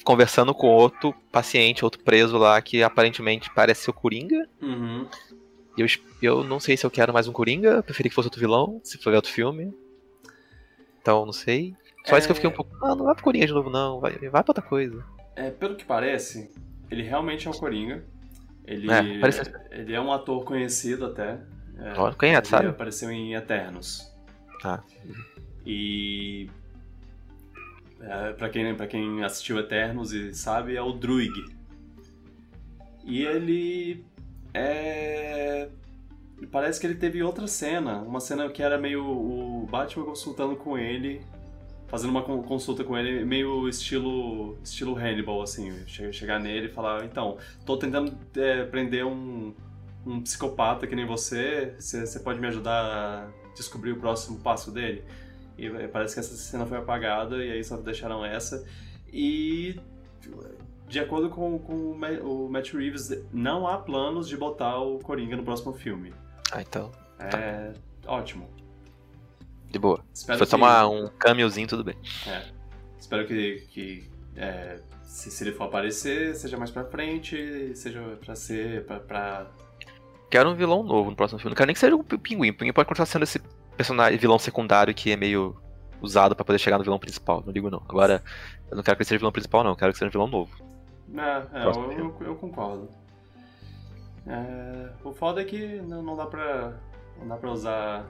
Conversando 0.04 0.54
com 0.54 0.68
outro 0.68 1.14
paciente, 1.32 1.84
outro 1.86 2.02
preso 2.04 2.38
lá, 2.38 2.62
que 2.62 2.84
aparentemente 2.84 3.50
parece 3.54 3.84
ser 3.84 3.90
o 3.92 3.94
Coringa. 3.94 4.48
uhum. 4.62 5.08
Eu, 5.76 5.88
eu 6.22 6.44
não 6.44 6.60
sei 6.60 6.78
se 6.78 6.86
eu 6.86 6.92
quero 6.92 7.12
mais 7.12 7.28
um 7.28 7.32
Coringa, 7.32 7.82
preferi 7.82 8.08
que 8.10 8.14
fosse 8.14 8.28
outro 8.28 8.40
vilão, 8.40 8.80
se 8.84 8.98
for 9.00 9.12
outro 9.14 9.32
filme. 9.32 9.74
Então, 11.02 11.26
não 11.26 11.34
sei. 11.34 11.74
Só 12.06 12.16
isso 12.18 12.28
que 12.28 12.32
eu 12.32 12.36
fiquei 12.36 12.50
um 12.50 12.54
pouco. 12.54 12.76
Ah, 12.82 12.94
não 12.96 13.06
vai 13.06 13.16
pro 13.16 13.24
Coringa 13.24 13.48
de 13.48 13.54
novo, 13.54 13.70
não. 13.72 14.00
Vai, 14.00 14.12
vai 14.20 14.44
pra 14.44 14.52
outra 14.52 14.62
coisa. 14.62 15.04
É, 15.36 15.50
pelo 15.50 15.76
que 15.76 15.84
parece, 15.84 16.52
ele 16.92 17.02
realmente 17.02 17.48
é 17.48 17.52
o 17.52 17.54
Coringa. 17.54 18.04
Ele 18.66 18.92
É, 18.92 19.20
parece- 19.20 19.52
ele 19.72 19.94
é 19.94 20.00
um 20.00 20.12
ator 20.14 20.44
conhecido 20.46 21.06
até. 21.08 21.40
É, 21.80 21.94
Quem 22.20 22.36
é, 22.36 22.38
ele 22.38 22.46
sabe? 22.46 22.68
apareceu 22.68 23.10
em 23.10 23.34
Eternos. 23.34 24.14
Ah. 24.64 24.80
E. 25.66 26.50
É, 28.06 28.34
pra, 28.34 28.50
quem, 28.50 28.76
pra 28.76 28.86
quem 28.88 29.24
assistiu 29.24 29.58
Eternos 29.60 30.12
e 30.12 30.34
sabe, 30.34 30.76
é 30.76 30.82
o 30.82 30.92
Druig. 30.92 31.32
E 33.06 33.24
ele. 33.24 34.06
É. 34.54 35.70
Parece 36.52 36.80
que 36.80 36.86
ele 36.88 36.96
teve 36.96 37.24
outra 37.24 37.48
cena. 37.48 38.00
Uma 38.02 38.20
cena 38.20 38.50
que 38.50 38.62
era 38.62 38.78
meio 38.78 39.06
o 39.06 39.66
Batman 39.70 40.06
consultando 40.06 40.56
com 40.56 40.78
ele. 40.78 41.22
Fazendo 41.88 42.10
uma 42.10 42.24
con- 42.24 42.42
consulta 42.42 42.84
com 42.84 42.98
ele, 42.98 43.24
meio 43.24 43.70
estilo 43.70 44.58
estilo 44.64 44.96
Hannibal, 44.98 45.42
assim. 45.42 45.72
Che- 45.86 46.12
Chegar 46.12 46.40
nele 46.40 46.68
e 46.68 46.72
falar: 46.72 47.06
Então, 47.06 47.38
tô 47.66 47.78
tentando 47.78 48.18
é, 48.36 48.64
prender 48.66 49.06
um, 49.06 49.54
um 50.06 50.22
psicopata 50.22 50.88
que 50.88 50.96
nem. 50.96 51.06
Você 51.06 51.76
você 51.80 52.20
pode 52.20 52.40
me 52.40 52.48
ajudar 52.48 52.82
a 52.84 53.54
descobrir 53.56 53.92
o 53.92 53.98
próximo 54.00 54.40
passo 54.40 54.72
dele? 54.72 55.04
E 55.58 55.68
eh, 55.68 55.88
parece 55.88 56.14
que 56.16 56.20
essa 56.20 56.36
cena 56.36 56.66
foi 56.66 56.78
apagada 56.78 57.38
e 57.44 57.52
aí 57.52 57.64
só 57.64 57.78
deixaram 57.78 58.26
essa. 58.26 58.66
E 59.12 59.80
de 60.88 61.00
acordo 61.00 61.30
com, 61.30 61.58
com 61.60 61.74
o 61.92 61.98
Ma- 61.98 62.10
o 62.22 62.50
Matt 62.50 62.74
Reeves, 62.74 63.12
não 63.32 63.68
há 63.68 63.78
planos 63.78 64.28
de 64.28 64.36
botar 64.38 64.78
o 64.80 65.00
Coringa 65.00 65.36
no 65.36 65.44
próximo 65.44 65.74
filme. 65.74 66.14
Ah, 66.52 66.62
então. 66.62 66.92
É 67.20 67.74
ótimo. 68.06 68.50
De 69.70 69.80
boa. 69.80 70.04
Se 70.14 70.22
Espero 70.22 70.40
for 70.40 70.46
só 70.46 70.58
que, 70.58 70.64
uma, 70.64 70.88
um 70.88 71.08
cameozinho, 71.18 71.68
tudo 71.68 71.84
bem. 71.84 71.96
espero 73.00 73.26
que, 73.28 73.62
que 73.72 74.10
é, 74.36 74.80
se, 75.04 75.32
se 75.32 75.44
ele 75.44 75.52
for 75.54 75.64
aparecer, 75.66 76.36
seja 76.36 76.58
mais 76.58 76.70
pra 76.70 76.84
frente, 76.86 77.72
seja 77.76 78.02
pra 78.24 78.36
ser 78.36 78.86
pra, 78.86 79.00
pra- 79.00 79.48
Quero 80.30 80.50
um 80.50 80.56
vilão 80.56 80.84
novo 80.84 81.10
no 81.12 81.16
próximo 81.16 81.40
filme. 81.40 81.52
Não 81.52 81.56
quero 81.58 81.68
nem 81.68 81.74
que 81.74 81.80
seja 81.80 81.96
o 81.96 82.04
Pinguim. 82.04 82.50
O 82.50 82.54
Pinguim 82.56 82.74
pode 82.74 82.88
continuar 82.88 83.06
sendo 83.06 83.24
esse 83.24 83.40
personagem, 83.78 84.18
vilão 84.18 84.40
secundário 84.40 84.94
que 84.94 85.12
é 85.12 85.16
meio 85.16 85.56
usado 86.02 86.36
pra 86.36 86.44
poder 86.46 86.60
chegar 86.60 86.78
no 86.78 86.84
vilão 86.84 87.00
principal. 87.00 87.42
Não 87.46 87.52
ligo, 87.54 87.70
não. 87.70 87.82
Agora, 87.88 88.24
eu 88.70 88.76
não 88.78 88.84
quero 88.84 88.98
que 88.98 89.04
ele 89.04 89.08
seja 89.08 89.20
vilão 89.20 89.32
principal, 89.32 89.64
não. 89.64 89.72
Eu 89.72 89.76
quero 89.76 89.92
que 89.94 89.98
seja 90.00 90.10
um 90.10 90.12
vilão 90.12 90.28
novo. 90.28 90.52
É, 91.16 91.60
é, 91.62 91.66
eu, 91.66 91.92
eu, 91.92 92.18
eu 92.22 92.36
concordo. 92.36 92.90
É, 94.26 94.90
o 95.04 95.12
foda 95.14 95.42
é 95.42 95.46
que 95.46 95.82
não, 95.82 96.02
não 96.02 96.16
dá 96.16 96.26
pra. 96.26 96.74
Não 97.20 97.28
dá 97.28 97.36
pra 97.38 97.52
usar. 97.52 98.06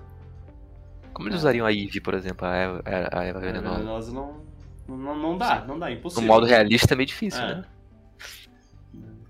Como 1.13 1.27
eles 1.29 1.39
usariam 1.39 1.65
a 1.65 1.71
Eve, 1.71 1.99
por 2.01 2.13
exemplo, 2.13 2.47
a 2.47 2.55
Eva, 2.55 2.81
a 2.85 3.23
Eva 3.23 3.37
a 3.39 3.41
Venenosa? 3.41 3.77
venenosa 3.77 4.11
não, 4.13 4.43
não. 4.87 5.15
Não 5.15 5.37
dá, 5.37 5.63
não 5.65 5.77
dá, 5.79 5.87
No 5.87 5.93
impossível. 5.93 6.27
modo 6.27 6.45
realista 6.45 6.93
é 6.93 6.97
meio 6.97 7.07
difícil, 7.07 7.41
É. 7.41 7.55
né? 7.55 7.65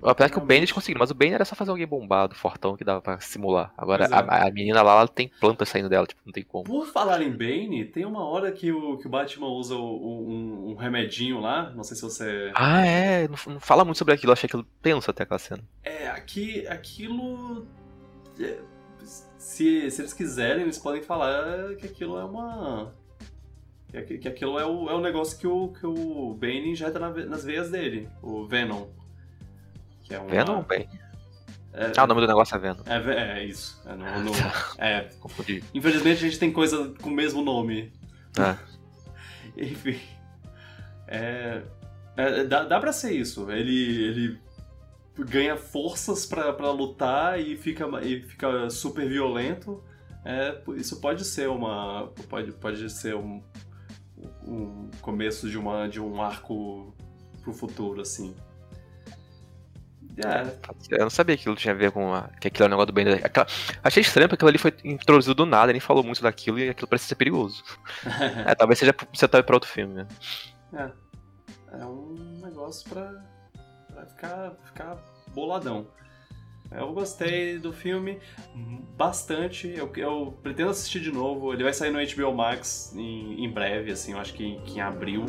Apesar 0.03 0.30
que 0.30 0.38
o 0.38 0.45
Realmente. 0.45 0.73
conseguiram, 0.73 0.99
mas 0.99 1.11
o 1.11 1.13
Bane 1.15 1.34
era 1.34 1.45
só 1.45 1.55
fazer 1.55 1.71
alguém 1.71 1.88
bombado, 1.88 2.35
fortão, 2.35 2.75
que 2.75 2.84
dava 2.84 3.01
pra 3.01 3.19
simular. 3.19 3.73
Agora, 3.77 4.05
é. 4.05 4.13
a, 4.13 4.47
a 4.47 4.51
menina 4.51 4.81
lá, 4.81 4.91
ela 4.99 5.07
tem 5.07 5.30
plantas 5.39 5.69
saindo 5.69 5.89
dela, 5.89 6.05
tipo, 6.05 6.21
não 6.25 6.31
tem 6.34 6.43
como. 6.43 6.63
Por 6.65 6.88
falar 6.88 7.21
em 7.21 7.31
Bane, 7.31 7.85
tem 7.85 8.05
uma 8.05 8.23
hora 8.27 8.51
que 8.51 8.71
o, 8.71 8.97
que 8.97 9.07
o 9.07 9.09
Batman 9.09 9.47
usa 9.47 9.75
o- 9.75 10.27
um, 10.30 10.71
um 10.71 10.75
remedinho 10.75 11.39
lá. 11.39 11.71
Não 11.71 11.84
sei 11.84 11.95
se 11.95 12.01
você. 12.03 12.51
Ah, 12.55 12.85
é, 12.85 13.27
não, 13.27 13.53
não 13.53 13.59
fala 13.59 13.84
muito 13.85 13.97
sobre 13.97 14.13
aquilo, 14.13 14.30
eu 14.31 14.34
achei 14.34 14.47
aquilo 14.47 14.63
tenso 14.81 15.09
até 15.09 15.23
aquela 15.23 15.39
cena. 15.39 15.63
É, 15.84 16.07
aqui, 16.07 16.67
aquilo. 16.67 17.65
é, 18.39 18.57
Se, 19.38 19.91
se 19.91 20.01
eles 20.01 20.13
quiserem, 20.13 20.63
eles 20.63 20.77
podem 20.77 21.01
falar 21.01 21.75
que 21.75 21.85
aquilo 21.85 22.17
é 22.17 22.23
uma. 22.23 22.91
Que, 23.89 23.97
aqui- 23.97 24.17
que 24.17 24.27
aquilo 24.27 24.57
é 24.57 24.65
o, 24.65 24.89
é 24.89 24.93
o 24.95 24.99
negócio 25.01 25.38
que 25.38 25.45
o, 25.45 25.67
que 25.67 25.85
o 25.85 26.34
Bane 26.34 26.71
injeta 26.71 26.97
nas 26.99 27.43
veias 27.45 27.69
dele, 27.69 28.09
o 28.21 28.45
Venom. 28.45 28.88
Que 30.14 30.18
é 30.18 30.19
uma, 30.19 30.30
Venom 30.30 30.57
ou 30.57 30.64
Bane? 30.64 30.88
É, 31.73 31.91
Ah, 31.98 32.03
o 32.03 32.07
nome 32.07 32.22
do 32.22 32.27
negócio 32.27 32.56
é 32.56 32.60
Venom. 32.60 32.84
é, 32.85 33.40
é 33.40 33.44
isso. 33.45 33.81
É, 33.85 33.95
no, 33.95 34.19
no- 34.23 34.31
Tá. 34.31 34.73
é, 34.77 35.02
Confundi. 35.19 35.64
infelizmente 35.73 36.18
a 36.23 36.27
gente 36.27 36.38
tem 36.40 36.52
coisa 36.52 36.94
com 37.02 37.10
o 37.10 37.14
mesmo 37.14 37.41
nome. 37.41 37.91
Ah. 38.38 38.57
Enfim. 39.57 39.99
É, 41.07 41.64
é, 42.15 42.44
dá, 42.44 42.64
dá 42.64 42.80
pra 42.80 42.94
ser 42.94 43.14
isso. 43.14 43.52
Ele, 43.52 44.03
ele 44.03 44.40
ganha 45.19 45.57
forças 45.57 46.26
pra, 46.27 46.53
pra 46.53 46.72
lutar 46.72 47.40
e 47.40 47.57
fica, 47.57 47.85
e 48.03 48.22
fica 48.22 48.69
super 48.69 49.07
violento. 49.07 49.84
É, 50.23 50.57
isso 50.77 51.02
pode 51.02 51.26
ser 51.26 51.49
uma. 51.49 52.07
Pode, 52.30 52.52
pode 52.53 52.88
ser 52.90 53.15
um, 53.15 53.44
um 54.48 54.90
começo 55.02 55.49
de, 55.49 55.57
uma, 55.57 55.88
de 55.88 55.99
um 55.99 56.22
arco 56.22 56.95
pro 57.41 57.52
futuro, 57.52 57.99
assim. 58.02 58.35
É, 60.18 60.95
Eu 60.95 60.99
não 61.03 61.10
sabia 61.10 61.35
que 61.35 61.41
aquilo 61.41 61.56
tinha 61.56 61.73
a 61.73 61.77
ver 61.77 61.91
com 61.91 62.14
a, 62.14 62.30
que 62.40 62.48
aquilo 62.48 62.65
era 62.65 62.76
um 62.76 62.77
negócio 62.77 62.88
do 62.88 62.94
Bane. 62.94 63.14
Aquela- 63.23 63.48
Achei 63.84 64.02
estranho 64.02 64.27
porque 64.30 64.35
aquilo 64.45 64.49
ali 64.49 64.57
foi 64.57 64.73
introduzido 64.84 65.34
do 65.34 65.45
nada, 65.45 65.72
nem 65.72 65.81
falou 65.81 66.03
muito 66.03 66.22
daquilo 66.22 66.60
e 66.60 66.69
aquilo 66.69 66.88
parece 66.88 67.06
ser 67.06 67.15
perigoso. 67.15 67.64
É, 68.45 68.53
talvez 68.56 68.77
seja 68.80 68.94
pro 68.94 69.07
setup 69.14 69.45
pra 69.45 69.56
outro 69.56 69.69
filme. 69.69 69.94
né? 69.95 70.07
É. 70.73 70.91
É 71.81 71.85
um 71.85 72.40
negócio 72.44 72.88
pra, 72.90 73.11
pra 73.91 74.06
ficar, 74.06 74.52
ficar 74.65 74.98
boladão. 75.34 75.88
Eu 76.72 76.91
gostei 76.94 77.57
do 77.60 77.72
filme 77.73 78.19
bastante. 78.95 79.68
Eu, 79.76 79.91
eu 79.95 80.38
pretendo 80.44 80.69
assistir 80.69 80.99
de 80.99 81.11
novo. 81.11 81.53
Ele 81.53 81.64
vai 81.64 81.73
sair 81.73 81.91
no 81.91 81.99
HBO 81.99 82.35
Max 82.35 82.94
em, 82.95 83.44
em 83.44 83.49
breve, 83.52 83.91
assim, 83.91 84.14
eu 84.14 84.19
acho 84.19 84.34
que, 84.34 84.60
que 84.61 84.77
em 84.77 84.81
abril. 84.81 85.26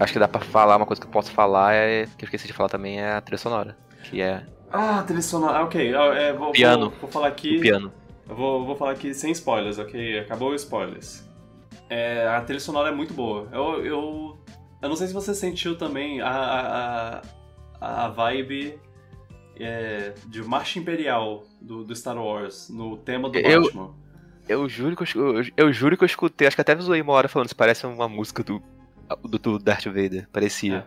Acho 0.00 0.14
que 0.14 0.18
dá 0.18 0.26
pra 0.26 0.40
falar, 0.40 0.76
uma 0.76 0.86
coisa 0.86 1.00
que 1.00 1.06
eu 1.06 1.10
posso 1.12 1.30
falar 1.30 1.74
é. 1.74 2.06
que 2.18 2.24
eu 2.24 2.26
esqueci 2.26 2.46
de 2.46 2.52
falar 2.52 2.68
também 2.70 2.98
é 3.00 3.12
a 3.12 3.20
trilha 3.20 3.38
sonora. 3.38 3.76
Que 4.04 4.20
é 4.22 4.42
Ah, 4.72 5.02
trilha 5.06 5.20
sonora. 5.22 5.58
Ah, 5.58 5.62
ok. 5.64 5.94
Ah, 5.94 6.04
é, 6.14 6.32
vou, 6.32 6.50
Piano. 6.52 6.90
Vou, 6.90 7.00
vou 7.02 7.10
falar 7.10 7.28
aqui. 7.28 7.58
o 7.58 7.60
piano. 7.60 7.92
Eu 8.28 8.34
vou, 8.34 8.64
vou 8.64 8.76
falar 8.76 8.92
aqui 8.92 9.12
sem 9.12 9.30
spoilers, 9.32 9.78
ok? 9.78 10.18
Acabou 10.20 10.54
os 10.54 10.62
spoilers. 10.62 11.28
É, 11.90 12.26
a 12.28 12.40
trilha 12.40 12.60
sonora 12.60 12.88
é 12.88 12.92
muito 12.92 13.12
boa. 13.12 13.48
Eu, 13.52 13.84
eu, 13.84 14.38
eu 14.80 14.88
não 14.88 14.96
sei 14.96 15.06
se 15.08 15.12
você 15.12 15.34
sentiu 15.34 15.76
também 15.76 16.20
a, 16.20 16.28
a, 16.30 17.22
a, 17.80 18.04
a 18.06 18.08
vibe 18.08 18.78
é, 19.58 20.14
de 20.28 20.42
Marcha 20.42 20.78
Imperial 20.78 21.42
do, 21.60 21.84
do 21.84 21.94
Star 21.94 22.16
Wars, 22.16 22.70
no 22.70 22.96
tema 22.96 23.28
do 23.28 23.38
Eu- 23.38 23.62
Batman. 23.62 23.94
Eu 24.48 24.68
juro 24.68 24.96
que 24.96 25.16
eu, 25.16 25.36
eu, 25.38 25.44
eu 25.56 25.72
juro 25.72 25.96
que 25.96 26.02
eu 26.02 26.06
escutei, 26.06 26.46
acho 26.48 26.56
que 26.56 26.60
até 26.60 26.74
zoei 26.76 27.00
uma 27.02 27.12
hora 27.12 27.28
falando, 27.28 27.46
isso 27.46 27.54
parece 27.56 27.86
uma 27.86 28.08
música 28.08 28.42
do, 28.42 28.60
do, 29.16 29.38
do 29.38 29.58
Darth 29.58 29.84
Vader. 29.86 30.28
Parecia. 30.30 30.86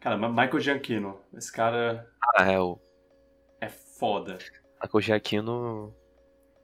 Cara, 0.00 0.16
Ma- 0.16 0.28
Michael 0.28 0.60
Giacchino, 0.60 1.18
esse 1.34 1.52
cara 1.52 2.06
Ah, 2.36 2.50
é 2.50 2.58
o. 2.58 2.78
é 3.60 3.68
foda. 3.68 4.38
Michael 4.82 5.00
Giacchino. 5.02 5.94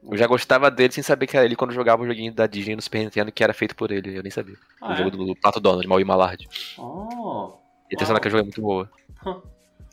Eu 0.09 0.17
já 0.17 0.27
gostava 0.27 0.71
dele 0.71 0.93
sem 0.93 1.03
saber 1.03 1.27
que 1.27 1.37
era 1.37 1.45
ele 1.45 1.57
quando 1.57 1.73
jogava 1.73 2.03
o 2.03 2.07
joguinho 2.07 2.33
da 2.33 2.47
Disney 2.47 2.77
no 2.77 2.83
Super 2.83 3.01
Nintendo 3.01 3.33
que 3.33 3.43
era 3.43 3.53
feito 3.53 3.75
por 3.75 3.91
ele. 3.91 4.17
Eu 4.17 4.23
nem 4.23 4.31
sabia. 4.31 4.55
Ah, 4.81 4.93
o 4.93 4.97
jogo 4.97 5.09
é? 5.09 5.11
do 5.11 5.35
Pato 5.41 5.59
Donald, 5.61 5.87
Maui 5.87 6.05
Malard. 6.05 6.47
Oh, 6.79 7.55
E 7.91 7.97
a 7.97 8.05
sonora 8.07 8.21
que 8.21 8.29
eu 8.29 8.31
joguei 8.31 8.43
é 8.43 8.45
muito 8.45 8.61
boa. 8.63 8.89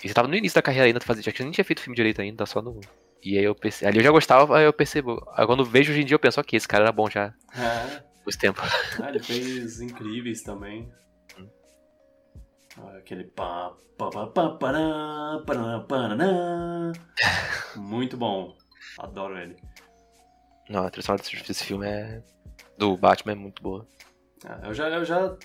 E 0.04 0.08
você 0.08 0.14
tava 0.14 0.28
no 0.28 0.36
início 0.36 0.56
da 0.56 0.62
carreira 0.62 0.86
ainda, 0.88 1.00
fazia, 1.00 1.24
já 1.24 1.32
que 1.32 1.42
eu 1.42 1.46
nem 1.46 1.52
tinha 1.54 1.66
feito 1.66 1.82
filme 1.82 1.96
direito 1.96 2.22
ainda, 2.22 2.38
tá 2.38 2.46
só 2.46 2.62
no. 2.62 2.80
E 3.24 3.38
aí 3.38 3.44
eu 3.44 3.56
perce... 3.56 3.86
ali 3.86 3.98
eu 4.00 4.04
já 4.04 4.12
gostava, 4.12 4.58
aí 4.58 4.66
eu 4.66 4.74
percebo. 4.74 5.26
Aí 5.36 5.46
quando 5.46 5.66
vejo 5.66 5.92
hoje 5.92 6.02
em 6.02 6.06
dia 6.06 6.16
eu 6.16 6.20
penso, 6.20 6.40
ok, 6.42 6.56
esse 6.58 6.68
cara 6.68 6.84
era 6.84 6.92
bom 6.92 7.10
já 7.10 7.34
é. 7.56 8.04
Nos 8.26 8.36
tempos. 8.36 8.70
Ah, 9.02 9.10
ele 9.10 9.20
fez 9.20 9.82
incríveis 9.82 10.42
também. 10.42 10.92
Aquele 12.98 13.26
pá, 13.26 13.76
pá, 13.98 14.10
pá, 14.10 14.28
pá, 14.28 14.50
pará, 14.50 15.44
pará, 15.46 15.80
pará. 15.82 16.92
Muito 17.76 18.18
bom. 18.18 18.58
Adoro 18.98 19.38
ele. 19.38 19.56
Não, 20.70 20.86
a 20.86 20.90
trilha 20.90 21.06
sonora 21.06 21.24
desse, 21.24 21.64
filme 21.64 21.88
é. 21.88 22.24
Do 22.78 22.98
Batman 22.98 23.34
é 23.34 23.36
muito 23.36 23.62
boa. 23.62 23.88
Ah, 24.46 24.62
eu 24.64 24.74
já, 24.74 24.90
eu 24.90 25.06
já, 25.06 25.38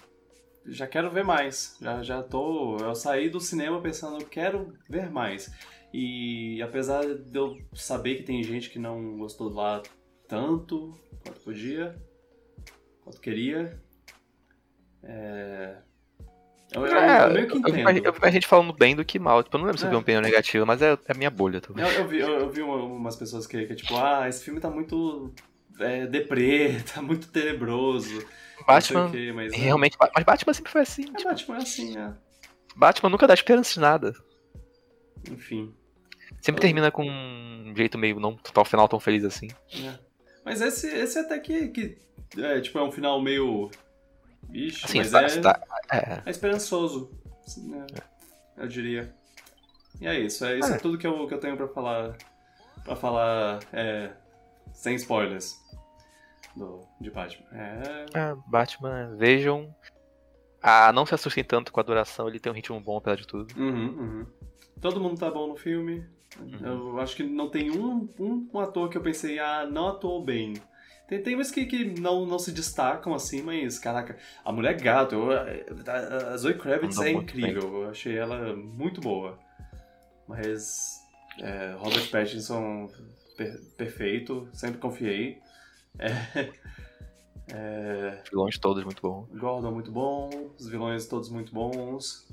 já 0.67 0.87
quero 0.87 1.11
ver 1.11 1.25
mais. 1.25 1.77
Já, 1.81 2.03
já 2.03 2.23
tô. 2.23 2.79
Eu 2.79 2.95
saí 2.95 3.29
do 3.29 3.41
cinema 3.41 3.81
pensando, 3.81 4.21
eu 4.21 4.27
quero 4.27 4.73
ver 4.89 5.11
mais. 5.11 5.53
E 5.93 6.63
apesar 6.63 7.05
de 7.05 7.39
eu 7.39 7.57
saber 7.75 8.17
que 8.17 8.23
tem 8.23 8.43
gente 8.43 8.71
que 8.71 8.79
não 8.79 9.19
gostou 9.19 9.51
lá 9.51 9.83
tanto 10.27 10.99
quanto 11.23 11.41
podia, 11.41 11.97
quanto 13.09 13.21
queria, 13.21 13.81
é... 15.03 15.77
Eu, 16.75 16.85
eu, 16.87 16.97
É, 16.97 17.25
eu 17.25 17.33
meio 17.33 17.47
que 17.47 17.57
eu, 17.57 17.63
vi 17.63 17.81
entendo. 17.81 18.05
eu 18.07 18.13
vi 18.13 18.21
mais 18.21 18.35
gente 18.35 18.47
falando 18.47 18.75
bem 18.75 18.95
do 18.95 19.03
que 19.05 19.19
mal. 19.19 19.43
Tipo, 19.43 19.57
eu 19.57 19.59
não 19.61 19.67
lembro 19.67 19.79
se 19.79 19.87
eu 19.87 19.89
vi 19.89 19.95
É. 19.95 19.97
uma 19.97 20.03
opinião 20.03 20.21
negativa, 20.21 20.67
mas 20.67 20.83
é, 20.83 20.93
é 20.93 20.99
a 21.13 21.15
minha 21.15 21.31
bolha, 21.31 21.57
Eu, 21.57 21.61
talvez. 21.63 21.97
eu 21.97 22.07
vi, 22.09 22.19
eu, 22.21 22.29
eu 22.41 22.51
vi 22.51 22.61
uma- 22.61 22.77
umas 22.85 23.17
pessoas 23.17 23.47
que, 23.47 23.65
que, 23.67 23.75
tipo, 23.75 23.97
ah, 23.97 24.29
esse 24.29 24.45
filme 24.45 24.61
tá 24.61 24.69
muito 24.69 25.33
é, 25.81 26.07
deprê, 26.07 26.77
tá 26.95 27.01
muito 27.01 27.29
tenebroso. 27.29 28.23
Batman, 28.67 29.11
quê, 29.11 29.33
mas, 29.35 29.53
é, 29.53 29.57
realmente. 29.57 29.97
Mas 30.15 30.25
Batman 30.25 30.53
sempre 30.53 30.71
foi 30.73 30.83
assim. 30.83 31.05
É, 31.05 31.17
tipo, 31.17 31.25
Batman 31.31 31.55
é 31.57 31.63
assim, 31.63 31.97
é. 31.97 32.13
Batman 32.77 33.09
nunca 33.09 33.27
dá 33.27 33.33
esperança 33.33 33.73
de 33.73 33.81
nada. 33.81 34.13
Enfim. 35.31 35.75
Sempre 36.43 36.61
termina 36.61 36.91
com 36.91 37.05
um 37.09 37.73
jeito 37.75 37.97
meio 37.97 38.21
não 38.21 38.37
tal 38.37 38.65
final 38.65 38.87
tão 38.89 39.01
feliz 39.01 39.25
assim. 39.25 39.49
é. 39.73 39.99
Mas 40.49 40.63
esse, 40.63 40.87
esse 40.89 41.19
até 41.19 41.39
que, 41.39 41.69
que 41.69 41.99
é, 42.39 42.59
tipo, 42.61 42.79
é 42.79 42.83
um 42.83 42.91
final 42.91 43.21
meio. 43.21 43.71
Ixi, 44.51 44.85
Assim, 44.87 44.99
mas 44.99 45.11
tá- 45.11 45.23
é, 45.23 45.41
tá- 45.41 45.61
é. 45.93 46.23
é 46.25 46.31
esperançoso. 46.31 47.11
assim, 47.47 47.69
né, 47.69 47.85
Eu 48.57 48.67
diria. 48.67 49.15
E 50.01 50.07
é 50.07 50.19
isso, 50.19 50.45
é 50.47 50.59
isso 50.59 50.73
é, 50.73 50.77
É. 50.77 50.79
tudo 50.79 50.97
que 50.97 51.07
eu, 51.07 51.27
que 51.27 51.35
eu 51.35 51.39
tenho 51.39 51.55
pra 51.57 51.69
falar. 51.69 52.17
Pra 52.83 52.97
falar 52.97 53.61
é, 53.75 54.11
sem 54.73 54.95
spoilers 54.95 55.55
do, 56.57 56.81
de 56.99 57.11
Batman. 57.11 57.47
É. 57.53 58.07
É, 58.15 58.35
Batman, 58.47 59.15
vejam. 59.17 59.75
Ah, 60.63 60.91
não 60.95 61.05
se 61.05 61.15
assustem 61.15 61.45
tanto 61.45 61.71
com 61.73 61.81
a 61.81 61.83
duração, 61.83 62.27
ele 62.27 62.41
tem 62.41 62.51
um 62.51 62.55
ritmo 62.55 62.81
bom 62.81 62.97
apesar 62.97 63.17
de 63.17 63.27
tudo. 63.27 63.53
Uhum, 63.61 63.87
uhum. 63.99 64.27
Todo 64.81 64.99
mundo 65.01 65.19
tá 65.21 65.31
bom 65.31 65.47
no 65.49 65.57
filme. 65.57 66.07
Eu 66.63 66.99
acho 67.01 67.17
que 67.17 67.23
não 67.23 67.49
tem 67.51 67.71
um, 67.71 68.09
um, 68.19 68.49
um 68.53 68.61
ator 68.61 68.89
que 68.91 68.97
eu 68.99 69.03
pensei, 69.03 69.39
ah, 69.39 69.67
não 69.67 69.89
atuou 69.89 70.25
bem. 70.25 70.55
Tem, 71.09 71.23
tem 71.23 71.37
uns 71.37 71.51
que, 71.51 71.65
que 71.65 71.85
não, 71.99 72.27
não 72.27 72.39
se 72.39 72.53
destacam 72.53 73.15
assim, 73.15 73.41
mas, 73.43 73.79
caraca, 73.79 74.17
a 74.45 74.53
mulher 74.53 74.79
gato, 74.81 75.15
eu- 75.15 75.31
a, 75.33 76.33
a 76.33 76.37
Zoe 76.37 76.55
Kravitz 76.55 76.99
é 76.99 77.13
incrível, 77.23 77.83
eu 77.85 77.91
achei 77.91 78.17
ela 78.17 78.55
muito 78.55 79.01
boa. 79.01 79.39
Mas 80.29 81.01
é, 81.41 81.73
Robert 81.79 82.11
Pattinson, 82.11 82.91
per- 83.37 83.61
perfeito, 83.77 84.49
sempre 84.53 84.79
confiei. 84.79 85.39
É, 86.01 86.53
é, 87.51 88.23
Vilões 88.31 88.59
todos 88.59 88.85
muito 88.85 89.01
bom. 89.01 89.27
Gordon 89.33 89.73
muito 89.73 89.91
bom, 89.91 90.29
os 90.59 90.69
vilões 90.69 91.07
todos 91.07 91.31
muito 91.31 91.53
bons. 91.53 92.29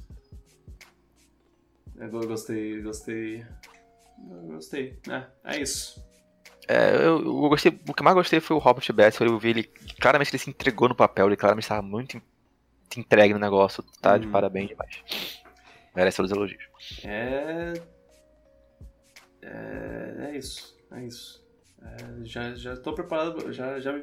Eu 1.96 2.10
go- 2.12 2.28
gostei, 2.28 2.82
gostei. 2.82 3.46
Eu 4.18 4.54
Gostei. 4.54 5.00
É, 5.10 5.26
é 5.56 5.60
isso. 5.62 6.04
É, 6.68 6.96
eu, 6.96 7.20
eu 7.24 7.50
gostei, 7.50 7.80
o 7.88 7.94
que 7.94 8.02
mais 8.04 8.16
gostei 8.16 8.40
foi 8.40 8.56
o 8.56 8.60
Robert 8.60 8.92
Bessel, 8.92 9.28
eu 9.28 9.38
vi 9.38 9.50
ele, 9.50 9.64
claramente 10.02 10.32
ele 10.32 10.40
se 10.40 10.50
entregou 10.50 10.90
no 10.90 10.96
papel, 10.96 11.28
ele 11.28 11.36
claramente 11.38 11.66
estava 11.66 11.82
muito 11.84 12.18
en- 12.18 12.22
entregue 12.98 13.34
no 13.34 13.40
negócio, 13.40 13.84
tá 14.02 14.18
de 14.18 14.26
Uhum. 14.26 14.32
parabéns 14.32 14.70
demais. 14.70 15.04
Merece 15.96 16.18
todos 16.18 16.32
os 16.32 16.38
elogios. 16.38 16.64
É. 17.04 17.74
É, 19.42 20.30
é 20.32 20.38
isso. 20.38 20.76
É 20.92 21.04
isso. 21.06 21.46
É, 21.82 22.26
já, 22.26 22.56
já 22.56 22.76
tô 22.76 22.94
preparado. 22.94 23.54
Já, 23.54 23.80
já 23.80 24.02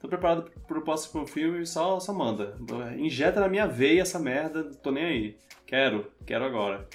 Tô 0.00 0.08
preparado 0.08 0.50
pro 0.66 0.82
próximo 0.82 1.26
filme, 1.26 1.66
só, 1.66 2.00
só 2.00 2.12
manda. 2.14 2.56
Injeta 2.96 3.38
na 3.38 3.48
minha 3.50 3.66
veia 3.66 4.00
essa 4.00 4.18
merda, 4.18 4.64
tô 4.76 4.90
nem 4.90 5.04
aí. 5.04 5.38
Quero, 5.66 6.10
quero 6.26 6.44
agora. 6.44 6.88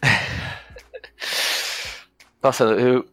Nossa, 2.46 2.62
eu, 2.62 3.04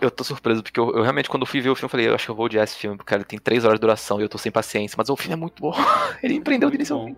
eu 0.00 0.10
tô 0.10 0.24
surpreso, 0.24 0.60
porque 0.60 0.80
eu, 0.80 0.90
eu 0.90 1.02
realmente, 1.02 1.28
quando 1.30 1.42
eu 1.42 1.46
fui 1.46 1.60
ver 1.60 1.70
o 1.70 1.76
filme, 1.76 1.84
eu 1.86 1.88
falei, 1.88 2.08
eu 2.08 2.14
acho 2.16 2.24
que 2.24 2.30
eu 2.32 2.34
vou 2.34 2.46
odiar 2.46 2.64
esse 2.64 2.74
filme, 2.74 2.96
porque 2.96 3.14
ele 3.14 3.22
tem 3.22 3.38
3 3.38 3.64
horas 3.64 3.76
de 3.76 3.80
duração 3.80 4.18
e 4.18 4.24
eu 4.24 4.28
tô 4.28 4.36
sem 4.36 4.50
paciência, 4.50 4.96
mas 4.98 5.08
o 5.08 5.16
filme 5.16 5.34
é 5.34 5.36
muito 5.36 5.60
bom. 5.62 5.72
ele 6.20 6.34
empreendeu 6.34 6.68
Muito 6.68 6.80
início 6.80 6.96
ao 6.96 7.06
fim. 7.06 7.16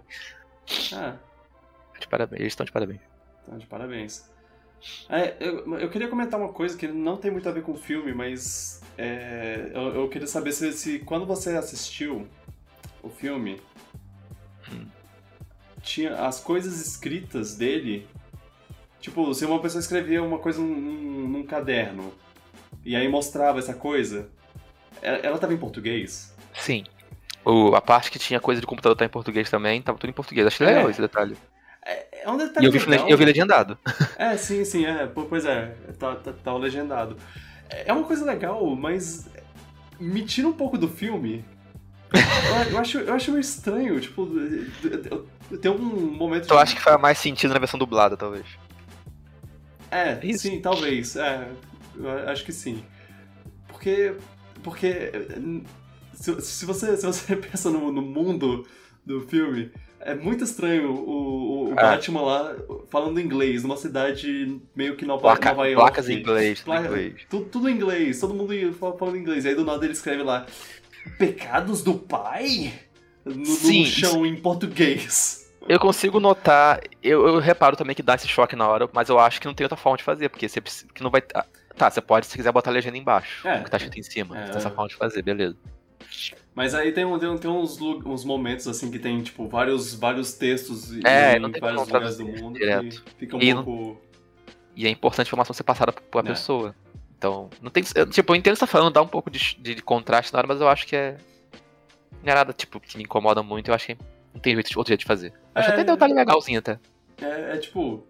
Ah, 0.95 1.17
De 1.99 2.07
parabéns, 2.07 2.41
eles 2.41 2.53
estão 2.53 2.67
de 2.67 2.71
parabéns. 2.73 3.01
Então, 3.43 3.57
de 3.57 3.65
parabéns. 3.67 4.27
É, 5.09 5.35
eu, 5.41 5.79
eu 5.79 5.89
queria 5.89 6.07
comentar 6.07 6.39
uma 6.39 6.53
coisa 6.53 6.77
que 6.77 6.87
não 6.87 7.17
tem 7.17 7.31
muito 7.31 7.49
a 7.49 7.53
ver 7.53 7.63
com 7.63 7.73
o 7.73 7.79
filme, 7.79 8.13
mas 8.13 8.83
é, 8.99 9.71
eu, 9.73 9.95
eu 10.03 10.09
queria 10.11 10.27
saber 10.29 10.53
se, 10.53 10.71
se 10.75 10.99
quando 10.99 11.25
você 11.25 11.57
assistiu 11.57 12.29
o 13.03 13.09
filme, 13.09 13.59
Hum. 14.71 14.87
tinha 15.83 16.27
as 16.27 16.41
coisas 16.41 16.79
escritas 16.79 17.55
dele, 17.55 18.07
tipo, 19.05 19.35
se 19.35 19.45
uma 19.45 19.61
pessoa 19.61 19.81
escrevia 19.81 20.23
uma 20.23 20.39
coisa 20.39 20.59
num, 20.61 20.67
num- 20.81 21.29
num 21.29 21.43
caderno 21.43 22.11
e 22.83 22.97
aí 22.97 23.07
mostrava 23.07 23.59
essa 23.59 23.75
coisa, 23.75 24.31
ela, 25.03 25.19
ela 25.19 25.39
tava 25.39 25.53
em 25.53 25.59
português? 25.59 26.35
Sim. 26.55 26.85
O, 27.45 27.75
a 27.75 27.81
parte 27.83 28.11
que 28.11 28.19
tinha 28.19 28.41
coisa 28.41 28.63
de 28.63 28.67
computador 28.67 28.97
tá 28.97 29.05
em 29.05 29.09
português 29.11 29.51
também, 29.51 29.83
tava 29.83 29.99
tudo 29.99 30.09
em 30.09 30.15
português. 30.15 30.47
Achei 30.47 30.67
É. 30.67 30.71
legal 30.71 30.89
esse 30.91 31.01
detalhe. 31.03 31.37
É, 31.85 32.23
é 32.23 32.31
um 32.31 32.39
detalhe 32.39 32.65
e 32.65 32.69
eu 32.69 32.73
vi, 32.73 32.79
legal. 32.87 33.09
eu 33.11 33.19
vi 33.19 33.25
legendado. 33.27 33.77
É, 34.17 34.35
sim, 34.39 34.65
sim, 34.65 34.87
é. 34.87 35.07
Pois 35.07 35.45
é, 35.45 35.75
tá, 35.99 36.17
tá, 36.17 36.33
tá 36.33 36.55
o 36.55 36.57
legendado. 36.59 37.19
É 37.69 37.93
uma 37.93 38.05
coisa 38.05 38.25
legal, 38.25 38.65
mas 38.75 39.29
me 40.01 40.23
tira 40.25 40.49
um 40.49 40.53
pouco 40.55 40.79
do 40.79 40.89
filme. 40.89 41.45
Eu, 42.15 42.73
eu 42.73 42.79
acho, 42.79 42.99
eu 43.01 43.13
acho 43.13 43.31
meio 43.33 43.41
estranho, 43.43 44.01
tipo, 44.01 44.27
tem 45.61 45.71
um 45.71 45.79
momento. 46.13 46.49
Eu 46.51 46.59
acho 46.59 46.75
que 46.75 46.81
faz 46.81 46.99
mais 46.99 47.19
sentido 47.19 47.53
na 47.53 47.59
versão 47.59 47.79
dublada, 47.79 48.17
talvez. 48.17 48.47
É, 49.97 50.19
Isso. 50.23 50.43
sim, 50.49 50.61
talvez. 50.61 51.17
É, 51.17 51.47
acho 52.27 52.45
que 52.45 52.53
sim. 52.53 52.83
Porque. 53.69 54.15
Porque. 54.63 55.11
Se, 56.15 56.41
se 56.41 56.65
você, 56.67 56.97
se 56.97 57.05
você 57.07 57.35
pensa 57.37 57.71
no, 57.71 57.91
no 57.93 58.01
mundo 58.03 58.67
do 59.05 59.21
filme, 59.23 59.71
é 60.01 60.15
muito 60.15 60.45
estranho 60.45 60.91
o, 60.93 61.69
o 61.69 61.73
É. 61.73 61.75
Batman 61.75 62.23
lá 62.23 62.57
falando 62.89 63.21
inglês, 63.21 63.63
numa 63.63 63.77
cidade 63.77 64.61
meio 64.75 64.97
que 64.97 65.05
Nova, 65.05 65.23
Placa- 65.23 65.51
Nova 65.51 65.67
York. 65.69 65.81
placas 65.87 66.09
em 66.09 66.19
inglês, 66.21 66.61
tudo 66.61 66.73
em 66.73 66.81
Placa- 66.81 66.89
inglês. 66.89 67.15
Tudo, 67.29 67.45
tudo 67.47 67.69
em 67.69 67.75
inglês, 67.75 68.21
todo 68.21 68.33
mundo 68.35 68.73
fala- 68.75 68.97
falando 68.97 69.17
inglês. 69.19 69.45
E 69.45 69.49
aí 69.49 69.55
do 69.55 69.65
nada 69.65 69.85
ele 69.85 69.93
escreve 69.93 70.23
lá: 70.23 70.47
Pecados 71.19 71.83
do 71.83 71.95
Pai? 71.95 72.73
No, 73.25 73.35
no 73.35 73.47
Sim, 73.47 73.85
chão 73.87 74.25
em 74.27 74.37
português. 74.37 75.44
Eu 75.69 75.79
consigo 75.81 76.21
notar, 76.21 76.81
eu, 77.03 77.27
eu 77.27 77.39
reparo 77.39 77.77
também 77.77 77.95
que 77.97 78.03
dá 78.03 78.15
esse 78.15 78.29
choque 78.29 78.55
na 78.55 78.69
hora, 78.69 78.89
mas 78.93 79.09
eu 79.09 79.19
acho 79.19 79.41
que 79.41 79.47
não 79.47 79.55
tem 79.55 79.65
outra 79.65 79.77
forma 79.79 79.97
de 79.97 80.05
fazer, 80.05 80.29
porque 80.29 80.49
você 80.49 80.61
precisa- 80.61 80.87
que 80.93 81.03
não 81.03 81.11
vai. 81.11 81.23
ah, 81.35 81.45
Tá, 81.77 81.91
você 81.91 82.01
pode, 82.01 82.27
se 82.27 82.37
quiser, 82.37 82.53
botar 82.53 82.71
a 82.71 82.73
legenda 82.73 82.97
embaixo, 82.97 83.49
É. 83.49 83.59
o 83.61 83.65
que 83.65 83.71
tá 83.71 83.79
escrito 83.79 83.99
em 83.99 84.03
cima. 84.05 84.39
É. 84.39 84.45
Tem 84.47 84.57
essa 84.59 84.71
forma 84.71 84.87
de 84.89 84.95
fazer, 84.95 85.23
beleza. 85.23 85.57
Mas 86.55 86.73
aí 86.73 86.93
tem, 86.93 87.05
tem, 87.19 87.37
tem 87.39 87.51
uns, 87.51 87.81
uns 87.81 88.25
momentos 88.25 88.69
assim 88.69 88.93
que 88.93 88.99
tem, 89.01 89.21
tipo, 89.23 89.49
vários, 89.49 89.93
vários 89.93 90.35
textos 90.35 90.93
É, 91.05 91.37
em 91.37 91.41
não 91.41 91.51
tem 91.51 91.61
vários 91.61 91.85
lugares 91.85 92.17
do 92.17 92.27
mundo 92.27 92.57
direto. 92.61 93.03
que 93.03 93.11
fica 93.19 93.37
um 93.37 93.43
E 93.43 93.53
não- 93.53 93.65
pouco. 93.65 94.01
E 94.77 94.87
é 94.87 94.91
importante 94.91 95.27
a 95.27 95.29
informação 95.31 95.53
ser 95.53 95.65
passada 95.65 95.91
pra, 95.93 96.21
É. 96.21 96.23
pessoa. 96.23 96.77
Então, 97.19 97.51
não 97.61 97.71
tem. 97.73 97.83
eu, 97.97 98.09
Tipo, 98.09 98.33
eu 98.33 98.37
entendo 98.37 98.53
o 98.53 98.57
que 98.57 98.61
você 98.61 98.67
tá 98.67 98.71
falando, 98.71 98.93
dá 98.93 99.03
um 99.03 99.09
pouco 99.09 99.29
de, 99.29 99.57
de 99.59 99.83
contraste 99.83 100.33
na 100.33 100.39
hora, 100.39 100.47
mas 100.47 100.61
eu 100.61 100.69
acho 100.69 100.87
que 100.87 100.95
é. 100.95 101.17
Não 102.23 102.31
é 102.33 102.35
nada, 102.37 102.53
tipo, 102.53 102.79
que 102.79 102.97
me 102.97 103.03
incomoda 103.03 103.43
muito, 103.43 103.69
eu 103.71 103.75
acho 103.75 103.87
que 103.87 103.99
não 104.35 104.41
tem 104.41 104.55
jeito, 104.55 104.77
outro 104.77 104.91
jeito 104.91 105.01
de 105.01 105.07
fazer. 105.07 105.33
Acho 105.55 105.71
É. 105.71 105.73
até 105.73 105.83
um 105.83 105.95
detalhe 105.95 106.13
legalzinho 106.15 106.59
até. 106.59 106.79
É, 107.23 107.55
é 107.55 107.59
tipo. 107.59 108.05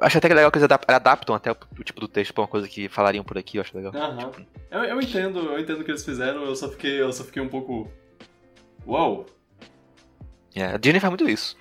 Acho 0.00 0.18
até 0.18 0.28
que 0.28 0.32
é 0.32 0.36
legal 0.36 0.50
que 0.52 0.58
eles 0.58 0.64
adap- 0.64 0.84
adaptam 0.88 1.34
até 1.34 1.50
o, 1.50 1.56
o 1.78 1.82
tipo 1.82 1.98
do 2.00 2.06
texto 2.06 2.32
pra 2.32 2.42
uma 2.42 2.48
coisa 2.48 2.68
que 2.68 2.88
falariam 2.88 3.24
por 3.24 3.36
aqui, 3.36 3.56
eu 3.56 3.62
acho 3.62 3.76
legal. 3.76 3.92
Aham. 3.96 4.30
Eu, 4.70 4.84
eu 4.84 5.00
entendo, 5.00 5.40
eu 5.40 5.58
entendo 5.58 5.80
o 5.80 5.84
que 5.84 5.90
eles 5.90 6.04
fizeram, 6.04 6.44
eu 6.44 6.54
só 6.54 6.68
fiquei, 6.68 7.00
eu 7.00 7.12
só 7.12 7.24
fiquei 7.24 7.42
um 7.42 7.48
pouco. 7.48 7.90
Uau! 8.86 9.26
É, 10.54 10.64
a 10.66 10.76
Disney 10.76 11.00
faz 11.00 11.10
muito 11.10 11.28
isso. 11.28 11.56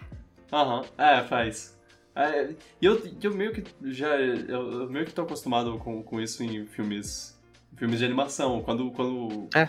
Aham, 0.53 0.84
é, 0.97 1.23
faz. 1.23 1.76
É, 2.15 2.51
E 2.81 2.85
eu, 2.85 3.01
eu 3.22 3.34
meio 3.34 3.51
que 3.53 3.64
já. 3.85 4.15
Eu, 4.19 4.81
eu 4.81 4.89
meio 4.89 5.05
que 5.05 5.14
tô 5.14 5.22
acostumado 5.23 5.77
com, 5.80 6.01
com 6.03 6.19
isso 6.22 6.43
em 6.43 6.65
filmes. 6.65 7.39
filmes 7.76 7.99
de 7.99 8.05
animação. 8.05 8.61
Quando. 8.61 8.91
quando 8.91 9.47
É. 9.55 9.68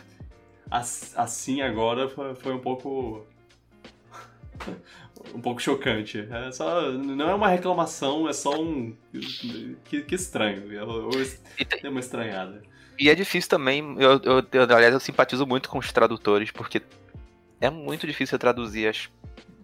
as- 0.70 1.12
assim 1.16 1.60
agora 1.62 2.08
foi, 2.08 2.34
foi 2.34 2.52
um 2.54 2.58
pouco. 2.60 3.26
um 5.34 5.40
pouco 5.40 5.60
chocante. 5.60 6.26
É 6.30 6.52
só, 6.52 6.90
não 6.92 7.28
é 7.28 7.34
uma 7.34 7.48
reclamação, 7.48 8.28
é 8.28 8.32
só 8.32 8.60
um. 8.60 8.96
Que, 9.84 10.02
que 10.02 10.14
estranho. 10.14 10.72
Eu, 10.72 11.10
eu 11.10 11.10
tem- 11.56 11.80
dei 11.82 11.90
uma 11.90 12.00
estranhada. 12.00 12.62
E 12.98 13.08
é 13.08 13.14
difícil 13.14 13.48
também, 13.48 13.94
eu, 14.00 14.20
eu, 14.24 14.46
eu, 14.52 14.62
aliás, 14.74 14.92
eu 14.92 14.98
simpatizo 15.00 15.46
muito 15.46 15.68
com 15.68 15.78
os 15.78 15.92
tradutores, 15.92 16.50
porque 16.50 16.82
é 17.60 17.70
muito 17.70 18.06
difícil 18.06 18.36
traduzir 18.38 18.88
as 18.88 19.08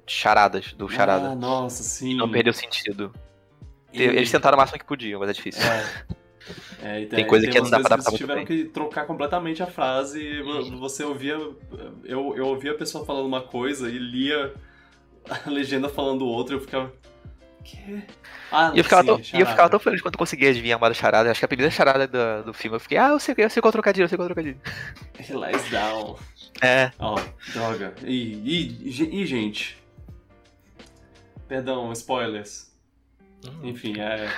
charadas, 0.07 0.73
do 0.73 0.89
charada. 0.89 1.31
Ah, 1.31 1.35
nossa, 1.35 1.83
sim. 1.83 2.15
Não 2.17 2.31
perdeu 2.31 2.53
sentido. 2.53 3.13
E- 3.93 4.03
Eles 4.03 4.31
tentaram 4.31 4.57
o 4.57 4.61
máximo 4.61 4.79
que 4.79 4.85
podiam, 4.85 5.19
mas 5.19 5.31
é 5.31 5.33
difícil. 5.33 5.63
É. 5.63 5.85
É, 6.83 7.01
e 7.01 7.07
Tem 7.07 7.27
coisa 7.27 7.47
que 7.47 7.59
umas 7.59 7.71
não 7.71 7.79
dá 7.79 7.89
pra 7.89 7.95
adaptar 7.95 8.05
que 8.05 8.11
muito 8.11 8.21
tiveram 8.21 8.45
que 8.45 8.65
trocar 8.67 9.07
completamente 9.07 9.63
a 9.63 9.67
frase. 9.67 10.43
vo- 10.43 10.77
Você 10.81 11.03
ouvia. 11.03 11.39
Eu, 12.05 12.37
eu 12.37 12.47
ouvia 12.49 12.73
a 12.73 12.75
pessoa 12.75 13.03
falando 13.07 13.25
uma 13.25 13.41
coisa 13.41 13.89
e 13.89 13.97
lia 13.97 14.53
a 15.29 15.49
legenda 15.51 15.89
falando 15.89 16.27
outra 16.27 16.55
e 16.55 16.59
eu 16.59 16.61
ficava. 16.61 16.93
Quê? 17.65 18.03
Ah, 18.53 18.73
E 18.75 18.79
eu 18.79 18.85
ficava, 18.85 19.03
sim, 19.03 19.07
tão, 19.09 19.39
e 19.39 19.43
eu 19.43 19.47
ficava 19.47 19.71
tão 19.71 19.81
feliz 19.81 20.03
quando 20.03 20.15
eu 20.15 20.19
conseguia 20.19 20.51
adivinhar 20.51 20.77
uma 20.79 20.89
das 20.89 20.99
charadas. 20.99 21.31
Acho 21.31 21.41
que 21.41 21.45
a 21.47 21.49
primeira 21.49 21.71
charada 21.71 22.07
do, 22.07 22.47
do 22.47 22.53
filme 22.53 22.77
eu 22.77 22.81
fiquei, 22.81 22.99
ah, 22.99 23.09
eu 23.09 23.19
sei, 23.19 23.35
eu 23.39 23.49
sei 23.49 23.63
qual 23.63 23.73
trocadilho, 23.73 24.05
eu 24.05 24.09
sei 24.09 24.19
qual 24.19 24.27
trocadilho. 24.29 24.61
He 25.19 25.33
lies 25.33 25.71
down. 25.71 26.17
É. 26.61 26.93
Ó, 26.99 27.15
droga. 27.55 27.95
E, 28.05 28.11
e, 28.85 28.91
gente. 29.27 29.83
Perdão, 31.49 31.91
spoilers. 31.93 32.71
Enfim, 33.63 33.99
é. 34.01 34.29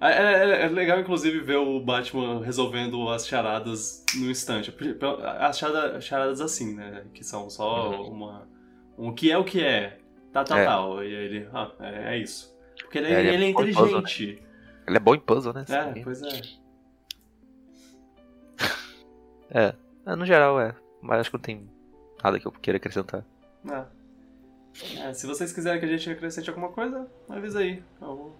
É, 0.00 0.08
é- 0.10 0.62
é 0.64 0.68
legal, 0.68 0.98
inclusive, 1.00 1.40
ver 1.40 1.56
o 1.58 1.78
Batman 1.80 2.42
resolvendo 2.44 3.08
as 3.08 3.26
charadas 3.26 4.04
no 4.16 4.30
instante. 4.30 4.74
As 5.38 5.58
charada- 5.58 6.00
charadas 6.00 6.40
assim, 6.40 6.74
né? 6.74 7.04
Que 7.14 7.22
são 7.22 7.48
só 7.48 7.90
Uhum. 7.90 8.08
uma. 8.10 8.48
Um 8.98 9.08
o 9.08 9.12
que 9.14 9.30
é 9.30 9.38
o 9.38 9.44
que 9.44 9.62
é. 9.62 9.98
Tá, 10.32 10.44
tal, 10.44 10.58
É. 10.58 10.64
tal. 10.64 11.04
E 11.04 11.06
aí 11.06 11.12
ele. 11.24 11.48
Ah, 11.52 11.70
é, 11.80 12.14
é 12.14 12.18
isso. 12.18 12.52
Porque 12.80 12.98
ele, 12.98 13.08
É, 13.08 13.20
ele 13.20 13.28
é 13.30 13.34
ele 13.34 13.44
é 13.44 13.48
em 13.48 13.52
puzzle, 13.54 13.74
né? 13.84 13.98
inteligente. 13.98 14.42
Ele 14.86 14.96
é 14.96 15.00
bom 15.00 15.14
em 15.14 15.20
puzzle, 15.20 15.52
né? 15.52 15.64
É, 15.68 16.02
pois 16.02 16.22
é. 16.22 16.40
É. 19.50 19.74
É, 20.06 20.16
No 20.16 20.24
geral, 20.24 20.60
é. 20.60 20.74
Mas 21.00 21.20
acho 21.20 21.30
que 21.30 21.36
não 21.36 21.42
tem 21.42 21.68
nada 22.22 22.38
que 22.40 22.46
eu 22.46 22.52
queira 22.52 22.76
acrescentar. 22.78 23.24
É. 23.70 23.84
É, 25.00 25.12
se 25.12 25.26
vocês 25.26 25.52
quiserem 25.52 25.78
que 25.78 25.84
a 25.84 25.88
gente 25.88 26.08
acrescente 26.08 26.48
alguma 26.48 26.70
coisa, 26.70 27.06
avisa 27.28 27.58
aí. 27.60 27.82
Eu. 28.00 28.34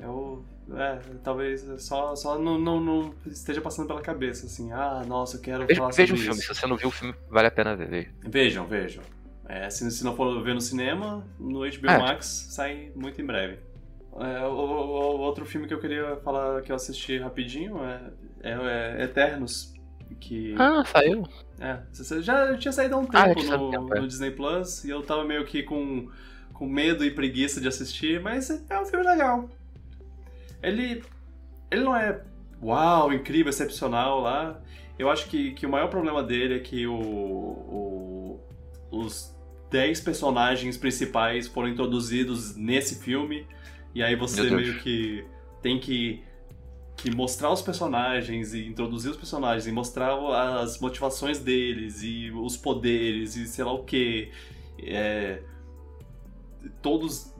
Eu. 0.00 0.44
É, 0.76 0.98
talvez 1.22 1.60
só, 1.82 2.16
só 2.16 2.38
não, 2.38 2.58
não, 2.58 2.80
não 2.80 3.14
esteja 3.26 3.60
passando 3.60 3.86
pela 3.86 4.00
cabeça, 4.00 4.46
assim. 4.46 4.72
Ah, 4.72 5.04
nossa, 5.06 5.36
eu 5.36 5.40
quero 5.42 5.66
Veja, 5.66 5.80
falar 5.80 5.92
veja 5.92 6.14
o 6.14 6.16
sobre 6.16 6.22
filme. 6.22 6.40
isso. 6.40 6.54
Se 6.54 6.60
você 6.60 6.66
não 6.66 6.76
viu 6.76 6.88
o 6.88 6.92
filme, 6.92 7.14
vale 7.28 7.46
a 7.48 7.50
pena 7.50 7.76
ver. 7.76 7.88
veja. 7.88 8.10
Vejam, 8.24 8.66
vejam. 8.66 9.02
É, 9.48 9.70
se, 9.70 9.88
se 9.90 10.04
não 10.04 10.16
for 10.16 10.42
ver 10.42 10.54
no 10.54 10.60
cinema, 10.60 11.24
no 11.38 11.60
HBO 11.60 11.90
É. 11.90 11.98
Max 11.98 12.48
sai 12.50 12.90
muito 12.96 13.20
em 13.20 13.24
breve. 13.26 13.58
É, 14.18 14.44
o, 14.46 14.50
o- 14.50 15.20
outro 15.20 15.44
filme 15.44 15.66
que 15.68 15.74
eu 15.74 15.78
queria 15.80 16.16
falar 16.24 16.62
que 16.62 16.72
eu 16.72 16.76
assisti 16.76 17.18
rapidinho 17.18 17.78
é, 17.84 18.00
é, 18.42 18.96
é 19.00 19.04
Eternos. 19.04 19.74
Que. 20.20 20.54
Ah, 20.58 20.82
saiu. 20.84 21.26
É, 21.60 21.78
já 22.22 22.56
tinha 22.56 22.72
saído 22.72 22.94
há 22.94 22.98
um 22.98 23.06
Ah, 23.12 23.28
já 23.28 23.34
tempo 23.34 23.40
saído 23.42 23.64
no, 23.64 23.70
tempo, 23.70 23.94
é. 23.94 24.00
no 24.00 24.08
Disney 24.08 24.30
Plus 24.30 24.84
e 24.84 24.90
eu 24.90 25.02
tava 25.02 25.24
meio 25.24 25.44
que 25.44 25.62
com, 25.62 26.08
com 26.52 26.66
medo 26.66 27.04
e 27.04 27.10
preguiça 27.10 27.60
de 27.60 27.68
assistir, 27.68 28.20
mas 28.20 28.48
é 28.70 28.80
um 28.80 28.86
filme 28.86 29.04
legal. 29.04 29.48
Ele, 30.62 31.04
ele 31.70 31.84
não 31.84 31.94
é 31.94 32.20
uau, 32.62 33.12
incrível, 33.12 33.50
excepcional 33.50 34.20
lá. 34.20 34.60
Eu 34.98 35.10
acho 35.10 35.28
que, 35.28 35.52
que 35.52 35.66
o 35.66 35.68
maior 35.68 35.88
problema 35.88 36.22
dele 36.22 36.54
é 36.54 36.58
que 36.60 36.86
o, 36.86 36.94
o- 36.94 38.40
os 38.90 39.35
10 39.70 40.00
personagens 40.00 40.76
principais 40.76 41.46
foram 41.48 41.68
introduzidos 41.68 42.56
nesse 42.56 43.02
filme 43.02 43.46
e 43.94 44.02
aí 44.02 44.14
você 44.14 44.48
meio 44.50 44.78
que 44.78 45.24
tem 45.62 45.78
que 45.80 46.22
que 46.96 47.14
mostrar 47.14 47.52
os 47.52 47.60
personagens 47.60 48.54
e 48.54 48.66
introduzir 48.66 49.10
os 49.10 49.16
personagens 49.16 49.66
e 49.66 49.72
mostrar 49.72 50.16
as 50.62 50.80
motivações 50.80 51.38
deles 51.38 52.02
e 52.02 52.30
os 52.30 52.56
poderes 52.56 53.36
e 53.36 53.46
sei 53.46 53.64
lá 53.64 53.72
o 53.72 53.84
que. 53.84 54.30
todos 56.80 57.34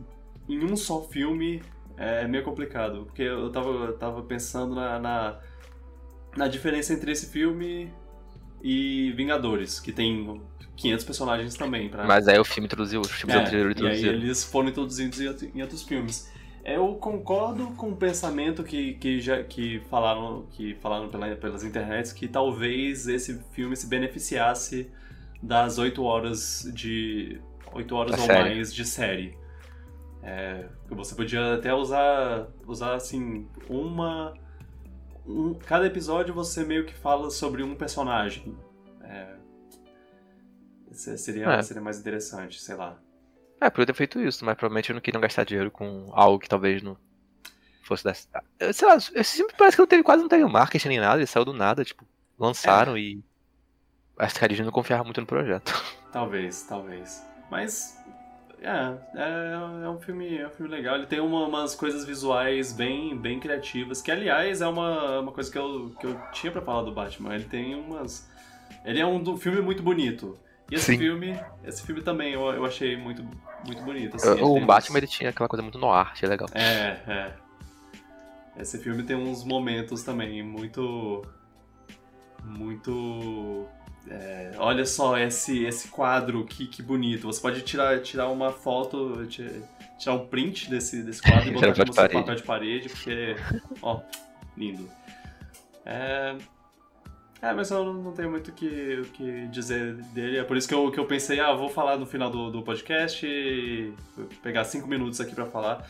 em 0.49 0.63
um 0.63 0.77
só 0.77 1.03
filme 1.03 1.63
é 1.97 2.27
meio 2.27 2.45
complicado. 2.45 3.05
Porque 3.07 3.23
eu 3.23 3.51
tava, 3.51 3.71
eu 3.71 3.99
tava 3.99 4.23
pensando 4.23 4.75
na, 4.75 4.99
na, 4.99 5.41
na 6.37 6.49
diferença 6.49 6.93
entre 6.93 7.11
esse 7.11 7.33
filme 7.33 7.91
e 8.63 9.13
Vingadores, 9.13 9.81
que 9.81 9.93
tem 9.93 10.43
500 10.77 11.05
personagens 11.05 11.55
também. 11.55 11.89
Pra, 11.89 12.05
Mas 12.05 12.29
aí 12.29 12.39
o 12.39 12.45
filme 12.45 12.67
introduziu, 12.67 13.01
os 13.01 13.11
filmes 13.11 13.35
é, 13.37 13.41
anteriores 13.41 13.77
e 13.77 13.81
aí 13.81 13.93
introduziram. 13.99 14.15
eles 14.15 14.45
foram 14.45 14.69
introduzidos 14.69 15.21
em, 15.21 15.29
outro- 15.29 15.51
em 15.55 15.63
outros 15.63 15.83
filmes. 15.83 16.31
Eu 16.65 16.95
concordo 16.97 17.69
com 17.77 17.91
o 17.91 17.97
pensamento 17.97 18.65
que, 18.65 18.95
que, 18.95 19.21
já, 19.21 19.43
que 19.43 19.81
falaram, 19.89 20.47
que 20.51 20.75
falaram 20.83 21.09
pela, 21.09 21.35
pelas 21.37 21.63
internets 21.63 22.13
que 22.13 22.27
talvez 22.27 23.07
esse 23.07 23.41
filme 23.53 23.77
se 23.77 23.87
beneficiasse 23.87 24.91
das 25.43 25.79
8 25.79 26.03
horas 26.03 26.69
de. 26.75 27.41
8 27.73 27.95
horas 27.95 28.13
Da 28.17 28.19
ou 28.21 28.27
série. 28.27 28.43
mais 28.55 28.75
de 28.75 28.85
série. 28.85 29.39
É, 30.23 30.65
você 30.91 31.15
podia 31.15 31.55
até 31.55 31.73
usar, 31.73 32.49
usar 32.67 32.95
assim, 32.97 33.47
uma. 33.69 34.35
um- 35.25 35.55
cada 35.55 35.87
episódio 35.87 36.35
você 36.35 36.65
meio 36.65 36.85
que 36.85 36.95
fala 36.95 37.31
sobre 37.31 37.63
um 37.63 37.77
personagem. 37.77 38.57
É, 39.05 39.36
seria, 40.97 41.47
É. 41.47 41.63
seria 41.63 41.83
mais 41.83 41.99
interessante, 41.99 42.61
sei 42.61 42.75
lá. 42.75 42.99
É, 43.61 43.71
podia 43.71 43.87
ter 43.87 43.95
feito 43.95 44.21
isso, 44.21 44.45
mas 44.45 44.55
provavelmente 44.57 44.93
não 44.93 45.01
queriam 45.01 45.21
gastar 45.21 45.45
dinheiro 45.45 45.71
com 45.71 46.11
algo 46.13 46.39
que 46.39 46.49
talvez 46.49 46.83
não 46.83 46.97
fosse 47.85 48.05
dessa. 48.05 48.29
Ah, 48.35 48.73
Sei 48.73 48.87
lá, 48.87 48.99
filme 49.01 49.53
parece 49.57 49.77
que 49.77 49.81
não 49.83 49.87
teve, 49.87 50.03
quase 50.03 50.23
não 50.23 50.29
teve 50.29 50.45
marketing 50.45 50.89
nem 50.89 51.01
nada, 51.01 51.17
ele 51.19 51.27
saiu 51.27 51.45
do 51.45 51.53
nada, 51.55 51.85
tipo, 51.85 52.05
lançaram 52.39 52.99
e. 52.99 53.23
Acho 54.19 54.39
que 54.39 54.45
a 54.45 54.49
Disney 54.49 54.65
não 54.65 54.73
confiava 54.73 55.05
muito 55.05 55.21
no 55.21 55.27
projeto. 55.27 55.73
Talvez, 56.13 56.63
talvez. 56.63 57.23
Mas. 57.51 57.97
É, 58.63 58.97
é, 59.15 59.85
é 59.85 59.89
um 59.91 60.01
filme, 60.01 60.39
é 60.39 60.47
um 60.47 60.51
filme 60.51 60.71
legal. 60.75 60.97
Ele 60.97 61.07
tem 61.07 61.21
uma- 61.21 61.47
umas 61.47 61.75
coisas 61.75 62.05
visuais 62.07 62.73
bem, 62.73 63.15
bem 63.17 63.39
criativas, 63.39 64.01
que 64.01 64.11
aliás 64.11 64.63
é 64.63 64.67
uma, 64.67 65.21
uma 65.21 65.31
coisa 65.33 65.53
que 65.53 65.59
eu, 65.59 65.95
que 66.01 66.07
eu 66.07 66.19
tinha 66.33 66.51
pra 66.51 66.63
falar 66.63 66.83
do 66.83 66.91
Batman. 66.93 67.35
Ele 67.35 67.45
tem 67.45 67.75
umas. 67.75 68.27
Ele 68.85 68.99
é 68.99 69.07
um 69.07 69.37
filme 69.37 69.61
muito 69.61 69.83
bonito. 69.83 70.39
E 70.71 70.75
esse 70.75 70.87
Sim. 70.87 70.99
filme. 70.99 71.39
Esse 71.65 71.83
filme 71.85 72.03
também 72.03 72.33
eu, 72.33 72.41
eu 72.53 72.65
achei 72.65 72.97
muito, 72.97 73.23
muito 73.65 73.83
bonito. 73.83 74.17
assim. 74.17 74.33
Ele 74.33 74.43
o 74.43 74.55
uns- 74.57 74.65
Batman 74.67 74.99
ele 74.99 75.07
tinha 75.07 75.31
aquela 75.31 75.49
coisa 75.49 75.63
muito 75.63 75.79
no 75.79 75.91
arte, 75.93 76.25
é 76.25 76.29
legal. 76.29 76.49
É, 76.55 76.99
é. 77.07 77.33
Esse 78.59 78.79
filme 78.79 79.03
tem 79.03 79.15
uns 79.17 79.45
momentos 79.45 80.03
também 80.03 80.43
muito. 80.43 81.23
Muito. 82.45 83.67
é, 84.09 84.53
olha 84.59 84.85
só 84.87 85.19
esse, 85.19 85.65
esse 85.65 85.89
quadro, 85.89 86.45
que, 86.45 86.67
que 86.67 86.83
bonito. 86.83 87.27
Você 87.27 87.41
pode 87.41 87.61
tirar, 87.63 88.01
tirar 88.03 88.29
uma 88.29 88.51
foto, 88.53 89.27
ti- 89.27 89.63
tirar 89.99 90.15
um 90.15 90.27
print 90.27 90.71
desse, 90.71 91.03
desse 91.03 91.21
quadro 91.23 91.49
e 91.49 91.53
botar 91.55 91.73
como 91.73 91.85
de 91.85 91.95
seu 91.95 92.09
papel 92.09 92.35
de 92.35 92.43
parede, 92.43 92.89
porque. 92.89 93.37
Ó, 93.83 94.01
lindo. 94.57 94.89
É. 95.85 96.37
É, 97.43 97.53
mas 97.53 97.71
eu 97.71 97.93
não 97.93 98.13
tenho 98.13 98.31
muito 98.31 98.49
o 98.49 98.53
que, 98.55 99.01
o 99.01 99.05
que 99.07 99.47
dizer 99.49 99.95
dele. 100.13 100.39
É 100.39 100.45
por 100.45 100.57
isso 100.57 100.67
que 100.67 100.75
eu, 100.75 100.91
que 100.91 100.99
eu 100.99 101.07
pensei, 101.07 101.39
ah, 101.39 101.53
vou 101.53 101.69
falar 101.69 101.97
no 101.99 102.07
final 102.07 102.31
do, 102.31 102.51
do 102.51 102.63
podcast 102.63 103.27
e 103.27 103.93
pegar 104.43 104.65
cinco 104.65 104.89
minutos 104.89 105.21
aqui 105.21 105.35
pra 105.35 105.47
falar. 105.47 105.87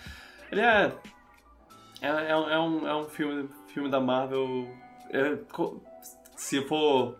Ele 0.50 0.60
é. 0.60 0.92
É, 2.00 2.08
é, 2.08 2.30
é 2.30 2.58
um, 2.58 2.86
é 2.86 2.96
um 2.96 3.04
filme, 3.08 3.48
filme 3.68 3.88
da 3.88 4.00
Marvel. 4.00 4.68
é, 5.10 5.38
se 6.36 6.60
for 6.62 7.16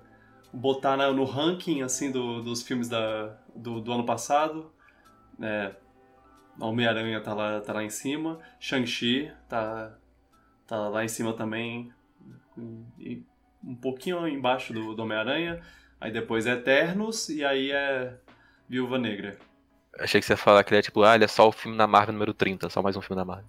botar 0.53 0.97
no 1.13 1.25
ranking 1.25 1.83
assim 1.83 2.11
do- 2.11 2.43
dos 2.43 2.63
filmes 2.63 2.89
da, 2.89 3.37
do, 3.55 3.81
do 3.81 3.93
ano 3.93 4.05
passado, 4.05 4.71
é, 5.41 5.75
Homem-Aranha 6.61 7.21
tá 7.21 7.33
lá, 7.35 7.61
tá 7.61 7.73
lá 7.73 7.85
em 7.85 7.91
cima, 7.91 8.39
Shang-Chi 8.59 9.31
tá, 9.49 9.95
tá 10.67 10.89
lá 10.89 11.05
em 11.05 11.09
cima 11.09 11.33
também, 11.35 11.93
e 12.99 13.23
um 13.67 13.75
pouquinho 13.75 14.27
embaixo 14.29 14.73
do, 14.73 14.95
do 14.95 15.03
Homem-Aranha, 15.03 15.61
aí 16.01 16.13
depois 16.13 16.47
é 16.47 16.53
Eternos 16.53 17.29
e 17.29 17.45
aí 17.45 17.73
é 17.73 18.15
Viúva 18.69 18.99
Negra. 18.99 19.37
Achei 19.99 20.21
que 20.21 20.27
você 20.27 20.35
ia 20.35 20.37
falar 20.37 20.63
que 20.63 20.71
ele 20.71 20.79
é 20.79 20.83
tipo, 20.83 21.03
ah, 21.03 21.15
ele 21.15 21.25
é 21.25 21.29
só 21.29 21.49
o 21.49 21.53
filme 21.53 21.77
da 21.77 21.87
Marvel 21.87 22.13
número 22.13 22.35
30, 22.35 22.69
só 22.69 22.83
mais 22.83 22.97
um 22.97 23.03
filme 23.03 23.21
da 23.21 23.25
Marvel. 23.25 23.47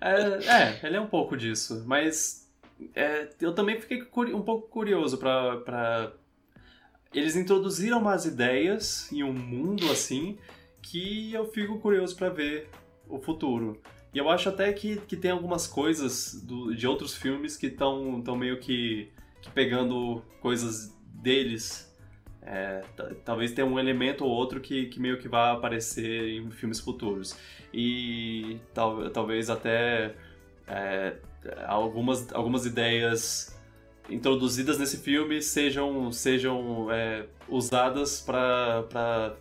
É, 0.00 0.16
é, 0.46 0.86
ele 0.86 0.96
é 0.96 1.00
um 1.00 1.06
pouco 1.06 1.34
disso, 1.36 1.82
mas 1.86 2.50
é, 2.94 3.28
eu 3.40 3.54
também 3.54 3.80
fiquei 3.80 4.02
um 4.34 4.42
pouco 4.42 4.68
curioso 4.68 5.16
pra, 5.16 5.56
pra. 5.58 6.12
Eles 7.14 7.36
introduziram 7.36 8.00
umas 8.00 8.26
ideias 8.26 9.10
e 9.10 9.22
um 9.22 9.32
mundo 9.32 9.90
assim 9.90 10.36
que 10.82 11.32
eu 11.32 11.46
fico 11.46 11.78
curioso 11.78 12.14
pra 12.16 12.28
ver 12.28 12.68
o 13.08 13.18
futuro. 13.18 13.80
E 14.14 14.18
eu 14.18 14.30
acho 14.30 14.48
até 14.48 14.72
que, 14.72 14.96
que 15.08 15.16
tem 15.16 15.30
algumas 15.32 15.66
coisas 15.66 16.40
do- 16.44 16.74
de 16.74 16.86
outros 16.86 17.16
filmes 17.16 17.56
que 17.56 17.66
estão 17.66 18.22
tão 18.22 18.36
meio 18.36 18.60
que, 18.60 19.10
que 19.42 19.50
pegando 19.50 20.22
coisas 20.40 20.96
deles. 21.14 21.92
É, 22.40 22.82
ta- 22.94 23.10
talvez 23.24 23.52
tenha 23.52 23.66
um 23.66 23.78
elemento 23.78 24.24
ou 24.24 24.30
outro 24.30 24.60
que, 24.60 24.86
que 24.86 25.00
meio 25.00 25.18
que 25.18 25.26
vai 25.28 25.50
aparecer 25.52 26.28
em 26.38 26.50
filmes 26.50 26.78
futuros. 26.78 27.36
E 27.72 28.58
tal, 28.72 29.10
talvez 29.10 29.50
até 29.50 30.14
é, 30.68 31.16
algumas, 31.66 32.32
algumas 32.32 32.66
ideias 32.66 33.58
introduzidas 34.08 34.78
nesse 34.78 34.98
filme 34.98 35.40
sejam, 35.42 36.12
sejam 36.12 36.90
é, 36.92 37.26
usadas 37.48 38.20
para 38.20 39.34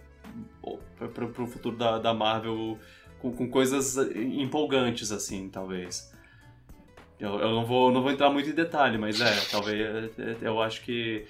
pro 1.14 1.46
futuro 1.46 1.76
da, 1.76 2.00
da 2.00 2.14
Marvel 2.14 2.80
com, 3.24 3.32
com 3.32 3.50
coisas 3.50 3.96
empolgantes, 4.14 5.12
assim, 5.12 5.48
talvez. 5.50 6.14
Eu, 7.18 7.40
eu 7.40 7.52
não, 7.52 7.66
vou, 7.66 7.90
não 7.90 8.02
vou 8.02 8.12
entrar 8.12 8.30
muito 8.30 8.50
em 8.50 8.54
detalhe, 8.54 8.98
mas 8.98 9.22
é, 9.22 9.34
talvez 9.50 10.12
eu 10.42 10.62
acho 10.62 10.82
que. 10.84 11.26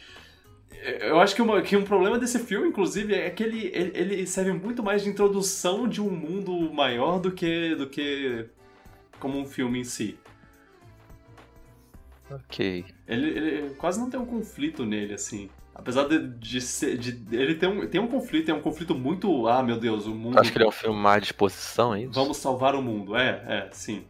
Eu 0.99 1.20
acho 1.20 1.36
que, 1.36 1.41
uma, 1.41 1.61
que 1.61 1.78
um 1.78 1.84
problema 1.84 2.18
desse 2.18 2.40
filme, 2.40 2.68
inclusive, 2.68 3.14
é 3.14 3.30
que 3.30 3.44
ele, 3.44 3.68
ele, 3.68 3.91
ele, 3.94 4.28
serve 4.28 4.52
muito 4.52 4.82
mais 4.82 5.03
de 5.03 5.10
introdução 5.10 5.88
de 5.88 6.02
um 6.02 6.10
mundo 6.10 6.74
maior 6.74 7.20
do 7.20 7.32
que, 7.32 7.76
do 7.76 7.88
que 7.88 8.48
como 9.20 9.40
um 9.40 9.45
filme 9.45 9.80
em 9.80 9.84
si. 9.84 10.18
Ok. 12.30 12.84
Ele, 13.07 13.28
ele 13.28 13.76
quase 13.76 13.99
não 13.99 14.10
tem 14.10 14.20
um 14.20 14.26
conflito 14.26 14.84
nele, 14.84 15.14
assim. 15.14 15.48
Apesar 15.76 16.08
de, 16.08 16.28
de, 16.38 16.62
ser, 16.62 16.98
de 16.98 17.36
ele 17.36 17.56
ter 17.56 17.68
um, 17.68 17.88
tem 17.88 18.00
um 18.00 18.08
conflito, 18.08 18.50
é 18.50 18.54
um 18.54 18.62
conflito 18.62 18.94
muito. 18.94 19.48
Ah, 19.48 19.64
meu 19.64 19.78
Deus, 19.78 20.06
o 20.06 20.14
mundo. 20.14 20.40
Acho 20.40 20.52
que 20.52 20.58
ele 20.58 20.66
é 20.66 20.68
um 20.68 20.72
filme 20.72 21.00
mais 21.00 21.22
de 21.22 21.28
exposição, 21.28 21.95
é 21.95 22.04
isso? 22.04 22.14
Vamos 22.14 22.38
salvar 22.38 22.76
o 22.76 22.82
mundo, 22.82 23.16
é, 23.16 23.44
é, 23.48 23.70
sim. 23.72 24.06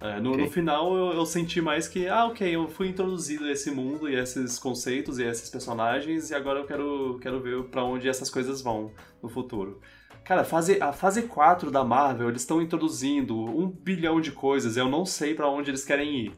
É, 0.00 0.18
no, 0.18 0.32
okay. 0.32 0.44
no, 0.44 0.50
final 0.50 0.96
eu, 0.96 1.12
eu, 1.12 1.26
senti 1.26 1.60
mais 1.60 1.86
que, 1.86 2.08
ah, 2.08 2.24
ok, 2.24 2.48
eu 2.48 2.66
fui 2.68 2.88
introduzido 2.88 3.44
a 3.44 3.52
esse 3.52 3.70
mundo 3.70 4.08
e 4.08 4.16
a 4.16 4.22
esses 4.22 4.58
conceitos 4.58 5.18
e 5.18 5.24
a 5.24 5.30
esses 5.30 5.50
personagens 5.50 6.30
e 6.30 6.34
agora 6.34 6.60
eu 6.60 6.66
quero, 6.66 7.18
quero 7.20 7.38
ver 7.38 7.64
para 7.64 7.84
onde 7.84 8.08
essas 8.08 8.30
coisas 8.30 8.62
vão 8.62 8.92
no 9.22 9.28
futuro. 9.28 9.78
Cara, 10.24 10.42
fase, 10.42 10.80
a 10.80 10.92
fase 10.92 11.22
4 11.22 11.70
da 11.70 11.84
Marvel, 11.84 12.30
eles 12.30 12.42
estão 12.42 12.62
introduzindo 12.62 13.36
um 13.36 13.68
bilhão 13.68 14.20
de 14.20 14.32
coisas, 14.32 14.76
eu 14.76 14.88
não 14.88 15.04
sei 15.04 15.34
para 15.34 15.48
onde 15.48 15.70
eles 15.70 15.84
querem 15.84 16.26
ir. 16.26 16.32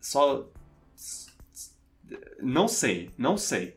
Só. 0.00 0.46
Não 2.40 2.68
sei, 2.68 3.10
não 3.16 3.36
sei. 3.36 3.76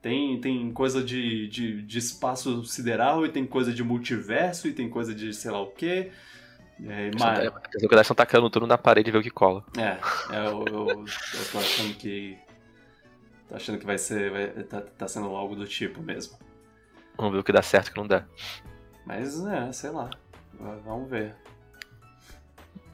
Tem, 0.00 0.40
tem 0.40 0.72
coisa 0.72 1.02
de, 1.02 1.48
de, 1.48 1.82
de 1.82 1.98
espaço 1.98 2.64
sideral 2.64 3.26
e 3.26 3.30
tem 3.30 3.44
coisa 3.44 3.72
de 3.72 3.82
multiverso 3.82 4.68
e 4.68 4.72
tem 4.72 4.88
coisa 4.88 5.14
de 5.14 5.34
sei 5.34 5.50
lá 5.50 5.60
o 5.60 5.70
quê. 5.70 6.12
É, 6.86 7.10
mas... 7.18 7.48
As 7.48 7.82
localidades 7.82 8.02
estão 8.02 8.14
tacando 8.14 8.48
tudo 8.48 8.66
na 8.66 8.78
parede 8.78 9.10
e 9.10 9.12
ver 9.12 9.18
o 9.18 9.22
que 9.22 9.30
cola. 9.30 9.64
É, 9.76 9.98
é 10.34 10.46
eu, 10.46 10.64
eu, 10.66 10.88
eu 10.88 11.50
tô 11.50 11.58
achando 11.58 11.94
que. 11.94 12.38
Tô 13.48 13.56
achando 13.56 13.78
que 13.78 13.86
vai 13.86 13.98
ser. 13.98 14.30
Vai, 14.30 14.48
tá, 14.64 14.80
tá 14.80 15.08
sendo 15.08 15.34
algo 15.34 15.56
do 15.56 15.66
tipo 15.66 16.00
mesmo. 16.00 16.38
Vamos 17.16 17.32
ver 17.32 17.38
o 17.40 17.44
que 17.44 17.52
dá 17.52 17.62
certo 17.62 17.88
e 17.88 17.90
o 17.90 17.92
que 17.94 18.00
não 18.00 18.06
dá. 18.06 18.24
Mas 19.04 19.44
é, 19.44 19.72
sei 19.72 19.90
lá. 19.90 20.08
Vamos 20.84 21.10
ver. 21.10 21.34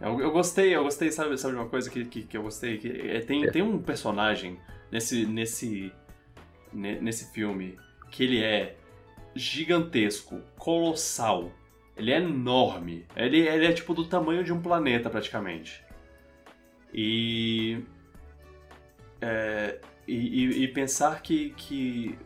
Eu, 0.04 0.20
eu 0.20 0.30
gostei, 0.30 0.74
eu 0.74 0.84
gostei, 0.84 1.10
sabe, 1.10 1.36
sabe 1.38 1.54
uma 1.54 1.68
coisa 1.68 1.90
que, 1.90 2.04
que, 2.04 2.22
que 2.22 2.36
eu 2.36 2.42
gostei? 2.42 2.76
Que 2.76 2.88
é, 2.88 3.20
tem, 3.20 3.44
é. 3.44 3.50
tem 3.50 3.62
um 3.62 3.80
personagem 3.80 4.58
nesse, 4.90 5.24
nesse, 5.24 5.92
nesse 6.72 7.32
filme 7.32 7.78
que 8.10 8.22
ele 8.24 8.42
é 8.42 8.76
gigantesco, 9.34 10.40
colossal, 10.58 11.50
ele 11.96 12.12
é 12.12 12.18
enorme. 12.18 13.06
Ele, 13.16 13.38
ele 13.38 13.66
é 13.66 13.72
tipo 13.72 13.94
do 13.94 14.04
tamanho 14.04 14.44
de 14.44 14.52
um 14.52 14.60
planeta, 14.60 15.08
praticamente. 15.08 15.82
E. 16.92 17.82
É, 19.20 19.80
e, 20.06 20.64
e, 20.64 20.68
pensar 20.68 21.22
que. 21.22 21.50
que, 21.56 22.18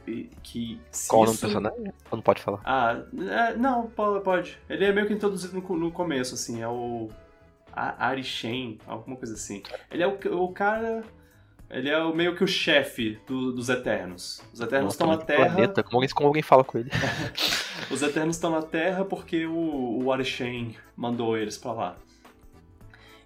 que 0.42 0.80
Qual 1.08 1.24
isso... 1.24 1.24
o 1.24 1.26
nome 1.26 1.36
do 1.36 1.40
personagem? 1.40 1.94
Ou 2.10 2.16
não 2.16 2.22
pode 2.22 2.42
falar? 2.42 2.60
Ah, 2.64 3.02
é, 3.30 3.56
não, 3.56 3.86
pode. 3.88 4.58
Ele 4.68 4.84
é 4.84 4.92
meio 4.92 5.06
que 5.06 5.14
introduzido 5.14 5.60
no, 5.60 5.76
no 5.76 5.92
começo, 5.92 6.34
assim. 6.34 6.60
É 6.60 6.68
o. 6.68 7.08
Ari 7.72 8.24
Shen, 8.24 8.78
alguma 8.86 9.16
coisa 9.16 9.34
assim. 9.34 9.62
Ele 9.90 10.02
é 10.02 10.06
o, 10.06 10.18
o 10.42 10.52
cara 10.52 11.04
ele 11.70 11.90
é 11.90 12.12
meio 12.14 12.34
que 12.34 12.42
o 12.42 12.46
chefe 12.46 13.20
do, 13.26 13.52
dos 13.52 13.68
Eternos. 13.68 14.40
Os 14.52 14.60
Eternos 14.60 14.94
estão 14.94 15.08
na 15.08 15.18
Terra. 15.18 15.50
Planeta. 15.50 15.82
Como, 15.82 15.96
alguém, 15.96 16.08
como 16.08 16.28
alguém 16.28 16.42
fala 16.42 16.64
com 16.64 16.78
ele? 16.78 16.90
Os 17.90 18.02
Eternos 18.02 18.36
estão 18.36 18.50
na 18.50 18.62
Terra 18.62 19.04
porque 19.04 19.46
o, 19.46 20.02
o 20.02 20.12
Arishem 20.12 20.74
mandou 20.96 21.36
eles 21.36 21.58
para 21.58 21.72
lá. 21.72 21.96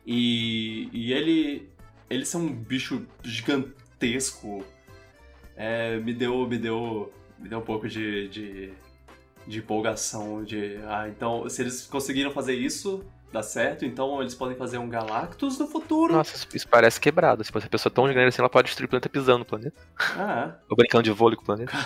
E, 0.05 0.89
e 0.93 1.13
ele. 1.13 1.71
Eles 2.11 2.29
são 2.29 2.43
um 2.43 2.53
bicho 2.53 3.07
gigantesco. 3.23 4.65
É, 5.57 5.99
me 5.99 6.13
deu. 6.13 6.47
Me 6.49 6.59
deu. 6.59 7.13
Me 7.39 7.49
deu 7.49 7.61
um 7.61 7.65
pouco 7.65 7.89
de, 7.89 8.29
de, 8.29 8.73
de 9.47 9.59
empolgação. 9.61 10.43
De. 10.43 10.79
Ah, 10.89 11.09
então, 11.09 11.49
se 11.49 11.63
eles 11.63 11.87
conseguiram 11.87 12.33
fazer 12.33 12.55
isso, 12.55 13.05
dá 13.33 13.43
certo, 13.43 13.85
então 13.85 14.21
eles 14.21 14.35
podem 14.35 14.57
fazer 14.57 14.79
um 14.79 14.89
Galactus 14.89 15.59
no 15.59 15.67
futuro. 15.67 16.13
Nossa, 16.13 16.47
isso 16.55 16.69
parece 16.69 17.01
quebrado. 17.01 17.43
Se 17.43 17.51
a 17.57 17.61
pessoa 17.63 17.91
é 17.91 17.95
tão 17.95 18.05
grande 18.05 18.29
assim, 18.29 18.43
ela 18.43 18.51
pode 18.51 18.67
destruir 18.67 18.87
o 18.87 18.91
planeta 18.91 19.09
pisando 19.09 19.39
no 19.39 19.45
planeta. 19.45 19.81
Ah. 19.99 20.53
Ou 20.69 20.77
brincando 20.77 21.05
de 21.05 21.11
vôlei 21.11 21.37
com 21.37 21.43
o 21.43 21.47
planeta. 21.47 21.73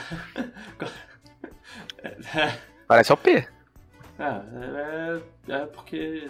parece 2.89 3.12
OP. 3.12 3.31
É, 3.31 3.47
é, 4.18 5.20
é 5.48 5.66
porque. 5.66 6.28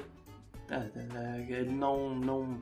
É, 0.70 0.74
é, 0.74 1.46
ele 1.48 1.70
não, 1.70 2.14
não. 2.14 2.60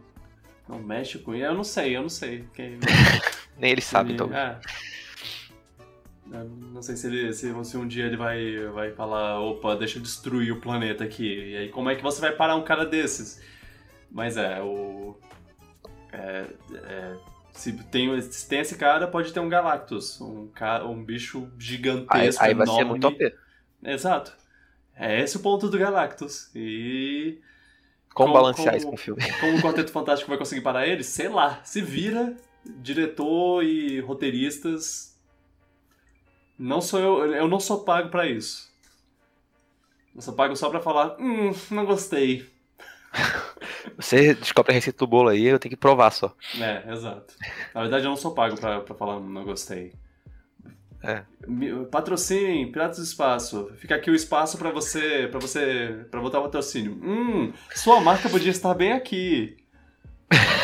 Não 0.68 0.78
mexe 0.78 1.18
com 1.18 1.34
ele. 1.34 1.44
Eu 1.44 1.54
não 1.54 1.64
sei, 1.64 1.96
eu 1.96 2.02
não 2.02 2.08
sei. 2.08 2.48
Quem... 2.54 2.78
Nem 3.58 3.72
ele 3.72 3.82
sabe, 3.82 4.12
então. 4.12 4.32
É. 4.32 4.60
Não 6.26 6.82
sei 6.82 6.96
se, 6.96 7.06
ele, 7.06 7.32
se, 7.32 7.52
se, 7.64 7.76
um 7.76 7.86
dia 7.86 8.06
ele 8.06 8.16
vai, 8.16 8.66
vai 8.68 8.92
falar, 8.92 9.40
opa, 9.40 9.76
deixa 9.76 9.98
eu 9.98 10.02
destruir 10.02 10.52
o 10.52 10.60
planeta 10.60 11.04
aqui. 11.04 11.50
E 11.50 11.56
aí 11.56 11.68
como 11.68 11.90
é 11.90 11.94
que 11.94 12.02
você 12.02 12.20
vai 12.20 12.32
parar 12.32 12.56
um 12.56 12.64
cara 12.64 12.86
desses? 12.86 13.40
Mas 14.10 14.36
é, 14.36 14.60
o. 14.62 15.16
É, 16.12 16.46
é, 16.74 17.16
se, 17.52 17.72
tem, 17.72 18.20
se 18.22 18.48
tem 18.48 18.60
esse 18.60 18.76
cara, 18.76 19.06
pode 19.06 19.32
ter 19.32 19.40
um 19.40 19.48
Galactus. 19.48 20.20
Um, 20.20 20.50
um 20.88 21.04
bicho 21.04 21.50
gigantesco. 21.58 22.42
Aí, 22.42 22.50
aí 22.50 22.54
vai 22.54 22.66
ser 22.66 22.84
muito 22.84 23.06
OP. 23.06 23.34
Exato. 23.82 24.32
É 24.96 25.20
esse 25.20 25.36
o 25.36 25.40
ponto 25.40 25.68
do 25.68 25.78
Galactus. 25.78 26.50
E. 26.54 27.40
Como, 28.14 28.30
como 28.30 28.34
balancear 28.34 28.68
como, 28.68 28.76
isso 28.76 28.86
com 28.86 28.94
o 28.94 28.96
filme? 28.96 29.22
Como 29.40 29.58
o 29.58 29.60
Quarteto 29.60 29.90
Fantástico 29.90 30.30
vai 30.30 30.38
conseguir 30.38 30.60
parar 30.60 30.86
ele? 30.86 31.02
Sei 31.02 31.28
lá. 31.28 31.60
Se 31.64 31.82
vira, 31.82 32.36
diretor 32.64 33.64
e 33.64 33.98
roteiristas 34.00 35.13
não 36.58 36.80
sou 36.80 37.00
eu, 37.00 37.34
eu 37.34 37.48
não 37.48 37.60
sou 37.60 37.84
pago 37.84 38.08
para 38.08 38.26
isso. 38.26 38.72
Eu 40.14 40.22
sou 40.22 40.34
pago 40.34 40.54
só 40.54 40.70
para 40.70 40.80
falar, 40.80 41.16
hum, 41.18 41.52
não 41.70 41.84
gostei. 41.84 42.48
Você 43.96 44.34
descobre 44.34 44.72
a 44.72 44.74
receita 44.74 44.98
do 44.98 45.06
bolo 45.06 45.28
aí, 45.28 45.44
eu 45.44 45.58
tenho 45.58 45.70
que 45.70 45.76
provar 45.76 46.10
só. 46.10 46.34
É, 46.60 46.92
exato. 46.92 47.34
Na 47.74 47.82
verdade, 47.82 48.04
eu 48.04 48.10
não 48.10 48.16
sou 48.16 48.34
pago 48.34 48.56
pra, 48.56 48.80
pra 48.80 48.94
falar 48.94 49.20
não 49.20 49.44
gostei. 49.44 49.92
É. 51.02 51.22
Patrocinem 51.90 52.72
Piratas 52.72 52.96
do 52.96 53.04
Espaço. 53.04 53.70
Fica 53.76 53.94
aqui 53.94 54.10
o 54.10 54.14
espaço 54.14 54.56
para 54.56 54.70
você, 54.70 55.28
para 55.30 55.38
você, 55.38 56.06
para 56.10 56.20
botar 56.20 56.40
o 56.40 56.42
patrocínio. 56.42 56.98
Hum, 57.02 57.52
sua 57.74 58.00
marca 58.00 58.28
podia 58.28 58.50
estar 58.50 58.72
bem 58.72 58.92
aqui. 58.92 59.56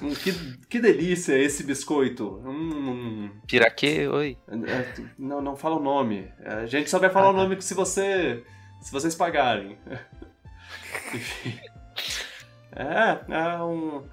Hum, 0.00 0.14
que, 0.14 0.32
que 0.68 0.80
delícia 0.80 1.36
esse 1.36 1.64
biscoito. 1.64 2.40
Hum. 2.44 3.30
Piraquê, 3.46 4.06
oi. 4.06 4.38
É, 4.48 5.02
não, 5.18 5.40
não 5.40 5.56
fala 5.56 5.76
o 5.76 5.82
nome. 5.82 6.30
A 6.44 6.66
gente 6.66 6.88
só 6.88 6.98
vai 6.98 7.10
falar 7.10 7.28
ah, 7.28 7.30
o 7.30 7.36
nome 7.36 7.60
se 7.60 7.74
você. 7.74 8.44
se 8.80 8.92
vocês 8.92 9.14
pagarem. 9.14 9.76
Enfim. 11.12 11.58
É, 12.72 13.34
é 13.34 13.62
um. 13.62 14.04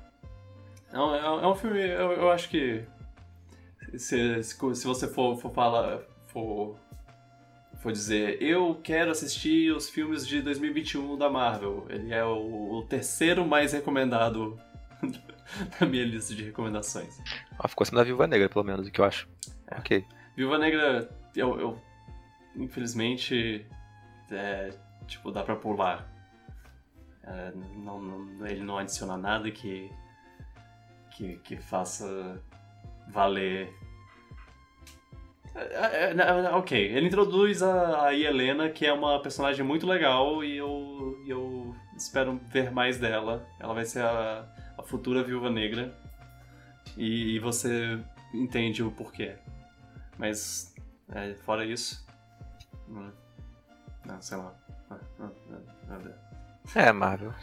É 0.92 1.00
um, 1.00 1.16
é 1.16 1.48
um 1.48 1.52
é 1.52 1.56
filme. 1.56 1.80
Eu, 1.80 2.12
eu 2.14 2.32
acho 2.32 2.50
que. 2.50 2.84
Se, 3.96 4.42
se 4.44 4.86
você 4.86 5.08
for, 5.08 5.38
for 5.40 5.54
falar. 5.54 6.02
For, 6.28 6.76
for 7.80 7.92
dizer, 7.92 8.42
eu 8.42 8.80
quero 8.84 9.12
assistir 9.12 9.72
os 9.72 9.88
filmes 9.88 10.28
de 10.28 10.42
2021 10.42 11.16
da 11.16 11.30
Marvel. 11.30 11.86
Ele 11.90 12.12
é 12.12 12.26
o, 12.26 12.80
o 12.80 12.86
terceiro 12.90 13.46
mais 13.46 13.72
recomendado 13.74 14.60
na 15.80 15.88
minha 15.88 16.06
lista 16.06 16.34
de 16.34 16.44
recomendações. 16.44 17.20
Ah, 17.58 17.68
ficou 17.68 17.84
acima 17.84 18.00
da 18.00 18.04
Viúva 18.04 18.28
Negra, 18.28 18.50
pelo 18.50 18.66
menos, 18.66 18.88
o 18.88 18.92
que 18.92 19.00
eu 19.00 19.06
acho. 19.06 19.28
É. 19.68 19.78
Ok. 19.78 20.06
Viúva 20.36 20.58
Negra, 20.58 21.10
eu, 21.36 21.60
eu 21.60 21.82
infelizmente, 22.56 23.66
é, 24.32 24.74
tipo, 25.08 25.32
dá 25.32 25.44
pra 25.44 25.56
pular. 25.56 26.08
É, 27.24 27.52
não, 27.76 28.02
não, 28.02 28.48
ele 28.48 28.64
não 28.64 28.78
adiciona 28.78 29.18
nada 29.18 29.50
que, 29.50 29.92
que, 31.12 31.38
que 31.38 31.58
faça 31.58 32.42
valer. 33.10 33.74
É, 35.56 36.12
é, 36.12 36.16
é, 36.18 36.50
ok, 36.52 36.78
ele 36.78 37.08
introduz 37.08 37.64
a, 37.64 38.08
a 38.08 38.14
Helena, 38.14 38.70
que 38.70 38.86
é 38.86 38.92
uma 38.92 39.22
personagem 39.22 39.66
muito 39.66 39.88
legal, 39.88 40.44
e 40.44 40.58
eu, 40.58 41.24
eu 41.26 41.76
espero 41.96 42.40
ver 42.50 42.72
mais 42.72 43.00
dela. 43.00 43.48
Ela 43.60 43.74
vai 43.74 43.86
ser 43.86 44.02
a, 44.02 44.46
a 44.55 44.55
futura 44.86 45.24
viúva 45.24 45.50
negra 45.50 45.94
e, 46.98 47.36
e 47.36 47.40
você 47.40 48.00
entende 48.34 48.84
o 48.84 48.92
porquê. 48.92 49.36
Mas, 50.18 50.74
é, 51.10 51.34
fora 51.36 51.66
isso. 51.66 52.06
Não, 52.88 53.12
não 54.06 54.22
sei 54.22 54.38
lá. 54.38 54.54
é 56.76 56.92
Marvel. 56.92 57.34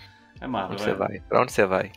É 0.40 0.46
Marvel. 0.46 0.72
Onde 0.74 0.82
é. 0.82 0.86
você 0.86 0.94
vai? 0.94 1.20
Pra 1.20 1.42
onde 1.42 1.52
você 1.52 1.66
vai? 1.66 1.92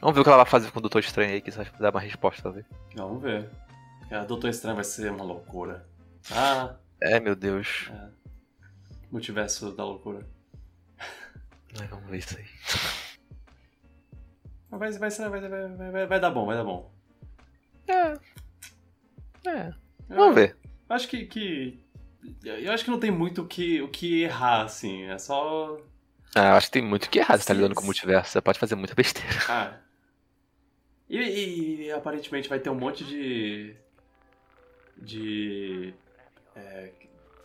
Vamos 0.00 0.14
ver 0.14 0.20
o 0.20 0.24
que 0.24 0.28
ela 0.30 0.38
vai 0.38 0.46
fazer 0.50 0.70
com 0.72 0.78
o 0.78 0.82
Doutor 0.82 0.98
Estranho 0.98 1.32
aí, 1.32 1.40
que 1.40 1.50
você 1.50 1.58
vai 1.62 1.72
dar 1.78 1.90
uma 1.90 2.00
resposta, 2.00 2.42
talvez. 2.42 2.66
Vamos 2.96 3.22
ver. 3.22 3.48
A 4.10 4.24
Doutor 4.24 4.50
Estranho 4.50 4.74
vai 4.74 4.84
ser 4.84 5.10
uma 5.10 5.24
loucura. 5.24 5.86
Ah, 6.30 6.74
É, 7.00 7.20
meu 7.20 7.34
Deus. 7.36 7.90
multiverso 9.10 9.72
da 9.72 9.84
loucura. 9.84 10.26
Ai, 11.80 11.86
vamos 11.86 12.10
ver 12.10 12.18
isso 12.18 12.36
aí. 12.36 12.46
Mas 14.78 14.96
vai, 14.96 15.10
vai, 15.10 15.28
vai, 15.28 15.40
vai, 15.40 15.90
vai, 15.90 16.06
vai, 16.06 16.20
dar 16.20 16.30
bom, 16.30 16.46
vai 16.46 16.56
dar 16.56 16.64
bom. 16.64 16.90
É. 17.86 18.14
É. 19.46 19.72
Vamos 20.08 20.34
ver. 20.34 20.56
Eu 20.88 20.96
acho 20.96 21.08
que, 21.08 21.26
que. 21.26 21.78
Eu 22.42 22.72
acho 22.72 22.84
que 22.84 22.90
não 22.90 22.98
tem 22.98 23.10
muito 23.10 23.42
o 23.42 23.46
que, 23.46 23.82
o 23.82 23.88
que 23.88 24.22
errar, 24.22 24.62
assim. 24.62 25.04
É 25.04 25.18
só. 25.18 25.78
Ah, 26.34 26.50
eu 26.50 26.54
acho 26.54 26.68
que 26.68 26.72
tem 26.72 26.82
muito 26.82 27.10
que 27.10 27.18
errado 27.18 27.40
você 27.40 27.46
tá 27.46 27.52
lidando 27.52 27.74
com 27.74 27.82
o 27.82 27.84
multiverso. 27.84 28.32
Você 28.32 28.40
pode 28.40 28.58
fazer 28.58 28.74
muita 28.74 28.94
besteira. 28.94 29.38
Ah. 29.46 29.76
E, 31.08 31.18
e, 31.84 31.92
aparentemente 31.92 32.48
vai 32.48 32.58
ter 32.58 32.70
um 32.70 32.74
monte 32.74 33.04
de. 33.04 33.76
de. 34.96 35.94
É, 36.56 36.92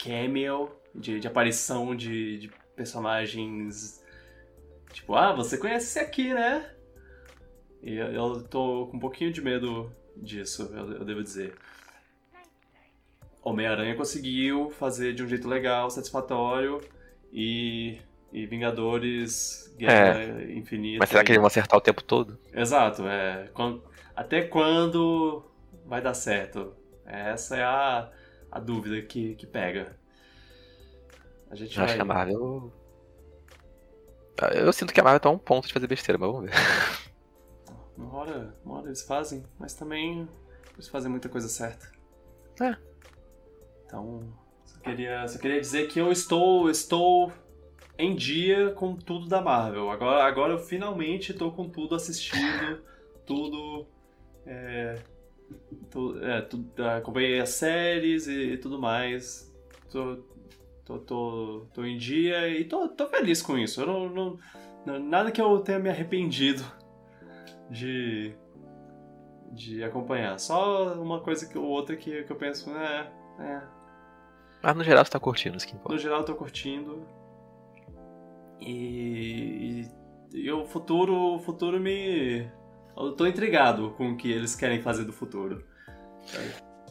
cameo, 0.01 0.71
de, 0.95 1.19
de 1.19 1.27
aparição 1.27 1.93
de, 1.93 2.39
de 2.39 2.51
personagens. 2.73 4.01
Tipo, 4.93 5.15
ah, 5.15 5.33
você 5.33 5.57
conhece 5.57 5.87
esse 5.87 5.99
aqui, 5.99 6.33
né? 6.33 6.71
E 7.81 7.95
eu, 7.95 8.43
tô 8.43 8.87
com 8.87 8.97
um 8.97 8.99
pouquinho 8.99 9.31
de 9.31 9.41
medo 9.41 9.91
disso, 10.15 10.69
eu, 10.73 10.93
eu 10.93 11.05
devo 11.05 11.23
dizer. 11.23 11.55
Homem-Aranha 13.43 13.95
conseguiu 13.95 14.69
fazer 14.71 15.13
de 15.13 15.23
um 15.23 15.27
jeito 15.27 15.47
legal, 15.47 15.89
satisfatório, 15.89 16.81
e, 17.31 17.97
e 18.33 18.45
Vingadores 18.45 19.73
Guerra 19.77 20.43
Infinita. 20.51 20.99
Mas 20.99 21.09
será 21.09 21.23
que 21.23 21.31
eles 21.31 21.39
vão 21.39 21.47
acertar 21.47 21.77
o 21.77 21.81
tempo 21.81 22.03
todo? 22.03 22.37
Exato, 22.53 23.07
é. 23.07 23.47
Quan- 23.53 23.79
Até 24.15 24.41
quando 24.41 25.45
vai 25.85 26.01
dar 26.01 26.13
certo? 26.13 26.75
Essa 27.05 27.55
é 27.55 27.63
a, 27.63 28.11
a 28.51 28.59
dúvida 28.59 29.01
que, 29.01 29.35
que 29.35 29.45
pega. 29.45 29.95
A 31.49 31.55
gente 31.55 31.79
acho 31.79 31.87
vai. 31.87 31.95
que 31.95 32.01
a 32.01 32.05
Marvel. 32.05 32.73
Eu 34.53 34.73
sinto 34.73 34.93
que 34.93 34.99
a 34.99 35.03
Marvel 35.03 35.19
tá 35.19 35.29
a 35.29 35.31
um 35.31 35.37
ponto 35.37 35.67
de 35.67 35.73
fazer 35.73 35.87
besteira, 35.87 36.19
mas 36.19 36.29
vamos 36.29 36.49
ver. 36.49 36.57
Uma 37.97 38.13
hora, 38.13 38.55
uma 38.63 38.75
hora 38.77 38.87
eles 38.87 39.01
fazem, 39.01 39.43
mas 39.59 39.73
também 39.73 40.27
eles 40.73 40.87
fazem 40.87 41.09
muita 41.09 41.27
coisa 41.29 41.49
certa. 41.49 41.91
É. 42.61 42.75
Então, 43.85 44.21
só 44.65 44.79
queria, 44.79 45.27
só 45.27 45.39
queria 45.39 45.59
dizer 45.59 45.87
que 45.87 45.99
eu 45.99 46.11
estou, 46.11 46.69
estou 46.69 47.31
em 47.97 48.15
dia 48.15 48.71
com 48.71 48.95
tudo 48.95 49.27
da 49.27 49.41
Marvel. 49.41 49.89
Agora, 49.89 50.23
agora 50.23 50.53
eu 50.53 50.59
finalmente 50.59 51.31
estou 51.31 51.51
com 51.51 51.67
tudo 51.69 51.95
assistido, 51.95 52.83
tudo. 53.25 53.87
É, 54.45 54.95
tu- 55.89 56.17
é, 56.23 56.41
tu- 56.41 56.65
acompanhei 56.97 57.39
as 57.39 57.49
séries 57.49 58.27
e, 58.27 58.53
e 58.53 58.57
tudo 58.57 58.79
mais. 58.79 59.51
Tô, 59.89 60.17
tô, 60.85 60.99
tô, 60.99 61.65
tô 61.73 61.83
em 61.85 61.97
dia 61.97 62.47
e 62.49 62.63
tô, 62.65 62.87
tô 62.89 63.07
feliz 63.07 63.41
com 63.41 63.57
isso. 63.57 63.81
Eu 63.81 63.87
não, 63.87 64.37
não- 64.85 64.99
nada 64.99 65.31
que 65.31 65.41
eu 65.41 65.59
tenha 65.59 65.79
me 65.79 65.89
arrependido 65.89 66.63
de, 67.69 68.35
de 69.51 69.83
acompanhar. 69.83 70.39
Só 70.39 70.93
uma 70.93 71.19
coisa 71.21 71.47
que, 71.47 71.57
ou 71.57 71.65
outra 71.65 71.95
que, 71.95 72.23
que 72.23 72.31
eu 72.31 72.35
penso, 72.35 72.69
é, 72.71 73.11
é, 73.39 73.61
Mas 74.63 74.75
no 74.75 74.83
geral 74.83 75.03
você 75.05 75.11
tá 75.11 75.19
curtindo 75.19 75.57
isso 75.57 75.67
que 75.67 75.73
importa. 75.75 75.93
no 75.93 75.99
geral 75.99 76.19
eu 76.19 76.25
tô 76.25 76.35
curtindo. 76.35 77.05
E, 78.59 79.87
e, 80.33 80.39
e 80.39 80.51
o 80.51 80.65
futuro, 80.65 81.35
o 81.35 81.39
futuro 81.39 81.79
me. 81.79 82.49
Eu 82.95 83.13
tô 83.13 83.27
intrigado 83.27 83.91
com 83.91 84.11
o 84.11 84.17
que 84.17 84.31
eles 84.31 84.55
querem 84.55 84.81
fazer 84.81 85.05
do 85.05 85.13
futuro. 85.13 85.63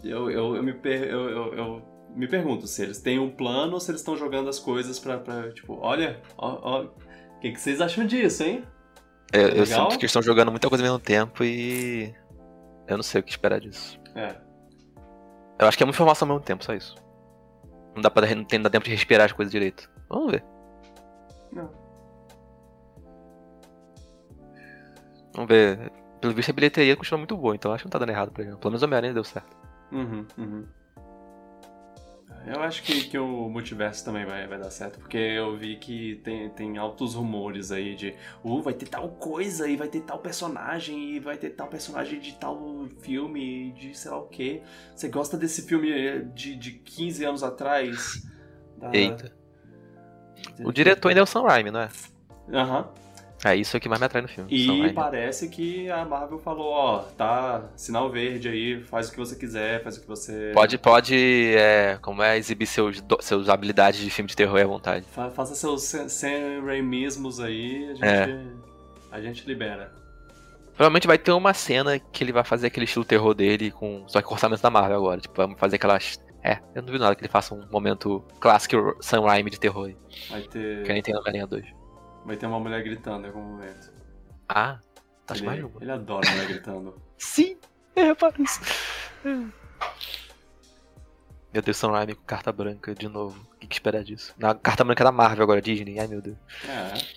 Eu, 0.05 0.31
eu, 0.31 0.57
eu, 0.57 0.63
me, 0.63 0.73
per, 0.73 1.03
eu, 1.03 1.29
eu, 1.29 1.55
eu 1.55 1.83
me 2.15 2.29
pergunto 2.29 2.67
se 2.69 2.83
eles 2.83 3.01
têm 3.01 3.19
um 3.19 3.31
plano 3.31 3.75
ou 3.75 3.81
se 3.81 3.91
eles 3.91 4.01
estão 4.01 4.17
jogando 4.17 4.49
as 4.49 4.59
coisas 4.61 5.01
pra, 5.01 5.19
pra 5.19 5.51
tipo, 5.53 5.77
olha, 5.81 6.23
ó, 6.39 6.59
ó, 6.63 6.85
o 6.85 7.41
que, 7.41 7.51
que 7.51 7.61
vocês 7.61 7.81
acham 7.81 8.07
disso, 8.07 8.45
hein? 8.45 8.65
Eu, 9.33 9.41
eu 9.41 9.49
Legal. 9.49 9.67
sinto 9.67 9.89
que 9.91 10.05
eles 10.05 10.11
estão 10.11 10.23
jogando 10.23 10.51
muita 10.51 10.69
coisa 10.69 10.85
ao 10.85 10.91
mesmo 10.91 10.99
tempo 10.99 11.43
e. 11.45 12.15
Eu 12.87 12.97
não 12.97 13.03
sei 13.03 13.21
o 13.21 13.25
que 13.25 13.31
esperar 13.31 13.61
disso. 13.61 14.01
É. 14.15 14.37
Eu 15.59 15.67
acho 15.67 15.77
que 15.77 15.83
é 15.83 15.87
muita 15.87 15.97
informação 15.97 16.29
ao 16.29 16.35
mesmo 16.35 16.45
tempo, 16.45 16.65
só 16.65 16.75
isso. 16.75 16.95
Não 17.95 18.03
dá, 18.03 18.11
pra, 18.11 18.27
não 18.35 18.45
tem, 18.45 18.59
não 18.59 18.65
dá 18.65 18.71
tempo 18.71 18.85
de 18.85 18.91
respirar 18.91 19.27
as 19.27 19.33
coisas 19.33 19.51
direito. 19.51 19.91
Vamos 20.09 20.31
ver. 20.33 20.45
Não. 21.53 21.71
Vamos 25.35 25.49
ver. 25.49 25.91
Pelo 26.21 26.35
visto 26.35 26.51
a 26.51 26.55
bilheteria 26.55 26.97
continua 26.97 27.19
muito 27.19 27.37
boa, 27.37 27.55
então 27.55 27.73
acho 27.73 27.83
que 27.83 27.87
não 27.87 27.91
tá 27.91 27.99
dando 27.99 28.11
errado 28.11 28.31
pra. 28.33 28.45
Pelo 28.45 28.71
menos 28.71 28.83
o 28.83 28.85
Homem-Aranha 28.85 29.15
deu 29.15 29.25
certo. 29.25 29.57
Uhum, 29.93 30.27
uhum. 30.39 30.67
Eu 32.47 32.63
acho 32.63 32.83
que, 32.85 33.09
que 33.09 33.19
o 33.19 33.49
multiverso 33.49 34.05
também 34.05 34.25
vai, 34.25 34.47
vai 34.47 34.57
dar 34.57 34.71
certo, 34.71 35.01
porque 35.01 35.17
eu 35.17 35.57
vi 35.57 35.77
que 35.77 36.21
tem, 36.23 36.49
tem 36.51 36.79
altos 36.79 37.15
rumores 37.15 37.73
aí 37.73 37.97
de 37.97 38.15
uh, 38.45 38.63
vai 38.63 38.73
ter 38.73 38.87
tal 38.87 39.09
coisa 39.09 39.69
e 39.69 39.77
vai 39.77 39.89
ter 39.89 40.03
tal 40.03 40.21
personagem 40.21 41.17
e 41.17 41.19
vai 41.19 41.37
ter 41.37 41.51
tal 41.51 41.67
personagem 41.67 42.21
de 42.21 42.35
tal 42.35 42.87
filme 43.01 43.73
de 43.73 43.99
sei 43.99 44.11
lá 44.13 44.19
o 44.19 44.29
que. 44.29 44.63
Você 44.95 45.09
gosta 45.09 45.37
desse 45.37 45.63
filme 45.63 45.91
eh, 45.91 46.19
de, 46.21 46.55
de 46.55 46.71
15 46.73 47.25
anos 47.25 47.43
atrás? 47.43 48.23
Da- 48.77 48.93
Eita. 48.93 49.33
O 50.63 50.71
diretor 50.71 51.09
ainda 51.09 51.21
é 51.21 51.25
o 51.25 51.27
Sam 51.27 51.43
Raimi, 51.43 51.73
não 51.73 51.81
é? 51.81 51.89
Aham. 52.53 52.89
É 53.45 53.55
isso 53.55 53.79
que 53.79 53.89
mais 53.89 54.01
me 54.01 54.07
atrai 54.07 54.23
no 54.23 54.29
filme. 54.29 54.49
E 54.51 54.93
parece 54.93 55.49
que 55.49 55.91
a 55.91 56.05
Marvel 56.05 56.39
falou, 56.39 56.73
ó, 56.73 56.99
tá, 57.17 57.65
sinal 57.77 58.11
verde 58.11 58.49
aí, 58.49 58.83
faz 58.83 59.09
o 59.09 59.13
que 59.13 59.19
você 59.19 59.37
quiser, 59.37 59.83
faz 59.83 59.99
o 59.99 60.01
que 60.01 60.07
você... 60.09 60.53
Pode, 60.55 60.79
pode, 60.79 61.15
é, 61.57 61.99
como 62.01 62.23
é, 62.23 62.37
exibir 62.39 62.67
seus, 62.67 63.03
seus 63.21 63.49
habilidades 63.49 64.01
de 64.01 64.11
filme 64.11 64.29
de 64.29 64.35
terror 64.35 64.59
à 64.61 64.65
vontade. 64.67 65.05
Fa- 65.13 65.31
Faça 65.31 65.55
seus 65.55 65.83
Sam 65.83 66.65
Raimismos 66.65 67.39
aí, 67.39 67.85
a 67.91 67.95
gente, 67.95 68.05
É. 68.05 68.41
a 69.13 69.21
gente 69.21 69.47
libera. 69.47 69.93
Provavelmente 70.75 71.07
vai 71.07 71.19
ter 71.19 71.33
uma 71.33 71.55
cena 71.55 71.99
que 71.99 72.25
ele 72.25 72.33
vai 72.33 72.45
fazer 72.45 72.67
aquele 72.67 72.85
estilo 72.85 73.05
terror 73.05 73.33
dele, 73.35 73.71
com 73.71 74.05
só 74.09 74.21
que 74.21 74.27
com 74.29 74.35
orçamento 74.35 74.61
da 74.63 74.71
Marvel 74.71 74.97
agora. 74.97 75.21
Tipo, 75.21 75.35
vamos 75.37 75.59
fazer 75.59 75.77
aquelas. 75.77 76.19
É, 76.43 76.59
eu 76.75 76.83
não 76.83 76.93
vi 76.93 76.99
nada 76.99 77.15
que 77.15 77.23
ele 77.23 77.31
faça 77.31 77.55
um 77.55 77.65
momento 77.71 78.23
clássico 78.41 78.95
Sam 79.01 79.23
Raimi 79.23 79.51
de 79.51 79.59
terror 79.59 79.87
aí. 79.87 79.97
Vai 80.31 80.43
ter, 80.43 80.83
Que 80.85 80.93
nem 80.93 81.03
tem 81.03 81.15
no 81.15 81.21
Homem-Aranha 81.21 81.47
2. 81.47 81.65
Vai 82.27 82.37
ter 82.37 82.47
uma 82.47 82.59
mulher 82.61 82.83
gritando 82.83 83.25
em 83.25 83.29
algum 83.29 83.43
momento. 83.43 83.93
Ah, 84.49 84.79
acho 85.29 85.41
ele, 85.41 85.47
mais 85.47 85.65
uma. 85.65 85.83
ele 85.83 85.91
adora 85.93 86.29
mulher 86.31 86.49
gritando. 86.49 87.01
Sim, 87.17 87.57
eu 87.95 88.07
reparo 88.07 88.43
isso. 88.43 88.61
Meu 91.53 91.63
Deus, 91.63 91.77
Sam 91.77 91.93
Raimi 91.93 92.15
com 92.15 92.25
carta 92.25 92.53
branca 92.53 92.95
de 92.95 93.09
novo. 93.09 93.41
O 93.55 93.57
que, 93.57 93.67
que 93.67 93.75
esperar 93.75 94.05
disso? 94.05 94.35
Na 94.37 94.55
carta 94.55 94.85
branca 94.85 95.03
da 95.05 95.13
Marvel 95.13 95.43
agora, 95.45 95.63
Disney. 95.63 95.99
Ai 95.99 96.07
meu 96.07 96.21
Deus. 96.21 96.37
É. 96.69 97.17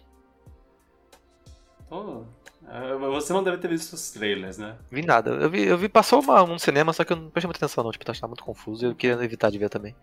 É, 2.72 2.95
Você 2.95 3.34
não 3.34 3.44
deve 3.44 3.57
ter 3.57 3.68
visto 3.68 3.94
os 3.94 4.11
trailers, 4.11 4.57
né? 4.60 4.77
Vi 4.91 5.02
nada. 5.03 5.31
Eu 5.31 5.49
vi, 5.49 5.64
eu 5.64 5.77
vi 5.77 5.90
passou 5.90 6.22
uma, 6.22 6.44
um 6.44 6.60
cinema, 6.60 6.94
só 6.94 7.03
que 7.03 7.11
eu 7.11 7.18
não 7.18 7.30
prestei 7.31 7.48
muita 7.48 7.65
atenção 7.65 7.84
não. 7.84 7.91
Tipo, 7.91 8.06
tava 8.06 8.27
muito 8.27 8.44
confuso 8.44 8.86
e 8.86 8.90
eu 8.90 8.95
queria 8.95 9.22
evitar 9.23 9.49
de 9.49 9.57
ver 9.57 9.69
também. 9.69 9.95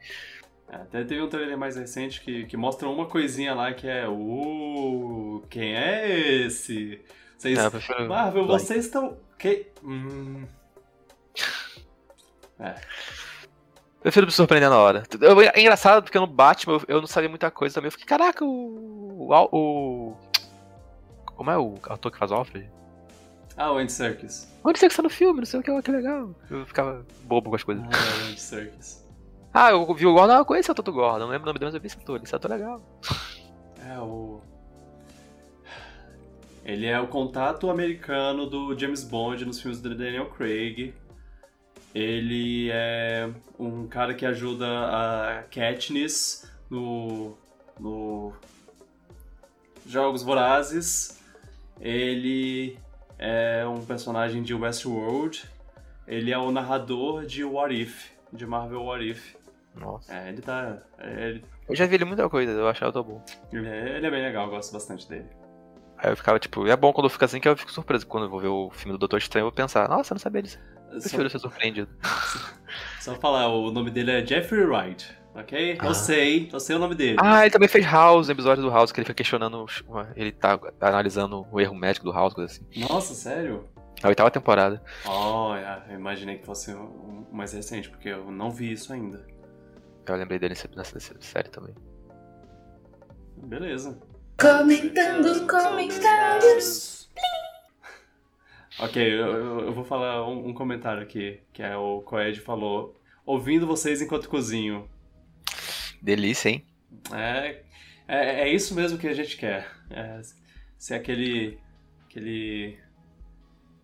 É, 0.68 0.76
até 0.76 1.04
teve 1.04 1.22
um 1.22 1.28
trailer 1.28 1.56
mais 1.56 1.76
recente 1.76 2.20
que, 2.20 2.44
que 2.46 2.56
mostra 2.56 2.88
uma 2.88 3.06
coisinha 3.06 3.54
lá 3.54 3.72
que 3.72 3.86
é 3.88 4.08
Uh, 4.08 5.42
quem 5.48 5.76
é 5.76 6.10
esse? 6.46 7.00
Vocês... 7.38 7.58
É, 7.58 7.66
eu 7.66 7.70
prefiro- 7.70 8.08
Marvel, 8.08 8.46
Vai. 8.46 8.58
vocês 8.58 8.86
estão... 8.86 9.16
Que... 9.38 9.66
Hum... 9.84 10.44
É. 12.58 12.74
Prefiro 14.00 14.26
me 14.26 14.32
surpreender 14.32 14.70
na 14.70 14.78
hora. 14.78 15.02
Eu- 15.20 15.40
é 15.40 15.60
engraçado 15.60 16.02
porque 16.02 16.18
no 16.18 16.26
Batman 16.26 16.74
eu, 16.74 16.82
eu 16.88 17.00
não 17.00 17.06
sabia 17.06 17.28
muita 17.28 17.50
coisa 17.50 17.74
também. 17.74 17.88
Eu 17.88 17.92
fiquei, 17.92 18.06
caraca, 18.06 18.44
o. 18.44 19.28
O. 19.30 19.48
o- 19.52 20.16
como 21.26 21.50
é 21.50 21.58
o 21.58 21.74
ator 21.84 22.10
que 22.10 22.16
faz 22.18 22.30
o 22.30 22.34
Alfred? 22.34 22.70
Ah, 23.56 23.72
o 23.72 23.78
Andy 23.78 23.92
Serkis. 23.92 24.50
Onde 24.64 24.78
você 24.78 24.86
que 24.86 24.92
está 24.92 25.02
no 25.02 25.10
filme? 25.10 25.40
Não 25.40 25.46
sei 25.46 25.60
o 25.60 25.62
que, 25.62 25.82
que 25.82 25.90
legal. 25.90 26.34
Eu 26.50 26.64
ficava 26.66 27.04
bobo 27.24 27.50
com 27.50 27.56
as 27.56 27.62
coisas. 27.64 27.84
Ah, 27.84 27.88
o 28.24 28.28
Andy 28.30 28.40
Serkis. 28.40 29.05
Ah, 29.58 29.70
eu 29.70 29.94
vi 29.94 30.04
o 30.04 30.12
Gordon, 30.12 30.34
eu 30.34 30.44
conheço 30.44 30.70
o 30.70 30.72
ator 30.72 30.84
do 30.84 30.92
Gordon. 30.92 31.20
Não 31.20 31.28
lembro 31.28 31.44
o 31.44 31.46
nome 31.46 31.58
dele, 31.58 31.70
mas 31.70 31.74
eu 31.74 31.80
vi 31.80 31.86
esse 31.86 31.96
ator. 31.96 32.20
Esse 32.22 32.36
ator 32.36 32.50
é 32.50 32.54
legal. 32.56 33.00
É 33.78 33.98
o. 33.98 34.42
Ele 36.62 36.84
é 36.84 37.00
o 37.00 37.06
contato 37.06 37.70
americano 37.70 38.44
do 38.44 38.78
James 38.78 39.02
Bond 39.02 39.46
nos 39.46 39.58
filmes 39.58 39.80
do 39.80 39.94
Daniel 39.94 40.28
Craig. 40.28 40.92
Ele 41.94 42.68
é 42.70 43.30
um 43.58 43.86
cara 43.86 44.12
que 44.12 44.26
ajuda 44.26 44.66
a 44.66 45.44
Katniss 45.44 46.52
no, 46.68 47.34
no 47.80 48.34
Jogos 49.86 50.22
Vorazes. 50.22 51.18
Ele 51.80 52.78
é 53.18 53.66
um 53.66 53.82
personagem 53.86 54.42
de 54.42 54.52
Westworld. 54.52 55.48
Ele 56.06 56.30
é 56.30 56.36
o 56.36 56.50
narrador 56.50 57.24
de 57.24 57.42
What 57.42 57.74
If, 57.74 58.10
de 58.30 58.44
Marvel 58.44 58.82
What 58.82 59.02
If. 59.02 59.35
Nossa. 59.76 60.12
É, 60.14 60.28
ele 60.30 60.40
tá. 60.42 60.78
Ele, 60.98 61.44
Eu 61.68 61.76
já 61.76 61.86
vi 61.86 61.94
ele 61.96 62.04
muita 62.04 62.28
coisa, 62.28 62.50
eu 62.52 62.68
achava 62.68 62.92
tão 62.92 63.02
bom. 63.02 63.22
é, 63.52 63.96
ele 63.96 64.06
é 64.06 64.10
bem 64.10 64.22
legal, 64.22 64.44
eu 64.46 64.50
gosto 64.50 64.72
bastante 64.72 65.08
dele. 65.08 65.26
Aí 65.98 66.10
eu 66.10 66.16
ficava, 66.16 66.38
tipo, 66.38 66.66
é 66.66 66.76
bom 66.76 66.92
quando 66.92 67.06
eu 67.06 67.10
fico 67.10 67.24
assim 67.24 67.40
que 67.40 67.48
eu 67.48 67.56
fico 67.56 67.72
surpreso. 67.72 68.06
Quando 68.06 68.24
eu 68.24 68.30
vou 68.30 68.40
ver 68.40 68.48
o 68.48 68.70
filme 68.70 68.92
do 68.92 68.98
Doutor 68.98 69.18
Estranho, 69.18 69.44
eu 69.44 69.46
vou 69.48 69.54
pensar, 69.54 69.88
nossa, 69.88 70.12
eu 70.12 70.16
não 70.16 70.20
sabia 70.20 70.42
disso. 70.42 70.58
Prefiro 70.90 71.28
ser 71.30 71.38
surpreendido. 71.38 71.88
Só 73.00 73.14
falar, 73.14 73.48
o 73.48 73.70
nome 73.70 73.90
dele 73.90 74.10
é 74.10 74.26
Jeffrey 74.26 74.64
Wright, 74.64 75.16
ok? 75.34 75.78
Eu 75.82 75.90
Ah. 75.90 75.94
sei, 75.94 76.48
eu 76.52 76.60
sei 76.60 76.76
o 76.76 76.78
nome 76.78 76.94
dele. 76.94 77.16
Ah, 77.20 77.42
ele 77.42 77.50
também 77.50 77.68
fez 77.68 77.84
House, 77.86 78.28
episódio 78.28 78.62
do 78.62 78.70
House, 78.70 78.92
que 78.92 79.00
ele 79.00 79.04
fica 79.06 79.14
questionando. 79.16 79.64
Ele 80.14 80.32
tá 80.32 80.58
analisando 80.80 81.46
o 81.50 81.60
erro 81.60 81.74
médico 81.74 82.04
do 82.04 82.12
House, 82.12 82.34
coisa 82.34 82.52
assim. 82.52 82.66
Nossa, 82.88 83.14
sério? 83.14 83.68
A 84.02 84.08
oitava 84.08 84.30
temporada. 84.30 84.82
Oh, 85.06 85.54
é, 85.54 85.82
eu 85.88 85.94
imaginei 85.94 86.36
que 86.36 86.44
fosse 86.44 86.72
o 86.74 87.26
mais 87.32 87.52
recente, 87.54 87.88
porque 87.88 88.10
eu 88.10 88.30
não 88.30 88.50
vi 88.50 88.70
isso 88.72 88.92
ainda. 88.92 89.26
Eu 90.06 90.14
lembrei 90.16 90.38
dele 90.38 90.54
nessa, 90.54 90.68
nessa 90.94 91.20
série 91.20 91.48
também. 91.48 91.74
Beleza. 93.36 94.00
Comentando 94.40 95.46
comentários. 95.46 97.10
Ok, 98.78 99.02
eu, 99.02 99.26
eu- 99.26 99.60
eu 99.66 99.72
vou 99.72 99.84
falar 99.84 100.28
um, 100.28 100.48
um 100.48 100.54
comentário 100.54 101.02
aqui, 101.02 101.40
que 101.52 101.62
é 101.62 101.76
o 101.76 102.02
Coed 102.02 102.40
falou. 102.40 102.94
Ouvindo 103.24 103.66
vocês 103.66 104.00
enquanto 104.02 104.28
cozinho. 104.28 104.88
Delícia, 106.02 106.50
hein? 106.50 106.64
É, 107.12 107.62
é, 108.06 108.40
é 108.42 108.48
isso 108.52 108.74
mesmo 108.74 108.98
que 108.98 109.08
a 109.08 109.14
gente 109.14 109.36
quer. 109.36 109.66
É, 109.90 110.20
ser 110.78 110.94
aquele, 110.94 111.58
aquele, 112.04 112.78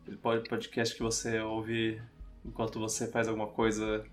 aquele 0.02 0.16
pod- 0.18 0.48
podcast 0.48 0.94
que 0.94 1.02
você 1.02 1.40
ouve 1.40 2.00
enquanto 2.44 2.78
você 2.78 3.10
faz 3.10 3.26
alguma 3.28 3.46
coisa. 3.48 4.04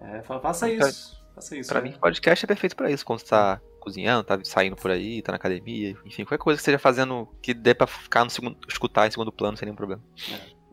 É, 0.00 0.22
fa- 0.22 0.40
faça 0.40 0.66
Pra- 0.66 0.88
isso. 0.88 1.20
Faça 1.34 1.56
isso. 1.56 1.70
Pra 1.70 1.80
né? 1.80 1.90
mim, 1.90 1.96
podcast 1.98 2.44
é 2.44 2.48
perfeito 2.48 2.74
pra 2.76 2.90
isso. 2.90 3.04
Quando 3.04 3.20
você 3.20 3.26
tá 3.26 3.60
cozinhando, 3.78 4.24
tá 4.24 4.38
saindo 4.44 4.76
por 4.76 4.90
aí, 4.90 5.22
tá 5.22 5.32
na 5.32 5.36
academia, 5.36 5.96
enfim, 6.04 6.22
qualquer 6.24 6.38
coisa 6.42 6.58
que 6.58 6.60
esteja 6.62 6.78
fazendo 6.78 7.26
que 7.40 7.54
dê 7.54 7.74
pra 7.74 7.86
ficar 7.86 8.24
no 8.24 8.30
segundo, 8.30 8.56
escutar 8.68 9.06
em 9.06 9.10
segundo 9.10 9.32
plano 9.32 9.56
sem 9.56 9.64
nenhum 9.66 9.76
problema. 9.76 10.02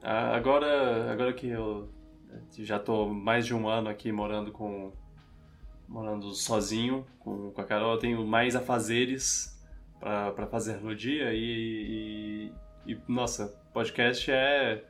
Ah, 0.04 0.36
Agora, 0.36 1.12
agora 1.12 1.32
que 1.34 1.48
eu 1.48 1.90
já 2.58 2.78
tô 2.80 3.08
mais 3.08 3.46
de 3.46 3.54
um 3.56 3.68
ano 3.70 3.88
aqui 3.90 4.12
morando 4.12 4.52
com 4.52 4.92
morando 5.88 6.34
sozinho 6.34 7.06
com, 7.20 7.52
com 7.52 7.62
a 7.62 7.64
Carol, 7.64 7.94
eu 7.94 8.00
tenho 8.00 8.28
mais 8.28 8.56
afazeres 8.58 9.58
pra 10.00 10.32
pra 10.34 10.48
fazer 10.48 10.82
no 10.82 10.94
dia 10.96 11.34
e, 11.34 12.52
e, 12.86 12.92
e, 12.94 13.02
nossa, 13.08 13.48
podcast 13.74 14.30
é 14.30 14.84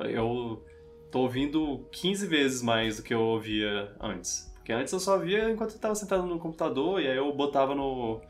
eu 0.00 0.64
tô 1.12 1.20
ouvindo 1.20 1.86
15 1.92 2.26
vezes 2.26 2.62
mais 2.62 2.96
do 2.96 3.02
que 3.02 3.12
eu 3.12 3.20
ouvia 3.20 3.94
antes. 4.00 4.50
Porque 4.54 4.72
antes 4.72 4.92
eu 4.92 4.98
só 4.98 5.18
via 5.18 5.50
enquanto 5.50 5.74
eu 5.74 5.78
tava 5.78 5.94
sentado 5.94 6.24
no 6.24 6.38
computador 6.38 7.00
e 7.00 7.06
aí 7.06 7.16
eu 7.16 7.30
botava 7.32 7.74
no, 7.74 8.20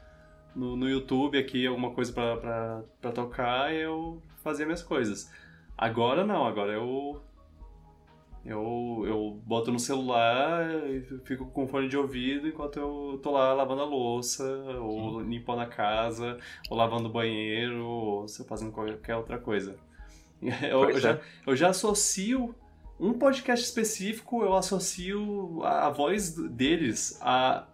no, 0.54 0.76
no 0.76 0.88
YouTube 0.88 1.38
aqui 1.38 1.64
alguma 1.66 1.92
coisa 1.92 2.12
pra, 2.12 2.36
pra, 2.36 2.82
pra 3.00 3.12
tocar 3.12 3.72
e 3.72 3.80
eu 3.80 4.20
fazia 4.42 4.66
minhas 4.66 4.82
coisas. 4.82 5.30
Agora 5.78 6.26
não, 6.26 6.44
agora 6.44 6.72
eu. 6.72 7.22
Eu, 8.44 9.04
eu 9.06 9.40
boto 9.46 9.70
no 9.70 9.78
celular 9.78 10.68
e 10.90 11.00
fico 11.24 11.46
com 11.46 11.68
fone 11.68 11.88
de 11.88 11.96
ouvido 11.96 12.48
enquanto 12.48 12.76
eu 12.76 13.20
tô 13.22 13.30
lá 13.30 13.52
lavando 13.52 13.82
a 13.82 13.84
louça, 13.84 14.42
ou 14.80 15.20
limpando 15.20 15.60
a 15.60 15.66
casa, 15.66 16.36
ou 16.68 16.76
lavando 16.76 17.08
o 17.08 17.12
banheiro, 17.12 17.86
ou 17.86 18.26
se 18.26 18.42
eu 18.42 18.46
fazendo 18.46 18.72
qualquer 18.72 19.14
outra 19.14 19.38
coisa. 19.38 19.78
Eu, 20.68 20.90
eu 20.90 20.98
já, 20.98 21.12
é. 21.12 21.20
eu 21.46 21.54
já 21.54 21.68
associo 21.68 22.52
um 23.02 23.12
podcast 23.18 23.64
específico, 23.64 24.42
eu 24.42 24.54
associo 24.54 25.60
a, 25.64 25.86
a 25.88 25.90
voz 25.90 26.34
deles 26.50 27.18
a, 27.20 27.66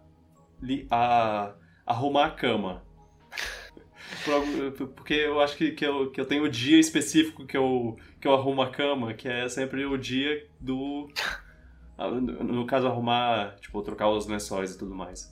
li- 0.61 0.87
a 0.89 1.53
arrumar 1.85 2.25
a 2.25 2.31
cama. 2.31 2.83
Porque 4.95 5.13
eu 5.13 5.39
acho 5.39 5.55
que, 5.55 5.71
que, 5.71 5.85
eu, 5.85 6.11
que 6.11 6.19
eu 6.19 6.25
tenho 6.25 6.43
o 6.43 6.49
dia 6.49 6.79
específico 6.79 7.45
que 7.45 7.55
eu, 7.55 7.95
que 8.19 8.27
eu 8.27 8.33
arrumo 8.33 8.61
a 8.61 8.69
cama, 8.69 9.13
que 9.13 9.27
é 9.27 9.47
sempre 9.47 9.85
o 9.85 9.97
dia 9.97 10.47
do. 10.59 11.07
No 11.97 12.65
caso, 12.65 12.87
arrumar, 12.87 13.55
tipo, 13.59 13.81
trocar 13.81 14.09
os 14.09 14.25
lençóis 14.25 14.73
e 14.73 14.77
tudo 14.79 14.95
mais. 14.95 15.31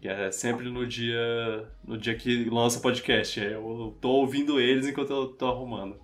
Que 0.00 0.08
é 0.08 0.30
sempre 0.30 0.68
no 0.70 0.86
dia. 0.86 1.68
No 1.84 1.96
dia 1.96 2.14
que 2.16 2.44
lança 2.50 2.78
o 2.78 2.82
podcast. 2.82 3.40
É, 3.40 3.54
Eu 3.54 3.96
tô 4.00 4.10
ouvindo 4.10 4.60
eles 4.60 4.86
enquanto 4.86 5.10
eu 5.10 5.28
tô 5.28 5.46
arrumando. 5.46 5.98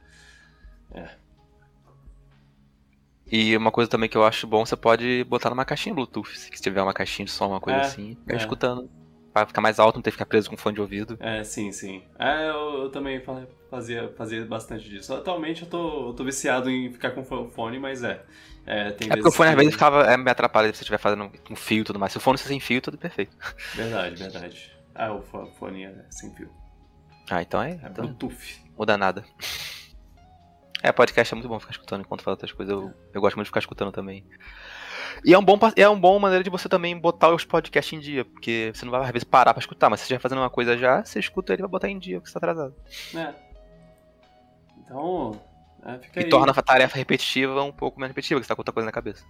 E 3.30 3.56
uma 3.56 3.72
coisa 3.72 3.90
também 3.90 4.09
que 4.09 4.16
eu 4.16 4.24
acho 4.24 4.46
bom, 4.46 4.64
você 4.64 4.76
pode 4.76 5.24
botar 5.24 5.51
numa 5.51 5.64
caixinha 5.64 5.94
Bluetooth, 5.94 6.28
se 6.38 6.51
tiver 6.60 6.82
uma 6.82 6.92
caixinha 6.94 7.26
de 7.26 7.32
som, 7.32 7.48
uma 7.48 7.60
coisa 7.60 7.78
É, 7.78 7.86
assim, 7.86 8.14
ficar 8.16 8.36
é. 8.36 8.36
escutando. 8.36 8.90
Pra 9.32 9.46
ficar 9.46 9.60
mais 9.60 9.80
alto, 9.80 9.96
não 9.96 10.02
ter 10.02 10.10
que 10.10 10.16
ficar 10.16 10.26
preso 10.26 10.48
com 10.48 10.56
fone 10.56 10.76
de 10.76 10.80
ouvido. 10.80 11.18
É, 11.18 11.42
sim, 11.42 11.72
sim. 11.72 12.02
É, 12.18 12.48
eu, 12.51 12.84
eu 12.84 12.90
também 12.90 13.20
fa- 13.20 13.46
fazia, 13.70 14.12
fazia 14.16 14.44
bastante 14.44 14.88
disso. 14.88 15.12
Atualmente 15.12 15.62
eu 15.62 15.68
tô, 15.68 16.09
eu 16.10 16.12
tô 16.14 16.24
viciado 16.24 16.70
em 16.70 16.92
ficar 16.92 17.10
com 17.12 17.24
fo- 17.24 17.48
fone, 17.51 17.78
mas 17.78 18.02
é. 18.05 18.22
É, 18.66 18.90
tem 18.92 19.09
É 19.09 19.16
porque 19.16 19.28
o 19.28 19.32
fone 19.32 19.51
às 19.51 19.56
vezes 19.56 19.72
ficava, 19.72 20.02
é, 20.12 20.16
me 20.16 20.30
atrapalha 20.30 20.68
se 20.68 20.76
você 20.78 20.82
estiver 20.84 20.98
fazendo 20.98 21.30
com 21.46 21.56
fio 21.56 21.80
e 21.80 21.84
tudo 21.84 21.98
mais. 21.98 22.12
Se 22.12 22.18
o 22.18 22.20
fone 22.20 22.38
fosse 22.38 22.48
sem 22.48 22.60
fio, 22.60 22.80
tudo 22.80 22.96
perfeito. 22.96 23.36
Verdade, 23.74 24.16
verdade. 24.16 24.70
Ah, 24.94 25.12
o 25.12 25.22
fo- 25.22 25.51
fone 25.59 25.84
é 25.84 26.06
sem 26.10 26.34
fio. 26.34 26.51
Ah, 27.30 27.42
então 27.42 27.62
é. 27.62 27.72
É 27.82 27.88
Então, 27.90 28.06
Bluetooth. 28.06 28.60
muda 28.76 28.96
nada. 28.96 29.24
É, 30.85 30.93
podcast 30.93 31.32
é 31.32 31.35
muito 31.35 31.48
bom 31.48 31.59
ficar 31.59 31.73
escutando 31.73 32.02
enquanto 32.02 32.20
fala 32.23 32.35
outras 32.35 32.52
coisas. 32.52 32.70
Eu, 32.70 32.93
eu 33.15 33.19
gosto 33.19 33.36
muito 33.36 33.47
de 33.47 33.48
ficar 33.48 33.61
escutando 33.61 33.90
também. 33.90 34.23
E 35.24 35.32
é 35.32 35.39
um 35.39 35.43
bom 35.43 35.59
é 35.77 35.89
uma 35.89 35.98
boa 35.98 36.20
maneira 36.20 36.44
de 36.44 36.51
você 36.51 36.69
também 36.69 36.94
botar 36.94 37.31
os 37.31 37.43
podcasts 37.43 37.97
em 37.97 37.98
dia, 37.98 38.23
porque 38.23 38.70
você 38.74 38.85
não 38.85 38.93
vai 38.93 39.01
às 39.01 39.11
vezes 39.11 39.24
parar 39.24 39.55
pra 39.55 39.61
escutar, 39.62 39.89
mas 39.89 40.01
se 40.01 40.02
você 40.02 40.12
estiver 40.12 40.20
fazendo 40.20 40.43
uma 40.43 40.51
coisa 40.51 40.77
já, 40.77 41.02
você 41.02 41.19
escuta 41.19 41.55
ele 41.55 41.61
e 41.61 41.62
vai 41.62 41.70
botar 41.70 41.89
em 41.89 41.98
dia, 41.98 42.20
porque 42.20 42.28
você 42.28 42.39
tá 42.39 42.51
atrasado. 42.51 42.74
É. 43.16 43.35
Então, 44.78 45.40
é, 45.86 45.98
fica 46.01 46.20
E 46.20 46.24
aí. 46.24 46.28
torna 46.28 46.52
a 46.55 46.62
tarefa 46.62 46.98
repetitiva 46.98 47.62
um 47.62 47.73
pouco 47.73 47.98
menos 47.98 48.11
repetitiva, 48.11 48.39
porque 48.39 48.44
você 48.44 48.48
tá 48.48 48.55
com 48.55 48.61
outra 48.61 48.74
coisa 48.74 48.85
na 48.85 48.93
cabeça. 48.93 49.24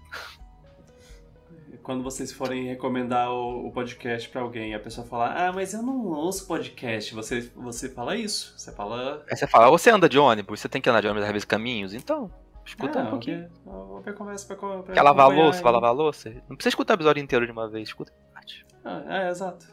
Quando 1.85 2.03
vocês 2.03 2.33
forem 2.33 2.65
recomendar 2.67 3.31
o, 3.31 3.67
o 3.67 3.71
podcast 3.71 4.29
pra 4.31 4.41
alguém, 4.41 4.75
a 4.75 4.81
pessoa 4.81 5.07
falar, 5.07 5.37
ah, 5.37 5.53
mas 5.53 5.75
eu 5.75 5.83
não 5.83 6.07
ouço 6.07 6.47
podcast, 6.49 7.15
você, 7.15 7.43
você 7.55 7.91
fala 7.91 8.17
isso. 8.17 8.55
Você 8.59 8.73
fala. 8.73 9.23
Aí 9.31 9.37
você 9.37 9.47
fala, 9.47 9.71
você 9.71 9.91
anda 9.91 10.09
de 10.09 10.19
ônibus, 10.19 10.61
você 10.61 10.69
tem 10.69 10.81
que 10.81 10.89
andar 10.89 11.03
de 11.03 11.09
ônibus 11.09 11.27
às 11.27 11.31
vezes 11.33 11.45
caminhos, 11.45 11.93
então, 11.93 12.31
escuta 12.65 12.99
um 13.01 13.11
pouquinho. 13.11 13.51
Vou 13.67 14.01
ver 14.01 14.15
conversa 14.15 14.47
pra, 14.47 14.57
co- 14.57 14.83
pra 14.83 14.95
Quer 14.95 15.03
lavar 15.03 15.27
a 15.27 15.35
louça, 15.35 15.63
vai 15.63 15.73
lavar 15.73 15.91
a 15.91 15.93
louça? 15.93 16.31
Não 16.49 16.57
precisa 16.57 16.71
escutar 16.71 16.95
o 16.95 16.97
episódio 16.97 17.23
inteiro 17.23 17.45
de 17.45 17.53
uma 17.53 17.69
vez, 17.69 17.89
escuta 17.89 18.11
parte. 18.33 18.65
Ah, 18.83 19.03
é, 19.07 19.29
exato. 19.31 19.67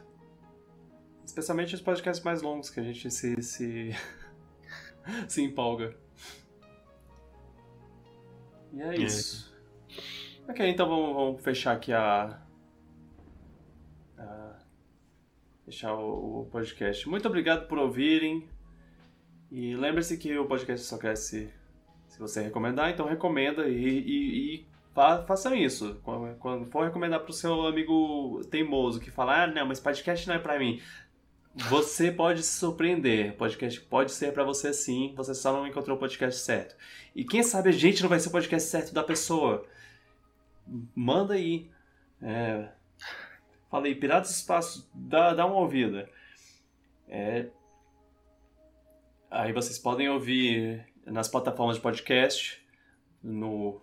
Especialmente 1.26 1.74
os 1.76 1.82
podcasts 1.82 2.24
mais 2.26 2.42
longos 2.42 2.70
que 2.70 2.82
a 2.82 2.84
gente 2.84 3.10
se, 3.10 3.42
se, 3.42 3.96
se 5.30 5.42
empolga. 5.42 5.96
E 8.74 8.82
é 8.82 8.96
isso. 8.98 9.51
Ok, 10.52 10.68
então 10.68 10.88
vamos, 10.88 11.14
vamos 11.16 11.42
fechar 11.44 11.72
aqui 11.78 11.94
a. 11.94 12.38
a- 14.18 14.60
fechar 15.66 15.94
o, 15.94 16.42
o 16.42 16.46
podcast. 16.52 17.08
Muito 17.08 17.26
obrigado 17.28 17.68
por 17.68 17.78
ouvirem. 17.78 18.50
E 19.50 19.76
lembre-se 19.76 20.18
que 20.18 20.38
o 20.38 20.46
podcast 20.46 20.86
só 20.86 20.98
cresce 20.98 21.50
se 22.08 22.20
você 22.20 22.42
recomendar, 22.42 22.90
então 22.92 23.06
recomenda 23.08 23.68
e, 23.70 23.76
e, 24.00 24.56
e 24.56 24.66
fa- 24.94 25.24
façam 25.26 25.56
isso. 25.56 26.02
Quando, 26.04 26.36
quando 26.38 26.66
for 26.66 26.84
recomendar 26.84 27.22
pro 27.22 27.32
seu 27.32 27.66
amigo 27.66 28.42
teimoso 28.52 29.00
que 29.00 29.10
fala, 29.10 29.44
ah, 29.44 29.48
não, 29.48 29.66
mas 29.66 29.80
podcast 29.80 30.28
não 30.28 30.36
é 30.36 30.40
pra 30.40 30.60
mim. 30.60 30.82
Você 31.70 32.12
pode 32.12 32.44
se 32.44 32.60
surpreender. 32.60 33.36
Podcast 33.38 33.80
pode 33.82 34.12
ser 34.12 34.34
pra 34.34 34.44
você 34.44 34.74
sim, 34.74 35.14
você 35.16 35.34
só 35.34 35.54
não 35.54 35.66
encontrou 35.68 35.96
o 35.96 36.00
podcast 36.00 36.42
certo. 36.42 36.76
E 37.16 37.24
quem 37.24 37.42
sabe 37.42 37.70
a 37.70 37.74
gente 37.74 38.02
não 38.02 38.10
vai 38.10 38.20
ser 38.20 38.28
o 38.28 38.32
podcast 38.32 38.70
certo 38.70 38.94
da 38.94 39.04
pessoa. 39.04 39.66
Manda 40.96 41.34
aí. 41.34 41.70
É, 42.22 42.70
Fala 43.70 43.86
aí, 43.86 43.96
Piratas 43.96 44.32
do 44.32 44.36
Espaço, 44.36 44.92
dá, 44.94 45.34
dá 45.34 45.46
uma 45.46 45.56
ouvida. 45.56 46.10
É, 47.08 47.48
Aí 49.32 49.54
vocês 49.54 49.80
podem 49.80 50.10
ouvir 50.10 50.86
nas 51.06 51.30
plataformas 51.30 51.78
de 51.78 51.82
podcast, 51.82 52.62
no, 53.24 53.82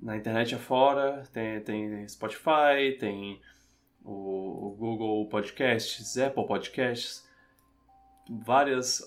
na 0.00 0.16
internet 0.16 0.52
afora, 0.52 1.22
tem, 1.32 1.60
tem 1.60 2.08
Spotify, 2.08 2.96
tem 2.98 3.40
o, 4.04 4.66
o 4.66 4.76
Google 4.76 5.28
Podcasts, 5.28 6.18
Apple 6.18 6.44
Podcasts, 6.44 7.24
várias, 8.28 9.00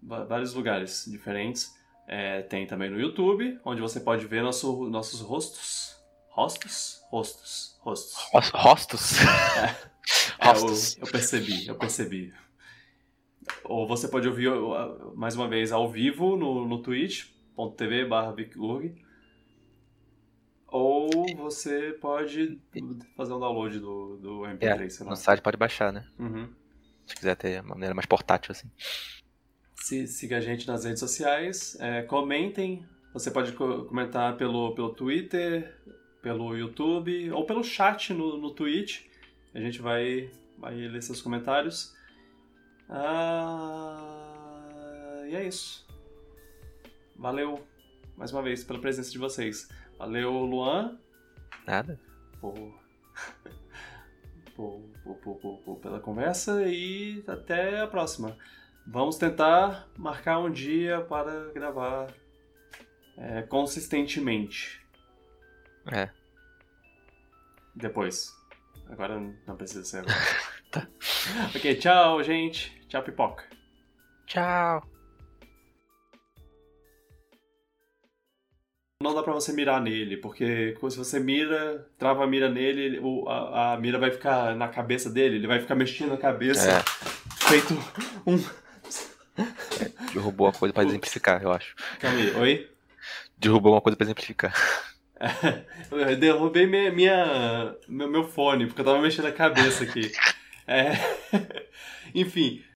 vários 0.00 0.54
lugares 0.54 1.04
diferentes. 1.10 1.76
É, 2.12 2.42
tem 2.42 2.66
também 2.66 2.90
no 2.90 2.98
YouTube, 2.98 3.60
onde 3.64 3.80
você 3.80 4.00
pode 4.00 4.26
ver 4.26 4.42
nosso, 4.42 4.90
nossos 4.90 5.20
rostos. 5.20 5.94
Rostos? 6.28 7.00
Rostos. 7.08 7.78
Rostos. 7.80 8.14
Ros- 8.32 8.50
Rostos? 8.50 9.12
É, 9.20 9.76
Rostos. 10.44 10.96
eu, 10.96 11.04
eu 11.06 11.12
percebi, 11.12 11.66
eu 11.68 11.74
percebi. 11.76 12.34
Ou 13.62 13.86
você 13.86 14.08
pode 14.08 14.26
ouvir 14.26 14.50
mais 15.14 15.36
uma 15.36 15.46
vez 15.46 15.70
ao 15.70 15.88
vivo 15.88 16.36
no, 16.36 16.66
no 16.66 16.82
twitch.tv 16.82 18.04
barra. 18.06 18.34
Ou 20.66 21.10
você 21.36 21.92
pode 22.00 22.60
fazer 23.16 23.32
um 23.34 23.38
download 23.38 23.78
do, 23.78 24.16
do 24.16 24.40
MP3, 24.40 24.90
sei 24.90 25.04
lá. 25.06 25.10
No 25.10 25.16
site 25.16 25.42
pode 25.42 25.56
baixar, 25.56 25.92
né? 25.92 26.04
Uhum. 26.18 26.48
Se 27.06 27.14
quiser 27.14 27.36
ter 27.36 27.60
uma 27.60 27.74
maneira 27.74 27.94
mais 27.94 28.06
portátil 28.06 28.50
assim. 28.50 28.68
Se, 29.82 30.06
siga 30.06 30.36
a 30.36 30.40
gente 30.40 30.66
nas 30.68 30.84
redes 30.84 31.00
sociais, 31.00 31.76
é, 31.80 32.02
comentem 32.02 32.84
Você 33.14 33.30
pode 33.30 33.52
co- 33.52 33.84
comentar 33.86 34.36
pelo, 34.36 34.74
pelo 34.74 34.90
Twitter, 34.94 35.74
pelo 36.22 36.56
YouTube 36.56 37.30
ou 37.32 37.44
pelo 37.46 37.64
chat 37.64 38.12
no, 38.12 38.36
no 38.38 38.52
Twitch. 38.54 39.06
A 39.54 39.58
gente 39.60 39.80
vai, 39.80 40.30
vai 40.58 40.74
ler 40.76 41.02
seus 41.02 41.20
comentários. 41.20 41.94
Ah, 42.88 43.98
e 45.28 45.34
é 45.34 45.44
isso. 45.46 45.86
Valeu 47.16 47.64
mais 48.16 48.32
uma 48.32 48.42
vez 48.42 48.62
pela 48.62 48.78
presença 48.78 49.10
de 49.10 49.18
vocês. 49.18 49.68
Valeu, 49.98 50.32
Luan, 50.44 50.98
Nada. 51.66 51.98
por, 52.40 52.54
por, 54.54 54.80
por, 55.02 55.16
por- 55.36 55.58
por- 55.58 55.76
pela 55.80 55.98
conversa 56.00 56.62
e 56.66 57.22
até 57.26 57.80
a 57.80 57.86
próxima. 57.86 58.36
Vamos 58.92 59.16
tentar 59.16 59.88
marcar 59.96 60.40
um 60.40 60.50
dia 60.50 61.00
para 61.02 61.52
gravar 61.52 62.12
é, 63.16 63.42
consistentemente. 63.42 64.84
É. 65.92 66.10
Depois. 67.72 68.34
Agora 68.88 69.20
não 69.46 69.56
precisa 69.56 69.84
ser 69.84 69.98
agora. 69.98 70.88
Ok, 71.54 71.74
tchau, 71.76 72.22
gente. 72.22 72.72
Tchau, 72.88 73.02
pipoca. 73.02 73.44
Tchau. 74.26 74.82
Não 79.02 79.14
dá 79.14 79.22
pra 79.22 79.32
você 79.32 79.52
mirar 79.52 79.80
nele, 79.80 80.16
porque 80.16 80.76
se 80.88 80.96
você 80.96 81.18
mira, 81.18 81.88
trava 81.98 82.24
a 82.24 82.26
mira 82.26 82.48
nele, 82.48 83.00
a, 83.26 83.72
a 83.72 83.76
mira 83.78 83.98
vai 83.98 84.10
ficar 84.10 84.54
na 84.56 84.68
cabeça 84.68 85.10
dele, 85.10 85.36
ele 85.36 85.46
vai 85.46 85.60
ficar 85.60 85.74
mexendo 85.74 86.12
a 86.14 86.18
cabeça, 86.18 86.70
É. 86.70 86.82
feito 87.48 87.74
um. 88.26 88.36
Derrubou 90.12 90.46
uma 90.46 90.52
coisa 90.52 90.72
pra 90.72 90.84
exemplificar, 90.84 91.42
eu 91.42 91.52
acho. 91.52 91.74
Calma 91.98 92.18
aí, 92.18 92.30
oi? 92.36 92.70
Derrubou 93.38 93.72
uma 93.74 93.80
coisa 93.80 93.96
pra 93.96 94.04
exemplificar. 94.04 94.54
Eu 95.90 96.16
derrubei 96.16 96.66
minha, 96.66 96.90
minha- 96.90 97.74
meu, 97.86 98.08
meu 98.10 98.24
fone, 98.24 98.66
porque 98.66 98.80
eu 98.80 98.84
tava 98.86 99.02
mexendo 99.02 99.26
a 99.26 99.32
cabeça 99.32 99.84
aqui. 99.84 100.10
É, 100.66 100.92
Enfim, 102.14 102.62